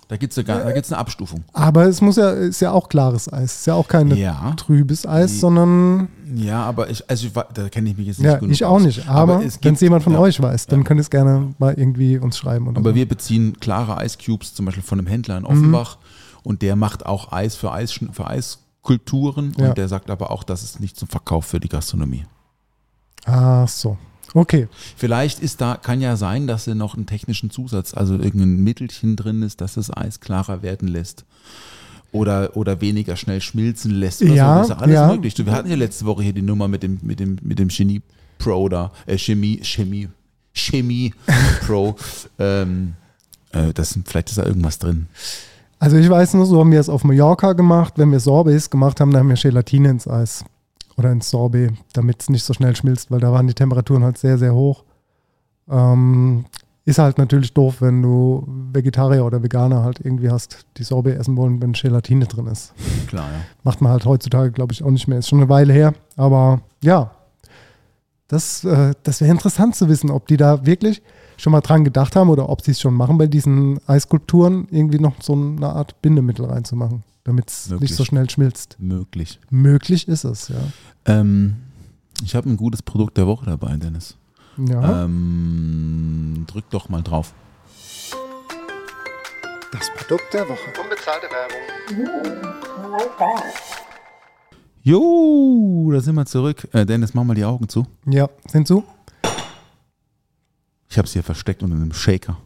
Da 0.08 0.16
gibt 0.16 0.36
es 0.36 0.44
da 0.44 0.72
gibt's 0.72 0.90
eine 0.90 0.98
Abstufung. 0.98 1.44
aber 1.52 1.84
es 1.84 2.00
muss 2.00 2.16
ja, 2.16 2.30
ist 2.30 2.60
ja 2.60 2.72
auch 2.72 2.88
klares 2.88 3.32
Eis. 3.32 3.58
Ist 3.60 3.66
ja 3.68 3.74
auch 3.74 3.86
kein 3.86 4.08
Ja. 4.16 4.54
trübes 4.56 5.06
Eis, 5.06 5.38
sondern 5.38 6.08
Ja, 6.34 6.64
aber 6.64 6.90
ich, 6.90 7.08
also 7.08 7.26
ich, 7.28 7.32
da 7.32 7.68
kenne 7.68 7.90
ich 7.90 7.96
mich 7.96 8.08
jetzt 8.08 8.18
nicht 8.18 8.26
ja, 8.26 8.36
genug 8.38 8.50
ich 8.52 8.64
auch 8.64 8.72
aus. 8.76 8.82
nicht. 8.82 9.08
Aber, 9.08 9.44
es 9.44 9.58
wenn 9.62 9.74
es 9.74 9.80
jemand 9.80 10.02
von 10.02 10.14
ja, 10.14 10.18
euch 10.18 10.40
weiß, 10.42 10.66
dann 10.66 10.82
könnt 10.82 10.98
ihr 10.98 11.02
es 11.02 11.10
gerne 11.10 11.54
mal 11.58 11.74
irgendwie 11.74 12.18
uns 12.18 12.36
schreiben. 12.38 12.66
Oder 12.66 12.78
Aber 12.78 12.90
so. 12.90 12.96
wir 12.96 13.06
beziehen 13.06 13.58
klare 13.60 14.04
Ice 14.04 14.18
Cubes 14.24 14.52
zum 14.54 14.64
Beispiel 14.66 14.82
von 14.82 14.98
einem 14.98 15.06
Händler 15.06 15.38
Mhm. 15.38 15.46
in 15.46 15.52
Offenbach 15.52 15.98
und 16.42 16.62
der 16.62 16.74
macht 16.74 17.06
auch 17.06 17.30
Eis 17.30 17.54
für, 17.54 17.70
Eis, 17.70 17.92
für 17.92 18.26
Eiskulturen 18.26 19.54
und 19.56 19.78
der 19.78 19.86
sagt 19.86 20.10
aber 20.10 20.30
auch, 20.32 20.42
das 20.42 20.64
ist 20.64 20.80
nicht 20.80 20.96
zum 20.96 21.06
Verkauf 21.08 21.44
für 21.46 21.60
die 21.60 21.68
Gastronomie. 21.68 22.24
Ach 23.26 23.68
so. 23.68 23.96
Okay. 24.34 24.68
Vielleicht 24.96 25.40
ist 25.40 25.60
da, 25.60 25.76
kann 25.76 26.00
ja 26.00 26.16
sein, 26.16 26.46
dass 26.46 26.66
er 26.66 26.74
noch 26.74 26.94
einen 26.94 27.06
technischen 27.06 27.50
Zusatz, 27.50 27.94
also 27.94 28.14
irgendein 28.14 28.62
Mittelchen 28.62 29.16
drin 29.16 29.42
ist, 29.42 29.60
dass 29.60 29.74
das 29.74 29.94
Eis 29.94 30.20
klarer 30.20 30.62
werden 30.62 30.88
lässt. 30.88 31.24
Oder, 32.12 32.56
oder 32.56 32.80
weniger 32.80 33.16
schnell 33.16 33.40
schmilzen 33.40 33.92
lässt. 33.92 34.22
Oder 34.22 34.34
Ja, 34.34 34.54
so. 34.54 34.58
Das 34.58 34.68
ist 34.68 34.70
ja 34.70 34.82
alles 34.82 34.94
ja. 34.94 35.06
möglich. 35.08 35.38
Wir 35.38 35.52
hatten 35.52 35.70
ja 35.70 35.76
letzte 35.76 36.06
Woche 36.06 36.22
hier 36.22 36.32
die 36.32 36.42
Nummer 36.42 36.66
mit 36.66 36.82
dem, 36.82 36.98
mit 37.02 37.20
dem, 37.20 37.38
mit 37.42 37.58
dem 37.58 37.68
Genie 37.68 38.02
Pro 38.38 38.68
da, 38.68 38.90
äh, 39.06 39.16
Chemie, 39.16 39.60
Chemie, 39.62 40.08
Chemie 40.52 41.14
Pro. 41.66 41.94
ähm, 42.38 42.94
äh, 43.52 43.72
das 43.72 43.98
vielleicht 44.04 44.30
ist 44.30 44.38
da 44.38 44.44
irgendwas 44.44 44.78
drin. 44.78 45.06
Also 45.78 45.96
ich 45.96 46.08
weiß 46.08 46.34
nur, 46.34 46.46
so 46.46 46.58
haben 46.60 46.72
wir 46.72 46.80
es 46.80 46.88
auf 46.88 47.04
Mallorca 47.04 47.52
gemacht. 47.52 47.94
Wenn 47.96 48.10
wir 48.10 48.20
Sorbets 48.20 48.70
gemacht 48.70 49.00
haben, 49.00 49.12
dann 49.12 49.20
haben 49.20 49.28
wir 49.28 49.36
Gelatine 49.36 49.90
ins 49.90 50.08
Eis 50.08 50.44
oder 50.96 51.12
ins 51.12 51.30
Sorbet, 51.30 51.72
damit 51.92 52.22
es 52.22 52.28
nicht 52.28 52.44
so 52.44 52.52
schnell 52.52 52.76
schmilzt, 52.76 53.10
weil 53.10 53.20
da 53.20 53.32
waren 53.32 53.46
die 53.46 53.54
Temperaturen 53.54 54.04
halt 54.04 54.18
sehr, 54.18 54.38
sehr 54.38 54.54
hoch. 54.54 54.84
Ähm, 55.68 56.44
ist 56.84 56.98
halt 56.98 57.18
natürlich 57.18 57.52
doof, 57.52 57.76
wenn 57.80 58.02
du 58.02 58.44
Vegetarier 58.72 59.24
oder 59.24 59.42
Veganer 59.42 59.82
halt 59.82 60.00
irgendwie 60.00 60.30
hast, 60.30 60.66
die 60.76 60.82
Sorbet 60.82 61.18
essen 61.18 61.36
wollen, 61.36 61.60
wenn 61.62 61.72
Gelatine 61.72 62.26
drin 62.26 62.46
ist. 62.46 62.72
Klar, 63.06 63.30
ja. 63.30 63.40
Macht 63.62 63.80
man 63.80 63.92
halt 63.92 64.04
heutzutage, 64.06 64.50
glaube 64.50 64.72
ich, 64.72 64.82
auch 64.82 64.90
nicht 64.90 65.06
mehr. 65.06 65.18
Ist 65.18 65.28
schon 65.28 65.40
eine 65.40 65.48
Weile 65.48 65.72
her. 65.72 65.94
Aber 66.16 66.60
ja, 66.82 67.10
das, 68.28 68.64
äh, 68.64 68.92
das 69.02 69.20
wäre 69.20 69.30
interessant 69.30 69.76
zu 69.76 69.88
wissen, 69.88 70.10
ob 70.10 70.26
die 70.26 70.36
da 70.36 70.64
wirklich 70.64 71.02
schon 71.36 71.52
mal 71.52 71.60
dran 71.60 71.84
gedacht 71.84 72.16
haben 72.16 72.30
oder 72.30 72.48
ob 72.48 72.62
sie 72.62 72.72
es 72.72 72.80
schon 72.80 72.94
machen, 72.94 73.18
bei 73.18 73.26
diesen 73.26 73.80
Eiskulpturen 73.88 74.68
irgendwie 74.70 74.98
noch 74.98 75.14
so 75.20 75.32
eine 75.32 75.68
Art 75.68 76.00
Bindemittel 76.02 76.44
reinzumachen, 76.44 77.02
damit 77.30 77.48
es 77.50 77.70
nicht 77.70 77.94
so 77.94 78.04
schnell 78.04 78.28
schmilzt. 78.28 78.76
Möglich. 78.80 79.38
Möglich 79.50 80.08
ist 80.08 80.24
es, 80.24 80.48
ja. 80.48 80.56
Ähm, 81.06 81.56
ich 82.22 82.34
habe 82.34 82.48
ein 82.50 82.56
gutes 82.56 82.82
Produkt 82.82 83.16
der 83.16 83.26
Woche 83.26 83.46
dabei, 83.46 83.76
Dennis. 83.76 84.16
Ja, 84.58 85.04
Ähm, 85.04 86.44
drück 86.46 86.68
doch 86.70 86.88
mal 86.88 87.02
drauf. 87.02 87.32
Das 89.72 89.88
Produkt 89.96 90.34
der 90.34 90.48
Woche. 90.48 90.58
Jo, 94.82 95.90
da 95.92 96.00
sind 96.00 96.14
wir 96.14 96.26
zurück. 96.26 96.66
Äh, 96.72 96.86
Dennis, 96.86 97.14
mach 97.14 97.24
mal 97.24 97.34
die 97.34 97.44
Augen 97.44 97.68
zu. 97.68 97.86
ja, 98.06 98.28
sind 98.48 98.66
so? 98.66 98.82
Ich 100.88 100.98
habe 100.98 101.06
es 101.06 101.12
hier 101.12 101.22
versteckt 101.22 101.62
unter 101.62 101.76
einem 101.76 101.92
Shaker. 101.92 102.36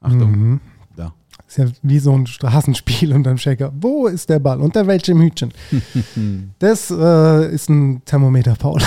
Achtung, 0.00 0.30
Mhm. 0.30 0.60
da. 0.94 1.14
Ist 1.48 1.58
ja 1.58 1.66
wie 1.82 1.98
so 1.98 2.12
ein 2.12 2.26
Straßenspiel 2.26 3.12
und 3.12 3.24
dann 3.24 3.38
Shaker. 3.38 3.72
Wo 3.78 4.06
ist 4.06 4.28
der 4.28 4.40
Ball? 4.40 4.60
Unter 4.60 4.86
welchem 4.86 5.20
Hütchen? 5.20 5.52
Das 6.58 6.90
äh, 6.90 7.54
ist 7.54 7.68
ein 7.68 8.02
Thermometer, 8.04 8.54
Paul. 8.58 8.80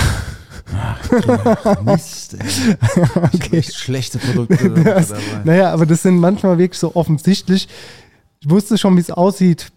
Mist, 1.84 2.34
ey. 2.34 2.76
okay. 3.34 3.58
Echt 3.58 3.74
schlechte 3.74 4.18
Produkte 4.18 4.70
Das, 4.84 5.12
naja, 5.44 5.72
aber 5.72 5.86
das 5.86 6.02
sind 6.02 6.18
manchmal 6.18 6.58
wirklich 6.58 6.78
so 6.78 6.94
offensichtlich. 6.94 7.68
Ich 8.40 8.50
wusste 8.50 8.78
schon, 8.78 8.96
wie 8.96 9.00
es 9.00 9.10
aussieht, 9.10 9.72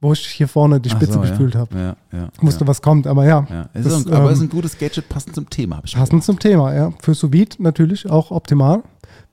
wo 0.00 0.12
ich 0.12 0.26
hier 0.26 0.48
vorne 0.48 0.80
die 0.80 0.90
Ach 0.90 0.96
Spitze 0.96 1.14
so, 1.14 1.20
gespült 1.20 1.54
ja. 1.54 1.60
habe. 1.60 1.78
Ja, 1.78 1.96
ja, 2.12 2.28
Ich 2.34 2.42
wusste, 2.42 2.64
ja. 2.64 2.68
was 2.68 2.82
kommt, 2.82 3.06
aber 3.06 3.24
ja. 3.24 3.46
Ja. 3.48 3.68
Es 3.72 3.84
Das, 3.84 3.98
ist 4.00 4.06
ein, 4.08 4.12
aber 4.12 4.30
es 4.30 4.38
ist 4.38 4.40
ähm, 4.40 4.46
ein 4.46 4.50
gutes 4.50 4.78
Gadget, 4.78 5.08
passend 5.08 5.34
zum 5.34 5.48
Thema, 5.48 5.82
Passend 5.92 6.24
zum 6.24 6.38
Thema, 6.38 6.74
ja. 6.74 6.92
Für 7.00 7.14
sous 7.14 7.30
natürlich 7.58 8.10
auch 8.10 8.30
optimal. 8.30 8.82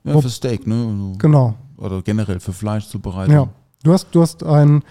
Ja, 0.04 0.20
für 0.20 0.30
Steak, 0.30 0.66
ne? 0.68 1.16
Genau. 1.18 1.56
Oder 1.82 2.02
generell 2.02 2.40
für 2.40 2.54
Fleischzubereitung. 2.54 3.34
Ja. 3.34 3.48
Du 3.84 3.92
hast, 3.94 4.08
du 4.12 4.22
hast 4.22 4.44
ein, 4.44 4.84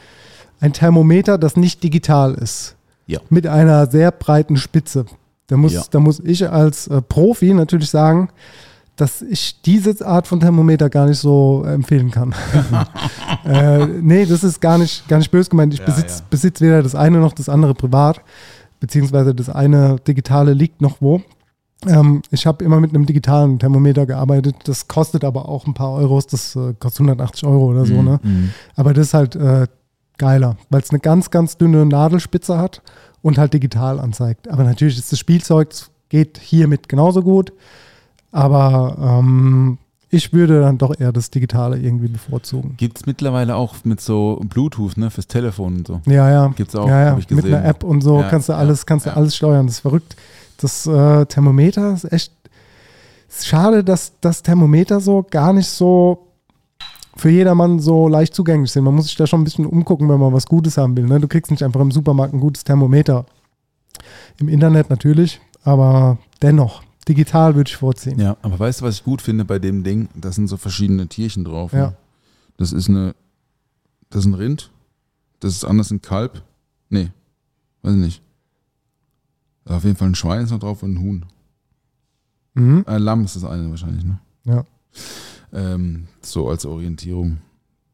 ein 0.61 0.73
Thermometer, 0.73 1.39
das 1.39 1.57
nicht 1.57 1.83
digital 1.83 2.35
ist. 2.35 2.75
Ja. 3.07 3.21
Mit 3.31 3.47
einer 3.47 3.87
sehr 3.91 4.11
breiten 4.11 4.57
Spitze. 4.57 5.07
Da 5.47 5.57
muss, 5.57 5.73
Ja. 5.73 5.83
da 5.91 6.01
muss 6.01 6.21
ich 6.21 6.49
als 6.51 6.87
äh, 6.89 7.01
Profi 7.03 7.55
natürlich 7.55 7.91
sagen, 7.91 8.29
dass 8.97 9.23
ich 9.23 9.61
diese 9.63 10.07
Art 10.07 10.27
von 10.27 10.41
Thermometer 10.41 10.91
gar 10.91 11.07
nicht 11.07 11.19
so 11.19 11.65
empfehlen 11.65 12.11
kann. 12.11 12.35
äh, 13.45 13.87
nee, 13.87 14.27
das 14.27 14.45
ist 14.45 14.61
gar 14.61 14.77
nicht, 14.79 15.09
gar 15.09 15.19
nicht 15.19 15.31
böse 15.31 15.49
gemeint. 15.51 15.73
Ich 15.73 15.81
Ja, 15.81 15.87
besitze 15.87 16.19
ja. 16.19 16.25
besitz 16.29 16.61
weder 16.61 16.83
das 16.83 16.95
eine 16.95 17.19
noch 17.19 17.33
das 17.33 17.49
andere 17.49 17.75
privat, 17.75 18.21
beziehungsweise 18.79 19.35
das 19.35 19.49
eine 19.49 19.97
digitale 20.07 20.53
liegt 20.53 20.81
noch 20.83 20.97
wo. 21.01 21.23
Ähm, 21.87 22.23
ich 22.31 22.47
habe 22.47 22.65
immer 22.65 22.81
mit 22.81 22.95
einem 22.95 23.07
digitalen 23.07 23.59
Thermometer 23.59 24.07
gearbeitet. 24.07 24.57
Das 24.65 24.89
kostet 24.89 25.25
aber 25.25 25.49
auch 25.49 25.67
ein 25.67 25.75
paar 25.75 25.93
Euros. 25.93 26.27
Das 26.27 26.55
äh, 26.57 26.75
kostet 26.79 27.01
180 27.01 27.45
Euro 27.45 27.71
oder 27.71 27.87
so. 27.87 28.03
Ne? 28.03 28.21
Mhm. 28.23 28.51
Aber 28.77 28.93
das 28.93 29.09
ist 29.09 29.15
halt 29.15 29.37
äh, 29.37 29.67
geiler, 30.19 30.57
weil 30.69 30.83
es 30.83 30.91
eine 30.91 31.01
ganz, 31.01 31.31
ganz 31.31 31.57
dünne 31.57 31.87
Nadelspitze 31.87 32.59
hat 32.59 32.83
und 33.23 33.39
halt 33.39 33.55
digital 33.55 33.99
anzeigt. 33.99 34.49
Aber 34.49 34.65
natürlich 34.65 34.99
ist 34.99 35.11
das 35.13 35.19
Spielzeug, 35.19 35.69
es 35.73 35.91
geht 36.09 36.39
hiermit 36.39 36.89
genauso 36.89 37.23
gut. 37.23 37.53
Aber 38.31 38.97
ähm, 39.01 39.79
ich 40.11 40.33
würde 40.33 40.61
dann 40.61 40.77
doch 40.77 40.99
eher 40.99 41.13
das 41.13 41.31
Digitale 41.31 41.79
irgendwie 41.79 42.09
bevorzugen. 42.09 42.75
Gibt 42.77 42.99
es 42.99 43.07
mittlerweile 43.07 43.57
auch 43.57 43.77
mit 43.85 44.01
so 44.01 44.41
Bluetooth, 44.45 44.97
ne, 44.97 45.11
fürs 45.11 45.29
Telefon 45.29 45.79
und 45.79 45.87
so. 45.87 46.01
Ja, 46.07 46.31
ja. 46.31 46.49
Gibt's 46.49 46.75
auch, 46.75 46.89
ja, 46.89 47.05
ja. 47.05 47.11
hab 47.13 47.19
ich 47.19 47.31
Mit 47.31 47.45
gesehen. 47.45 47.55
einer 47.55 47.65
App 47.65 47.85
und 47.85 48.03
so 48.03 48.21
Ja, 48.21 48.29
kannst 48.29 48.49
du 48.49 48.55
alles, 48.55 48.87
kannst 48.87 49.07
du 49.07 49.15
alles 49.15 49.37
steuern. 49.37 49.67
Das 49.67 49.77
ist 49.77 49.81
verrückt. 49.81 50.17
Das 50.61 50.87
äh, 50.87 51.27
Thermometer 51.27 51.95
ist 51.95 52.13
echt 52.13 52.33
ist 53.29 53.47
schade, 53.47 53.85
dass 53.85 54.13
das 54.21 54.43
Thermometer 54.43 55.01
so 55.01 55.25
gar 55.29 55.53
nicht 55.53 55.69
so 55.69 56.27
für 57.17 57.31
jedermann 57.31 57.79
so 57.79 58.09
leicht 58.09 58.35
zugänglich 58.35 58.73
sind. 58.73 58.85
Man 58.85 58.95
muss 58.95 59.07
sich 59.07 59.17
da 59.17 59.27
schon 59.27 59.41
ein 59.41 59.45
bisschen 59.45 59.67
umgucken, 59.67 60.09
wenn 60.09 60.19
man 60.19 60.33
was 60.33 60.47
Gutes 60.47 60.77
haben 60.77 60.97
will. 60.97 61.07
Ne? 61.07 61.21
Du 61.21 61.29
kriegst 61.29 61.51
nicht 61.51 61.63
einfach 61.63 61.81
im 61.81 61.91
Supermarkt 61.91 62.35
ein 62.35 62.41
gutes 62.41 62.65
Thermometer. 62.65 63.27
Im 64.39 64.49
Internet 64.49 64.91
natürlich, 64.91 65.41
aber 65.63 66.19
dennoch, 66.43 66.83
digital 67.09 67.55
würde 67.55 67.69
ich 67.69 67.77
vorziehen. 67.77 68.19
Ja, 68.19 68.37
aber 68.43 68.59
weißt 68.59 68.81
du, 68.81 68.85
was 68.85 68.97
ich 68.97 69.05
gut 69.05 69.21
finde 69.23 69.45
bei 69.45 69.59
dem 69.59 69.85
Ding? 69.85 70.09
Da 70.15 70.33
sind 70.33 70.49
so 70.49 70.57
verschiedene 70.57 71.07
Tierchen 71.09 71.45
drauf. 71.45 71.73
Ja. 71.73 71.89
Ne? 71.89 71.97
Das 72.57 72.73
ist 72.73 72.89
eine, 72.89 73.15
das 74.09 74.21
ist 74.21 74.27
ein 74.27 74.35
Rind, 74.35 74.71
das 75.41 75.55
ist 75.55 75.65
anders 75.65 75.91
ein 75.91 76.03
Kalb. 76.03 76.43
Nee, 76.89 77.11
weiß 77.83 77.95
ich 77.95 78.01
nicht. 78.01 78.23
Auf 79.67 79.85
jeden 79.85 79.97
Fall 79.97 80.09
ein 80.09 80.15
Schwein 80.15 80.43
ist 80.43 80.51
noch 80.51 80.59
drauf 80.59 80.83
und 80.83 80.95
ein 80.95 81.01
Huhn. 81.01 81.25
Mhm. 82.55 82.85
Ein 82.87 83.03
Lamm 83.03 83.25
ist 83.25 83.37
das 83.37 83.45
eine 83.45 83.71
wahrscheinlich, 83.71 84.05
ne? 84.05 84.19
Ja. 84.45 84.65
Ähm, 85.53 86.07
so 86.23 86.49
als 86.49 86.65
Orientierung. 86.67 87.39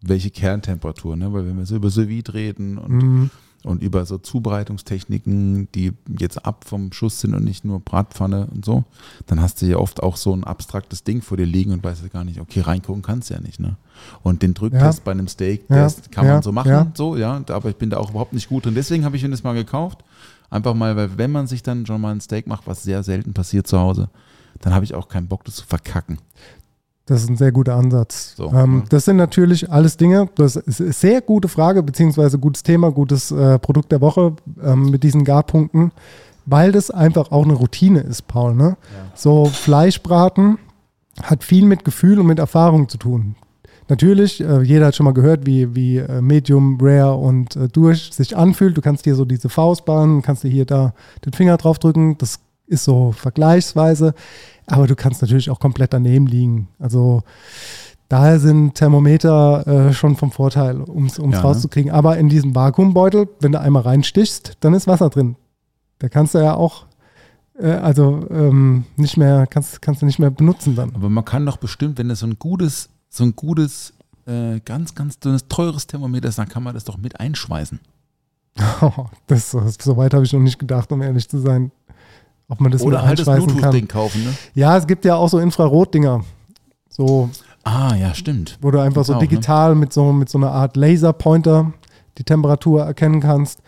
Welche 0.00 0.30
Kerntemperatur, 0.30 1.16
ne? 1.16 1.32
Weil 1.32 1.46
wenn 1.46 1.56
wir 1.58 1.66
so 1.66 1.76
über 1.76 1.90
sous 1.90 2.06
reden 2.32 2.78
und, 2.78 2.92
Mhm. 2.92 3.30
und 3.64 3.82
über 3.82 4.06
so 4.06 4.18
Zubereitungstechniken, 4.18 5.68
die 5.74 5.92
jetzt 6.18 6.44
ab 6.46 6.64
vom 6.66 6.92
Schuss 6.92 7.20
sind 7.20 7.34
und 7.34 7.44
nicht 7.44 7.64
nur 7.64 7.80
Bratpfanne 7.80 8.46
und 8.46 8.64
so, 8.64 8.84
dann 9.26 9.40
hast 9.40 9.60
du 9.60 9.66
ja 9.66 9.78
oft 9.78 10.02
auch 10.02 10.16
so 10.16 10.32
ein 10.34 10.44
abstraktes 10.44 11.02
Ding 11.02 11.22
vor 11.22 11.36
dir 11.36 11.46
liegen 11.46 11.72
und 11.72 11.82
weißt 11.82 12.02
ja 12.02 12.08
gar 12.08 12.24
nicht, 12.24 12.40
okay, 12.40 12.60
reingucken 12.60 13.02
kannst 13.02 13.30
du 13.30 13.34
ja 13.34 13.40
nicht, 13.40 13.58
ne? 13.58 13.76
Und 14.22 14.42
den 14.42 14.54
Drücktest 14.54 14.98
Ja. 14.98 15.04
bei 15.04 15.10
einem 15.12 15.28
Steak, 15.28 15.64
Ja. 15.68 15.88
kann 16.10 16.26
Ja. 16.26 16.34
man 16.34 16.42
so 16.42 16.52
machen, 16.52 16.92
so, 16.94 17.16
ja, 17.16 17.42
aber 17.48 17.68
ich 17.70 17.76
bin 17.76 17.90
da 17.90 17.96
auch 17.96 18.10
überhaupt 18.10 18.32
nicht 18.34 18.48
gut 18.48 18.64
drin. 18.66 18.74
Deswegen 18.74 19.04
habe 19.04 19.16
ich 19.16 19.22
mir 19.22 19.30
das 19.30 19.42
mal 19.42 19.54
gekauft. 19.54 20.04
Einfach 20.50 20.74
mal, 20.74 20.96
weil 20.96 21.18
wenn 21.18 21.32
man 21.32 21.46
sich 21.46 21.62
dann 21.62 21.86
schon 21.86 22.00
mal 22.00 22.12
ein 22.12 22.20
Steak 22.20 22.46
macht, 22.46 22.66
was 22.66 22.82
sehr 22.82 23.02
selten 23.02 23.34
passiert 23.34 23.66
zu 23.66 23.78
Hause, 23.78 24.08
dann 24.60 24.74
habe 24.74 24.84
ich 24.84 24.94
auch 24.94 25.08
keinen 25.08 25.28
Bock, 25.28 25.44
das 25.44 25.56
zu 25.56 25.66
verkacken. 25.66 26.18
Das 27.06 27.22
ist 27.22 27.30
ein 27.30 27.36
sehr 27.36 27.52
guter 27.52 27.76
Ansatz. 27.76 28.34
So, 28.36 28.52
ähm, 28.52 28.78
ja. 28.80 28.84
Das 28.88 29.04
sind 29.04 29.16
natürlich 29.16 29.70
alles 29.70 29.96
Dinge, 29.96 30.28
das 30.34 30.56
ist 30.56 30.80
eine 30.80 30.92
sehr 30.92 31.20
gute 31.20 31.48
Frage, 31.48 31.82
beziehungsweise 31.82 32.38
gutes 32.38 32.64
Thema, 32.64 32.90
gutes 32.90 33.30
äh, 33.30 33.60
Produkt 33.60 33.92
der 33.92 34.00
Woche 34.00 34.34
ähm, 34.60 34.90
mit 34.90 35.04
diesen 35.04 35.24
Garpunkten, 35.24 35.92
weil 36.46 36.72
das 36.72 36.90
einfach 36.90 37.30
auch 37.30 37.44
eine 37.44 37.54
Routine 37.54 38.00
ist, 38.00 38.26
Paul. 38.26 38.54
Ne? 38.54 38.76
So 39.14 39.46
Fleischbraten 39.46 40.58
hat 41.22 41.44
viel 41.44 41.64
mit 41.64 41.84
Gefühl 41.84 42.18
und 42.18 42.26
mit 42.26 42.40
Erfahrung 42.40 42.88
zu 42.88 42.98
tun. 42.98 43.36
Natürlich, 43.88 44.40
äh, 44.42 44.62
jeder 44.62 44.86
hat 44.86 44.96
schon 44.96 45.04
mal 45.04 45.14
gehört, 45.14 45.46
wie, 45.46 45.74
wie 45.74 45.98
äh, 45.98 46.20
Medium, 46.20 46.78
Rare 46.80 47.14
und 47.14 47.54
äh, 47.56 47.68
Durch 47.68 48.12
sich 48.12 48.36
anfühlt. 48.36 48.76
Du 48.76 48.80
kannst 48.80 49.04
hier 49.04 49.14
so 49.14 49.24
diese 49.24 49.48
Faustbahn, 49.48 50.22
kannst 50.22 50.42
dir 50.42 50.48
hier 50.50 50.64
da 50.66 50.92
den 51.24 51.32
Finger 51.32 51.56
drauf 51.56 51.78
drücken. 51.78 52.18
Das 52.18 52.40
ist 52.66 52.84
so 52.84 53.12
vergleichsweise. 53.12 54.14
Aber 54.66 54.86
du 54.88 54.96
kannst 54.96 55.22
natürlich 55.22 55.50
auch 55.50 55.60
komplett 55.60 55.92
daneben 55.92 56.26
liegen. 56.26 56.68
Also 56.80 57.22
daher 58.08 58.40
sind 58.40 58.74
Thermometer 58.74 59.66
äh, 59.66 59.92
schon 59.92 60.16
vom 60.16 60.32
Vorteil, 60.32 60.80
um 60.80 61.06
es 61.06 61.18
Ja, 61.18 61.26
ne? 61.26 61.38
rauszukriegen. 61.40 61.92
Aber 61.92 62.18
in 62.18 62.28
diesem 62.28 62.54
Vakuumbeutel, 62.56 63.28
wenn 63.40 63.52
du 63.52 63.60
einmal 63.60 63.82
reinstichst, 63.82 64.54
dann 64.60 64.74
ist 64.74 64.88
Wasser 64.88 65.10
drin. 65.10 65.36
Da 66.00 66.08
kannst 66.08 66.34
du 66.34 66.38
ja 66.38 66.54
auch, 66.54 66.86
äh, 67.58 67.68
also 67.70 68.26
ähm, 68.30 68.84
nicht 68.96 69.16
mehr, 69.16 69.46
kannst, 69.46 69.80
kannst 69.80 70.02
du 70.02 70.06
nicht 70.06 70.18
mehr 70.18 70.30
benutzen 70.32 70.74
dann. 70.74 70.92
Aber 70.94 71.08
man 71.08 71.24
kann 71.24 71.46
doch 71.46 71.56
bestimmt, 71.58 71.98
wenn 71.98 72.08
das 72.08 72.18
so 72.18 72.26
ein 72.26 72.36
gutes, 72.40 72.88
so 73.08 73.24
ein 73.24 73.34
gutes, 73.34 73.92
äh, 74.26 74.60
ganz, 74.60 74.94
ganz 74.94 75.18
dünnes, 75.18 75.48
teures 75.48 75.86
Thermometer 75.86 76.28
ist, 76.28 76.38
dann 76.38 76.48
kann 76.48 76.62
man 76.62 76.74
das 76.74 76.84
doch 76.84 76.96
mit 76.96 77.18
einschweißen. 77.20 77.80
das, 79.26 79.50
das, 79.50 79.76
so 79.80 79.96
weit 79.96 80.14
habe 80.14 80.24
ich 80.24 80.32
noch 80.32 80.40
nicht 80.40 80.58
gedacht, 80.58 80.90
um 80.92 81.02
ehrlich 81.02 81.28
zu 81.28 81.38
sein. 81.38 81.70
Ob 82.48 82.60
man 82.60 82.70
das 82.70 82.82
Oder 82.82 83.02
halt 83.02 83.18
das. 83.18 83.26
Bluetooth-Ding 83.26 83.88
kaufen, 83.88 84.24
ne? 84.24 84.34
Ja, 84.54 84.76
es 84.76 84.86
gibt 84.86 85.04
ja 85.04 85.16
auch 85.16 85.28
so 85.28 85.38
Infrarot-Dinger. 85.38 86.24
So, 86.88 87.28
Ah, 87.64 87.94
ja, 87.96 88.14
stimmt. 88.14 88.58
wo 88.62 88.70
du 88.70 88.78
einfach 88.78 89.04
so 89.04 89.14
auch, 89.14 89.20
ne? 89.20 89.26
digital 89.26 89.74
mit, 89.74 89.92
so, 89.92 90.12
mit 90.12 90.28
so 90.28 90.38
einer 90.38 90.52
Art 90.52 90.76
Laserpointer 90.76 91.72
die 92.18 92.24
Temperatur 92.24 92.84
erkennen 92.84 93.20
kannst. 93.20 93.60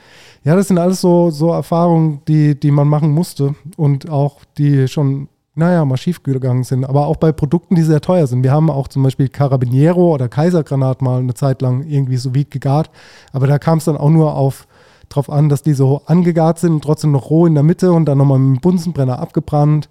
Ja, 0.45 0.55
das 0.55 0.68
sind 0.68 0.78
alles 0.78 1.01
so, 1.01 1.30
so 1.30 1.51
Erfahrungen, 1.51 2.22
die, 2.28 2.59
die 2.59 2.70
man 2.70 2.89
machen 2.89 3.11
musste 3.11 3.55
und 3.76 4.09
auch 4.09 4.45
die 4.57 4.86
schon, 4.89 5.28
naja, 5.59 5.84
mal 5.84 5.96
schief 5.96 6.22
gegangen 6.22 6.62
sind. 6.62 6.84
Aber 6.84 7.06
auch 7.06 7.16
bei 7.16 7.32
Produkten, 7.32 7.74
die 7.74 7.82
sehr 7.82 8.00
teuer 8.00 8.26
sind. 8.26 8.42
Wir 8.44 8.52
haben 8.52 8.70
auch 8.70 8.88
zum 8.88 9.02
Beispiel 9.02 9.28
Carabiniero 9.28 10.14
oder 10.14 10.28
Kaisergranat 10.28 11.02
mal 11.02 11.18
eine 11.18 11.34
Zeit 11.34 11.61
lang 11.62 11.82
irgendwie 11.82 12.16
so 12.16 12.34
vide 12.34 12.48
gegart. 12.48 12.90
Aber 13.32 13.46
da 13.46 13.59
kam 13.59 13.78
es 13.78 13.84
dann 13.84 13.96
auch 13.96 14.11
nur 14.11 14.34
auf 14.34 14.68
drauf 15.09 15.30
an, 15.30 15.48
dass 15.48 15.62
die 15.62 15.72
so 15.72 16.02
angegart 16.06 16.59
sind 16.59 16.84
trotzdem 16.84 17.12
noch 17.12 17.30
roh 17.30 17.46
in 17.46 17.54
der 17.54 17.62
Mitte 17.62 17.92
und 17.92 18.04
dann 18.04 18.18
nochmal 18.18 18.38
mit 18.38 18.59
dem 18.59 18.61
Bunsenbrenner 18.61 19.18
abgebrannt. 19.18 19.88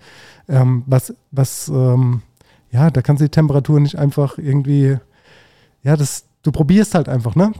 Ähm, 0.48 0.84
was, 0.86 1.14
was, 1.32 1.68
ähm, 1.68 2.22
ja, 2.72 2.90
da 2.90 3.02
kannst 3.02 3.22
du 3.22 3.26
die 3.26 3.32
Temperatur 3.32 3.80
nicht 3.80 3.98
einfach 3.98 4.38
irgendwie, 4.38 4.98
ja, 5.84 5.98
das, 5.98 6.26
du 6.44 6.52
probierst 6.52 6.96
halt 6.96 7.10
einfach, 7.10 7.36
ne? 7.36 7.52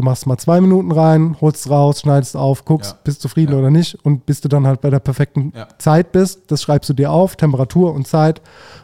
Du 0.00 0.04
machst 0.06 0.26
mal 0.26 0.38
zwei 0.38 0.62
Minuten 0.62 0.92
rein, 0.92 1.36
holst 1.42 1.68
raus, 1.68 2.00
schneidest 2.00 2.34
auf, 2.34 2.64
guckst, 2.64 2.92
Ja. 2.92 2.98
bist 3.04 3.20
zufrieden 3.20 3.52
Ja. 3.52 3.58
oder 3.58 3.70
nicht 3.70 3.96
und 4.02 4.24
bis 4.24 4.40
du 4.40 4.48
dann 4.48 4.66
halt 4.66 4.80
bei 4.80 4.88
der 4.88 4.98
perfekten 4.98 5.52
Ja. 5.54 5.68
Zeit 5.76 6.10
bist, 6.12 6.50
das 6.50 6.62
schreibst 6.62 6.88
du 6.88 6.94
dir 6.94 7.12
auf, 7.12 7.36
Temperatur 7.36 7.92
und 7.92 8.06
Zeit 8.08 8.40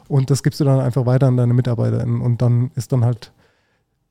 und 0.09 0.29
das 0.31 0.43
gibst 0.43 0.61
du 0.61 0.64
dann 0.64 0.79
einfach 0.79 1.07
weiter 1.07 1.29
an 1.29 1.39
deine 1.39 1.55
MitarbeiterInnen 1.55 2.21
und 2.21 2.43
dann 2.43 2.71
ist 2.75 2.93
dann 2.93 3.03
halt 3.03 3.33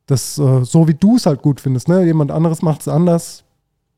das 0.07 0.39
äh, 0.39 0.63
so, 0.65 0.87
wie 0.87 0.95
du 0.95 1.17
es 1.17 1.27
halt 1.27 1.43
gut 1.43 1.61
findest, 1.61 1.87
ne? 1.89 2.03
Jemand 2.05 2.31
anderes 2.31 2.63
macht 2.63 2.81
es 2.81 2.87
anders. 2.87 3.43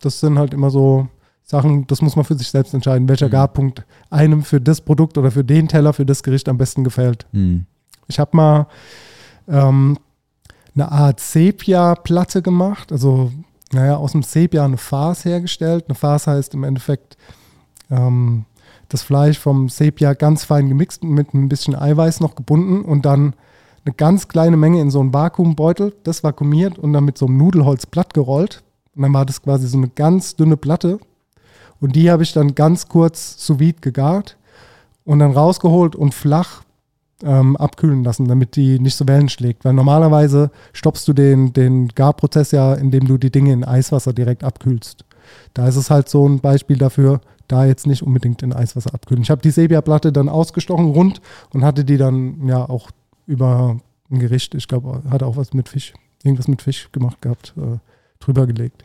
Das 0.01 0.20
sind 0.20 0.38
halt 0.38 0.53
immer 0.53 0.70
so 0.70 1.08
Sachen, 1.43 1.88
das 1.88 2.01
muss 2.01 2.18
man 2.18 2.26
für 2.26 2.36
sich 2.38 2.49
selbst 2.49 2.74
entscheiden, 2.74 3.08
welcher 3.08 3.28
Mhm. 3.28 3.32
Garpunkt 3.32 3.86
einem 4.10 4.43
für 4.43 4.60
das 4.60 4.82
Produkt 4.82 5.18
oder 5.18 5.32
für 5.32 5.45
den 5.45 5.70
Teller, 5.70 5.93
für 5.93 6.05
das 6.05 6.24
Gericht 6.24 6.49
am 6.49 6.58
besten 6.58 6.84
gefällt. 6.84 7.26
Hm. 7.32 7.68
Ich 8.10 8.20
habe 8.20 8.36
mal 8.36 8.68
ähm, 9.47 9.97
eine 10.78 10.91
Art 10.91 11.19
Sepia-Platte 11.19 12.41
gemacht, 12.41 12.91
also 12.91 13.32
naja, 13.73 13.97
aus 13.97 14.13
dem 14.13 14.23
Sepia 14.23 14.63
eine 14.63 14.78
Farce 14.78 15.25
hergestellt. 15.25 15.86
Eine 15.88 15.95
Farce 15.95 16.28
heißt 16.28 16.53
im 16.53 16.63
Endeffekt 16.63 17.17
ähm, 17.91 18.45
das 18.89 19.01
Fleisch 19.01 19.39
vom 19.39 19.67
Sepia 19.67 20.13
ganz 20.13 20.45
fein 20.45 20.69
gemixt 20.69 21.03
mit 21.03 21.34
ein 21.34 21.49
bisschen 21.49 21.75
Eiweiß 21.75 22.21
noch 22.21 22.36
gebunden 22.36 22.86
und 22.86 23.05
dann 23.05 23.34
eine 23.84 23.93
ganz 23.93 24.28
kleine 24.28 24.57
Menge 24.57 24.82
in 24.82 24.91
so 24.91 24.99
einen 24.99 25.13
Vakuumbeutel, 25.13 25.95
das 26.03 26.23
vakuumiert 26.23 26.80
und 26.80 26.93
dann 26.93 27.05
mit 27.05 27.17
so 27.17 27.25
einem 27.25 27.38
Nudelholz 27.38 27.86
platt 27.86 28.13
gerollt. 28.13 28.63
Und 28.95 29.03
dann 29.03 29.13
war 29.13 29.25
das 29.25 29.41
quasi 29.41 29.67
so 29.67 29.78
eine 29.78 29.89
ganz 29.89 30.36
dünne 30.36 30.57
Platte. 30.57 30.99
Und 31.80 31.95
die 31.95 32.09
habe 32.09 32.23
ich 32.23 32.34
dann 32.34 32.55
ganz 32.55 32.88
kurz 32.88 33.36
sous 33.45 33.59
vide 33.59 33.80
gegart 33.82 34.38
und 35.05 35.19
dann 35.19 35.32
rausgeholt 35.32 35.95
und 35.95 36.13
flach 36.13 36.63
ähm, 37.24 37.55
abkühlen 37.57 38.03
lassen, 38.03 38.28
damit 38.28 38.55
die 38.55 38.80
nicht 38.80 38.95
so 38.95 39.07
Wellen 39.07 39.30
schlägt. 39.30 39.65
Weil 39.65 39.74
normalerweise 39.74 40.51
stoppst 40.74 41.07
du 41.07 41.13
den, 41.13 41.53
den 41.53 41.89
Garprozess 41.89 42.51
ja, 42.51 42.74
indem 42.74 43.07
du 43.07 43.18
die 43.18 43.32
Dinge 43.32 43.53
in 43.53 43.63
Eiswasser 43.63 44.13
direkt 44.13 44.43
abkühlst. 44.43 45.05
Da 45.53 45.68
ist 45.68 45.76
es 45.76 45.89
halt 45.89 46.09
so 46.09 46.28
ein 46.28 46.39
Beispiel 46.39 46.78
dafür, 46.78 47.22
da 47.47 47.65
jetzt 47.65 47.88
nicht 47.88 48.03
unbedingt 48.03 48.43
in 48.43 48.53
Eiswasser 48.53 48.93
abkühlen. 48.93 49.24
Ich 49.24 49.30
habe 49.30 49.41
die 49.41 49.51
Sepia-Platte 49.51 50.11
dann 50.11 50.30
ausgestochen, 50.30 50.86
rund 50.88 51.22
und 51.53 51.63
hatte 51.63 51.86
die 51.86 51.97
dann 51.97 52.47
ja 52.47 52.68
auch 52.68 52.91
über 53.26 53.80
ein 54.09 54.20
Gericht, 54.20 54.55
ich 54.55 54.68
glaube, 54.68 55.03
hatte 55.09 55.26
auch 55.26 55.38
was 55.38 55.53
mit 55.53 55.70
Fisch, 55.70 55.93
irgendwas 56.24 56.47
mit 56.47 56.61
Fisch 56.61 56.89
gemacht 56.91 57.22
gehabt, 57.22 57.53
äh, 57.57 57.78
drüber 58.20 58.47
gelegt. 58.47 58.84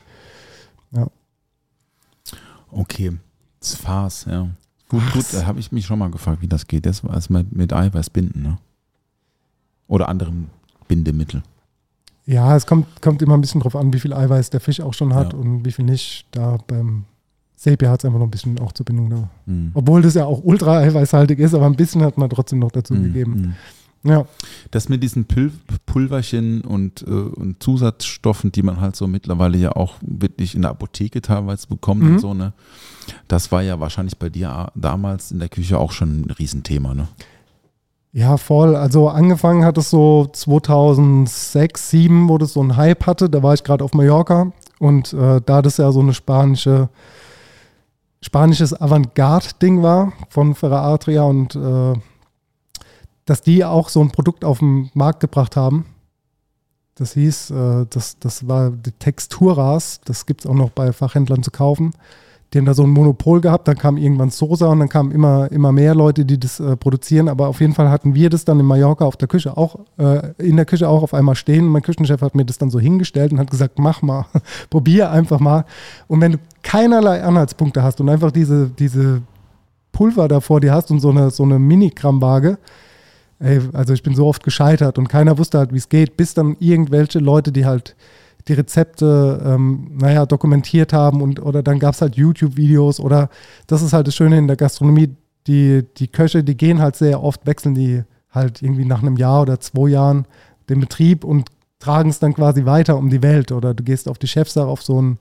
Okay, 2.73 3.13
das 3.61 3.75
Farce, 3.75 4.27
ja. 4.31 4.49
Gut, 4.93 5.13
gut, 5.13 5.25
da 5.33 5.47
habe 5.47 5.59
ich 5.59 5.73
mich 5.73 5.85
schon 5.87 5.99
mal 5.99 6.11
gefragt, 6.11 6.41
wie 6.43 6.49
das 6.49 6.67
geht. 6.69 6.87
Das 6.87 7.03
war 7.03 7.15
erstmal 7.15 7.45
mit 7.51 7.73
Eiweiß 7.73 8.11
binden, 8.11 8.43
ne? 8.43 8.59
Oder 9.89 10.09
anderem 10.09 10.47
Bindemittel. 10.87 11.43
Ja, 12.25 12.55
es 12.55 12.67
kommt, 12.67 13.03
kommt 13.03 13.21
immer 13.21 13.35
ein 13.35 13.41
bisschen 13.41 13.61
drauf 13.61 13.75
an, 13.75 13.93
wie 13.93 13.99
viel 13.99 14.13
Eiweiß 14.13 14.51
der 14.51 14.61
Fisch 14.61 14.81
auch 14.81 14.95
schon 14.95 15.13
hat 15.15 15.33
Ja. 15.33 15.39
und 15.39 15.65
wie 15.65 15.73
viel 15.73 15.85
nicht. 15.85 16.27
Da 16.31 16.59
beim 16.69 17.05
Sepia 17.57 17.91
hat 17.91 18.01
es 18.01 18.05
einfach 18.05 18.19
noch 18.21 18.27
ein 18.27 18.31
bisschen 18.31 18.59
auch 18.61 18.73
zur 18.73 18.87
Bindung 18.87 19.11
da. 19.11 19.29
Hm. 19.47 19.73
Obwohl 19.75 20.03
das 20.03 20.15
ja 20.15 20.25
auch 20.27 20.41
ultra 20.45 20.79
eiweißhaltig 20.79 21.39
ist, 21.41 21.55
aber 21.55 21.67
ein 21.67 21.75
bisschen 21.77 22.03
hat 22.03 22.19
man 22.19 22.31
trotzdem 22.31 22.61
noch 22.61 22.71
dazu 22.71 22.95
Hm, 22.95 23.03
gegeben. 23.03 23.35
hm. 23.35 23.55
Ja, 24.05 24.25
Das 24.73 24.89
mit 24.89 25.03
diesen 25.03 25.27
Pül 25.27 25.53
Pulverchen 25.87 26.63
und, 26.63 27.03
äh, 27.03 27.11
und 27.11 27.63
Zusatzstoffen, 27.63 28.51
die 28.51 28.63
man 28.63 28.81
halt 28.81 28.97
so 28.97 29.07
mittlerweile 29.07 29.57
ja 29.59 29.73
auch 29.77 29.95
wirklich 30.01 30.55
in 30.57 30.63
der 30.63 30.73
Apotheke 30.73 31.23
teilweise 31.23 31.69
bekommt 31.69 32.03
Mhm. 32.03 32.13
und 32.15 32.19
so, 32.19 32.35
ne? 32.35 32.53
Das 33.29 33.53
war 33.53 33.63
ja 33.63 33.79
wahrscheinlich 33.79 34.19
bei 34.19 34.29
dir 34.29 34.71
damals 34.75 35.31
in 35.31 35.39
der 35.39 35.49
Küche 35.49 35.79
auch 35.79 35.93
schon 35.93 36.23
ein 36.23 36.31
Riesenthema, 36.31 36.95
ne? 36.95 37.09
ja, 38.15 38.37
voll. 38.37 38.77
Also 38.77 39.09
angefangen 39.09 39.65
hat 39.65 39.79
es 39.79 39.89
so 39.89 40.29
2006, 40.31 41.91
2007, 41.91 42.29
wo 42.29 42.37
das 42.39 42.53
so 42.53 42.61
einen 42.61 42.77
Hype 42.77 43.07
hatte. 43.07 43.31
Da 43.31 43.43
war 43.43 43.55
ich 43.55 43.65
gerade 43.65 43.83
auf 43.85 43.95
Mallorca 43.95 44.53
und 44.79 45.15
äh, 45.15 45.41
da 45.47 45.63
das 45.63 45.79
ja 45.79 45.91
so 45.93 46.01
eine 46.01 46.13
spanische, 46.13 46.91
spanisches 48.21 48.79
Avantgarde-Ding 48.79 49.83
war 49.83 50.13
von 50.29 50.55
Ferra 50.55 50.93
Adria 50.93 51.23
und 51.23 51.57
äh, 51.57 51.95
dass 53.25 53.43
die 53.43 53.65
auch 53.65 53.89
so 53.89 54.01
ein 54.01 54.11
Produkt 54.11 54.45
auf 54.45 54.59
den 54.59 54.91
Markt 54.95 55.21
gebracht 55.21 55.57
haben. 55.57 55.87
Das 56.95 57.15
hieß, 57.15 57.51
äh, 57.51 57.87
das, 57.89 58.19
das 58.19 58.49
war 58.49 58.71
die 58.71 58.93
Texturas, 58.93 60.01
das 60.05 60.27
gibt 60.27 60.43
es 60.43 60.47
auch 60.47 60.55
noch 60.55 60.71
bei 60.71 60.93
Fachhändlern 60.93 61.43
zu 61.43 61.51
kaufen. 61.51 61.93
Die 62.53 62.59
haben 62.59 62.67
da 62.67 62.75
so 62.75 62.83
ein 62.83 62.91
Monopol 62.91 63.41
gehabt, 63.41 63.67
dann 63.67 63.79
kam 63.79 63.97
irgendwann 63.97 64.29
Sosa 64.29 64.67
und 64.67 64.81
dann 64.81 64.91
kamen 64.91 65.11
immer, 65.11 65.51
immer 65.51 65.73
mehr 65.73 65.95
Leute, 65.95 66.27
die 66.27 66.39
das 66.39 66.61
äh, 66.61 66.77
produzieren. 66.77 67.29
Aber 67.29 67.49
auf 67.49 67.63
jeden 67.63 67.73
Fall 67.73 67.89
hatten 67.89 68.15
wir 68.15 68.29
das 68.29 68.45
dann 68.45 68.61
in 68.61 68.67
Mallorca 68.67 69.07
auf 69.07 69.17
der 69.17 69.27
Küche 69.27 69.57
auch, 69.57 69.79
äh, 69.97 70.33
in 70.37 70.57
der 70.57 70.67
Küche 70.67 70.87
auch 70.87 71.03
auf 71.03 71.15
einmal 71.15 71.35
stehen. 71.35 71.65
Mein 71.65 71.81
Küchenchef 71.81 72.21
hat 72.21 72.35
mir 72.35 72.45
das 72.45 72.59
dann 72.59 72.69
so 72.69 72.79
hingestellt 72.79 73.33
und 73.33 73.39
hat 73.39 73.51
gesagt, 73.51 73.79
mach 73.79 74.03
mal, 74.03 74.27
probier 74.71 75.11
einfach 75.11 75.41
mal. 75.41 75.65
Und 76.09 76.21
wenn 76.21 76.33
du 76.33 76.39
keinerlei 76.63 77.23
Anhaltspunkte 77.23 77.83
hast 77.83 78.03
und 78.03 78.11
einfach 78.11 78.31
diese, 78.31 78.69
diese 78.69 79.23
Pulver 79.93 80.29
da 80.29 80.41
vor 80.41 80.61
dir 80.61 80.75
hast 80.75 80.91
und 80.91 81.01
so 81.01 81.09
eine, 81.09 81.31
so 81.31 81.45
eine 81.45 81.59
Minigrammwaage, 81.59 82.59
ey, 83.43 83.61
also 83.73 83.93
ich 83.93 84.03
bin 84.03 84.15
so 84.15 84.27
oft 84.27 84.43
gescheitert 84.43 84.99
und 84.99 85.09
keiner 85.09 85.37
wusste 85.39 85.59
halt, 85.59 85.73
wie 85.73 85.79
es 85.79 85.89
geht, 85.89 86.17
bis 86.17 86.35
dann 86.35 86.57
irgendwelche 86.61 87.19
Leute, 87.19 87.53
die 87.53 87.67
halt 87.67 87.97
die 88.49 88.55
Rezepte, 88.55 89.41
ähm, 89.45 89.91
naja, 90.01 90.27
dokumentiert 90.27 90.93
haben 90.93 91.21
und 91.23 91.41
oder 91.41 91.63
dann 91.63 91.79
gab 91.79 91.95
es 91.95 92.03
halt 92.03 92.17
YouTube-Videos 92.17 92.99
oder 92.99 93.29
das 93.67 93.83
ist 93.83 93.93
halt 93.93 94.07
das 94.07 94.17
Schöne 94.17 94.39
in 94.39 94.49
der 94.49 94.57
Gastronomie, 94.57 95.15
die, 95.47 95.85
die 95.97 96.09
Köche, 96.09 96.43
die 96.43 96.57
gehen 96.57 96.81
halt 96.81 96.97
sehr 96.97 97.23
oft, 97.23 97.47
wechseln 97.47 97.75
die 97.75 98.03
halt 98.31 98.63
irgendwie 98.63 98.85
nach 98.85 99.03
einem 99.03 99.17
Jahr 99.17 99.43
oder 99.43 99.61
zwei 99.61 99.91
Jahren 99.91 100.27
den 100.69 100.81
Betrieb 100.81 101.25
und 101.25 101.51
tragen 101.79 102.11
es 102.11 102.21
dann 102.21 102.35
quasi 102.35 102.65
weiter 102.65 102.97
um 102.97 103.11
die 103.11 103.23
Welt 103.23 103.53
oder 103.53 103.75
du 103.75 103.83
gehst 103.83 104.09
auf 104.09 104.19
die 104.19 104.29
Chefsache 104.29 104.67
auf 104.67 104.83
so, 104.83 105.03
ein, 105.03 105.19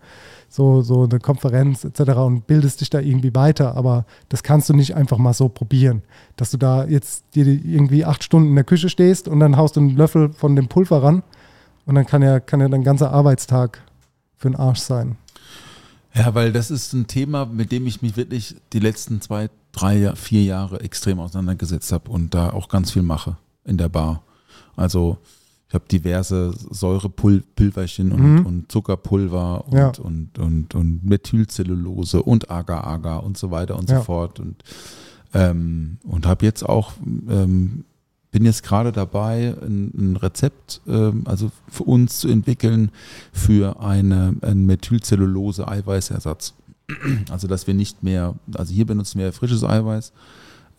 so, 0.52 0.82
so 0.82 1.04
eine 1.04 1.20
Konferenz 1.20 1.86
etc. 1.86 2.12
und 2.18 2.46
bildest 2.46 2.82
dich 2.82 2.90
da 2.90 3.00
irgendwie 3.00 3.34
weiter, 3.34 3.76
aber 3.76 4.06
das 4.28 4.44
kannst 4.44 4.68
du 4.68 4.74
nicht 4.74 4.96
einfach 4.96 5.18
mal 5.18 5.34
so 5.34 5.48
probieren, 5.48 6.02
dass 6.36 6.52
du 6.52 6.58
da 6.58 6.86
jetzt 6.86 7.24
dir 7.36 7.48
irgendwie 7.48 8.04
acht 8.04 8.22
Stunden 8.22 8.50
in 8.50 8.56
der 8.56 8.66
Küche 8.66 8.90
stehst 8.90 9.30
und 9.30 9.40
dann 9.40 9.56
haust 9.56 9.78
du 9.78 9.80
einen 9.80 9.96
Löffel 9.96 10.34
von 10.34 10.58
dem 10.58 10.68
Pulver 10.68 11.02
ran 11.02 11.24
und 11.86 11.96
dann 11.96 12.06
kann 12.06 12.22
ja, 12.22 12.42
kann 12.42 12.60
ja 12.60 12.68
dein 12.68 12.84
ganzer 12.84 13.14
Arbeitstag 13.14 13.82
für 14.36 14.50
den 14.50 14.58
Arsch 14.58 14.80
sein. 14.80 15.16
Ja, 16.14 16.36
weil 16.36 16.52
das 16.52 16.70
ist 16.70 16.92
ein 16.92 17.08
Thema, 17.08 17.46
mit 17.46 17.72
dem 17.72 17.88
ich 17.88 18.02
mich 18.02 18.18
wirklich 18.18 18.58
die 18.74 18.80
letzten 18.80 19.22
zwei, 19.22 19.50
drei, 19.72 20.14
vier 20.18 20.44
Jahre 20.44 20.82
extrem 20.82 21.22
auseinandergesetzt 21.22 21.94
habe 21.94 22.12
und 22.12 22.34
da 22.34 22.50
auch 22.50 22.68
ganz 22.68 22.92
viel 22.92 23.04
mache 23.04 23.38
in 23.64 23.78
der 23.78 23.88
Bar. 23.88 24.22
Also 24.76 25.18
ich 25.72 25.74
habe 25.74 25.86
diverse 25.90 26.54
Säurepulverchen 26.70 28.12
und, 28.12 28.22
Mhm. 28.40 28.46
und 28.46 28.70
Zuckerpulver 28.70 29.64
und, 29.68 29.74
Ja. 29.74 29.92
und, 30.04 30.38
und, 30.38 30.76
und 30.76 31.06
Methylcellulose 31.06 32.22
und 32.24 32.52
Agar-Agar 32.52 33.24
und 33.24 33.38
so 33.38 33.52
weiter 33.52 33.78
und 33.80 33.90
Ja. 33.90 34.00
so 34.00 34.04
fort. 34.04 34.42
Und, 34.42 34.62
ähm, 35.34 35.98
und 36.04 36.28
habe 36.28 36.46
jetzt 36.46 36.68
auch, 36.68 36.92
ähm, 37.30 37.86
bin 38.32 38.44
jetzt 38.44 38.64
gerade 38.64 38.92
dabei, 38.92 39.56
ein, 39.62 39.92
ein 39.98 40.18
Rezept, 40.18 40.82
ähm, 40.90 41.22
also 41.24 41.52
für 41.70 41.84
uns 41.84 42.20
zu 42.20 42.28
entwickeln 42.28 42.92
für 43.32 43.80
eine, 43.80 44.36
einen 44.42 44.66
Methylcellulose-Eiweißersatz. 44.66 46.54
Also 47.30 47.48
dass 47.48 47.66
wir 47.68 47.74
nicht 47.76 48.04
mehr, 48.04 48.36
also 48.56 48.74
hier 48.74 48.86
benutzen 48.86 49.20
wir 49.20 49.32
frisches 49.32 49.64
Eiweiß, 49.64 50.12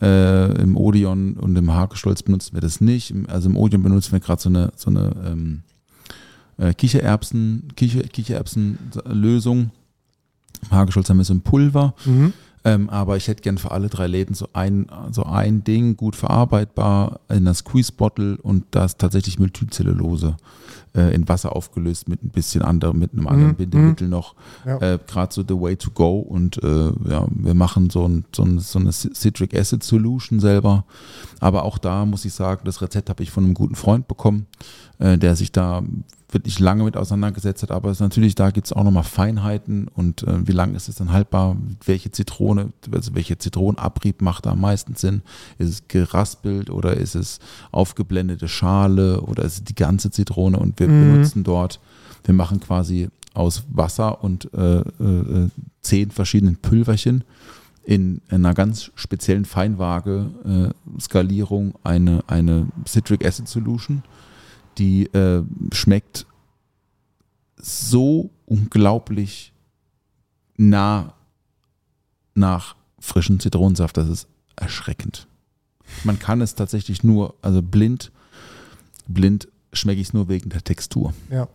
äh, 0.03 0.61
im 0.61 0.77
Odeon 0.77 1.35
und 1.35 1.57
im 1.57 1.73
Hakestolz 1.73 2.23
benutzen 2.23 2.55
wir 2.55 2.61
das 2.61 2.81
nicht. 2.81 3.15
Also 3.29 3.49
im 3.49 3.57
Odeon 3.57 3.83
benutzen 3.83 4.13
wir 4.13 4.21
gerade 4.21 4.43
so 4.43 4.49
eine, 4.49 4.73
so 4.77 4.91
eine 4.91 5.13
ähm, 5.25 5.63
äh, 6.59 6.75
Kichererbsen, 6.75 7.69
Kicher, 7.77 8.03
Kichererbsenlösung. 8.03 9.71
Im 10.63 10.71
Hakestolz 10.71 11.09
haben 11.09 11.19
wir 11.19 11.25
so 11.25 11.35
ein 11.35 11.41
Pulver. 11.41 11.95
Mhm. 12.05 12.33
Ähm, 12.65 12.89
aber 12.91 13.17
ich 13.17 13.27
hätte 13.27 13.43
gern 13.43 13.59
für 13.59 13.73
alle 13.73 13.89
drei 13.89 14.07
Läden 14.07 14.35
so 14.35 14.49
ein, 14.53 14.87
so 15.11 15.25
ein 15.25 15.65
Ding, 15.65 15.97
gut 15.97 16.15
verarbeitbar, 16.15 17.21
in 17.29 17.39
einer 17.39 17.55
Squeeze-Bottle 17.55 18.37
und 18.41 18.65
da 18.71 18.85
ist 18.85 18.99
tatsächlich 18.99 19.39
Methylcellulose 19.41 20.37
äh, 20.95 21.13
in 21.15 21.29
Wasser 21.29 21.57
aufgelöst 21.57 22.09
mit 22.09 22.23
ein 22.23 22.29
bisschen 22.29 22.63
anderem, 22.63 22.99
mit 22.99 23.13
einem 23.13 23.27
anderen 23.27 23.53
Mhm, 23.53 23.57
Bindemittel 23.57 24.09
noch. 24.09 24.35
Ja. 24.65 24.79
Äh, 24.79 24.99
Gerade 25.07 25.35
so 25.35 25.43
the 25.47 25.59
way 25.61 25.77
to 25.77 25.91
go 25.91 26.19
und 26.21 26.63
äh, 26.63 26.93
ja, 27.09 27.27
wir 27.31 27.55
machen 27.55 27.91
so, 27.91 28.07
ein, 28.07 28.25
so, 28.35 28.45
ein, 28.45 28.61
so 28.61 28.79
eine 28.79 28.93
Citric 28.93 29.59
Acid 29.59 29.83
Solution 29.83 30.39
selber. 30.39 30.85
Aber 31.41 31.65
auch 31.65 31.79
da 31.79 32.05
muss 32.05 32.25
ich 32.25 32.33
sagen, 32.35 32.63
das 32.65 32.81
Rezept 32.81 33.11
habe 33.11 33.23
ich 33.23 33.31
von 33.31 33.45
einem 33.45 33.55
guten 33.55 33.75
Freund 33.75 34.07
bekommen, 34.07 34.47
äh, 34.99 35.19
der 35.19 35.35
sich 35.35 35.51
da 35.51 35.83
wirklich 36.33 36.59
lange 36.59 36.85
mit 36.85 36.97
auseinandergesetzt 36.97 37.63
hat. 37.63 37.71
Aber 37.71 37.91
es 37.91 37.99
ist 37.99 38.01
natürlich, 38.01 38.35
da 38.35 38.51
gibt 38.51 38.67
es 38.67 38.73
auch 38.73 38.85
nochmal 38.85 39.05
Feinheiten 39.05 39.89
und 39.89 40.23
äh, 40.23 40.47
wie 40.47 40.53
lange 40.53 40.77
ist 40.77 40.89
es 40.89 40.97
dann 40.97 41.13
haltbar? 41.13 41.57
Welche 41.85 42.11
Zitrone, 42.11 42.73
also 42.91 43.15
welche 43.15 43.39
Zitronenabrieb 43.39 44.23
macht 44.23 44.47
da 44.47 44.53
am 44.53 44.61
meisten 44.61 44.95
Sinn? 44.95 45.23
Ist 45.59 45.69
es 45.69 45.89
geraspelt 45.89 46.71
oder 46.71 46.97
ist 46.97 47.15
es 47.15 47.39
aufgeblendete 47.71 48.49
Schale 48.49 49.21
oder 49.21 49.45
ist 49.45 49.55
es 49.55 49.65
die 49.65 49.75
ganze 49.75 50.11
Zitrone? 50.11 50.59
Und 50.59 50.79
wir 50.81 50.89
Mhm. 50.89 51.01
benutzen 51.01 51.45
dort, 51.45 51.81
wir 52.25 52.35
machen 52.35 52.61
quasi 52.61 53.09
aus 53.35 53.65
Wasser 53.71 54.23
und 54.23 54.53
äh, 54.55 54.81
äh, 54.81 55.49
zehn 55.81 56.11
verschiedenen 56.11 56.57
Pülverchen 56.57 57.25
in 57.85 58.21
einer 58.29 58.55
ganz 58.55 58.91
speziellen 58.95 59.45
Feinwaage 59.45 60.31
äh, 60.97 61.01
Skalierung 61.01 61.75
eine, 61.83 62.23
eine 62.29 62.69
Citric 62.87 63.25
Acid 63.27 63.49
Solution, 63.49 64.03
die 64.79 65.07
äh, 65.15 65.43
schmeckt 65.73 66.27
so 67.57 68.31
unglaublich 68.47 69.53
nah 70.57 71.15
nach 72.35 72.77
frischen 72.99 73.41
Zitronensaft, 73.41 73.97
das 73.97 74.09
ist 74.09 74.29
erschreckend. 74.57 75.27
Man 76.05 76.19
kann 76.19 76.41
es 76.41 76.55
tatsächlich 76.55 77.03
nur, 77.05 77.35
also 77.43 77.63
blind, 77.63 78.11
blind 79.07 79.49
schmecke 79.73 80.01
ich 80.01 80.09
es 80.09 80.13
nur 80.15 80.29
wegen 80.29 80.51
der 80.51 80.63
Textur. 80.63 81.13
Ja. 81.31 81.49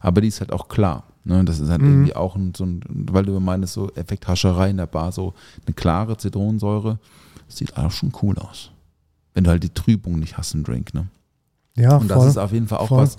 Aber 0.00 0.20
die 0.20 0.28
ist 0.28 0.40
halt 0.40 0.52
auch 0.52 0.68
klar. 0.68 1.04
Ne? 1.24 1.44
Das 1.44 1.58
ist 1.58 1.68
halt 1.68 1.82
Mhm. 1.82 1.88
irgendwie 1.88 2.16
auch 2.16 2.36
ein, 2.36 2.54
so 2.54 2.64
ein, 2.64 2.82
weil 2.88 3.24
du 3.24 3.38
meinst, 3.40 3.72
so 3.72 3.90
Effekthascherei 3.92 4.70
in 4.70 4.76
der 4.76 4.86
Bar, 4.86 5.12
so 5.12 5.34
eine 5.66 5.74
klare 5.74 6.16
Zitronensäure, 6.16 6.98
das 7.46 7.56
sieht 7.58 7.76
auch 7.76 7.90
schon 7.90 8.12
cool 8.22 8.38
aus. 8.38 8.70
Wenn 9.34 9.44
du 9.44 9.50
halt 9.50 9.62
die 9.62 9.70
Trübung 9.70 10.18
nicht 10.18 10.36
hast 10.36 10.54
im 10.54 10.62
Drink, 10.64 10.94
ne? 10.94 11.08
Ja, 11.76 11.96
Und 11.96 12.08
das 12.10 12.18
voll. 12.18 12.28
ist 12.28 12.36
auf 12.38 12.52
jeden 12.52 12.66
Fall 12.68 12.78
auch 12.78 12.88
voll. 12.88 12.98
was, 13.02 13.16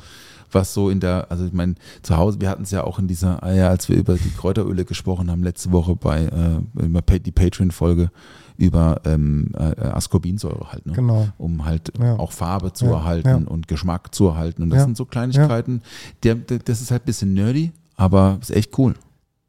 was 0.51 0.73
so 0.73 0.89
in 0.89 0.99
der, 0.99 1.27
also 1.31 1.45
ich 1.45 1.53
meine, 1.53 1.75
zu 2.03 2.17
Hause, 2.17 2.39
wir 2.41 2.49
hatten 2.49 2.63
es 2.63 2.71
ja 2.71 2.83
auch 2.83 2.99
in 2.99 3.07
dieser, 3.07 3.41
ah 3.43 3.47
als 3.69 3.89
wir 3.89 3.95
über 3.97 4.15
die 4.15 4.29
Kräuteröle 4.29 4.85
gesprochen 4.85 5.31
haben, 5.31 5.43
letzte 5.43 5.71
Woche 5.71 5.95
bei 5.95 6.25
äh, 6.25 7.19
die 7.19 7.31
Patreon-Folge 7.31 8.11
über 8.57 9.01
ähm, 9.05 9.51
äh, 9.57 9.81
Ascorbinsäure 9.81 10.71
halt, 10.71 10.85
ne? 10.85 10.93
Genau. 10.93 11.27
um 11.39 11.65
halt 11.65 11.91
Ja. 11.99 12.17
auch 12.19 12.31
Farbe 12.31 12.71
zu 12.71 12.85
Ja, 12.85 12.91
erhalten 12.91 13.27
ja. 13.27 13.35
und 13.47 13.67
Geschmack 13.67 14.13
zu 14.13 14.27
erhalten. 14.27 14.61
Und 14.61 14.69
das 14.69 14.83
sind 14.83 14.95
so 14.95 15.05
Kleinigkeiten, 15.05 15.81
der, 16.21 16.35
der, 16.35 16.59
das 16.59 16.79
ist 16.81 16.91
halt 16.91 17.01
ein 17.03 17.05
bisschen 17.05 17.33
nerdy, 17.33 17.71
aber 17.95 18.37
ist 18.41 18.51
echt 18.51 18.77
cool. 18.77 18.93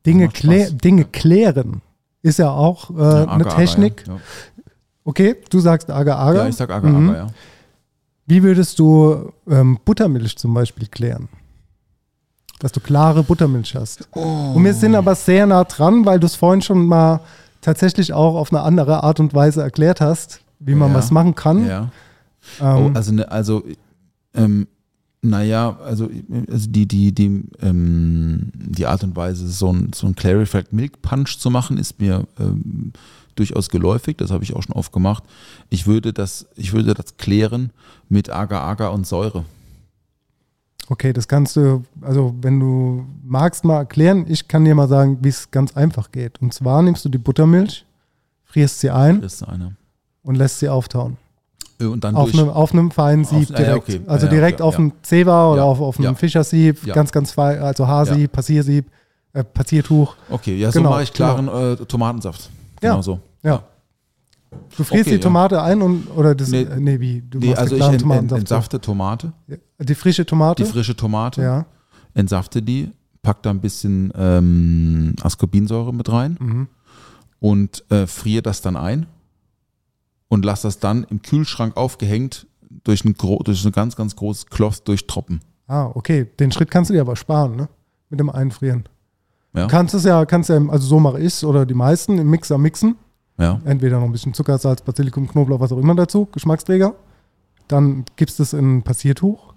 Dinge, 0.07 0.25
macht 0.27 0.37
klä 0.37 0.65
Spaß. 0.67 0.77
Dinge 0.79 1.05
klären 1.05 1.83
ist 2.23 2.39
ja 2.39 2.51
auch 2.51 2.89
äh, 2.97 3.27
eine 3.29 3.45
Technik. 3.45 4.05
Okay, 5.05 5.37
du 5.51 5.61
sagst 5.61 5.91
Agar 5.91 6.17
ja. 6.19 6.25
Agar. 6.31 6.43
ja 6.45 6.49
ich 6.49 6.57
sag 6.57 6.71
Agar, 6.71 6.91
Mhm. 6.91 7.11
Agar, 7.11 7.27
ja. 7.27 7.33
Wie 8.27 8.43
würdest 8.43 8.79
du 8.79 9.33
ähm, 9.49 9.79
Buttermilch 9.85 10.37
zum 10.37 10.55
Beispiel 10.55 10.89
klären? 10.89 11.29
Dass 12.59 12.73
du 12.73 12.81
klare 12.81 13.23
Buttermilch 13.23 13.75
hast. 13.75 14.09
Und 14.13 14.65
wir 14.65 14.73
sind 14.75 14.95
aber 14.95 15.15
sehr 15.15 15.47
nah 15.47 15.65
dran, 15.65 16.07
weil 16.07 16.19
du 16.21 16.27
es 16.27 16.35
vorhin 16.35 16.63
schon 16.63 16.87
mal 16.87 17.21
tatsächlich 17.61 18.13
auch 18.13 18.37
auf 18.37 18.53
eine 18.53 18.63
andere 18.63 19.03
Art 19.03 19.21
und 19.21 19.35
Weise 19.35 19.63
erklärt 19.63 20.01
hast, 20.01 20.41
wie 20.61 20.75
man 20.75 20.91
Ja. 20.93 20.99
was 20.99 21.11
machen 21.11 21.35
kann. 21.35 21.67
ja. 21.67 21.91
Ähm, 22.61 22.77
Oh, 22.77 22.91
also, 22.95 23.13
ne, 23.13 23.31
also 23.31 23.63
ähm, 24.35 24.67
naja, 25.23 25.79
also, 25.83 26.11
also 26.51 26.69
die, 26.71 26.87
die, 26.87 27.15
die, 27.15 27.45
ähm, 27.63 28.53
die 28.55 28.85
Art 28.87 29.03
und 29.03 29.17
Weise, 29.17 29.49
so 29.49 29.73
ein, 29.73 29.93
so 29.95 30.07
ein 30.07 30.15
Clarified 30.15 30.71
Milk 30.73 31.01
Punch 31.01 31.39
zu 31.39 31.49
machen, 31.51 31.79
ist 31.79 31.99
mir 31.99 32.27
ähm, 32.39 32.93
durchaus 33.35 33.69
geläufig. 33.69 34.17
Das 34.17 34.31
habe 34.31 34.45
ich 34.45 34.55
auch 34.55 34.63
schon 34.63 34.75
oft 34.75 34.93
gemacht. 34.93 35.25
Ich 35.71 35.87
würde 35.87 36.13
das, 36.13 36.47
ich 36.57 36.73
würde 36.73 36.95
das 36.95 37.17
klären 37.17 37.71
mit 38.09 38.31
Agar-Agar 38.31 38.93
und 38.93 39.07
Säure. 39.07 39.45
okay, 40.89 41.13
das 41.13 41.27
kannst 41.29 41.57
du, 41.57 41.83
also 42.03 42.35
wenn 42.43 42.61
du 42.61 43.07
magst, 43.25 43.65
mal 43.65 43.79
erklären. 43.79 44.27
Ich 44.29 44.49
kann 44.49 44.65
dir 44.65 44.75
mal 44.75 44.89
sagen, 44.89 45.19
wie 45.23 45.29
es 45.31 45.51
ganz 45.51 45.77
einfach 45.77 46.11
geht. 46.13 46.41
Und 46.43 46.53
zwar 46.53 46.83
nimmst 46.83 47.05
du 47.05 47.09
die 47.09 47.19
Buttermilch, 47.19 47.85
frierst 48.45 48.81
sie 48.81 48.91
ein 48.91 49.23
ist 49.23 49.43
eine. 49.43 49.77
und 50.23 50.35
lässt 50.37 50.59
sie 50.61 50.69
auftauen. 50.69 51.17
Äh, 51.81 51.87
Und 51.87 52.05
dann 52.05 52.15
Auf 52.15 52.31
durch. 52.31 52.43
einem, 52.43 52.51
auf 52.53 52.73
einem 52.73 52.91
feinen 52.91 53.25
Sieb 53.25 53.51
Auf- 53.51 53.57
direkt. 53.57 53.77
okay. 53.89 54.01
Also 54.07 54.27
Ja, 54.27 54.33
direkt 54.33 54.61
ja, 54.61 54.67
auf 54.67 54.75
ja. 54.75 54.81
einem 54.81 54.93
Zewa 55.03 55.53
oder 55.53 55.65
auf, 55.65 55.81
auf 55.81 55.99
einem. 55.99 56.15
Fischersieb, 56.17 56.85
ganz, 56.93 57.11
ganz 57.13 57.33
fein, 57.33 57.59
also 57.61 57.87
Haarsieb. 57.87 58.31
Passiersieb, 58.31 58.87
äh, 59.33 59.43
Passiertuch. 59.43 60.15
Okay, 60.31 60.57
ja, 60.57 60.71
so 60.71 60.79
Genau, 60.79 60.91
mache 60.91 61.03
ich 61.05 61.13
klaren 61.13 61.49
äh, 61.49 61.77
Tomatensaft. 61.87 62.51
Ja. 62.85 62.91
Genau 62.93 63.03
so. 63.03 63.21
Ja. 63.43 63.63
Du 64.77 64.85
frierst 64.85 64.93
Okay, 64.93 65.03
die 65.05 65.11
ja. 65.17 65.19
Tomate 65.19 65.63
ein 65.63 65.83
und 65.83 66.07
oder 66.17 66.35
das 66.35 66.49
Nee. 66.51 66.65
nee, 66.77 66.81
nee 66.81 67.01
wie 67.01 67.23
du 67.23 67.39
Nee, 67.39 67.55
also 67.57 67.75
ich 67.75 67.83
ent, 67.83 68.03
ent, 68.09 68.31
entsafte 68.33 68.81
Tomate, 68.81 69.33
die 69.81 69.95
frische 69.97 70.25
Tomate? 70.25 70.63
die 70.63 70.71
frische 70.71 70.95
Tomate, 70.95 71.43
ja. 71.43 71.67
entsafte 72.15 72.63
die, 72.63 72.91
pack 73.23 73.43
da 73.43 73.51
ein 73.51 73.61
bisschen 73.61 74.13
ähm, 74.17 75.15
Ascorbinsäure 75.23 75.93
mit 75.93 76.09
rein 76.11 76.37
Mhm. 76.41 76.69
und 77.41 77.85
äh, 77.91 78.07
friere 78.07 78.43
das 78.43 78.61
dann 78.61 78.77
ein 78.77 79.07
und 80.29 80.45
lasse 80.45 80.69
das 80.69 80.79
dann 80.79 81.05
im 81.11 81.21
Kühlschrank 81.23 81.77
aufgehängt 81.77 82.47
durch 82.85 83.05
ein, 83.05 83.15
gro- 83.15 83.43
durch 83.43 83.65
ein 83.65 83.73
ganz, 83.73 83.97
ganz 83.97 84.15
großes 84.15 84.47
Cloth 84.47 84.87
durchtropfen. 84.87 85.41
Ah, 85.67 85.87
okay. 85.95 86.27
Den 86.39 86.53
Schritt 86.53 86.71
kannst 86.71 86.91
du 86.91 86.95
dir 86.95 87.01
aber 87.01 87.17
sparen, 87.17 87.57
ne? 87.57 87.69
Mit 88.11 88.21
dem 88.21 88.31
Einfrieren. 88.31 88.85
Ja. 89.55 89.63
Du 89.63 89.69
kannst 89.69 89.95
es 89.95 90.05
ja, 90.05 90.25
kannst 90.27 90.51
ja, 90.51 90.57
also 90.69 90.87
so 90.87 91.01
mache 91.01 91.21
ich 91.21 91.27
es 91.27 91.45
oder 91.45 91.65
die 91.65 91.75
meisten 91.75 92.19
im 92.19 92.29
Mixer 92.29 92.59
mixen. 92.59 92.97
Ja. 93.39 93.61
Entweder 93.65 93.99
noch 93.99 94.07
ein 94.07 94.13
bisschen 94.13 94.35
Zucker, 94.35 94.59
Salz, 94.59 94.83
Basilikum, 94.83 95.27
Knoblauch, 95.29 95.61
was 95.61 95.73
auch 95.73 95.79
immer 95.79 95.95
dazu, 95.95 96.27
Geschmacksträger. 96.33 96.95
Dann 97.69 98.05
gibst 98.17 98.39
es 98.41 98.53
in 98.53 98.79
ein 98.79 98.83
Passiertuch, 98.83 99.55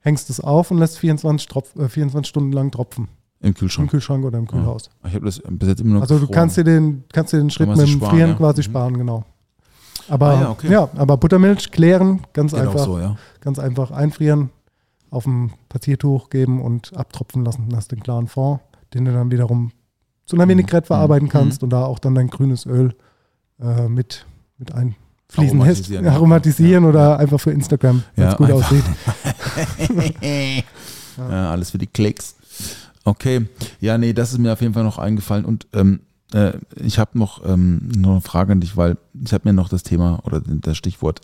hängst 0.00 0.30
es 0.30 0.40
auf 0.40 0.70
und 0.70 0.78
lässt 0.78 0.98
24, 0.98 1.48
Tropf, 1.48 1.74
äh, 1.76 1.88
24 1.88 2.28
Stunden 2.28 2.52
lang 2.52 2.70
tropfen. 2.70 3.08
Im 3.40 3.48
Im 3.48 3.54
Kühlschrank. 3.54 3.90
Kühlschrank 3.90 4.24
oder 4.24 4.38
im 4.38 4.46
Kühlhaus. 4.48 4.90
Ich 5.06 5.14
habe 5.14 5.24
das 5.26 5.40
bis 5.46 5.68
jetzt 5.68 5.80
immer 5.80 5.92
nur 5.94 6.02
Also 6.02 6.14
du 6.16 6.20
gefroren. 6.22 6.34
kannst 6.34 6.56
dir 6.56 6.64
den, 6.64 7.04
kannst 7.12 7.32
dir 7.32 7.38
den 7.38 7.50
Schritt 7.50 7.68
mit 7.68 7.78
dem 7.78 7.86
sparen, 7.86 8.10
Frieren 8.10 8.30
ja. 8.30 8.36
quasi 8.36 8.60
Mhm. 8.60 8.64
sparen, 8.64 8.98
genau. 8.98 9.24
Aber 10.08 10.26
Ah 10.28 10.32
ja, 10.34 10.40
ja, 10.70 10.82
okay. 10.82 10.98
aber 10.98 11.16
Buttermilch 11.18 11.70
klären, 11.70 12.22
ganz 12.32 12.52
Geht 12.52 12.62
einfach, 12.62 12.84
so, 12.84 12.98
ja. 12.98 13.16
ganz 13.40 13.58
einfach 13.58 13.90
einfrieren, 13.90 14.50
auf 15.10 15.26
ein 15.26 15.52
Passiertuch 15.68 16.30
geben 16.30 16.60
und 16.62 16.96
abtropfen 16.96 17.44
lassen. 17.44 17.66
Dann 17.68 17.76
hast 17.76 17.92
du 17.92 17.96
den 17.96 18.02
klaren 18.02 18.26
Fond, 18.26 18.60
den 18.94 19.04
du 19.04 19.12
dann 19.12 19.30
wiederum 19.30 19.72
zu 20.26 20.36
einer 20.36 20.48
Vinaigrette 20.48 20.86
verarbeiten 20.88 21.26
Mhm. 21.28 21.32
kannst 21.32 21.62
und 21.62 21.70
da 21.70 21.84
auch 21.84 21.98
dann 21.98 22.14
dein 22.14 22.28
grünes 22.28 22.66
Öl 22.66 22.94
äh, 23.60 23.88
mit, 23.88 24.26
mit 24.58 24.72
einfließen 24.72 24.94
lässt. 25.36 25.90
Aromatisieren. 25.90 26.06
Aromatisieren 26.06 26.82
Ja, 26.84 26.88
oder 26.90 27.18
einfach 27.18 27.40
für 27.40 27.50
Instagram, 27.52 28.02
wenn 28.16 28.26
es 28.26 28.32
Ja, 28.32 28.36
gut 28.36 28.50
einfach. 28.50 28.66
aussieht. 28.72 28.84
Ja, 31.18 31.50
alles 31.50 31.70
für 31.70 31.78
die 31.78 31.86
Klicks. 31.86 32.36
Okay. 33.04 33.46
Ja, 33.80 33.98
nee, 33.98 34.12
das 34.12 34.32
ist 34.32 34.38
mir 34.38 34.52
auf 34.52 34.60
jeden 34.60 34.74
Fall 34.74 34.84
noch 34.84 34.98
eingefallen. 34.98 35.44
Und 35.44 35.66
ähm, 35.72 36.00
äh, 36.32 36.52
ich 36.76 36.98
habe 36.98 37.18
noch, 37.18 37.44
ähm, 37.44 37.88
noch 37.96 38.12
eine 38.12 38.20
Frage 38.20 38.52
an 38.52 38.60
dich, 38.60 38.76
weil 38.76 38.96
ich 39.24 39.32
habe 39.32 39.48
mir 39.48 39.52
noch 39.52 39.68
das 39.68 39.82
Thema 39.82 40.20
oder 40.24 40.40
das 40.44 40.76
Stichwort 40.76 41.20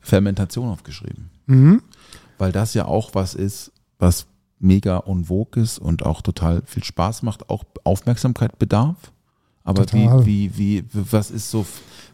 Fermentation 0.00 0.68
aufgeschrieben. 0.68 1.30
Mhm. 1.46 1.82
Weil 2.38 2.52
das 2.52 2.74
ja 2.74 2.86
auch 2.86 3.10
was 3.14 3.34
ist, 3.34 3.70
was 3.98 4.26
mega 4.58 5.02
en 5.06 5.24
vogue 5.26 5.62
ist 5.62 5.78
und 5.78 6.04
auch 6.04 6.22
total 6.22 6.62
viel 6.66 6.84
Spaß 6.84 7.22
macht, 7.22 7.50
auch 7.50 7.64
Aufmerksamkeit 7.84 8.58
bedarf. 8.58 8.96
Aber 9.64 9.82
wie, 9.92 10.04
Total. 10.06 10.26
wie, 10.26 10.56
wie, 10.56 10.84
was 10.92 11.30
ist 11.32 11.50
so, 11.50 11.66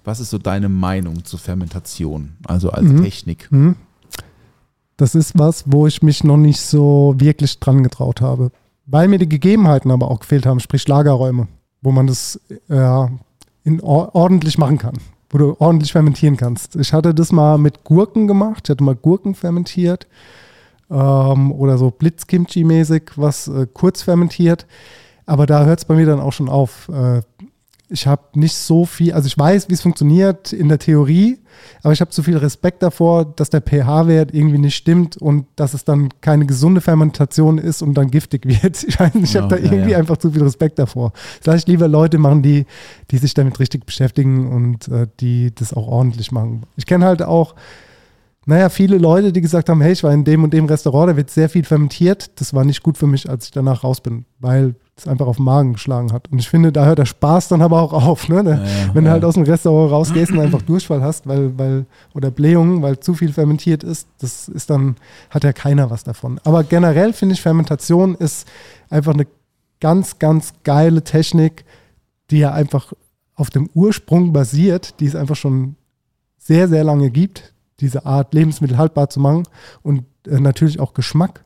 was 0.04 0.20
ist 0.20 0.30
so 0.30 0.38
deine 0.38 0.68
Meinung 0.70 1.24
zur 1.24 1.38
Fermentation? 1.38 2.32
Also 2.46 2.70
als 2.70 2.84
Mhm. 2.86 3.02
Technik. 3.02 3.48
Mhm. 3.52 3.76
Das 4.96 5.14
ist 5.14 5.38
was, 5.38 5.64
wo 5.66 5.86
ich 5.86 6.02
mich 6.02 6.24
noch 6.24 6.36
nicht 6.36 6.60
so 6.60 7.14
wirklich 7.18 7.58
dran 7.60 7.82
getraut 7.82 8.20
habe. 8.20 8.50
Weil 8.86 9.08
mir 9.08 9.18
die 9.18 9.28
Gegebenheiten 9.28 9.90
aber 9.90 10.10
auch 10.10 10.20
gefehlt 10.20 10.46
haben, 10.46 10.60
sprich 10.60 10.86
Lagerräume, 10.88 11.46
wo 11.82 11.92
man 11.92 12.06
das 12.06 12.40
äh, 12.68 13.06
in, 13.64 13.80
or 13.80 14.14
ordentlich 14.14 14.58
machen 14.58 14.78
kann, 14.78 14.98
wo 15.30 15.38
du 15.38 15.56
ordentlich 15.60 15.92
fermentieren 15.92 16.36
kannst. 16.36 16.76
Ich 16.76 16.92
hatte 16.92 17.14
das 17.14 17.32
mal 17.32 17.58
mit 17.58 17.84
Gurken 17.84 18.26
gemacht, 18.26 18.62
ich 18.64 18.70
hatte 18.70 18.82
mal 18.84 18.96
Gurken 18.96 19.34
fermentiert 19.34 20.06
ähm, 20.92 21.52
oder 21.52 21.78
so 21.78 21.88
Blitzkimchi-mäßig, 21.88 23.12
was 23.16 23.48
äh, 23.48 23.66
kurz 23.72 24.02
fermentiert. 24.02 24.66
Aber 25.26 25.46
da 25.46 25.64
hört 25.64 25.78
es 25.78 25.84
bei 25.84 25.94
mir 25.94 26.06
dann 26.06 26.20
auch 26.20 26.32
schon 26.32 26.48
auf. 26.48 26.88
Äh, 26.88 27.22
ich 27.92 28.06
habe 28.06 28.22
nicht 28.34 28.56
so 28.56 28.86
viel, 28.86 29.12
also 29.12 29.26
ich 29.26 29.36
weiß, 29.36 29.68
wie 29.68 29.74
es 29.74 29.82
funktioniert 29.82 30.52
in 30.52 30.68
der 30.68 30.78
Theorie, 30.78 31.38
aber 31.82 31.92
ich 31.92 32.00
habe 32.00 32.10
zu 32.10 32.22
viel 32.22 32.38
Respekt 32.38 32.82
davor, 32.82 33.26
dass 33.26 33.50
der 33.50 33.60
pH-Wert 33.60 34.32
irgendwie 34.32 34.56
nicht 34.56 34.74
stimmt 34.74 35.18
und 35.18 35.44
dass 35.56 35.74
es 35.74 35.84
dann 35.84 36.08
keine 36.22 36.46
gesunde 36.46 36.80
Fermentation 36.80 37.58
ist 37.58 37.82
und 37.82 37.94
dann 37.94 38.10
giftig 38.10 38.46
wird. 38.62 38.82
Ich, 38.82 38.98
weiß 38.98 39.14
ich 39.14 39.34
Ja, 39.34 39.42
habe 39.42 39.56
da 39.56 39.62
ja, 39.62 39.70
irgendwie 39.70 39.92
ja. 39.92 39.98
einfach 39.98 40.16
zu 40.16 40.30
viel 40.30 40.42
Respekt 40.42 40.78
davor. 40.78 41.12
Das 41.42 41.54
heißt, 41.54 41.68
lieber 41.68 41.86
Leute 41.86 42.16
machen, 42.16 42.42
die, 42.42 42.64
die 43.10 43.18
sich 43.18 43.34
damit 43.34 43.60
richtig 43.60 43.84
beschäftigen 43.84 44.50
und 44.50 44.88
äh, 44.88 45.06
die 45.20 45.54
das 45.54 45.74
auch 45.74 45.86
ordentlich 45.86 46.32
machen. 46.32 46.62
Ich 46.76 46.86
kenne 46.86 47.04
halt 47.04 47.22
auch, 47.22 47.54
naja, 48.44 48.68
viele 48.70 48.98
Leute, 48.98 49.32
die 49.32 49.40
gesagt 49.40 49.68
haben, 49.68 49.80
hey, 49.80 49.92
ich 49.92 50.02
war 50.02 50.12
in 50.12 50.24
dem 50.24 50.42
und 50.42 50.52
dem 50.52 50.66
Restaurant, 50.66 51.10
da 51.10 51.16
wird 51.16 51.30
sehr 51.30 51.48
viel 51.48 51.64
fermentiert. 51.64 52.40
Das 52.40 52.52
war 52.52 52.64
nicht 52.64 52.82
gut 52.82 52.98
für 52.98 53.06
mich, 53.06 53.30
als 53.30 53.44
ich 53.44 53.50
danach 53.52 53.84
raus 53.84 54.00
bin, 54.00 54.24
weil 54.40 54.74
es 54.96 55.06
einfach 55.06 55.26
auf 55.26 55.36
den 55.36 55.44
Magen 55.44 55.74
geschlagen 55.74 56.12
hat. 56.12 56.28
Und 56.30 56.40
ich 56.40 56.48
finde, 56.48 56.72
da 56.72 56.84
hört 56.84 56.98
der 56.98 57.06
Spaß 57.06 57.48
dann 57.48 57.62
aber 57.62 57.80
auch 57.80 57.92
auf. 57.92 58.28
Ne? 58.28 58.42
ja, 58.44 58.94
Wenn 58.94 59.04
du 59.04 59.08
ja. 59.08 59.12
halt 59.12 59.24
aus 59.24 59.34
dem 59.34 59.44
Restaurant 59.44 59.92
rausgehst 59.92 60.32
und 60.32 60.40
einfach 60.40 60.62
Durchfall 60.62 61.02
hast, 61.02 61.26
weil, 61.28 61.56
weil, 61.56 61.86
oder 62.14 62.32
Blähungen, 62.32 62.82
weil 62.82 62.98
zu 62.98 63.14
viel 63.14 63.32
fermentiert 63.32 63.84
ist, 63.84 64.08
das 64.20 64.48
ist 64.48 64.70
dann, 64.70 64.96
hat 65.30 65.44
ja 65.44 65.52
keiner 65.52 65.90
was 65.90 66.02
davon. 66.02 66.40
Aber 66.42 66.64
generell 66.64 67.12
finde 67.12 67.34
ich, 67.34 67.42
Fermentation 67.42 68.16
ist 68.16 68.48
einfach 68.90 69.14
eine 69.14 69.28
ganz, 69.80 70.18
ganz 70.18 70.52
geile 70.64 71.02
Technik, 71.04 71.64
die 72.30 72.38
ja 72.38 72.52
einfach 72.52 72.92
auf 73.36 73.50
dem 73.50 73.70
Ursprung 73.72 74.32
basiert, 74.32 74.98
die 74.98 75.06
es 75.06 75.14
einfach 75.14 75.36
schon 75.36 75.76
sehr, 76.38 76.68
sehr 76.68 76.82
lange 76.82 77.10
gibt, 77.10 77.51
diese 77.82 78.06
Art 78.06 78.32
Lebensmittel 78.32 78.78
haltbar 78.78 79.10
zu 79.10 79.20
machen 79.20 79.42
und 79.82 80.04
äh, 80.26 80.40
natürlich 80.40 80.80
auch 80.80 80.94
Geschmack. 80.94 81.44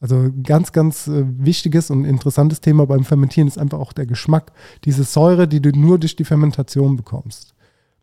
Also 0.00 0.30
ganz, 0.42 0.72
ganz 0.72 1.08
äh, 1.08 1.24
wichtiges 1.38 1.90
und 1.90 2.04
interessantes 2.04 2.60
Thema 2.60 2.86
beim 2.86 3.04
Fermentieren 3.04 3.48
ist 3.48 3.58
einfach 3.58 3.78
auch 3.78 3.92
der 3.92 4.06
Geschmack. 4.06 4.52
Diese 4.84 5.04
Säure, 5.04 5.48
die 5.48 5.60
du 5.60 5.70
nur 5.70 5.98
durch 5.98 6.16
die 6.16 6.24
Fermentation 6.24 6.96
bekommst. 6.96 7.54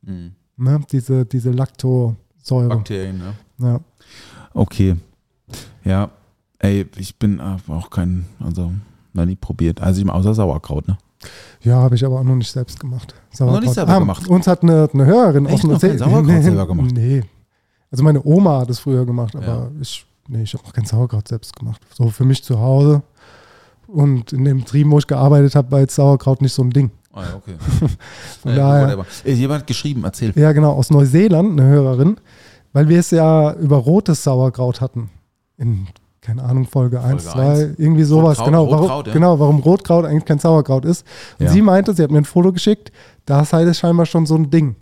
Mhm. 0.02 0.34
Ne? 0.57 0.81
Diese, 0.91 1.26
diese 1.26 1.52
Lactosäure. 1.52 2.68
Bakterien, 2.69 3.22
ja. 3.60 3.68
Ja. 3.68 3.80
Okay. 4.53 4.95
Ja, 5.84 6.10
ey, 6.60 6.85
ich 6.98 7.18
bin 7.18 7.40
auch 7.40 7.90
kein, 7.90 8.26
also 8.40 8.72
noch 9.14 9.26
nie 9.26 9.35
probiert. 9.35 9.81
Also 9.81 10.02
ich 10.02 10.10
außer 10.10 10.34
Sauerkraut, 10.34 10.88
ne? 10.88 10.98
Ja, 11.61 11.76
habe 11.77 11.95
ich 11.95 12.06
aber 12.06 12.19
auch 12.19 12.23
noch 12.23 12.35
nicht 12.35 12.52
selbst 12.52 12.80
gemacht. 12.80 13.14
noch 13.40 13.61
nicht 13.61 13.73
selber 13.73 13.99
gemacht? 13.99 14.27
Uns 14.27 14.48
hat 14.48 14.64
eine, 14.64 14.90
eine 14.94 15.06
Hörerin 15.06 15.45
Echt 15.45 15.64
aus 15.64 15.64
noch 15.64 15.80
kein 15.80 15.91
Neuseeland- 15.91 15.99
Sauerkraut 16.11 16.44
selber 16.44 16.68
gemacht? 16.68 16.91
Nee. 16.94 17.22
Also 17.94 18.03
meine 18.03 18.24
Oma 18.26 18.61
hat 18.61 18.72
es 18.72 18.80
früher 18.80 19.06
gemacht, 19.06 19.36
aber 19.36 19.45
Ja. 19.45 19.68
ich, 19.80 20.03
nee, 20.28 20.41
ich 20.41 20.53
habe 20.56 20.64
noch 20.65 20.74
kein 20.74 20.86
Sauerkraut 20.86 21.28
selbst 21.28 21.56
gemacht. 21.56 21.80
So 21.95 22.10
für 22.10 22.26
mich 22.26 22.44
zu 22.44 22.60
Hause. 22.60 23.03
Und 23.88 24.34
in 24.34 24.44
dem 24.45 24.61
Betrieb, 24.61 24.90
wo 24.90 24.98
ich 24.98 25.06
gearbeitet 25.06 25.53
habe, 25.56 25.70
war 25.72 25.80
jetzt 25.82 25.94
Sauerkraut 25.94 26.41
nicht 26.41 26.53
so 26.53 26.64
ein 26.64 26.72
Ding. 26.72 26.90
Ah 27.14 27.22
ja, 27.22 27.36
okay. 27.36 27.53
Von 28.41 28.56
daher. 28.56 29.06
Ey, 29.24 29.34
Jemand 29.36 29.60
hat 29.61 29.68
geschrieben, 29.68 30.03
erzähl. 30.03 30.34
ja 30.36 30.52
genau, 30.53 30.72
aus 30.72 30.90
Neuseeland, 30.90 31.52
eine 31.60 31.70
Hörerin, 31.70 32.18
weil 32.72 32.90
wir 32.90 32.98
es 32.99 33.11
ja 33.11 33.53
über 33.53 33.78
rotes 33.78 34.24
Sauerkraut 34.24 34.82
hatten. 34.82 35.11
In, 35.60 35.86
keine 36.22 36.41
Ahnung, 36.44 36.65
Folge 36.65 36.99
1, 36.99 37.26
Folge 37.26 37.38
2, 37.38 37.41
eins. 37.68 37.80
irgendwie 37.80 38.03
sowas. 38.03 38.40
Rotkraut, 38.40 38.45
genau, 38.48 38.65
warum, 38.72 38.80
Rotkraut, 38.80 39.07
ja. 39.07 39.14
genau, 39.14 39.40
warum 39.40 39.60
Rotkraut 39.60 40.06
eigentlich 40.06 40.26
kein 40.26 40.40
Sauerkraut 40.40 40.86
ist. 40.86 41.06
Und 41.38 41.45
Ja. 41.45 41.52
sie 41.52 41.61
meinte, 41.61 41.94
sie 41.94 42.02
hat 42.02 42.10
mir 42.10 42.18
ein 42.18 42.26
Foto 42.26 42.52
geschickt, 42.52 42.91
da 43.28 43.45
sei 43.45 43.64
das 43.65 43.78
scheinbar 43.78 44.07
schon 44.07 44.26
so 44.26 44.34
ein 44.36 44.49
Ding. 44.49 44.76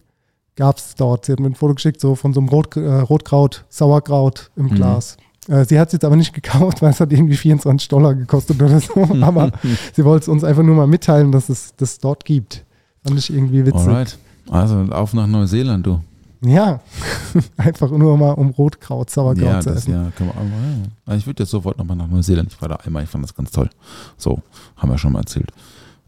Gab 0.62 0.78
es 0.78 0.94
dort. 0.94 1.26
Sie 1.26 1.32
hat 1.32 1.40
mir 1.40 1.48
ein 1.48 1.56
Foto 1.56 1.74
geschickt, 1.74 2.00
so 2.00 2.14
von 2.14 2.34
so 2.34 2.40
einem 2.40 2.48
Rot, 2.50 2.78
äh, 2.78 2.82
Rotkraut, 3.00 3.66
Sauerkraut 3.70 4.52
im 4.56 4.66
Mhm. 4.68 4.76
Glas. 4.76 5.18
Äh, 5.48 5.66
sie 5.66 5.80
hat 5.80 5.88
es 5.88 5.94
jetzt 5.94 6.06
aber 6.06 6.16
nicht 6.16 6.34
gekauft, 6.34 6.82
weil 6.84 6.92
es 6.92 7.00
hat 7.00 7.12
irgendwie 7.12 7.36
24 7.36 7.88
Dollar 7.88 8.14
gekostet 8.14 8.62
oder 8.62 8.80
so. 8.80 8.94
aber 9.22 9.52
sie 9.94 10.06
wollte 10.06 10.26
es 10.26 10.28
uns 10.28 10.44
einfach 10.44 10.62
nur 10.62 10.76
mal 10.76 10.86
mitteilen, 10.86 11.32
dass 11.32 11.50
es 11.50 11.74
das 11.78 11.98
dort 11.98 12.26
gibt. 12.26 12.64
Fand 13.04 13.18
ich 13.18 13.34
irgendwie 13.34 13.66
witzig. 13.66 13.88
Alright. 13.88 14.20
Also 14.52 14.76
auf 14.92 15.14
nach 15.16 15.26
Neuseeland, 15.26 15.84
du. 15.88 16.00
Ja, 16.44 16.80
einfach 17.58 17.90
nur 17.90 18.16
mal 18.20 18.34
um 18.34 18.50
Rotkraut, 18.52 19.10
Sauerkraut 19.10 19.44
Ja, 19.44 19.60
zu 19.62 19.70
das 19.70 19.78
essen. 19.80 19.92
ja, 19.94 20.12
kann 20.16 20.28
man, 20.28 20.38
aber, 20.38 20.46
ja. 20.48 20.84
Also 21.08 21.18
ich 21.18 21.26
würde 21.26 21.42
jetzt 21.44 21.50
sofort 21.52 21.78
nochmal 21.80 21.98
nach 21.98 22.08
Neuseeland. 22.08 22.52
Ich 22.54 22.62
war 22.62 22.70
da 22.70 22.76
einmal, 22.78 23.04
ich 23.04 23.10
fand 23.10 23.24
das 23.24 23.34
ganz 23.34 23.50
toll. 23.50 23.70
So, 24.18 24.42
haben 24.78 24.90
wir 24.92 24.98
schon 25.00 25.14
mal 25.14 25.20
erzählt. 25.22 25.52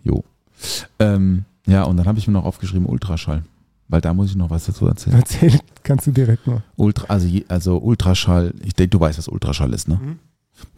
Jo. 0.04 0.24
Ähm, 1.00 1.46
ja, 1.66 1.84
und 1.84 1.98
dann 1.98 2.06
habe 2.08 2.20
ich 2.20 2.28
mir 2.28 2.34
noch 2.34 2.46
aufgeschrieben 2.46 2.86
Ultraschall. 2.88 3.44
Weil 3.94 4.02
da 4.02 4.12
muss 4.12 4.32
ich 4.32 4.36
noch 4.36 4.50
was 4.50 4.66
dazu 4.66 4.88
erzählen. 4.88 5.18
Erzähl, 5.18 5.60
kannst 5.84 6.08
du 6.08 6.12
direkt 6.12 6.48
mal. 6.48 6.64
Ultra, 6.78 7.06
also, 7.10 7.28
also 7.48 7.78
Ultraschall, 7.78 8.52
ich 8.66 8.74
denke, 8.74 8.90
du 8.90 9.00
weißt, 9.00 9.20
was 9.20 9.28
Ultraschall 9.28 9.72
ist, 9.72 9.88
ne? 9.88 10.00
Mhm. 10.04 10.20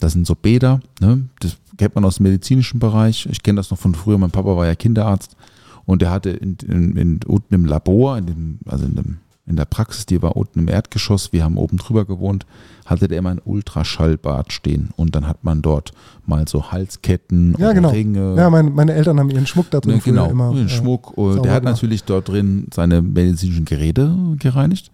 Das 0.01 0.11
sind 0.11 0.27
so 0.27 0.35
Bäder, 0.35 0.81
ne? 0.99 1.29
Das 1.39 1.55
kennt 1.77 1.95
man 1.95 2.03
aus 2.03 2.17
dem 2.17 2.23
medizinischen 2.23 2.77
Bereich. 2.77 3.25
Ich 3.31 3.41
kenne 3.41 3.55
das 3.55 3.71
noch 3.71 3.77
von 3.77 3.95
früher. 3.95 4.17
Mein 4.17 4.31
Papa 4.31 4.57
war 4.57 4.65
ja 4.65 4.75
Kinderarzt 4.75 5.37
und 5.85 6.01
der 6.01 6.11
hatte 6.11 6.31
in, 6.31 6.57
in, 6.67 6.97
in, 6.97 7.19
unten 7.25 7.53
im 7.53 7.63
Labor, 7.63 8.17
in 8.17 8.25
dem, 8.25 8.59
also 8.65 8.83
in, 8.83 8.95
dem, 8.95 9.17
in 9.45 9.55
der 9.55 9.63
Praxis, 9.63 10.05
die 10.05 10.21
war 10.21 10.35
unten 10.35 10.59
im 10.59 10.67
Erdgeschoss, 10.67 11.31
wir 11.31 11.45
haben 11.45 11.55
oben 11.55 11.77
drüber 11.77 12.03
gewohnt, 12.03 12.45
hatte 12.85 13.07
der 13.07 13.17
immer 13.17 13.31
ein 13.31 13.41
Ultraschallbad 13.43 14.53
stehen 14.53 14.89
und 14.95 15.15
dann 15.15 15.27
hat 15.27 15.43
man 15.43 15.61
dort 15.61 15.91
mal 16.25 16.47
so 16.47 16.71
Halsketten 16.71 17.55
Ja, 17.57 17.73
genau. 17.73 17.89
Ringe. 17.89 18.35
Ja, 18.35 18.49
meine, 18.49 18.69
meine 18.69 18.93
Eltern 18.93 19.19
haben 19.19 19.29
ihren 19.29 19.47
Schmuck 19.47 19.69
da 19.71 19.79
drin 19.79 20.01
früher 20.01 20.13
genau, 20.13 20.29
immer. 20.29 20.53
den 20.53 20.67
äh, 20.67 20.69
Schmuck. 20.69 21.13
äh, 21.17 21.41
der 21.41 21.53
hat 21.53 21.61
gemacht. 21.61 21.63
natürlich 21.63 22.03
dort 22.03 22.29
drin 22.29 22.67
seine 22.73 23.01
medizinischen 23.01 23.65
Geräte 23.65 24.15
gereinigt. 24.39 24.91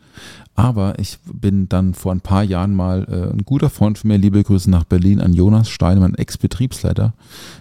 Aber 0.53 0.99
ich 0.99 1.17
bin 1.23 1.69
dann 1.69 1.93
vor 1.93 2.11
ein 2.11 2.19
paar 2.19 2.43
Jahren 2.43 2.75
mal, 2.75 3.07
äh, 3.09 3.33
ein 3.33 3.45
guter 3.45 3.69
Freund 3.69 3.97
von 3.97 4.09
mir, 4.09 4.17
liebe 4.17 4.43
Grüße 4.43 4.69
nach 4.69 4.83
Berlin, 4.83 5.21
an 5.21 5.33
Jonas 5.33 5.69
Steinemann, 5.69 6.13
Ex-Betriebsleiter 6.15 7.13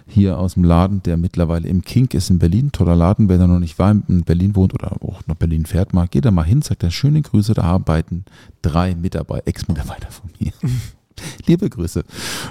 hier 0.07 0.37
aus 0.37 0.55
dem 0.55 0.65
Laden, 0.65 1.01
der 1.03 1.15
mittlerweile 1.15 1.67
im 1.67 1.83
Kink 1.83 2.13
ist 2.13 2.29
in 2.29 2.37
Berlin. 2.37 2.71
Toller 2.71 2.95
Laden, 2.95 3.29
wer 3.29 3.37
da 3.37 3.47
noch 3.47 3.59
nicht 3.59 3.79
war, 3.79 3.91
in 3.91 4.23
Berlin 4.23 4.55
wohnt 4.55 4.73
oder 4.73 4.91
auch 4.91 5.21
nach 5.25 5.35
Berlin 5.35 5.65
fährt 5.65 5.93
mal, 5.93 6.07
geht 6.07 6.25
da 6.25 6.31
mal 6.31 6.43
hin, 6.43 6.61
sagt 6.61 6.83
er, 6.83 6.91
schöne 6.91 7.21
Grüße, 7.21 7.53
da 7.53 7.63
arbeiten 7.63 8.25
drei 8.61 8.93
Mitarbeiter, 8.93 9.47
Ex-Mitarbeiter 9.47 10.07
von 10.21 10.31
mir. 10.39 10.51
Liebe 11.45 11.69
Grüße. 11.69 12.03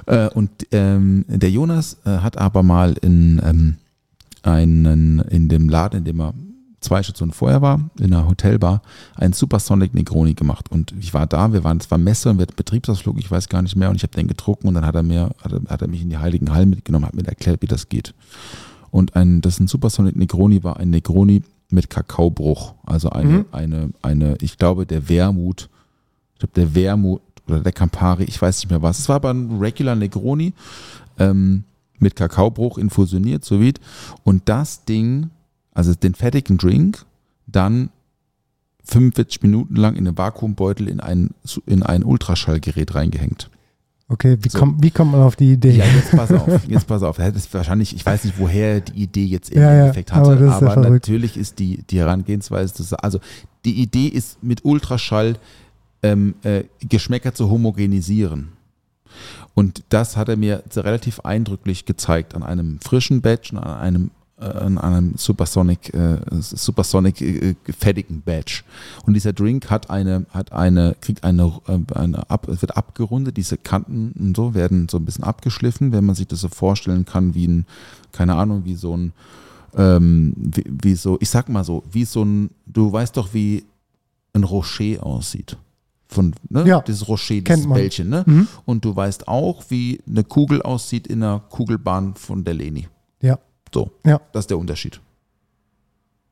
Äh, 0.06 0.28
und 0.30 0.50
ähm, 0.72 1.24
der 1.28 1.50
Jonas 1.50 1.96
äh, 2.04 2.18
hat 2.18 2.36
aber 2.38 2.62
mal 2.62 2.94
in 3.00 3.40
ähm, 3.44 3.76
einen 4.42 5.20
in 5.20 5.48
dem 5.48 5.68
Laden, 5.68 5.98
in 5.98 6.04
dem 6.04 6.20
er 6.20 6.34
zwei 6.80 7.02
Stationen 7.02 7.32
vorher 7.32 7.60
war, 7.60 7.90
in 7.98 8.06
einer 8.14 8.26
Hotelbar, 8.26 8.80
einen 9.16 9.34
Supersonic 9.34 9.92
Negroni 9.94 10.34
gemacht. 10.34 10.70
Und 10.70 10.94
ich 10.98 11.12
war 11.12 11.26
da, 11.26 11.52
wir 11.52 11.62
waren, 11.62 11.76
es 11.76 11.90
war 11.90 11.98
Messe 11.98 12.30
und 12.30 12.38
wir 12.38 12.42
hatten 12.42 12.56
Betriebsausflug, 12.56 13.18
ich 13.18 13.30
weiß 13.30 13.48
gar 13.48 13.60
nicht 13.62 13.76
mehr. 13.76 13.90
Und 13.90 13.96
ich 13.96 14.02
habe 14.02 14.14
den 14.14 14.28
getrunken 14.28 14.68
und 14.68 14.74
dann 14.74 14.86
hat 14.86 14.94
er 14.94 15.02
mir, 15.02 15.30
hat 15.42 15.52
er, 15.52 15.60
hat 15.68 15.82
er 15.82 15.88
mich 15.88 16.00
in 16.02 16.08
die 16.10 16.18
Heiligen 16.18 16.52
Hallen 16.52 16.70
mitgenommen, 16.70 17.04
hat 17.04 17.14
mir 17.14 17.26
erklärt, 17.26 17.60
wie 17.60 17.66
das 17.66 17.88
geht. 17.88 18.14
Und 18.90 19.14
ein, 19.14 19.40
das 19.42 19.54
ist 19.54 19.60
ein 19.60 19.68
Supersonic 19.68 20.16
Negroni, 20.16 20.64
war 20.64 20.78
ein 20.78 20.90
Negroni 20.90 21.42
mit 21.70 21.90
Kakaobruch. 21.90 22.74
Also 22.84 23.10
eine, 23.10 23.28
Mhm. 23.28 23.44
eine, 23.52 23.90
eine, 24.02 24.36
ich 24.40 24.56
glaube, 24.56 24.86
der 24.86 25.08
Wermut, 25.08 25.68
ich 26.34 26.38
glaube, 26.40 26.54
der 26.54 26.74
Wermut 26.74 27.20
oder 27.50 27.60
der 27.60 27.72
Campari, 27.72 28.24
ich 28.24 28.40
weiß 28.40 28.58
nicht 28.58 28.70
mehr 28.70 28.82
was. 28.82 28.98
Es 28.98 29.08
war 29.08 29.16
aber 29.16 29.30
ein 29.32 29.58
Regular 29.58 29.94
Negroni 29.96 30.54
ähm, 31.18 31.64
mit 31.98 32.16
Kakaobruch 32.16 32.78
infusioniert, 32.78 33.44
so 33.44 33.60
wie. 33.60 33.74
Und 34.24 34.48
das 34.48 34.84
Ding, 34.84 35.30
also 35.72 35.94
den 35.94 36.14
fertigen 36.14 36.58
Drink, 36.58 37.04
dann 37.46 37.90
45 38.84 39.42
Minuten 39.42 39.76
lang 39.76 39.94
in 39.96 40.06
einen 40.06 40.18
Vakuumbeutel 40.18 40.88
in 40.88 41.00
ein, 41.00 41.30
in 41.66 41.82
ein 41.82 42.02
Ultraschallgerät 42.04 42.94
reingehängt. 42.94 43.50
Okay, 44.08 44.38
wie, 44.40 44.48
So. 44.48 44.58
kommt, 44.58 44.82
wie 44.82 44.90
kommt 44.90 45.12
man 45.12 45.20
auf 45.20 45.36
die 45.36 45.52
Idee? 45.52 45.70
Ja, 45.70 45.84
jetzt 45.84 46.10
pass 46.10 46.32
auf, 46.32 46.64
jetzt 46.68 46.88
pass 46.88 47.04
auf. 47.04 47.18
Das 47.18 47.36
ist 47.36 47.54
wahrscheinlich, 47.54 47.94
ich 47.94 48.04
weiß 48.04 48.24
nicht, 48.24 48.40
woher 48.40 48.74
er 48.74 48.80
die 48.80 49.02
Idee 49.04 49.24
jetzt 49.24 49.50
im 49.50 49.62
Ja, 49.62 49.70
Endeffekt 49.70 50.12
aber 50.12 50.32
hatte, 50.32 50.44
das 50.46 50.56
ist 50.56 50.62
aber 50.68 50.88
natürlich 50.90 51.36
ist 51.36 51.60
die, 51.60 51.84
die 51.88 51.98
Herangehensweise, 51.98 53.00
also 53.00 53.20
die 53.64 53.80
Idee 53.80 54.08
ist 54.08 54.42
mit 54.42 54.64
Ultraschall 54.64 55.36
ähm, 56.02 56.34
äh, 56.42 56.64
Geschmäcker 56.80 57.34
zu 57.34 57.50
homogenisieren. 57.50 58.52
Und 59.54 59.82
das 59.88 60.16
hat 60.16 60.28
er 60.28 60.36
mir 60.36 60.62
relativ 60.76 61.20
eindrücklich 61.20 61.84
gezeigt 61.84 62.34
an 62.34 62.42
einem 62.42 62.80
frischen 62.80 63.20
Batch 63.20 63.52
an 63.52 63.58
einem 63.58 64.10
äh, 64.40 64.44
an 64.44 64.78
einem 64.78 65.14
Supersonic, 65.16 65.92
äh, 65.92 66.18
Supersonic 66.40 67.20
äh, 67.20 67.54
fertigen 67.78 68.22
Batch. 68.22 68.64
Und 69.04 69.14
dieser 69.14 69.34
Drink 69.34 69.68
hat 69.68 69.90
eine, 69.90 70.24
hat 70.30 70.52
eine, 70.52 70.96
kriegt 71.00 71.24
eine, 71.24 71.60
äh, 71.68 71.78
eine 71.94 72.30
ab, 72.30 72.46
wird 72.48 72.76
abgerundet, 72.76 73.36
diese 73.36 73.58
Kanten 73.58 74.12
und 74.18 74.36
so 74.36 74.54
werden 74.54 74.88
so 74.88 74.96
ein 74.96 75.04
bisschen 75.04 75.24
abgeschliffen, 75.24 75.92
wenn 75.92 76.06
man 76.06 76.14
sich 76.14 76.26
das 76.26 76.40
so 76.40 76.48
vorstellen 76.48 77.04
kann, 77.04 77.34
wie 77.34 77.46
ein, 77.46 77.66
keine 78.12 78.36
Ahnung, 78.36 78.64
wie 78.64 78.76
so 78.76 78.96
ein, 78.96 79.12
ähm, 79.76 80.32
wie, 80.36 80.64
wie 80.66 80.94
so, 80.94 81.18
ich 81.20 81.28
sag 81.28 81.50
mal 81.50 81.64
so, 81.64 81.82
wie 81.92 82.06
so 82.06 82.24
ein, 82.24 82.50
du 82.66 82.90
weißt 82.90 83.16
doch, 83.16 83.34
wie 83.34 83.64
ein 84.32 84.44
Rocher 84.44 85.04
aussieht. 85.04 85.58
Von, 86.10 86.34
ne? 86.48 86.66
Ja, 86.66 86.80
Dieses 86.80 87.06
Rocher, 87.06 87.40
dieses. 87.40 87.68
Bällchen, 87.68 88.08
ne? 88.08 88.24
Mhm. 88.26 88.48
Und 88.64 88.84
du 88.84 88.94
weißt 88.96 89.28
auch, 89.28 89.62
wie 89.68 90.00
eine 90.08 90.24
Kugel 90.24 90.60
aussieht 90.60 91.06
in 91.06 91.22
einer 91.22 91.38
Kugelbahn 91.38 92.14
von 92.16 92.42
der 92.42 92.54
Leni. 92.54 92.88
Ja. 93.22 93.38
So, 93.72 93.92
Ja. 94.04 94.20
das 94.32 94.42
ist 94.44 94.50
der 94.50 94.58
Unterschied. 94.58 95.00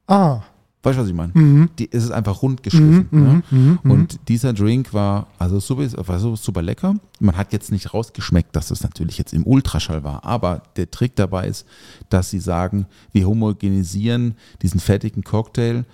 Ah. 0.09 0.41
Weißt 0.83 0.97
du, 0.97 1.03
was 1.03 1.09
ich 1.09 1.15
meine? 1.15 1.33
Mhm. 1.35 1.71
Die, 1.79 1.89
es 1.93 2.05
ist 2.05 2.11
einfach 2.13 2.41
rund 2.43 2.63
geschliffen. 2.63 3.09
Mhm, 3.11 3.23
ne? 3.23 3.43
mhm, 3.51 3.79
mhm. 3.83 3.91
Und 3.91 4.21
dieser 4.29 4.53
Drink 4.53 4.93
war 4.95 5.27
also 5.39 5.59
super, 5.61 5.87
war 6.09 6.19
so 6.19 6.35
super 6.37 6.63
lecker. 6.63 6.95
Man 7.21 7.37
hat 7.37 7.53
jetzt 7.53 7.71
nicht 7.73 7.93
rausgeschmeckt, 7.93 8.55
dass 8.57 8.71
es 8.71 8.83
natürlich 8.83 9.19
jetzt 9.19 9.33
im 9.35 9.45
Ultraschall 9.47 10.03
war, 10.05 10.25
aber 10.25 10.63
der 10.77 10.91
Trick 10.91 11.15
dabei 11.17 11.49
ist, 11.49 11.67
dass 12.11 12.31
sie 12.31 12.39
sagen, 12.41 12.87
wir 13.13 13.27
homogenisieren 13.27 14.35
diesen 14.63 14.81
fertigen 14.81 15.25
Cocktail 15.25 15.85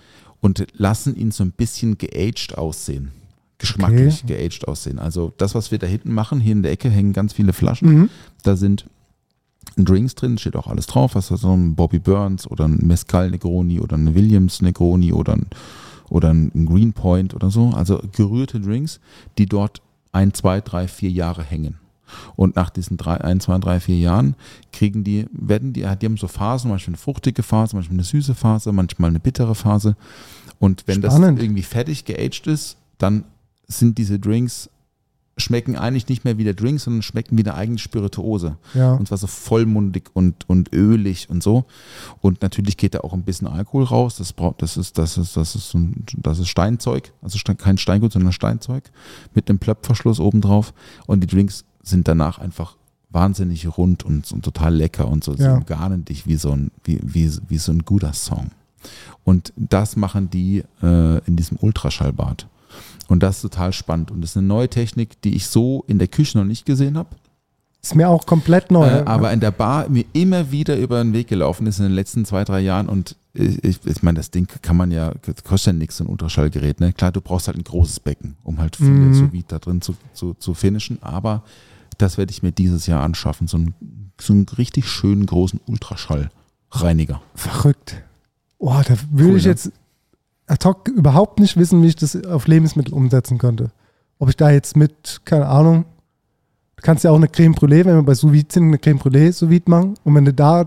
und 0.40 0.66
lassen 0.74 1.16
ihn 1.16 1.30
so 1.32 1.42
ein 1.44 1.52
bisschen 1.52 1.96
geaged 1.98 2.56
aussehen. 2.58 3.10
Geschmacklich 3.58 4.26
geaged 4.26 4.66
aussehen. 4.66 4.98
Also 4.98 5.32
das, 5.36 5.54
was 5.54 5.70
wir 5.70 5.78
da 5.78 5.86
hinten 5.86 6.12
machen, 6.12 6.40
hier 6.40 6.52
in 6.52 6.62
der 6.62 6.72
Ecke 6.72 6.90
hängen 6.90 7.12
ganz 7.12 7.32
viele 7.32 7.52
Flaschen. 7.52 7.88
Mhm. 7.88 8.10
Da 8.42 8.56
sind 8.56 8.86
Drinks 9.76 10.14
drin, 10.14 10.38
steht 10.38 10.56
auch 10.56 10.66
alles 10.66 10.86
drauf, 10.86 11.14
was 11.14 11.28
so 11.28 11.52
ein 11.52 11.74
Bobby 11.74 11.98
Burns 11.98 12.46
oder 12.50 12.66
ein 12.66 12.78
Mescal 12.82 13.30
Negroni 13.30 13.80
oder 13.80 13.96
ein 13.96 14.14
Williams 14.14 14.60
Negroni 14.60 15.12
oder 15.12 15.34
ein, 15.34 15.46
oder 16.10 16.32
ein 16.32 16.66
Green 16.66 16.92
Point 16.92 17.34
oder 17.34 17.50
so. 17.50 17.70
Also 17.70 18.00
gerührte 18.12 18.60
Drinks, 18.60 19.00
die 19.38 19.46
dort 19.46 19.82
ein, 20.12 20.34
zwei, 20.34 20.60
drei, 20.60 20.86
vier 20.88 21.10
Jahre 21.10 21.42
hängen. 21.42 21.76
Und 22.36 22.56
nach 22.56 22.70
diesen 22.70 22.96
drei, 22.96 23.20
ein, 23.20 23.40
zwei, 23.40 23.58
drei, 23.58 23.80
vier 23.80 23.98
Jahren 23.98 24.36
kriegen 24.72 25.04
die, 25.04 25.26
werden 25.32 25.72
die, 25.72 25.80
die 25.80 26.06
haben 26.06 26.16
so 26.16 26.28
Phasen, 26.28 26.70
manchmal 26.70 26.92
eine 26.92 26.98
fruchtige 26.98 27.42
Phase, 27.42 27.74
manchmal 27.74 27.96
eine 27.96 28.04
süße 28.04 28.34
Phase, 28.34 28.72
manchmal 28.72 29.10
eine 29.10 29.20
bittere 29.20 29.54
Phase. 29.54 29.96
Und 30.58 30.84
wenn 30.86 31.02
Spannend. 31.02 31.38
das 31.38 31.44
irgendwie 31.44 31.62
fertig 31.62 32.04
geaged 32.04 32.46
ist, 32.46 32.76
dann 32.98 33.24
sind 33.66 33.98
diese 33.98 34.18
Drinks, 34.18 34.70
schmecken 35.36 35.74
eigentlich 35.76 36.08
nicht 36.08 36.24
mehr 36.24 36.38
wie 36.38 36.44
der 36.44 36.54
Drink, 36.54 36.78
sondern 36.80 37.02
schmecken 37.02 37.36
wie 37.36 37.42
eine 37.42 37.54
eigene 37.54 37.78
Spirituose. 37.78 38.56
Ja. 38.72 38.92
Und 38.94 39.08
zwar 39.08 39.18
so 39.18 39.26
vollmundig 39.26 40.10
und, 40.12 40.48
und 40.48 40.72
ölig 40.72 41.28
und 41.28 41.42
so. 41.42 41.64
Und 42.20 42.40
natürlich 42.40 42.76
geht 42.76 42.94
da 42.94 43.00
auch 43.00 43.12
ein 43.12 43.24
bisschen 43.24 43.48
Alkohol 43.48 43.82
raus. 43.82 44.14
Das, 44.16 44.32
braucht, 44.32 44.62
das, 44.62 44.76
ist, 44.76 44.96
das, 44.96 45.18
ist, 45.18 45.36
das, 45.36 45.56
ist, 45.56 45.74
ein- 45.74 46.04
das 46.18 46.38
ist 46.38 46.48
Steinzeug. 46.48 47.12
Also 47.20 47.36
kein 47.58 47.78
Steingut, 47.78 48.12
sondern 48.12 48.32
Steinzeug. 48.32 48.84
Mit 49.34 49.48
einem 49.50 49.58
Plöpfverschluss 49.58 50.20
obendrauf. 50.20 50.72
Und 51.06 51.20
die 51.20 51.26
Drinks 51.26 51.64
sind 51.82 52.06
danach 52.06 52.38
einfach 52.38 52.76
wahnsinnig 53.10 53.76
rund 53.76 54.04
und, 54.04 54.30
und 54.30 54.44
total 54.44 54.72
lecker 54.74 55.08
und 55.08 55.24
so. 55.24 55.34
Sie 55.34 55.42
Ja. 55.42 55.54
umgarnen 55.54 56.04
dich 56.04 56.28
wie 56.28 56.36
so 56.36 56.52
ein, 56.52 56.70
wie, 56.84 57.00
wie, 57.02 57.28
wie 57.48 57.58
so 57.58 57.72
ein 57.72 57.84
guter 57.84 58.12
Song. 58.12 58.52
Und 59.24 59.52
das 59.56 59.96
machen 59.96 60.30
die 60.30 60.62
äh, 60.82 61.18
in 61.26 61.34
diesem 61.36 61.56
Ultraschallbad. 61.60 62.46
Und 63.08 63.22
das 63.22 63.36
ist 63.36 63.42
total 63.42 63.72
spannend. 63.72 64.10
Und 64.10 64.20
das 64.22 64.30
ist 64.30 64.36
eine 64.36 64.46
neue 64.46 64.68
Technik, 64.68 65.20
die 65.22 65.34
ich 65.34 65.46
so 65.46 65.84
in 65.86 65.98
der 65.98 66.08
Küche 66.08 66.38
noch 66.38 66.44
nicht 66.44 66.64
gesehen 66.66 66.96
habe. 66.96 67.10
Ist 67.82 67.94
mir 67.94 68.08
auch 68.08 68.24
komplett 68.24 68.70
neu. 68.70 68.86
Äh, 68.86 69.02
aber 69.04 69.30
in 69.32 69.40
der 69.40 69.50
Bar 69.50 69.90
mir 69.90 70.04
immer 70.14 70.50
wieder 70.50 70.76
über 70.78 71.02
den 71.02 71.12
Weg 71.12 71.28
gelaufen 71.28 71.66
ist 71.66 71.78
in 71.78 71.84
den 71.84 71.92
letzten 71.92 72.24
zwei, 72.24 72.42
drei 72.44 72.60
Jahren. 72.60 72.88
Und 72.88 73.16
ich, 73.34 73.62
ich, 73.62 73.78
ich 73.84 74.02
meine, 74.02 74.16
das 74.16 74.30
Ding 74.30 74.48
kann 74.62 74.76
man 74.76 74.90
ja, 74.90 75.12
kostet 75.44 75.74
ja 75.74 75.78
nichts, 75.78 75.98
so 75.98 76.04
ein 76.04 76.06
Ultraschallgerät. 76.06 76.80
Ne? 76.80 76.94
Klar, 76.94 77.12
du 77.12 77.20
brauchst 77.20 77.46
halt 77.46 77.58
ein 77.58 77.64
großes 77.64 78.00
Becken, 78.00 78.36
um 78.42 78.58
halt 78.58 78.76
viel 78.76 78.88
Mhm. 78.88 79.12
sous 79.14 79.28
da 79.48 79.58
drin 79.58 79.82
zu, 79.82 79.94
zu, 80.14 80.32
zu 80.34 80.54
finishen. 80.54 80.98
Aber 81.02 81.42
das 81.98 82.16
werde 82.16 82.30
ich 82.32 82.42
mir 82.42 82.52
dieses 82.52 82.86
Jahr 82.86 83.02
anschaffen. 83.02 83.48
So 83.48 83.58
einen, 83.58 83.74
so 84.18 84.32
einen 84.32 84.46
richtig 84.56 84.88
schönen 84.88 85.26
großen 85.26 85.60
Ultraschallreiniger. 85.66 87.20
Verrückt. 87.34 88.02
Boah, 88.58 88.82
da 88.82 88.94
will 89.10 89.32
Cool, 89.32 89.36
ich 89.36 89.44
ne? 89.44 89.50
jetzt 89.50 89.72
ad 90.54 90.64
hoc 90.64 90.88
überhaupt 90.88 91.40
nicht 91.40 91.56
wissen, 91.56 91.82
wie 91.82 91.88
ich 91.88 91.96
das 91.96 92.24
auf 92.24 92.46
Lebensmittel 92.46 92.94
umsetzen 92.94 93.38
könnte. 93.38 93.70
Ob 94.18 94.28
ich 94.28 94.36
da 94.36 94.50
jetzt 94.50 94.76
mit, 94.76 95.20
keine 95.24 95.46
Ahnung, 95.46 95.84
du 96.76 96.82
kannst 96.82 97.04
ja 97.04 97.10
auch 97.10 97.16
eine 97.16 97.28
Creme 97.28 97.54
Brûlée, 97.54 97.84
wenn 97.84 97.96
wir 97.96 98.02
bei 98.02 98.14
sous 98.14 98.32
sind, 98.48 98.68
eine 98.68 98.78
Creme 98.78 98.98
Brûlée 98.98 99.32
sous 99.32 99.50
machen. 99.66 99.94
Und 100.04 100.14
wenn 100.14 100.24
du 100.24 100.32
da 100.32 100.66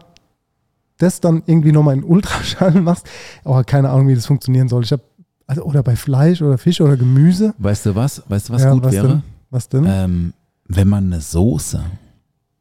das 0.97 1.21
dann 1.21 1.43
irgendwie 1.45 1.71
nochmal 1.71 1.95
in 1.95 2.03
Ultraschall 2.03 2.71
machst, 2.81 3.07
aber 3.43 3.63
keine 3.63 3.89
Ahnung, 3.89 4.07
wie 4.07 4.15
das 4.15 4.25
funktionieren 4.25 4.67
soll. 4.67 4.83
Ich 4.83 4.91
habe, 4.91 5.03
also, 5.45 5.63
oder 5.63 5.83
bei 5.83 5.95
Fleisch 5.95 6.41
oder 6.41 6.57
Fisch 6.57 6.81
oder 6.81 6.97
Gemüse. 6.97 7.53
Weißt 7.57 7.85
du 7.85 7.95
was? 7.95 8.23
Weißt 8.27 8.49
du, 8.49 8.53
was 8.53 8.63
Ja, 8.63 8.73
gut 8.73 8.91
wäre? 8.91 9.07
Denn? 9.07 9.23
Was 9.49 9.69
denn? 9.69 9.85
Ähm, 9.87 10.33
wenn 10.67 10.87
man 10.87 11.05
eine 11.05 11.21
Soße 11.21 11.81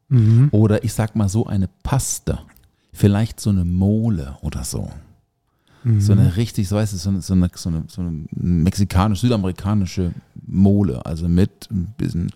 mhm. 0.09 0.49
oder 0.53 0.85
ich 0.85 0.93
sag 0.93 1.17
mal 1.17 1.29
so 1.29 1.47
eine 1.47 1.69
Paste, 1.83 2.39
vielleicht 2.93 3.41
so 3.41 3.51
eine 3.51 3.65
Mole 3.65 4.37
oder 4.43 4.63
so. 4.65 4.91
Mhm. 5.87 6.01
So 6.01 6.13
eine 6.13 6.37
richtig, 6.37 6.69
so 6.69 6.77
weißt 6.77 6.93
du, 6.93 6.97
so 6.97 7.11
eine, 7.11 7.21
so 7.23 7.35
eine, 7.35 7.49
so 7.55 7.69
eine, 7.71 7.85
so 7.89 8.01
eine 8.03 8.25
mexikanische, 8.33 9.23
südamerikanische 9.23 10.13
Mole, 10.47 11.05
also 11.07 11.29
mit 11.29 11.69
ein 11.71 11.95
bisschen 11.97 12.31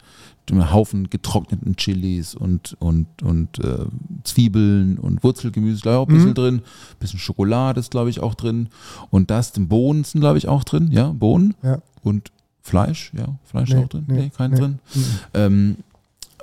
einem 0.50 0.72
Haufen 0.72 1.08
getrockneten 1.10 1.76
Chilis 1.76 2.34
und, 2.34 2.76
und, 2.80 3.06
und 3.22 3.60
äh, 3.60 3.84
Zwiebeln 4.24 4.98
und 4.98 5.22
Wurzelgemüse, 5.22 5.80
glaube 5.80 5.94
ich, 5.94 6.00
auch 6.00 6.08
ein 6.08 6.14
bisschen 6.14 6.30
Mhm. 6.30 6.34
drin. 6.34 6.54
Ein 6.56 6.96
bisschen 6.98 7.18
Schokolade 7.20 7.78
ist, 7.78 7.92
glaube 7.92 8.10
ich, 8.10 8.18
auch 8.18 8.34
drin. 8.34 8.68
Und 9.10 9.30
das, 9.30 9.52
den 9.52 9.68
Bohnen 9.68 10.02
sind, 10.02 10.20
glaube 10.20 10.38
ich, 10.38 10.48
auch 10.48 10.64
drin, 10.64 10.88
ja, 10.90 11.12
Bohnen. 11.12 11.54
Ja. 11.62 11.78
Und 12.02 12.32
Fleisch, 12.62 13.12
ja, 13.16 13.38
Fleisch 13.44 13.70
Nee, 13.70 13.76
auch 13.84 13.88
drin. 13.88 14.04
nee, 14.08 14.14
Nee, 14.22 14.30
kein 14.36 14.50
nee. 14.50 14.56
drin. 14.58 14.78
Mhm. 14.94 15.04
Ähm, 15.34 15.76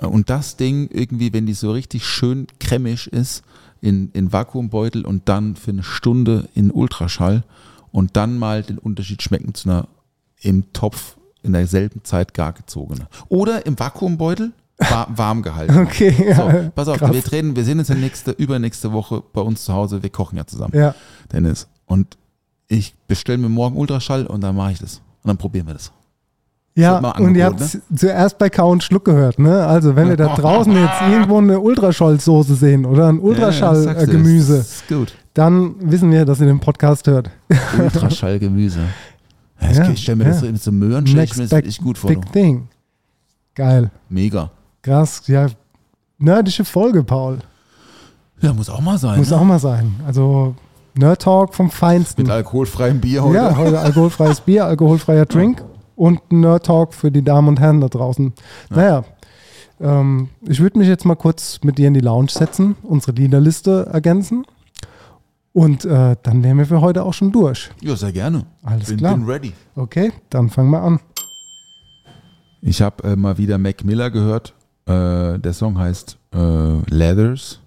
und 0.08 0.30
das 0.30 0.56
Ding 0.56 0.88
irgendwie, 0.90 1.32
wenn 1.34 1.44
die 1.44 1.52
so 1.54 1.70
richtig 1.72 2.06
schön 2.06 2.46
cremig 2.60 3.08
ist, 3.08 3.42
in, 3.80 4.10
in 4.12 4.32
Vakuumbeutel 4.32 5.04
und 5.04 5.28
dann 5.28 5.56
für 5.56 5.70
eine 5.70 5.82
Stunde 5.82 6.48
in 6.54 6.70
Ultraschall 6.70 7.44
und 7.92 8.16
dann 8.16 8.38
mal 8.38 8.62
den 8.62 8.78
Unterschied 8.78 9.22
schmecken 9.22 9.54
zu 9.54 9.68
einer 9.68 9.88
im 10.40 10.72
Topf 10.72 11.16
in 11.42 11.52
derselben 11.52 12.04
Zeit 12.04 12.34
gar 12.34 12.52
gezogene. 12.52 13.08
Oder 13.28 13.66
im 13.66 13.78
Vakuumbeutel 13.78 14.52
war, 14.78 15.08
warm 15.16 15.42
gehalten. 15.42 15.76
Okay, 15.82 16.12
So, 16.34 16.42
ja, 16.42 16.70
pass 16.74 16.88
auf, 16.88 16.98
krass. 16.98 17.12
wir 17.12 17.22
treten, 17.24 17.56
wir 17.56 17.64
sehen 17.64 17.78
uns 17.78 17.88
ja 17.88 17.94
nächste, 17.94 18.32
übernächste 18.32 18.92
Woche 18.92 19.22
bei 19.32 19.40
uns 19.40 19.64
zu 19.64 19.72
Hause, 19.72 20.02
wir 20.02 20.10
kochen 20.10 20.36
ja 20.36 20.46
zusammen, 20.46 20.74
Ja, 20.76 20.94
Dennis. 21.32 21.66
Und 21.86 22.16
ich 22.68 22.94
bestelle 23.08 23.38
mir 23.38 23.48
morgen 23.48 23.76
Ultraschall 23.76 24.26
und 24.26 24.42
dann 24.42 24.54
mache 24.54 24.72
ich 24.72 24.78
das. 24.78 24.96
Und 25.22 25.28
dann 25.28 25.36
probieren 25.38 25.66
wir 25.66 25.74
das. 25.74 25.90
Ja, 26.78 26.98
und 27.18 27.34
ihr 27.34 27.44
habt 27.44 27.60
es 27.60 27.78
zuerst 27.94 28.38
bei 28.38 28.48
Kau 28.50 28.70
und 28.70 28.84
Schluck 28.84 29.04
gehört, 29.04 29.40
ne? 29.40 29.66
Also, 29.66 29.96
wenn 29.96 30.08
wir 30.08 30.16
da 30.16 30.28
draußen 30.36 30.72
jetzt 30.72 31.02
irgendwo 31.10 31.38
eine 31.38 31.58
Ultraschallsoße 31.58 32.54
sehen 32.54 32.84
oder 32.86 33.08
ein 33.08 33.16
Ja, 33.16 33.22
Ultraschallgemüse, 33.22 34.64
gut. 34.88 35.12
dann 35.34 35.74
wissen 35.80 36.12
wir, 36.12 36.24
dass 36.24 36.40
ihr 36.40 36.46
den 36.46 36.60
Podcast 36.60 37.08
hört. 37.08 37.30
Ultraschallgemüse. 37.78 38.80
Ja, 39.60 39.70
Ja, 39.72 39.90
ich 39.90 40.02
stelle 40.02 40.16
mir 40.16 40.24
ja. 40.24 40.30
das 40.30 40.40
so 40.40 40.46
mit 40.46 40.62
so 40.62 40.70
Möhren 40.70 41.04
stell 41.04 41.24
ich 41.24 41.36
mir 41.36 41.48
das 41.48 41.64
echt 41.64 41.82
gut 41.82 41.98
vor. 41.98 42.10
big 42.10 42.32
thing. 42.32 42.68
Geil. 43.56 43.90
Mega. 44.08 44.50
Krass. 44.82 45.22
Ja, 45.26 45.46
nerdische 46.18 46.64
Folge, 46.64 47.02
Paul. 47.02 47.38
Ja, 48.40 48.52
muss 48.52 48.70
auch 48.70 48.80
mal 48.80 48.98
sein. 48.98 49.18
Muss 49.18 49.30
ne? 49.30 49.36
auch 49.36 49.44
mal 49.44 49.58
sein. 49.58 49.96
Also, 50.06 50.54
Nerd 50.94 51.22
Talk 51.22 51.54
vom 51.54 51.72
Feinsten. 51.72 52.22
Mit 52.22 52.30
alkoholfreiem 52.30 53.00
Bier 53.00 53.24
heute. 53.24 53.34
Ja, 53.34 53.56
heute 53.56 53.80
alkoholfreies 53.80 54.40
Bier, 54.42 54.64
alkoholfreier 54.66 55.26
Drink 55.26 55.64
und 55.98 56.20
ein 56.30 56.40
Nerd 56.40 56.64
Talk 56.66 56.94
für 56.94 57.10
die 57.10 57.22
Damen 57.22 57.48
und 57.48 57.60
Herren 57.60 57.80
da 57.80 57.88
draußen. 57.88 58.32
Naja, 58.70 59.04
ähm, 59.80 60.28
ich 60.46 60.60
würde 60.60 60.78
mich 60.78 60.88
jetzt 60.88 61.04
mal 61.04 61.16
kurz 61.16 61.60
mit 61.64 61.76
dir 61.78 61.88
in 61.88 61.94
die 61.94 62.00
Lounge 62.00 62.30
setzen, 62.30 62.76
unsere 62.82 63.12
Liederliste 63.12 63.86
ergänzen 63.92 64.44
und 65.52 65.84
äh, 65.84 66.16
dann 66.22 66.42
wären 66.44 66.58
wir 66.58 66.66
für 66.66 66.80
heute 66.80 67.02
auch 67.04 67.14
schon 67.14 67.32
durch. 67.32 67.70
Ja, 67.82 67.96
sehr 67.96 68.12
gerne. 68.12 68.46
Alles 68.62 68.88
bin, 68.88 68.98
klar. 68.98 69.16
Bin 69.16 69.26
ready. 69.26 69.52
Okay, 69.74 70.12
dann 70.30 70.48
fangen 70.50 70.70
wir 70.70 70.82
an. 70.82 71.00
Ich 72.60 72.82
habe 72.82 73.02
äh, 73.04 73.16
mal 73.16 73.38
wieder 73.38 73.58
Mac 73.58 73.84
Miller 73.84 74.10
gehört. 74.10 74.54
Äh, 74.86 75.38
der 75.38 75.52
Song 75.52 75.78
heißt 75.78 76.16
äh, 76.34 76.38
Leathers. 76.90 77.60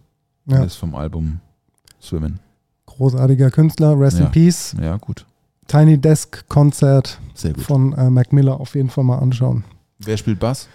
Ja. 0.45 0.57
Der 0.57 0.65
ist 0.65 0.75
vom 0.75 0.95
Album 0.95 1.39
Swimmen. 2.01 2.39
Großartiger 2.87 3.51
Künstler, 3.51 3.97
Rest 3.99 4.19
Ja. 4.19 4.25
in 4.25 4.31
Peace. 4.31 4.75
Ja, 4.81 4.97
gut. 4.97 5.25
Tiny 5.71 5.97
Desk 5.97 6.43
Konzert 6.49 7.19
von 7.65 7.93
äh, 7.93 8.09
Mac 8.09 8.33
Miller 8.33 8.59
auf 8.59 8.75
jeden 8.75 8.89
Fall 8.89 9.03
mal 9.03 9.19
anschauen. 9.19 9.63
Wer 9.99 10.17
spielt 10.17 10.39
Bass? 10.39 10.67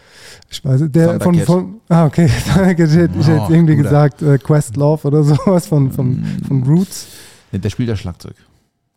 Ich 0.51 0.65
weiß, 0.65 0.83
der 0.87 1.21
von, 1.21 1.35
von, 1.41 1.81
ah, 1.89 2.07
okay, 2.07 2.27
ich 2.47 2.47
hätte, 2.47 2.83
ich 3.19 3.27
hätte 3.27 3.43
Oh, 3.43 3.51
irgendwie 3.51 3.75
guter. 3.77 3.89
gesagt 3.89 4.23
äh, 4.23 4.39
Questlove 4.39 5.05
oder 5.07 5.23
sowas 5.25 5.67
von, 5.67 5.91
von, 5.93 6.25
von 6.47 6.63
Roots. 6.63 7.09
Ja, 7.53 7.59
der 7.59 7.71
spielt 7.71 7.89
ja 7.89 7.97
Schlagzeug. 7.97 8.35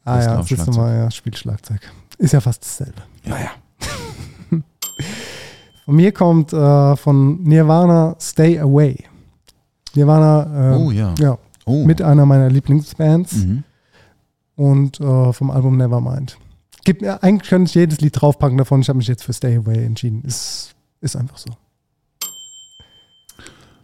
Ah 0.06 0.22
ja, 0.22 0.36
Questlove 0.38 0.56
das 0.58 0.68
ist 0.70 0.78
mal, 0.78 0.96
ja, 0.96 1.12
spielt 1.12 1.38
Schlagzeug. 1.38 1.80
Ist 2.18 2.34
ja 2.34 2.42
fast 2.42 2.64
dasselbe. 2.64 3.02
Ja, 3.26 3.38
ja. 3.40 3.52
Von 5.86 5.96
mir 5.96 6.12
kommt 6.12 6.54
äh, 6.54 6.96
von 6.96 7.42
Nirvana 7.44 8.16
Stay 8.20 8.60
Away. 8.60 8.96
Nirvana, 9.96 10.74
äh, 10.74 10.78
Oh 10.78 10.92
ja. 10.92 11.14
ja, 11.20 11.38
Oh. 11.66 11.84
mit 11.86 12.02
einer 12.02 12.26
meiner 12.26 12.50
Lieblingsbands 12.50 13.34
Mhm. 13.34 13.64
Und 14.60 15.00
äh, 15.00 15.32
vom 15.34 15.52
Album 15.52 15.78
Nevermind. 15.78 16.38
Gibt, 16.84 17.02
mir 17.02 17.24
eigentlich 17.24 17.50
könnte 17.50 17.70
ich 17.70 17.76
jedes 17.76 18.02
Lied 18.02 18.20
draufpacken 18.20 18.58
davon. 18.58 18.82
Ich 18.82 18.90
habe 18.90 18.98
mich 18.98 19.08
jetzt 19.08 19.24
für 19.24 19.32
Stay 19.34 19.56
Away 19.56 19.86
entschieden. 19.86 20.22
Ist, 20.24 20.76
ist 21.02 21.16
einfach 21.16 21.38
so. 21.38 21.50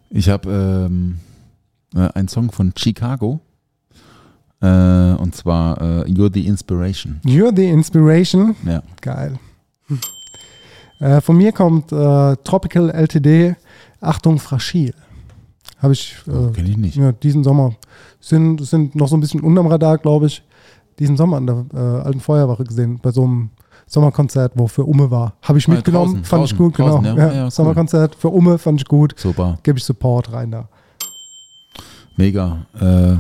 Ich 0.10 0.30
habe 0.30 0.50
ähm, 0.90 1.20
äh, 1.96 2.10
einen 2.14 2.28
Song 2.28 2.52
von 2.52 2.74
Chicago. 2.78 3.40
Äh, 4.62 4.68
und 5.14 5.36
zwar 5.36 5.80
äh, 5.82 6.04
You're 6.12 6.32
the 6.34 6.46
Inspiration. 6.46 7.20
You're 7.26 7.56
the 7.56 7.68
Inspiration. 7.70 8.56
Ja. 8.66 8.82
Geil. 9.02 9.40
Hm. 9.88 10.00
Äh, 11.00 11.22
von 11.22 11.38
mir 11.38 11.52
kommt 11.52 11.92
äh, 11.92 12.36
Tropical 12.44 12.90
LTD. 12.90 13.56
Achtung, 14.02 14.40
fragil. 14.40 14.94
Habe 15.80 15.94
ich 15.94 16.16
Oh, 16.28 16.50
äh, 16.50 16.52
Kenn 16.52 16.66
ich 16.66 16.78
nicht. 16.78 16.96
ja, 16.98 17.12
diesen 17.12 17.44
Sommer. 17.44 17.76
Sind, 18.20 18.66
sind 18.66 18.96
noch 18.96 19.08
so 19.08 19.16
ein 19.18 19.22
bisschen 19.22 19.42
unterm 19.42 19.68
Radar, 19.68 19.98
glaube 19.98 20.28
ich. 20.28 20.42
Diesen 21.00 21.18
Sommer 21.18 21.38
an 21.38 21.48
der 21.48 21.66
äh, 21.74 21.78
alten 21.78 22.20
Feuerwache 22.20 22.64
gesehen, 22.64 23.00
bei 23.02 23.12
so 23.12 23.24
einem 23.24 23.50
Sommerkonzert, 23.88 24.54
wo 24.56 24.68
für 24.68 24.84
Umme 24.86 25.12
war. 25.12 25.34
Habe 25.42 25.58
ich 25.60 25.68
Ah, 25.68 25.72
mitgenommen, 25.72 26.14
draußen, 26.14 26.24
fand 26.26 26.44
ich 26.46 26.52
draußen, 26.52 26.58
gut, 26.58 26.76
genau. 26.76 26.90
draußen, 27.02 27.06
ja. 27.06 27.16
Ja, 27.16 27.34
Ja, 27.34 27.44
cool. 27.46 27.52
Sommerkonzert 27.52 28.16
für 28.16 28.30
Umme 28.30 28.58
fand 28.58 28.82
ich 28.82 28.88
gut. 28.88 29.14
Super. 29.18 29.60
Gebe 29.64 29.78
ich 29.78 29.84
Support 29.84 30.32
rein 30.32 30.52
da. 30.52 30.70
Mega. 32.18 32.66
Äh, 32.80 33.16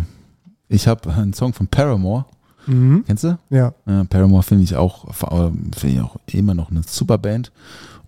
ich 0.70 0.88
habe 0.88 1.12
einen 1.14 1.34
Song 1.34 1.54
von 1.54 1.68
Paramore. 1.68 2.26
Mhm. 2.66 3.04
Kennst 3.06 3.24
du? 3.26 3.38
Ja. 3.50 3.74
Äh, 3.86 4.06
Paramore 4.06 4.42
finde 4.44 4.64
ich 4.64 4.76
auch 4.76 5.06
äh, 5.10 5.52
finde 5.76 5.96
ich 5.96 6.02
auch 6.02 6.16
immer 6.32 6.54
noch 6.56 6.72
eine 6.72 6.82
super 6.84 7.18
Band 7.18 7.52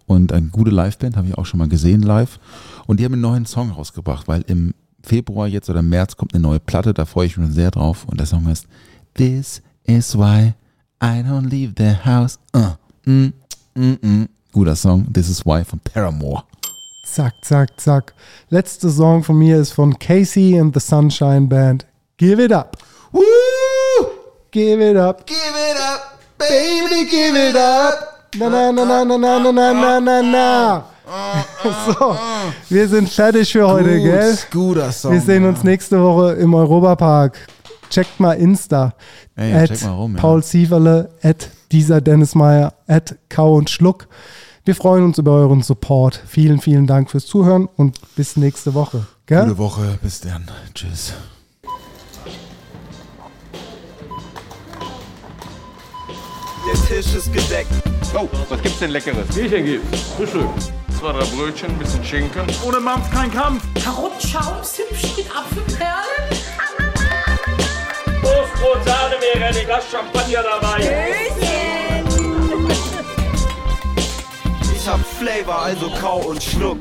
und 0.08 0.32
eine 0.34 0.48
gute 0.48 0.72
Liveband, 0.72 1.16
habe 1.18 1.28
ich 1.28 1.38
auch 1.38 1.46
schon 1.46 1.60
mal 1.60 1.68
gesehen 1.68 2.02
live. 2.02 2.40
Und 2.88 3.00
die 3.00 3.06
haben 3.06 3.14
einen 3.14 3.22
neuen 3.22 3.46
Song 3.46 3.70
rausgebracht, 3.72 4.28
weil 4.28 4.42
im 4.48 4.74
Februar 5.04 5.48
jetzt 5.48 5.70
oder 5.70 5.82
März 5.84 6.18
kommt 6.18 6.34
eine 6.34 6.42
neue 6.42 6.60
Platte, 6.60 6.94
da 6.94 7.06
freue 7.06 7.28
ich 7.28 7.38
mich 7.38 7.46
schon 7.46 7.54
sehr 7.54 7.70
drauf. 7.70 8.06
Und 8.08 8.20
der 8.20 8.26
Song 8.26 8.48
heißt 8.48 8.66
This 9.18 9.62
is 9.86 10.16
why 10.16 10.54
I 11.02 11.24
don't 11.24 11.50
leave 11.50 11.74
the 11.74 11.94
house. 11.94 12.38
Uh, 12.54 12.76
mm, 13.04 13.34
mm, 13.76 13.98
mm. 13.98 14.28
Guter 14.54 14.76
Song, 14.76 15.08
This 15.10 15.28
is 15.28 15.44
why 15.44 15.64
von 15.64 15.80
Paramore. 15.80 16.44
Zack, 17.16 17.34
zack, 17.44 17.70
zack. 17.80 18.14
Letzte 18.52 18.92
Song 18.92 19.24
von 19.24 19.40
mir 19.40 19.58
ist 19.58 19.72
von 19.72 19.98
Casey 19.98 20.56
and 20.56 20.72
the 20.72 20.80
Sunshine 20.80 21.48
Band. 21.48 21.84
Give 22.18 22.40
it 22.40 22.52
up. 22.52 22.78
Woo! 23.12 23.24
Give 24.52 24.80
it 24.82 24.96
up. 24.96 25.26
Give 25.26 25.36
it 25.38 25.78
up, 25.78 26.20
Baby, 26.38 27.10
give 27.10 27.36
it 27.36 27.56
up. 27.56 28.30
Na, 28.38 28.50
na, 28.50 28.72
na, 28.72 28.86
na, 28.86 29.04
na, 29.04 29.18
na, 29.18 29.52
na, 29.52 29.74
na, 29.74 30.00
na, 30.00 30.22
na. 30.22 30.84
So, 31.88 32.16
wir 32.70 32.88
sind 32.88 33.10
fertig 33.10 33.52
für 33.52 33.68
heute, 33.68 34.00
gell? 34.00 34.38
Guter 34.52 34.92
Song. 34.92 35.14
Wir 35.14 35.22
sehen 35.22 35.46
uns 35.46 35.64
nächste 35.64 36.00
Woche 36.00 36.34
im 36.34 36.54
Europapark. 36.54 37.38
Checkt 37.90 38.20
mal 38.20 38.34
Insta. 38.34 38.94
Ja, 39.38 39.44
ja, 39.44 39.58
at 39.64 39.70
check 39.70 39.84
mal 39.84 39.92
rum, 39.92 40.16
ja. 40.16 40.22
Paul 40.22 40.44
Sieverle, 40.44 41.10
at 41.22 41.50
dieser 41.72 42.02
Dennis 42.02 42.36
Meyer, 42.36 42.74
at 42.88 43.16
Kau 43.30 43.56
und 43.56 43.70
Schluck. 43.70 44.08
Wir 44.66 44.76
freuen 44.76 45.06
uns 45.06 45.18
über 45.18 45.32
euren 45.32 45.62
Support. 45.62 46.22
Vielen, 46.28 46.60
vielen 46.60 46.88
Dank 46.88 47.10
fürs 47.10 47.26
Zuhören 47.26 47.70
und 47.78 48.00
bis 48.16 48.36
nächste 48.36 48.74
Woche. 48.74 49.08
Gell? 49.26 49.44
Gute 49.44 49.58
Woche, 49.58 49.98
bis 50.02 50.20
dann. 50.20 50.46
Tschüss. 50.74 51.14
Der 56.68 56.86
Tisch 56.86 57.16
ist 57.16 57.32
gedeckt. 57.32 57.72
Oh, 58.14 58.28
was 58.50 58.62
gibt's 58.62 58.80
denn 58.80 58.92
Leckeres? 58.92 59.28
Bierchen 59.34 59.66
gibt's. 59.66 60.02
Frühstück. 60.18 60.50
Zwei, 61.00 61.14
drei 61.14 61.26
Brötchen, 61.26 61.70
ein 61.70 61.78
bisschen 61.78 62.04
Schinken. 62.04 62.42
Ohne 62.66 62.80
Mampf 62.82 63.10
kein 63.12 63.32
Kampf. 63.32 63.64
Karottenschaums 63.82 64.80
hübsch 64.80 65.16
mit 65.16 65.28
Apfelperlen. 65.34 66.47
Toastbrot, 68.58 68.84
Sahne, 68.86 69.16
wäre 69.22 69.46
ein 69.46 69.66
Glas 69.66 69.86
Champagner 69.92 70.44
dabei. 70.44 70.80
Ich 74.76 74.88
hab 74.88 75.00
Flavor, 75.00 75.62
also 75.64 75.90
kau 76.00 76.20
und 76.20 76.42
schluck. 76.42 76.80